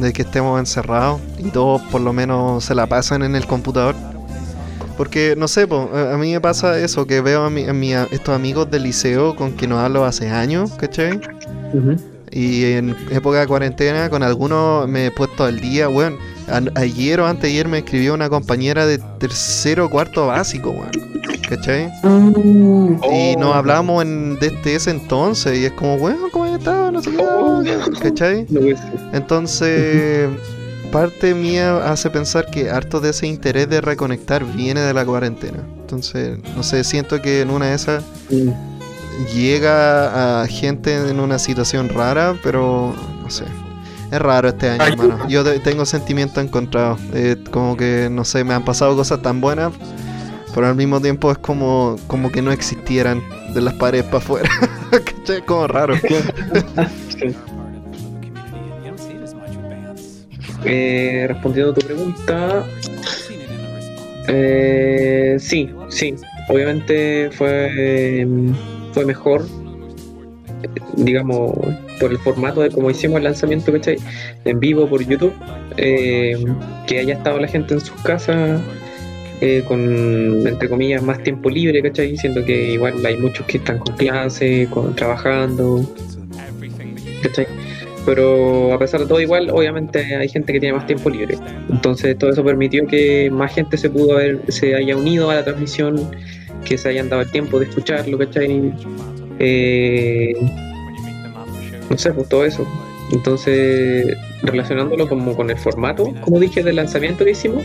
de 0.00 0.12
que 0.12 0.22
estemos 0.22 0.58
encerrados 0.58 1.20
y 1.38 1.50
todos 1.50 1.82
por 1.82 2.00
lo 2.00 2.12
menos 2.12 2.64
se 2.64 2.74
la 2.74 2.86
pasan 2.86 3.22
en 3.22 3.34
el 3.36 3.46
computador? 3.46 3.94
Porque, 4.96 5.34
no 5.36 5.48
sé, 5.48 5.66
po, 5.66 5.90
a 5.92 6.16
mí 6.16 6.32
me 6.32 6.40
pasa 6.40 6.78
eso, 6.78 7.06
que 7.06 7.20
veo 7.20 7.42
a, 7.44 7.50
mi- 7.50 7.64
a 7.64 7.72
mi- 7.72 7.94
a 7.94 8.04
estos 8.12 8.34
amigos 8.34 8.70
del 8.70 8.84
liceo 8.84 9.34
con 9.34 9.50
quien 9.52 9.70
no 9.70 9.80
hablo 9.80 10.04
hace 10.04 10.30
años, 10.30 10.70
¿cachai? 10.74 11.20
ujú. 11.72 11.96
Y 12.30 12.64
en 12.72 12.96
época 13.10 13.40
de 13.40 13.46
cuarentena 13.46 14.08
con 14.10 14.22
algunos 14.24 14.88
me 14.88 15.06
he 15.06 15.10
puesto 15.10 15.44
al 15.44 15.60
día, 15.60 15.88
weón. 15.88 16.16
A- 16.48 16.80
ayer 16.80 17.20
o 17.20 17.26
anteayer 17.26 17.66
me 17.68 17.78
escribió 17.78 18.12
una 18.14 18.28
compañera 18.28 18.86
de 18.86 18.98
tercero 19.18 19.86
o 19.86 19.90
cuarto 19.90 20.26
básico, 20.28 20.70
weón. 20.70 20.90
¿Cachai? 21.48 21.90
Y 23.12 23.36
nos 23.36 23.50
Oh. 23.50 23.54
hablamos 23.54 24.02
en, 24.02 24.38
desde 24.38 24.74
ese 24.76 24.90
entonces 24.90 25.58
y 25.58 25.64
es 25.66 25.72
como, 25.72 25.94
weón, 25.96 26.30
¿cómo 26.32 26.43
has 26.54 26.60
estado? 26.60 26.92
No 26.92 27.02
sé 27.02 27.10
qué, 27.10 27.16
Oh. 27.22 27.62
Entonces, 29.12 30.28
parte 30.92 31.34
mía 31.34 31.90
hace 31.90 32.10
pensar 32.10 32.46
que 32.50 32.70
harto 32.70 33.00
de 33.00 33.10
ese 33.10 33.26
interés 33.26 33.68
de 33.68 33.80
reconectar 33.80 34.44
viene 34.44 34.80
de 34.80 34.94
la 34.94 35.04
cuarentena. 35.04 35.58
Entonces, 35.80 36.38
no 36.56 36.62
sé, 36.62 36.84
siento 36.84 37.20
que 37.20 37.40
en 37.42 37.50
una 37.50 37.66
de 37.66 37.74
esas 37.74 38.04
Mm. 38.30 38.50
llega 39.34 40.42
a 40.42 40.46
gente 40.46 41.08
en 41.10 41.20
una 41.20 41.38
situación 41.38 41.88
rara, 41.88 42.34
pero 42.42 42.94
no 43.22 43.30
sé. 43.30 43.44
Es 44.10 44.18
raro 44.20 44.48
este 44.48 44.68
año, 44.70 44.84
hermano. 44.84 45.28
Yo 45.28 45.42
tengo 45.60 45.84
sentimientos 45.86 46.42
encontrados. 46.42 47.00
Eh, 47.12 47.36
como 47.50 47.76
que, 47.76 48.08
no 48.10 48.24
sé, 48.24 48.44
me 48.44 48.54
han 48.54 48.64
pasado 48.64 48.94
cosas 48.96 49.20
tan 49.22 49.40
buenas, 49.40 49.72
pero 50.54 50.68
al 50.68 50.76
mismo 50.76 51.00
tiempo 51.00 51.32
es 51.32 51.38
como, 51.38 51.96
como 52.06 52.30
que 52.30 52.40
no 52.42 52.52
existieran 52.52 53.22
de 53.54 53.60
las 53.60 53.74
paredes 53.74 54.06
para 54.06 54.18
afuera. 54.18 54.50
¿Cachai? 54.90 55.36
Es 55.38 55.42
como 55.42 55.66
raro. 55.66 55.94
Sí. 57.08 57.34
Eh, 60.64 61.26
respondiendo 61.28 61.72
a 61.72 61.74
tu 61.74 61.86
pregunta, 61.86 62.64
eh, 64.28 65.36
sí, 65.38 65.70
sí, 65.88 66.14
obviamente 66.48 67.30
fue, 67.32 67.70
eh, 67.76 68.26
fue 68.92 69.04
mejor, 69.04 69.46
digamos, 70.96 71.52
por 72.00 72.10
el 72.10 72.18
formato 72.18 72.62
de 72.62 72.70
cómo 72.70 72.90
hicimos 72.90 73.18
el 73.18 73.24
lanzamiento, 73.24 73.72
¿cachai? 73.72 73.98
En 74.44 74.58
vivo 74.58 74.88
por 74.88 75.04
YouTube, 75.06 75.34
eh, 75.76 76.42
que 76.86 76.98
haya 76.98 77.14
estado 77.14 77.38
la 77.38 77.48
gente 77.48 77.74
en 77.74 77.80
sus 77.80 78.00
casas. 78.02 78.60
Eh, 79.40 79.64
con, 79.66 80.46
entre 80.46 80.68
comillas, 80.68 81.02
más 81.02 81.22
tiempo 81.22 81.50
libre, 81.50 81.82
¿cachai? 81.82 82.16
Siento 82.16 82.44
que 82.44 82.72
igual 82.72 83.04
hay 83.04 83.16
muchos 83.16 83.44
que 83.46 83.58
están 83.58 83.78
con 83.78 83.96
clase, 83.96 84.68
con, 84.70 84.94
trabajando. 84.94 85.84
Pero 88.06 88.72
a 88.72 88.78
pesar 88.78 89.00
de 89.00 89.06
todo, 89.06 89.20
igual, 89.20 89.50
obviamente 89.50 89.98
hay 90.14 90.28
gente 90.28 90.52
que 90.52 90.60
tiene 90.60 90.76
más 90.76 90.86
tiempo 90.86 91.08
libre. 91.08 91.38
Entonces, 91.70 92.16
todo 92.18 92.30
eso 92.30 92.44
permitió 92.44 92.86
que 92.86 93.30
más 93.30 93.54
gente 93.54 93.78
se 93.78 93.88
pudo 93.88 94.14
haber, 94.14 94.40
se 94.48 94.74
haya 94.74 94.96
unido 94.96 95.30
a 95.30 95.36
la 95.36 95.44
transmisión, 95.44 96.10
que 96.64 96.76
se 96.76 96.90
hayan 96.90 97.08
dado 97.08 97.22
el 97.22 97.30
tiempo 97.30 97.58
de 97.58 97.66
escucharlo, 97.66 98.18
¿cachai? 98.18 98.72
Eh, 99.38 100.34
no 101.90 101.96
sé, 101.96 102.12
pues 102.12 102.28
todo 102.28 102.44
eso. 102.44 102.66
Entonces, 103.12 104.16
relacionándolo 104.42 105.08
como 105.08 105.34
con 105.34 105.50
el 105.50 105.56
formato, 105.56 106.12
como 106.20 106.40
dije, 106.40 106.62
del 106.62 106.76
lanzamiento 106.76 107.24
que 107.24 107.32
hicimos, 107.32 107.62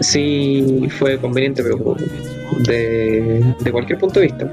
sí 0.00 0.88
fue 0.98 1.18
conveniente, 1.18 1.62
pero 1.62 1.96
de, 2.66 3.44
de 3.60 3.72
cualquier 3.72 3.98
punto 3.98 4.20
de 4.20 4.26
vista. 4.26 4.52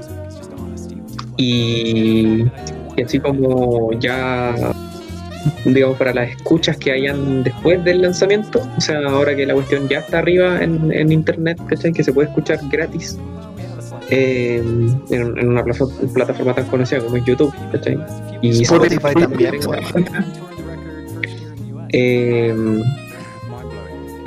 Y, 1.36 2.44
y 2.96 3.02
así 3.04 3.18
como 3.18 3.92
ya 3.98 4.54
digamos, 5.66 5.98
para 5.98 6.14
las 6.14 6.30
escuchas 6.30 6.76
que 6.78 6.92
hayan 6.92 7.42
después 7.42 7.84
del 7.84 8.02
lanzamiento. 8.02 8.62
O 8.76 8.80
sea, 8.80 9.00
ahora 9.06 9.34
que 9.36 9.44
la 9.44 9.54
cuestión 9.54 9.88
ya 9.88 9.98
está 9.98 10.20
arriba 10.20 10.62
en, 10.62 10.90
en 10.92 11.12
internet, 11.12 11.60
¿cachai? 11.66 11.92
Que 11.92 12.02
se 12.02 12.12
puede 12.12 12.28
escuchar 12.28 12.58
gratis 12.70 13.18
eh, 14.10 14.62
en, 15.10 15.38
en 15.38 15.48
una 15.48 15.62
plata- 15.64 15.84
plataforma 16.14 16.54
tan 16.54 16.66
conocida 16.66 17.00
como 17.00 17.16
es 17.16 17.24
YouTube, 17.24 17.54
¿cachai? 17.72 17.98
Y 18.40 18.62
Spotify 18.62 19.14
también, 19.18 19.54
Eh, 21.96 22.82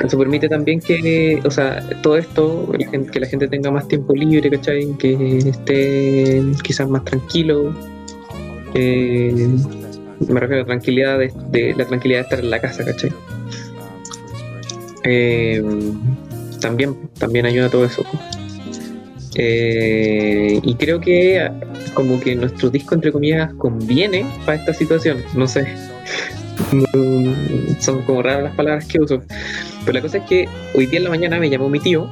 eso 0.06 0.18
permite 0.18 0.48
también 0.48 0.80
que, 0.80 1.42
o 1.44 1.52
sea, 1.52 1.88
todo 2.02 2.18
esto, 2.18 2.72
la 2.78 2.92
que 3.12 3.20
la 3.20 3.28
gente 3.28 3.48
tenga 3.48 3.72
más 3.72 3.88
tiempo 3.88 4.14
libre, 4.14 4.50
¿cachai? 4.50 4.94
Que 4.98 5.38
esté 5.38 6.44
quizás 6.64 6.88
más 6.88 7.04
tranquilo. 7.04 7.74
Eh, 8.76 9.48
me 10.20 10.40
refiero 10.40 10.64
a 10.64 10.66
tranquilidad 10.66 11.20
de, 11.20 11.74
la 11.76 11.86
tranquilidad 11.86 12.20
de 12.20 12.24
estar 12.24 12.40
en 12.40 12.50
la 12.50 12.60
casa, 12.60 12.86
¿cachai? 12.86 13.12
Eh, 15.04 15.64
también, 16.62 16.96
también 17.18 17.46
ayuda 17.46 17.70
todo 17.70 17.86
eso. 17.86 18.04
Eh, 19.36 20.60
y 20.64 20.76
creo 20.76 21.00
que 21.00 21.50
como 21.94 22.20
que 22.20 22.36
nuestro 22.36 22.70
disco, 22.70 22.96
entre 22.96 23.12
comillas, 23.12 23.54
conviene 23.56 24.26
para 24.46 24.60
esta 24.60 24.74
situación. 24.74 25.24
No 25.36 25.48
sé. 25.48 25.66
Mm, 26.72 27.80
Son 27.80 28.02
como 28.04 28.22
raras 28.22 28.44
las 28.44 28.56
palabras 28.56 28.86
que 28.86 29.00
uso. 29.00 29.22
Pero 29.86 29.94
la 29.94 30.02
cosa 30.02 30.18
es 30.18 30.24
que 30.26 30.48
hoy 30.74 30.86
día 30.88 30.98
en 31.00 31.04
la 31.06 31.10
mañana 31.10 31.40
me 31.40 31.50
llamó 31.50 31.70
mi 31.70 31.80
tío. 31.80 32.10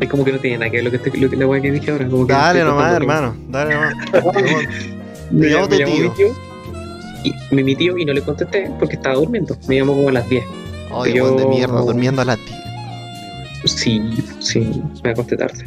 Es 0.00 0.08
como 0.08 0.24
que 0.24 0.32
no 0.32 0.38
tiene 0.38 0.58
nada 0.58 0.70
que 0.70 0.78
ver 0.78 0.84
lo 0.84 0.90
que, 0.90 0.96
estoy- 0.96 1.20
lo 1.20 1.30
que 1.30 1.36
la 1.36 1.46
weá 1.46 1.60
que 1.62 1.70
dije 1.70 1.90
ahora. 1.90 2.08
Como 2.08 2.26
que 2.26 2.32
Dale 2.32 2.64
nomás, 2.64 2.92
hermano. 2.94 3.36
Dale 3.48 3.74
nomás. 3.74 3.94
Me, 5.30 5.48
llamó 5.48 5.66
me 5.68 5.78
llamó 5.78 5.94
tío. 5.94 6.02
mi 6.02 6.10
tío. 6.10 6.26
Y, 7.24 7.54
mi, 7.54 7.62
mi 7.64 7.74
tío 7.76 7.96
y 7.96 8.04
no 8.04 8.12
le 8.12 8.20
contesté 8.20 8.70
porque 8.78 8.96
estaba 8.96 9.14
durmiendo. 9.14 9.56
Me 9.68 9.76
llamó 9.76 9.94
como 9.94 10.08
a 10.08 10.12
las 10.12 10.28
10. 10.28 10.44
Oye, 10.90 11.14
Yo- 11.14 11.36
de 11.36 11.46
mierda, 11.46 11.80
durmiendo 11.80 12.20
a 12.20 12.24
las 12.26 12.38
10. 12.38 13.72
Sí, 13.72 14.02
sí, 14.40 14.82
me 15.04 15.10
acosté 15.10 15.36
tarde. 15.36 15.64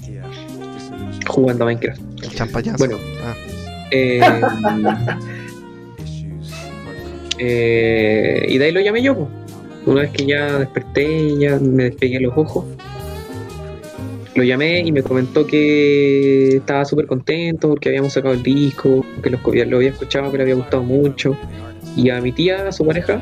Jugando 1.28 1.64
a 1.64 1.68
Minecraft. 1.68 2.00
El 2.24 2.30
champañazo. 2.32 2.78
Bueno. 2.78 2.98
Ah. 3.24 3.34
Eh, 3.92 4.20
eh, 7.38 8.46
y 8.48 8.58
de 8.58 8.66
ahí 8.66 8.72
lo 8.72 8.82
llamé 8.82 9.02
yo. 9.02 9.28
Una 9.86 10.02
vez 10.02 10.12
que 10.12 10.26
ya 10.26 10.60
desperté, 10.60 11.38
ya 11.38 11.60
me 11.60 11.86
despegué 11.86 12.20
los 12.20 12.34
ojos. 12.36 12.66
Lo 14.36 14.44
llamé 14.44 14.80
y 14.80 14.92
me 14.92 15.02
comentó 15.02 15.48
que 15.48 16.58
estaba 16.58 16.84
súper 16.84 17.06
contento 17.08 17.70
porque 17.70 17.90
habíamos 17.90 18.14
sacado 18.14 18.34
el 18.34 18.44
disco, 18.44 19.06
que 19.24 19.30
lo, 19.30 19.40
lo 19.44 19.78
había 19.78 19.90
escuchado, 19.90 20.32
que 20.32 20.38
le 20.38 20.44
había 20.44 20.56
gustado 20.56 20.84
mucho. 20.84 21.38
Y 21.96 22.10
a 22.10 22.20
mi 22.20 22.32
tía, 22.32 22.68
a 22.68 22.72
su 22.72 22.86
pareja, 22.86 23.22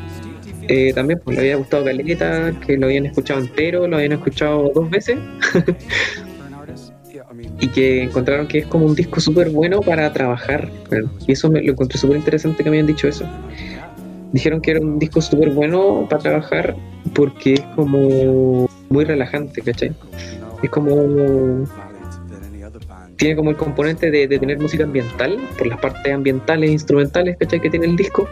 eh, 0.68 0.94
también 0.94 1.20
pues, 1.24 1.36
le 1.36 1.42
había 1.42 1.56
gustado 1.58 1.84
Caleta, 1.84 2.54
que 2.66 2.78
lo 2.78 2.88
habían 2.88 3.06
escuchado 3.06 3.42
entero, 3.42 3.88
lo 3.88 3.98
habían 3.98 4.14
escuchado 4.14 4.72
dos 4.74 4.90
veces. 4.90 5.20
y 7.60 7.68
que 7.68 8.04
encontraron 8.04 8.48
que 8.48 8.60
es 8.60 8.66
como 8.68 8.86
un 8.86 8.96
disco 8.96 9.20
súper 9.20 9.50
bueno 9.50 9.82
para 9.82 10.12
trabajar. 10.14 10.70
Y 11.28 11.32
eso 11.32 11.50
me, 11.50 11.62
lo 11.62 11.72
encontré 11.72 11.98
súper 11.98 12.18
interesante 12.18 12.64
que 12.64 12.70
me 12.70 12.78
hayan 12.78 12.88
dicho 12.88 13.08
eso. 13.08 13.26
Dijeron 14.34 14.60
que 14.62 14.72
era 14.72 14.82
un 14.82 15.00
disco 15.00 15.22
súper 15.22 15.52
bueno 15.52 16.06
para 16.10 16.22
trabajar 16.22 16.76
porque 17.14 17.54
es 17.54 17.62
como 17.76 18.68
muy 18.90 19.06
relajante, 19.06 19.62
¿cachai? 19.62 19.94
Es 20.62 20.70
como... 20.70 21.66
Tiene 23.16 23.36
como 23.36 23.52
el 23.52 23.56
componente 23.58 24.10
de, 24.12 24.28
de 24.28 24.40
tener 24.40 24.60
música 24.60 24.84
ambiental, 24.84 25.38
por 25.58 25.68
las 25.68 25.80
partes 25.80 26.12
ambientales 26.14 26.70
e 26.70 26.74
instrumentales, 26.74 27.38
¿cachai? 27.40 27.62
Que 27.62 27.70
tiene 27.70 27.86
el 27.86 27.96
disco. 27.96 28.28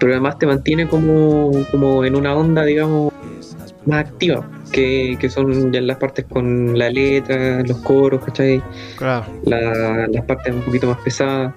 pero 0.00 0.12
además 0.12 0.38
te 0.38 0.46
mantiene 0.46 0.88
como, 0.88 1.52
como 1.70 2.04
en 2.04 2.16
una 2.16 2.34
onda, 2.34 2.64
digamos, 2.64 3.12
más 3.86 4.00
activa, 4.00 4.48
que, 4.72 5.16
que 5.20 5.28
son 5.28 5.70
ya 5.72 5.80
las 5.80 5.98
partes 5.98 6.24
con 6.28 6.76
la 6.78 6.88
letra, 6.90 7.62
los 7.62 7.76
coros, 7.78 8.24
¿cachai? 8.24 8.60
Claro. 8.96 9.26
La- 9.44 10.08
las 10.08 10.24
partes 10.24 10.54
un 10.54 10.62
poquito 10.62 10.86
más 10.88 10.98
pesadas. 11.04 11.54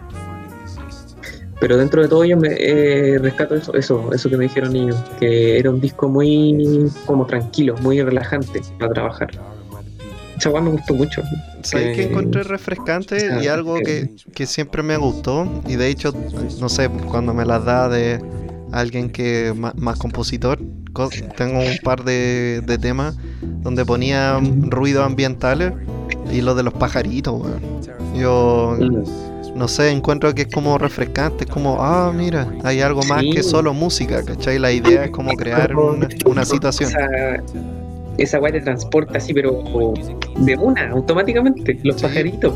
Pero 1.59 1.77
dentro 1.77 2.01
de 2.01 2.07
todo 2.07 2.25
yo 2.25 2.37
me 2.37 2.49
eh, 2.51 3.17
rescato 3.19 3.55
eso, 3.55 3.73
eso, 3.75 4.11
eso 4.13 4.29
que 4.29 4.37
me 4.37 4.43
dijeron 4.45 4.75
ellos, 4.75 4.95
que 5.19 5.57
era 5.57 5.69
un 5.69 5.79
disco 5.79 6.09
muy 6.09 6.91
como 7.05 7.25
tranquilo, 7.25 7.75
muy 7.81 8.01
relajante 8.01 8.61
para 8.77 8.93
trabajar. 8.93 9.29
Esa 10.37 10.49
me 10.61 10.69
gustó 10.69 10.93
mucho. 10.95 11.21
¿Sabes 11.63 11.95
que 11.95 12.03
encontré 12.09 12.43
refrescante 12.43 13.29
y 13.41 13.47
algo 13.47 13.75
que, 13.75 14.09
que 14.33 14.45
siempre 14.45 14.83
me 14.83 14.97
gustó? 14.97 15.47
Y 15.65 15.75
de 15.75 15.87
hecho, 15.87 16.13
no 16.59 16.67
sé, 16.69 16.89
cuando 16.89 17.33
me 17.33 17.45
las 17.45 17.63
da 17.63 17.87
de 17.87 18.19
alguien 18.71 19.09
que 19.09 19.53
ma- 19.55 19.73
más, 19.77 19.97
compositor, 19.97 20.59
co- 20.91 21.09
tengo 21.37 21.59
un 21.59 21.77
par 21.83 22.03
de, 22.03 22.61
de 22.65 22.77
temas 22.77 23.15
donde 23.63 23.85
ponía 23.85 24.39
ruidos 24.69 25.05
ambientales 25.05 25.71
y 26.31 26.41
lo 26.41 26.53
de 26.53 26.63
los 26.63 26.73
pajaritos, 26.73 27.33
weón. 27.41 27.61
Yo, 28.15 28.75
Mm, 28.77 29.05
no 29.55 29.67
sé, 29.69 29.89
encuentro 29.89 30.35
que 30.35 30.43
es 30.43 30.47
como 30.53 30.77
refrescante, 30.77 31.45
es 31.45 31.49
como, 31.49 31.77
ah, 31.81 32.11
mira, 32.13 32.47
hay 32.63 32.81
algo 32.81 33.01
más 33.03 33.21
Sí. 33.21 33.29
que 33.31 33.41
solo 33.41 33.73
música, 33.73 34.23
¿cachai? 34.23 34.59
La 34.59 34.71
idea 34.71 35.05
es 35.05 35.11
como 35.11 35.31
crear 35.33 35.75
una, 35.75 36.07
una 36.25 36.45
situación. 36.45 36.89
Esa, 36.89 37.07
esa 38.17 38.39
weá 38.39 38.51
te 38.51 38.61
transporta 38.61 39.17
así, 39.17 39.33
pero 39.33 39.63
de 40.37 40.55
una, 40.57 40.89
automáticamente. 40.91 41.79
Los 41.83 41.95
Sí. 41.95 42.01
pajaritos. 42.03 42.53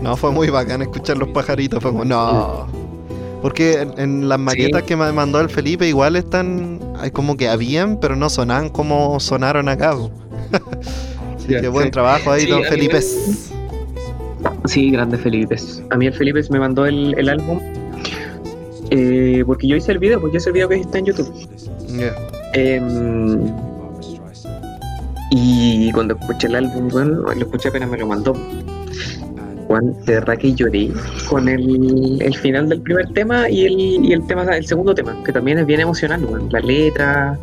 No, 0.00 0.16
fue 0.16 0.30
muy 0.32 0.48
bacán 0.48 0.82
escuchar 0.82 1.16
los 1.18 1.28
pajaritos, 1.28 1.80
fue 1.82 1.92
como, 1.92 2.04
no. 2.04 2.66
Porque 3.40 3.80
en, 3.80 3.98
en 3.98 4.28
las 4.28 4.38
maquetas 4.38 4.84
que 4.84 4.96
me 4.96 5.10
mandó 5.12 5.40
el 5.40 5.48
Felipe 5.48 5.86
igual 5.88 6.14
están, 6.16 6.78
hay 7.00 7.10
como 7.10 7.36
que 7.36 7.48
habían, 7.48 7.98
pero 7.98 8.14
no 8.14 8.30
sonaban 8.30 8.68
como 8.68 9.18
sonaron 9.18 9.68
acá. 9.68 9.96
que 11.48 11.68
buen 11.68 11.90
trabajo 11.90 12.30
ahí, 12.30 12.42
Sí, 12.42 12.50
don 12.50 12.62
Felipe. 12.64 13.00
Sí, 14.66 14.90
grande 14.90 15.18
Felipe. 15.18 15.56
A 15.90 15.96
mí 15.96 16.06
el 16.06 16.12
Felipe 16.14 16.40
me 16.50 16.58
mandó 16.60 16.86
el, 16.86 17.14
el 17.18 17.28
álbum. 17.28 17.60
eh, 18.90 19.42
porque 19.46 19.66
yo 19.66 19.76
hice 19.76 19.92
el 19.92 19.98
video, 19.98 20.20
porque 20.20 20.34
yo 20.34 20.38
hice 20.38 20.50
el 20.50 20.54
video 20.54 20.68
que 20.68 20.76
está 20.76 20.98
en 20.98 21.06
YouTube. 21.06 21.32
Em, 22.54 23.40
y 25.30 25.90
cuando 25.92 26.14
escuché 26.14 26.46
el 26.48 26.56
álbum, 26.56 26.88
bueno, 26.88 27.22
lo 27.22 27.32
escuché 27.32 27.68
apenas 27.70 27.88
me 27.90 27.98
lo 27.98 28.06
mandó. 28.06 28.34
Juan, 29.68 29.94
de 30.04 30.14
verdad 30.14 30.36
que 30.36 30.52
lloré 30.52 30.90
con 31.28 31.48
el, 31.48 32.20
el 32.20 32.34
final 32.36 32.68
del 32.68 32.82
primer 32.82 33.08
tema 33.14 33.48
y 33.48 33.64
el, 33.64 33.72
y 34.04 34.12
el 34.12 34.26
tema, 34.26 34.42
el 34.54 34.66
segundo 34.66 34.94
tema, 34.94 35.16
que 35.24 35.32
también 35.32 35.58
es 35.58 35.66
bien 35.66 35.80
emocional, 35.80 36.22
weón. 36.24 36.48
La 36.50 36.60
letra, 36.60 37.38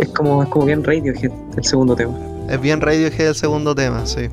es 0.00 0.08
como, 0.08 0.42
es 0.42 0.48
como 0.48 0.66
bien 0.66 0.82
Radiohead 0.82 1.30
el 1.56 1.64
segundo 1.64 1.94
tema. 1.94 2.18
Es 2.50 2.60
bien 2.60 2.80
Radiohead 2.80 3.28
el 3.28 3.34
segundo 3.36 3.74
tema, 3.74 4.04
sí. 4.06 4.28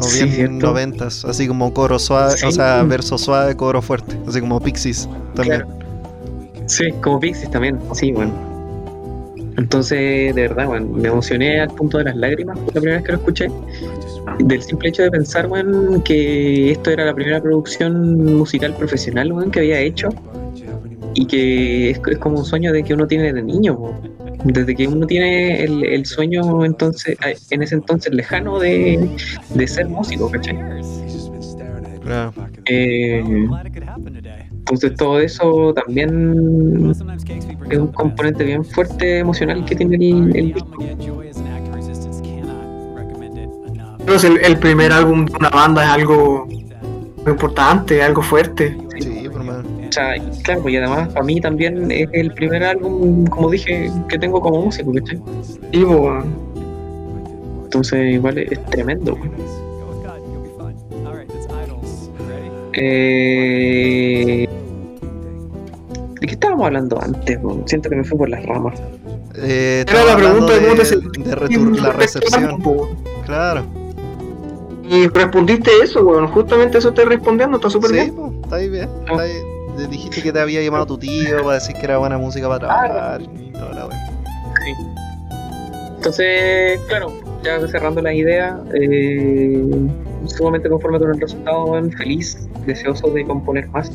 Sí, 0.00 0.24
bien 0.24 0.32
¿cierto? 0.32 0.66
noventas, 0.66 1.24
así 1.24 1.48
como 1.48 1.72
coro 1.74 1.98
suave, 1.98 2.34
o 2.34 2.36
Sí. 2.36 2.52
sea, 2.52 2.82
verso 2.84 3.18
suave, 3.18 3.56
coro 3.56 3.82
fuerte, 3.82 4.16
así 4.26 4.40
como 4.40 4.60
Pixies 4.60 5.08
también. 5.34 5.64
Sí, 6.66 6.90
como 7.02 7.18
Pixies 7.20 7.50
también, 7.50 7.78
sí, 7.94 8.12
bueno. 8.12 8.32
Entonces, 9.56 10.34
de 10.34 10.42
verdad, 10.42 10.66
bueno, 10.66 10.86
me 10.86 11.08
emocioné 11.08 11.60
al 11.60 11.70
punto 11.70 11.98
de 11.98 12.04
las 12.04 12.16
lágrimas 12.16 12.56
la 12.58 12.66
primera 12.80 12.96
vez 12.98 13.04
que 13.04 13.12
lo 13.12 13.18
escuché. 13.18 13.48
Del 14.38 14.62
simple 14.62 14.90
hecho 14.90 15.02
de 15.02 15.10
pensar, 15.10 15.48
bueno, 15.48 16.02
que 16.04 16.70
esto 16.70 16.90
era 16.90 17.04
la 17.06 17.14
primera 17.14 17.40
producción 17.42 18.36
musical 18.36 18.72
profesional, 18.74 19.32
bueno, 19.32 19.50
que 19.50 19.58
había 19.60 19.80
hecho. 19.80 20.10
Y 21.14 21.26
que 21.26 21.90
es, 21.90 22.00
es 22.06 22.18
como 22.18 22.38
un 22.38 22.44
sueño 22.44 22.72
de 22.72 22.82
que 22.82 22.94
uno 22.94 23.06
tiene 23.06 23.32
de 23.32 23.42
niño, 23.42 23.76
po. 23.76 23.94
desde 24.44 24.74
que 24.74 24.86
uno 24.86 25.06
tiene 25.06 25.62
el, 25.62 25.84
el 25.84 26.06
sueño 26.06 26.64
entonces, 26.64 27.16
en 27.50 27.62
ese 27.62 27.74
entonces 27.76 28.12
lejano 28.12 28.58
de, 28.58 29.08
de 29.54 29.66
ser 29.66 29.88
músico, 29.88 30.30
¿cachai? 30.30 30.56
Claro. 32.02 32.32
Eh, 32.66 33.22
entonces 34.52 34.94
todo 34.96 35.20
eso 35.20 35.74
también 35.74 36.92
es 37.70 37.78
un 37.78 37.88
componente 37.88 38.44
bien 38.44 38.64
fuerte 38.64 39.18
emocional 39.18 39.64
que 39.64 39.74
tiene 39.74 39.96
el, 39.96 40.36
el 40.36 40.52
disco. 40.52 40.84
El, 44.06 44.38
el 44.42 44.58
primer 44.58 44.90
álbum 44.92 45.26
de 45.26 45.36
una 45.36 45.50
banda 45.50 45.84
es 45.84 45.90
algo 45.90 46.46
muy 46.46 47.32
importante, 47.32 48.02
algo 48.02 48.22
fuerte. 48.22 48.76
Sea, 49.92 50.16
y 50.16 50.20
claro, 50.42 50.68
y 50.68 50.76
además 50.76 51.08
para 51.08 51.24
mí 51.24 51.40
también 51.40 51.90
es 51.90 52.08
el 52.12 52.32
primer 52.34 52.62
álbum, 52.64 53.26
como 53.26 53.50
dije, 53.50 53.90
que 54.08 54.18
tengo 54.18 54.40
como 54.40 54.62
músico, 54.62 54.92
¿cachai? 54.94 55.20
Y, 55.72 55.82
Entonces 57.64 58.14
igual 58.14 58.38
es, 58.38 58.64
tremendo. 58.66 59.16
Eh, 63.10 64.48
¿De 66.20 66.26
qué 66.26 66.32
estábamos 66.34 66.66
hablando 66.66 67.00
antes? 67.02 67.38
weón? 67.42 67.62
Siento 67.66 67.88
que 67.90 67.96
me 67.96 68.04
fui 68.04 68.16
por 68.18 68.28
las 68.28 68.44
ramas. 68.46 68.80
Eh, 69.36 69.84
Era 69.88 70.04
la 70.04 70.16
pregunta 70.16 70.52
de 70.54 70.60
de, 70.60 70.68
de 70.74 71.36
retur- 71.36 71.80
la 71.80 71.92
recepción. 71.92 72.62
Claro. 73.24 73.64
Y 74.88 75.06
respondiste 75.08 75.70
eso, 75.82 76.02
weón. 76.04 76.26
Justamente 76.28 76.78
eso 76.78 76.88
estoy 76.90 77.04
respondiendo, 77.04 77.56
está 77.58 77.68
súper 77.70 77.90
Sí, 77.90 77.94
bien. 77.96 78.14
está 78.42 78.56
ahí 78.56 78.68
bien. 78.68 78.88
está 79.08 79.22
ahí. 79.22 79.32
Te 79.78 79.86
dijiste 79.86 80.22
que 80.22 80.32
te 80.32 80.40
había 80.40 80.60
llamado 80.60 80.86
tu 80.86 80.98
tío 80.98 81.36
para 81.44 81.54
decir 81.54 81.76
que 81.76 81.84
era 81.84 81.98
buena 81.98 82.18
música 82.18 82.48
para 82.48 82.58
trabajar 82.58 83.22
y 83.22 83.52
toda 83.52 83.74
la 83.74 83.86
wea. 83.86 84.10
Sí. 84.64 84.72
Entonces, 85.98 86.80
claro, 86.88 87.12
ya 87.44 87.64
cerrando 87.68 88.02
la 88.02 88.12
idea, 88.12 88.60
eh, 88.74 89.88
sumamente 90.26 90.68
conforme 90.68 90.98
con 90.98 91.10
el 91.14 91.20
resultado, 91.20 91.80
feliz, 91.96 92.48
deseoso 92.66 93.08
de 93.10 93.24
componer 93.24 93.68
más. 93.68 93.92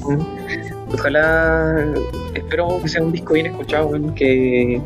Ojalá, 0.93 1.85
espero 2.34 2.80
que 2.81 2.88
sea 2.88 3.03
un 3.03 3.11
disco 3.11 3.34
bien 3.34 3.47
escuchado, 3.47 3.91
que, 4.15 4.81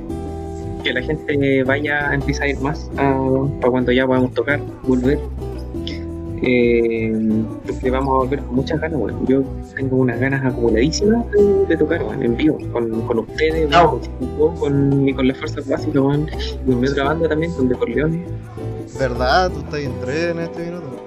que 0.84 0.94
la 0.94 1.04
gente 1.04 1.64
vaya 1.64 2.10
a 2.10 2.16
empezar 2.16 2.46
a 2.46 2.50
ir 2.50 2.60
más 2.60 2.90
para 2.96 3.70
cuando 3.70 3.92
ya 3.92 4.08
podamos 4.08 4.34
tocar, 4.34 4.60
volver. 4.82 5.20
Eh, 6.42 7.44
porque 7.66 7.90
vamos 7.90 8.10
a 8.10 8.18
volver 8.20 8.40
con 8.42 8.56
muchas 8.56 8.80
ganas, 8.80 9.00
weón. 9.00 9.26
Yo 9.28 9.44
tengo 9.76 9.98
unas 9.98 10.20
ganas 10.20 10.46
acumuladísimas 10.46 11.30
de, 11.32 11.66
de 11.66 11.78
tocar 11.78 12.04
weón, 12.04 12.24
en 12.24 12.38
vivo, 12.38 12.58
con, 12.72 13.02
con 13.02 13.20
ustedes, 13.20 13.70
weón, 13.72 14.56
con, 14.58 15.14
con, 15.14 15.28
las 15.28 15.38
fuerzas 15.38 15.68
básicas, 15.68 15.96
weón, 15.96 16.30
y 16.66 16.70
con 16.70 16.80
mi 16.80 16.88
otra 16.88 17.06
banda 17.06 17.30
también, 17.30 17.52
con 17.54 17.70
De 17.70 17.76
Corleone. 17.76 18.26
¿Verdad? 19.00 19.52
Tú 19.52 19.60
estás 19.60 19.80
en 19.80 20.00
tres 20.02 20.32
en 20.32 20.40
este 20.40 20.66
minuto. 20.66 20.98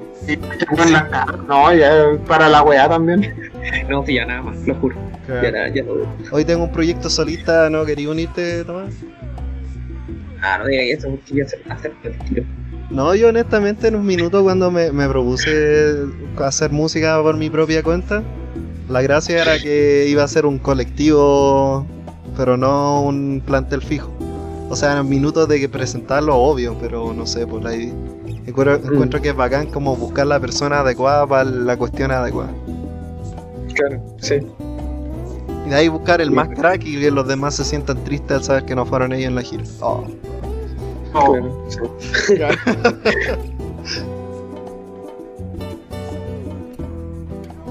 Cara. 0.77 1.27
No, 1.49 1.73
ya 1.75 2.19
para 2.27 2.49
la 2.49 2.63
weá 2.63 2.89
también. 2.89 3.35
No, 3.89 4.05
sí, 4.07 4.15
ya 4.15 4.25
nada 4.25 4.43
más, 4.43 4.67
lo 4.67 4.75
juro. 4.77 4.97
Ya, 5.29 5.51
nada, 5.51 5.69
ya 5.69 5.83
lo 5.83 6.07
Hoy 6.33 6.45
tengo 6.45 6.65
un 6.65 6.73
proyecto 6.73 7.11
solista, 7.11 7.69
¿no 7.69 7.85
quería 7.85 8.09
unirte, 8.09 8.65
Tomás? 8.65 8.95
Ah, 10.41 10.59
no 10.59 10.67
digas 10.67 10.99
eso, 10.99 11.11
porque 11.11 11.35
ya 11.35 11.45
hacer, 11.45 11.61
hacer 11.69 11.93
el 12.05 12.19
tiro. 12.21 12.45
No, 12.91 13.15
yo 13.15 13.29
honestamente 13.29 13.89
en 13.89 13.95
un 13.95 14.05
minuto 14.05 14.43
cuando 14.43 14.71
me, 14.71 14.91
me 14.91 15.09
propuse 15.09 15.95
hacer 16.39 16.73
música 16.73 17.21
por 17.23 17.37
mi 17.37 17.49
propia 17.49 17.83
cuenta, 17.83 18.23
la 18.89 19.01
gracia 19.03 19.41
era 19.43 19.59
que 19.61 20.07
iba 20.09 20.25
a 20.25 20.29
ser 20.29 20.45
un 20.45 20.59
colectivo, 20.59 21.87
pero 22.37 22.57
no 22.57 23.03
un 23.03 23.43
plantel 23.47 23.83
fijo. 23.83 24.11
O 24.69 24.77
sea, 24.77 24.99
en 24.99 25.09
minutos 25.09 25.49
de 25.49 25.61
que 25.61 25.69
presentarlo, 25.69 26.37
obvio, 26.37 26.77
pero 26.81 27.13
no 27.13 27.27
sé, 27.27 27.47
pues 27.47 27.65
ahí 27.65 27.93
encuentro, 28.47 28.79
Mm. 28.81 28.93
encuentro 28.93 29.23
que 29.23 29.29
es 29.31 29.37
bacán 29.37 29.67
como 29.69 29.95
buscar 29.97 30.27
la 30.27 30.41
persona 30.41 30.81
adecuada 30.81 31.27
para 31.27 31.45
la 31.45 31.77
cuestión 31.77 32.11
adecuada. 32.11 32.51
Claro, 33.75 34.03
sí. 34.21 34.35
Y 35.67 35.71
de 35.71 35.75
ahí 35.77 35.89
buscar 35.89 36.21
el 36.21 36.33
más 36.33 36.49
crack 36.49 36.85
y 36.85 36.99
que 37.01 37.11
los 37.13 37.27
demás 37.29 37.55
se 37.55 37.65
sientan 37.65 38.03
tristes 38.03 38.33
al 38.39 38.43
saber 38.45 38.65
que 38.65 38.75
no 38.75 38.85
fueron 38.85 39.13
ellos 39.13 39.29
en 39.29 39.35
la 39.37 39.43
gira. 39.43 39.63
Oh. 39.81 40.05
No, 41.13 41.65
Claro. 42.37 42.57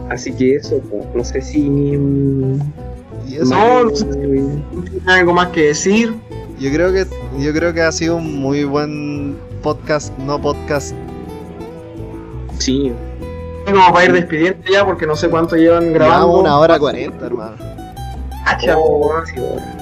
Así 0.09 0.33
que 0.33 0.55
eso, 0.55 0.81
pues, 0.89 1.05
no 1.13 1.23
sé 1.23 1.41
si. 1.41 1.67
Y 3.27 3.35
eso, 3.35 3.45
No, 3.45 3.85
no 3.85 3.95
sé. 3.95 4.05
¿Tiene 4.07 5.11
algo 5.11 5.33
más 5.33 5.49
que 5.49 5.67
decir? 5.67 6.15
Yo 6.59 6.71
creo 6.71 6.91
que 6.91 7.05
yo 7.39 7.53
creo 7.53 7.73
que 7.73 7.81
ha 7.81 7.91
sido 7.91 8.17
un 8.17 8.39
muy 8.39 8.63
buen 8.63 9.37
podcast, 9.61 10.17
no 10.17 10.41
podcast. 10.41 10.93
Sí, 12.57 12.91
Como 13.65 13.93
para 13.93 14.05
ir 14.05 14.13
despidiendo 14.13 14.67
ya, 14.69 14.85
porque 14.85 15.05
no 15.05 15.15
sé 15.15 15.29
cuánto 15.29 15.55
llevan 15.55 15.93
grabando. 15.93 16.39
una 16.39 16.57
hora 16.57 16.77
cuarenta, 16.79 17.27
hermano. 17.27 17.55
Oh, 18.75 19.07
weón. 19.07 19.27
sí, 19.27 19.33
bueno. 19.37 19.78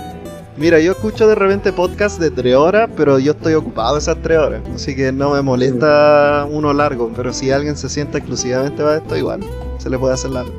Mira, 0.57 0.79
yo 0.79 0.93
escucho 0.93 1.27
de 1.27 1.35
repente 1.35 1.71
podcast 1.71 2.19
de 2.19 2.31
tres 2.31 2.55
horas, 2.55 2.89
pero 2.97 3.19
yo 3.19 3.33
estoy 3.33 3.53
ocupado 3.53 3.97
esas 3.97 4.17
tres 4.23 4.39
horas. 4.39 4.61
Así 4.73 4.95
que 4.95 5.11
no 5.11 5.33
me 5.33 5.41
molesta 5.43 6.47
uno 6.49 6.73
largo, 6.73 7.11
pero 7.15 7.31
si 7.31 7.51
alguien 7.51 7.77
se 7.77 7.87
sienta 7.89 8.17
exclusivamente 8.17 8.81
para 8.81 8.97
esto, 8.97 9.15
igual 9.15 9.41
se 9.77 9.89
le 9.89 9.99
puede 9.99 10.15
hacer 10.15 10.31
largo. 10.31 10.51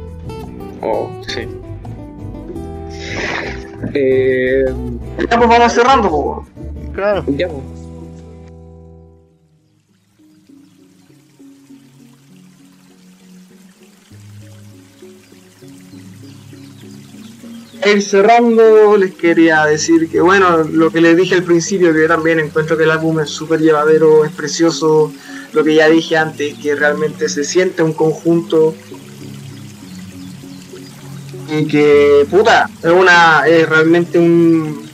Oh, 0.82 1.10
sí. 1.26 1.48
Eh, 3.94 4.64
ya 5.30 5.36
pues 5.36 5.48
vamos 5.48 5.72
cerrando, 5.72 6.08
po. 6.08 6.46
Claro. 6.94 7.24
Ya 7.36 7.48
pues. 7.48 7.77
Ir 17.86 18.02
cerrando, 18.02 18.96
les 18.96 19.14
quería 19.14 19.64
decir 19.64 20.08
que, 20.10 20.20
bueno, 20.20 20.58
lo 20.64 20.90
que 20.90 21.00
les 21.00 21.16
dije 21.16 21.34
al 21.36 21.44
principio, 21.44 21.92
que 21.92 22.02
yo 22.02 22.08
también 22.08 22.40
encuentro 22.40 22.76
que 22.76 22.84
el 22.84 22.90
álbum 22.90 23.20
es 23.20 23.30
súper 23.30 23.60
llevadero, 23.60 24.24
es 24.24 24.32
precioso. 24.32 25.12
Lo 25.52 25.64
que 25.64 25.74
ya 25.74 25.88
dije 25.88 26.16
antes, 26.16 26.58
que 26.58 26.74
realmente 26.74 27.28
se 27.28 27.44
siente 27.44 27.82
un 27.82 27.92
conjunto. 27.92 28.74
Y 31.50 31.66
que, 31.66 32.26
puta, 32.30 32.68
es 32.82 32.92
una, 32.92 33.44
es 33.46 33.68
realmente 33.68 34.18
un. 34.18 34.86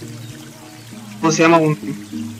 ¿Cómo 1.21 1.33
se 1.33 1.43
llama? 1.43 1.59
Un, 1.59 1.77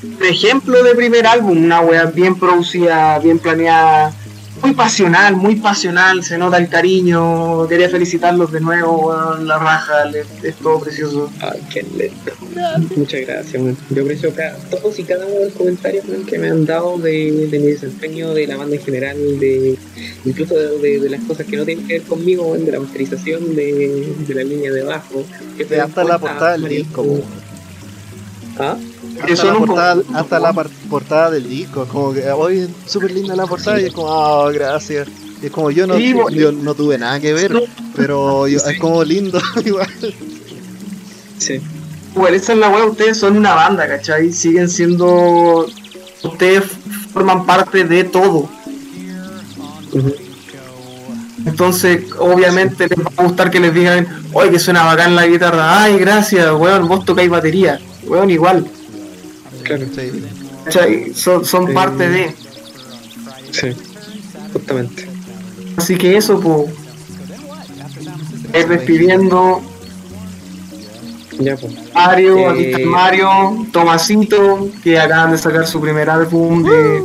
un 0.03 0.25
ejemplo 0.25 0.83
de 0.85 0.95
primer 0.95 1.27
álbum, 1.27 1.65
una 1.65 1.81
wea 1.81 2.05
bien 2.07 2.39
producida, 2.39 3.19
bien 3.19 3.39
planeada 3.39 4.15
muy 4.65 4.73
pasional, 4.75 5.37
muy 5.37 5.57
pasional, 5.57 6.25
se 6.25 6.39
nota 6.39 6.57
el 6.57 6.69
cariño, 6.71 7.67
quería 7.69 7.89
felicitarlos 7.91 8.51
de 8.51 8.61
nuevo, 8.61 9.09
weón, 9.09 9.47
la 9.47 9.59
raja, 9.59 10.07
le- 10.07 10.25
es 10.43 10.55
todo 10.57 10.81
precioso. 10.81 11.31
Ay, 11.41 11.61
qué 11.73 11.83
lindo. 11.83 12.33
Muchas 12.97 13.21
gracias, 13.21 13.63
man. 13.63 13.77
Yo 13.91 14.03
aprecio 14.03 14.35
cada- 14.35 14.57
todos 14.71 14.99
y 14.99 15.05
cada 15.05 15.27
uno 15.27 15.35
de 15.39 15.45
los 15.47 15.53
comentarios 15.55 16.07
man, 16.09 16.25
que 16.25 16.39
me 16.39 16.49
han 16.49 16.65
dado 16.65 16.97
de, 16.99 17.49
de 17.51 17.59
mi 17.59 17.67
desempeño, 17.67 18.33
de 18.33 18.47
la 18.47 18.57
banda 18.57 18.77
en 18.77 18.83
general, 18.83 19.17
de 19.39 19.77
incluso 20.25 20.55
de, 20.55 20.79
de- 20.79 21.01
de 21.01 21.11
las 21.11 21.21
cosas 21.25 21.47
que 21.47 21.57
no 21.59 21.65
tienen 21.67 21.87
que 21.87 21.95
ver 21.99 22.03
conmigo, 22.03 22.49
man, 22.51 22.65
de 22.65 22.73
la 22.73 22.81
masterización, 22.81 23.55
de, 23.55 24.15
de 24.27 24.35
la 24.35 24.45
línea 24.45 24.73
de 24.73 24.81
abajo. 24.83 25.25
Que 25.59 25.65
Hasta 25.79 26.05
la 26.05 26.19
portada 26.19 26.53
del 26.53 26.69
disco. 26.69 27.05
¿Ah? 28.59 28.77
Son 29.37 29.47
la 29.49 29.55
un 29.55 29.67
portada, 29.67 30.03
hasta 30.15 30.39
la 30.41 30.53
portada 30.91 31.31
del 31.31 31.49
disco, 31.49 31.87
como 31.87 32.13
que 32.13 32.29
hoy 32.31 32.69
súper 32.87 33.13
linda 33.13 33.35
la 33.37 33.47
portada 33.47 33.81
y 33.81 33.85
es 33.87 33.93
como, 33.93 34.11
ah, 34.13 34.51
gracias. 34.53 35.09
Y 35.43 35.47
es 35.47 35.53
como 35.53 35.71
yo 35.71 35.87
no, 35.87 35.97
Sí, 35.97 36.15
yo 36.33 36.53
no 36.53 36.75
tuve 36.75 36.99
nada 36.99 37.21
que 37.21 37.33
ver, 37.33 37.53
No. 37.53 37.61
pero 37.95 38.47
yo- 38.49 38.59
Sí. 38.59 38.73
es 38.73 38.79
como 38.81 39.03
lindo 39.05 39.41
igual. 39.65 39.89
Sí. 41.39 41.61
Igual, 42.15 42.35
esa 42.35 42.53
es 42.53 42.59
la 42.59 42.69
weá, 42.69 42.85
ustedes 42.85 43.19
son 43.19 43.37
una 43.37 43.55
banda, 43.55 43.89
¿cachai? 43.89 44.33
Siguen 44.33 44.69
siendo. 44.69 45.67
Ustedes 46.23 46.65
forman 47.13 47.45
parte 47.45 47.85
de 47.85 48.05
todo. 48.05 48.49
Entonces, 51.47 52.05
obviamente 52.19 52.89
les 52.89 52.99
va 52.99 53.11
a 53.17 53.23
gustar 53.25 53.51
que 53.51 53.61
les 53.61 53.75
digan, 53.75 54.07
oye, 54.33 54.51
que 54.51 54.59
suena 54.59 54.85
bacán 54.85 55.15
la 55.15 55.27
guitarra. 55.27 55.83
Ay, 55.83 55.99
gracias, 55.99 56.51
weón, 56.55 56.89
vos 56.89 57.05
tocáis 57.05 57.29
batería. 57.29 57.79
Weón, 58.05 58.31
igual. 58.31 58.67
Claro, 59.65 59.87
Sí. 60.71 61.13
Son, 61.15 61.45
son 61.45 61.67
Sí. 61.69 61.73
parte 61.73 62.09
de. 62.09 62.35
sí. 63.51 63.69
Justamente. 64.53 65.09
Así 65.77 65.97
que 65.97 66.17
eso, 66.17 66.39
pues. 66.41 66.71
Ir 68.59 68.69
despidiendo. 68.69 69.61
Ya, 71.41 71.57
pues. 71.57 71.73
Mario, 71.95 72.39
Eh. 72.39 72.47
aquí 72.49 72.65
está 72.65 72.79
Mario, 72.89 73.67
Tomasito, 73.73 74.69
que 74.83 74.99
acaban 74.99 75.33
de 75.33 75.39
sacar 75.39 75.67
su 75.67 75.81
primer 75.81 76.09
álbum 76.09 76.63
de 76.63 77.03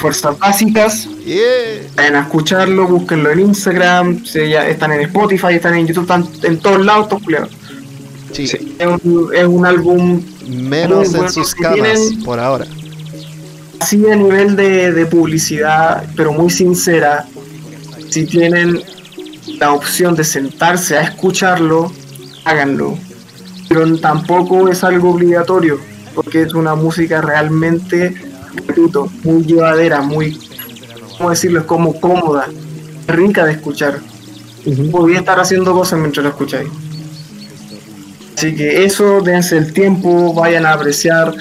Fuerzas 0.00 0.38
Básicas. 0.38 1.06
Yeah. 1.26 1.86
Vayan 1.96 2.16
a 2.16 2.20
escucharlo, 2.22 2.88
búsquenlo 2.88 3.30
en 3.30 3.40
Instagram, 3.40 4.24
se- 4.24 4.48
ya 4.48 4.66
están 4.66 4.92
en 4.92 5.02
Spotify, 5.02 5.54
están 5.54 5.74
en 5.74 5.86
YouTube, 5.86 6.02
están 6.04 6.26
en 6.42 6.58
todos 6.58 6.84
lados, 6.84 7.04
estos 7.04 7.22
culiados. 7.22 7.50
Sí. 8.32 8.46
Sí. 8.46 8.74
Es 8.78 8.86
un, 9.04 9.30
es 9.34 9.44
un 9.44 9.66
álbum 9.66 10.22
Menos 10.48 11.14
en 11.14 11.30
sus 11.30 11.50
si 11.50 11.62
camas, 11.62 11.78
tienen- 11.94 12.22
por 12.24 12.38
ahora. 12.40 12.66
así 13.80 14.04
a 14.10 14.16
nivel 14.16 14.56
de, 14.56 14.92
de 14.92 15.06
publicidad, 15.06 16.04
pero 16.16 16.32
muy 16.32 16.50
sincera. 16.50 17.26
Si 18.10 18.24
tienen 18.26 18.80
la 19.58 19.72
opción 19.72 20.14
de 20.14 20.24
sentarse 20.24 20.96
a 20.96 21.02
escucharlo, 21.02 21.92
háganlo. 22.44 22.96
Pero 23.68 23.96
tampoco 23.98 24.68
es 24.68 24.84
algo 24.84 25.10
obligatorio, 25.12 25.80
porque 26.14 26.42
es 26.42 26.52
una 26.54 26.74
música 26.74 27.20
realmente, 27.22 28.14
repito, 28.66 29.08
muy 29.24 29.44
llevadera, 29.44 30.02
muy, 30.02 30.38
¿cómo 31.16 31.30
decirlo? 31.30 31.60
Es 31.60 31.66
como 31.66 31.98
cómoda, 32.00 32.48
rica 33.06 33.44
de 33.46 33.52
escuchar. 33.52 34.00
Ujú. 34.64 34.92
podía 34.92 35.18
estar 35.18 35.40
haciendo 35.40 35.72
cosas 35.72 35.98
mientras 35.98 36.22
lo 36.22 36.30
escucháis. 36.30 36.68
Así 38.42 38.56
que 38.56 38.84
eso, 38.84 39.20
dense 39.20 39.56
el 39.56 39.72
tiempo, 39.72 40.34
vayan 40.34 40.66
a 40.66 40.72
apreciar, 40.72 41.32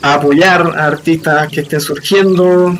a 0.00 0.14
apoyar 0.14 0.60
a 0.78 0.86
artistas 0.86 1.48
que 1.48 1.62
estén 1.62 1.80
surgiendo, 1.80 2.72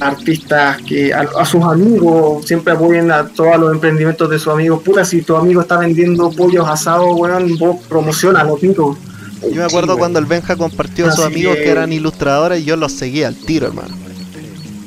artistas 0.00 0.78
que 0.82 1.14
a, 1.14 1.20
a 1.38 1.46
sus 1.46 1.62
amigos, 1.62 2.44
siempre 2.44 2.72
apoyen 2.72 3.12
a 3.12 3.28
todos 3.28 3.56
los 3.56 3.72
emprendimientos 3.72 4.28
de 4.28 4.36
sus 4.36 4.52
amigos. 4.52 4.82
Puta, 4.82 5.04
si 5.04 5.22
tu 5.22 5.36
amigo 5.36 5.60
está 5.60 5.78
vendiendo 5.78 6.28
pollos 6.32 6.66
asados, 6.66 7.06
weón, 7.12 7.56
vos 7.56 7.76
promocionalo, 7.88 8.56
pico. 8.56 8.98
Yo 9.42 9.54
me 9.54 9.62
acuerdo 9.62 9.92
Sí, 9.92 9.98
cuando 10.00 10.18
el 10.18 10.26
Benja 10.26 10.56
compartió 10.56 11.06
a 11.06 11.12
sus 11.12 11.24
amigos 11.24 11.54
que- 11.54 11.62
que 11.62 11.70
eran 11.70 11.92
ilustradores 11.92 12.62
y 12.62 12.64
yo 12.64 12.74
los 12.76 12.90
seguía 12.90 13.28
al 13.28 13.36
tiro, 13.36 13.68
hermano. 13.68 13.94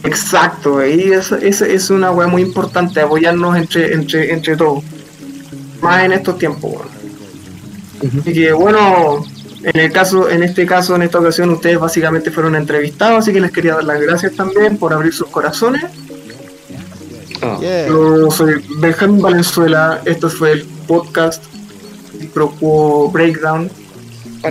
Exacto, 0.04 0.86
y 0.86 1.14
eso, 1.14 1.38
eso 1.38 1.64
es 1.64 1.90
una 1.90 2.12
weá 2.12 2.28
muy 2.28 2.42
importante, 2.42 3.00
apoyarnos 3.00 3.56
entre, 3.56 3.94
entre, 3.94 4.34
entre 4.34 4.58
todos. 4.58 4.84
Más 5.82 6.04
en 6.04 6.12
estos 6.12 6.38
tiempos, 6.38 6.74
weón. 6.74 6.95
Así 8.22 8.34
que 8.34 8.52
bueno, 8.54 9.26
en 9.64 9.80
el 9.80 9.92
caso, 9.92 10.30
en 10.30 10.44
este 10.44 10.66
caso, 10.66 10.96
en 10.96 11.02
esta 11.04 11.20
ocasión, 11.20 11.50
ustedes 11.50 11.80
básicamente 11.80 12.32
fueron 12.32 12.56
entrevistados, 12.56 13.20
así 13.20 13.34
que 13.34 13.40
les 13.42 13.52
quería 13.52 13.76
dar 13.76 13.84
las 13.84 14.00
gracias 14.02 14.34
también 14.36 14.78
por 14.78 14.94
abrir 14.94 15.14
sus 15.14 15.28
corazones. 15.28 15.84
Ah, 17.42 17.58
Yeah. 17.62 17.88
Yo 17.88 18.32
soy 18.32 18.64
Benjamín 18.80 19.22
Valenzuela, 19.22 20.02
esto 20.06 20.30
fue 20.30 20.54
el 20.54 20.66
podcast 20.88 21.44
Procuo 22.34 23.10
Breakdown. 23.12 23.70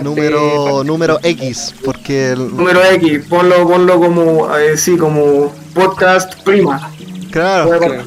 Número, 0.03 0.83
número 0.83 1.19
X, 1.23 1.73
porque 1.83 2.31
el- 2.31 2.55
Número 2.55 2.83
X, 2.83 3.23
ponlo, 3.29 3.65
ponlo 3.67 3.97
como, 3.99 4.55
eh, 4.57 4.77
sí, 4.77 4.97
como 4.97 5.53
podcast 5.73 6.35
prima. 6.43 6.91
claro, 7.31 7.77
claro. 7.79 8.03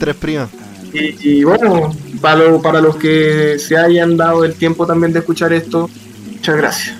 tres 0.00 0.16
primas. 0.16 0.48
Y, 0.94 1.38
y 1.40 1.44
bueno, 1.44 1.94
para, 2.26 2.38
lo- 2.38 2.60
para 2.60 2.80
los 2.80 2.96
que 2.96 3.56
se 3.60 3.76
hayan 3.76 4.16
dado 4.16 4.44
el 4.44 4.56
tiempo 4.56 4.84
también 4.84 5.12
de 5.12 5.20
escuchar 5.20 5.52
esto, 5.52 5.88
muchas 6.32 6.56
gracias. 6.56 6.96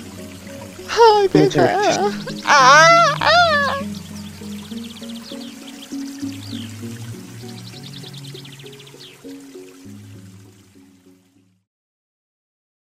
Ay, 0.89 1.29
Muchas 1.33 1.69
gracias. 1.69 3.17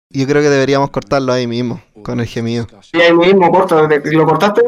Yo 0.09 0.27
creo 0.27 0.41
que 0.41 0.49
deberíamos 0.49 0.89
cortarlo 0.89 1.31
ahí 1.31 1.47
mismo, 1.47 1.81
con 2.03 2.19
el 2.19 2.26
gemido. 2.26 2.68
Y 2.91 2.99
ahí 2.99 3.13
mismo, 3.13 3.49
corta, 3.49 3.88
¿lo 4.11 4.26
cortaste? 4.26 4.61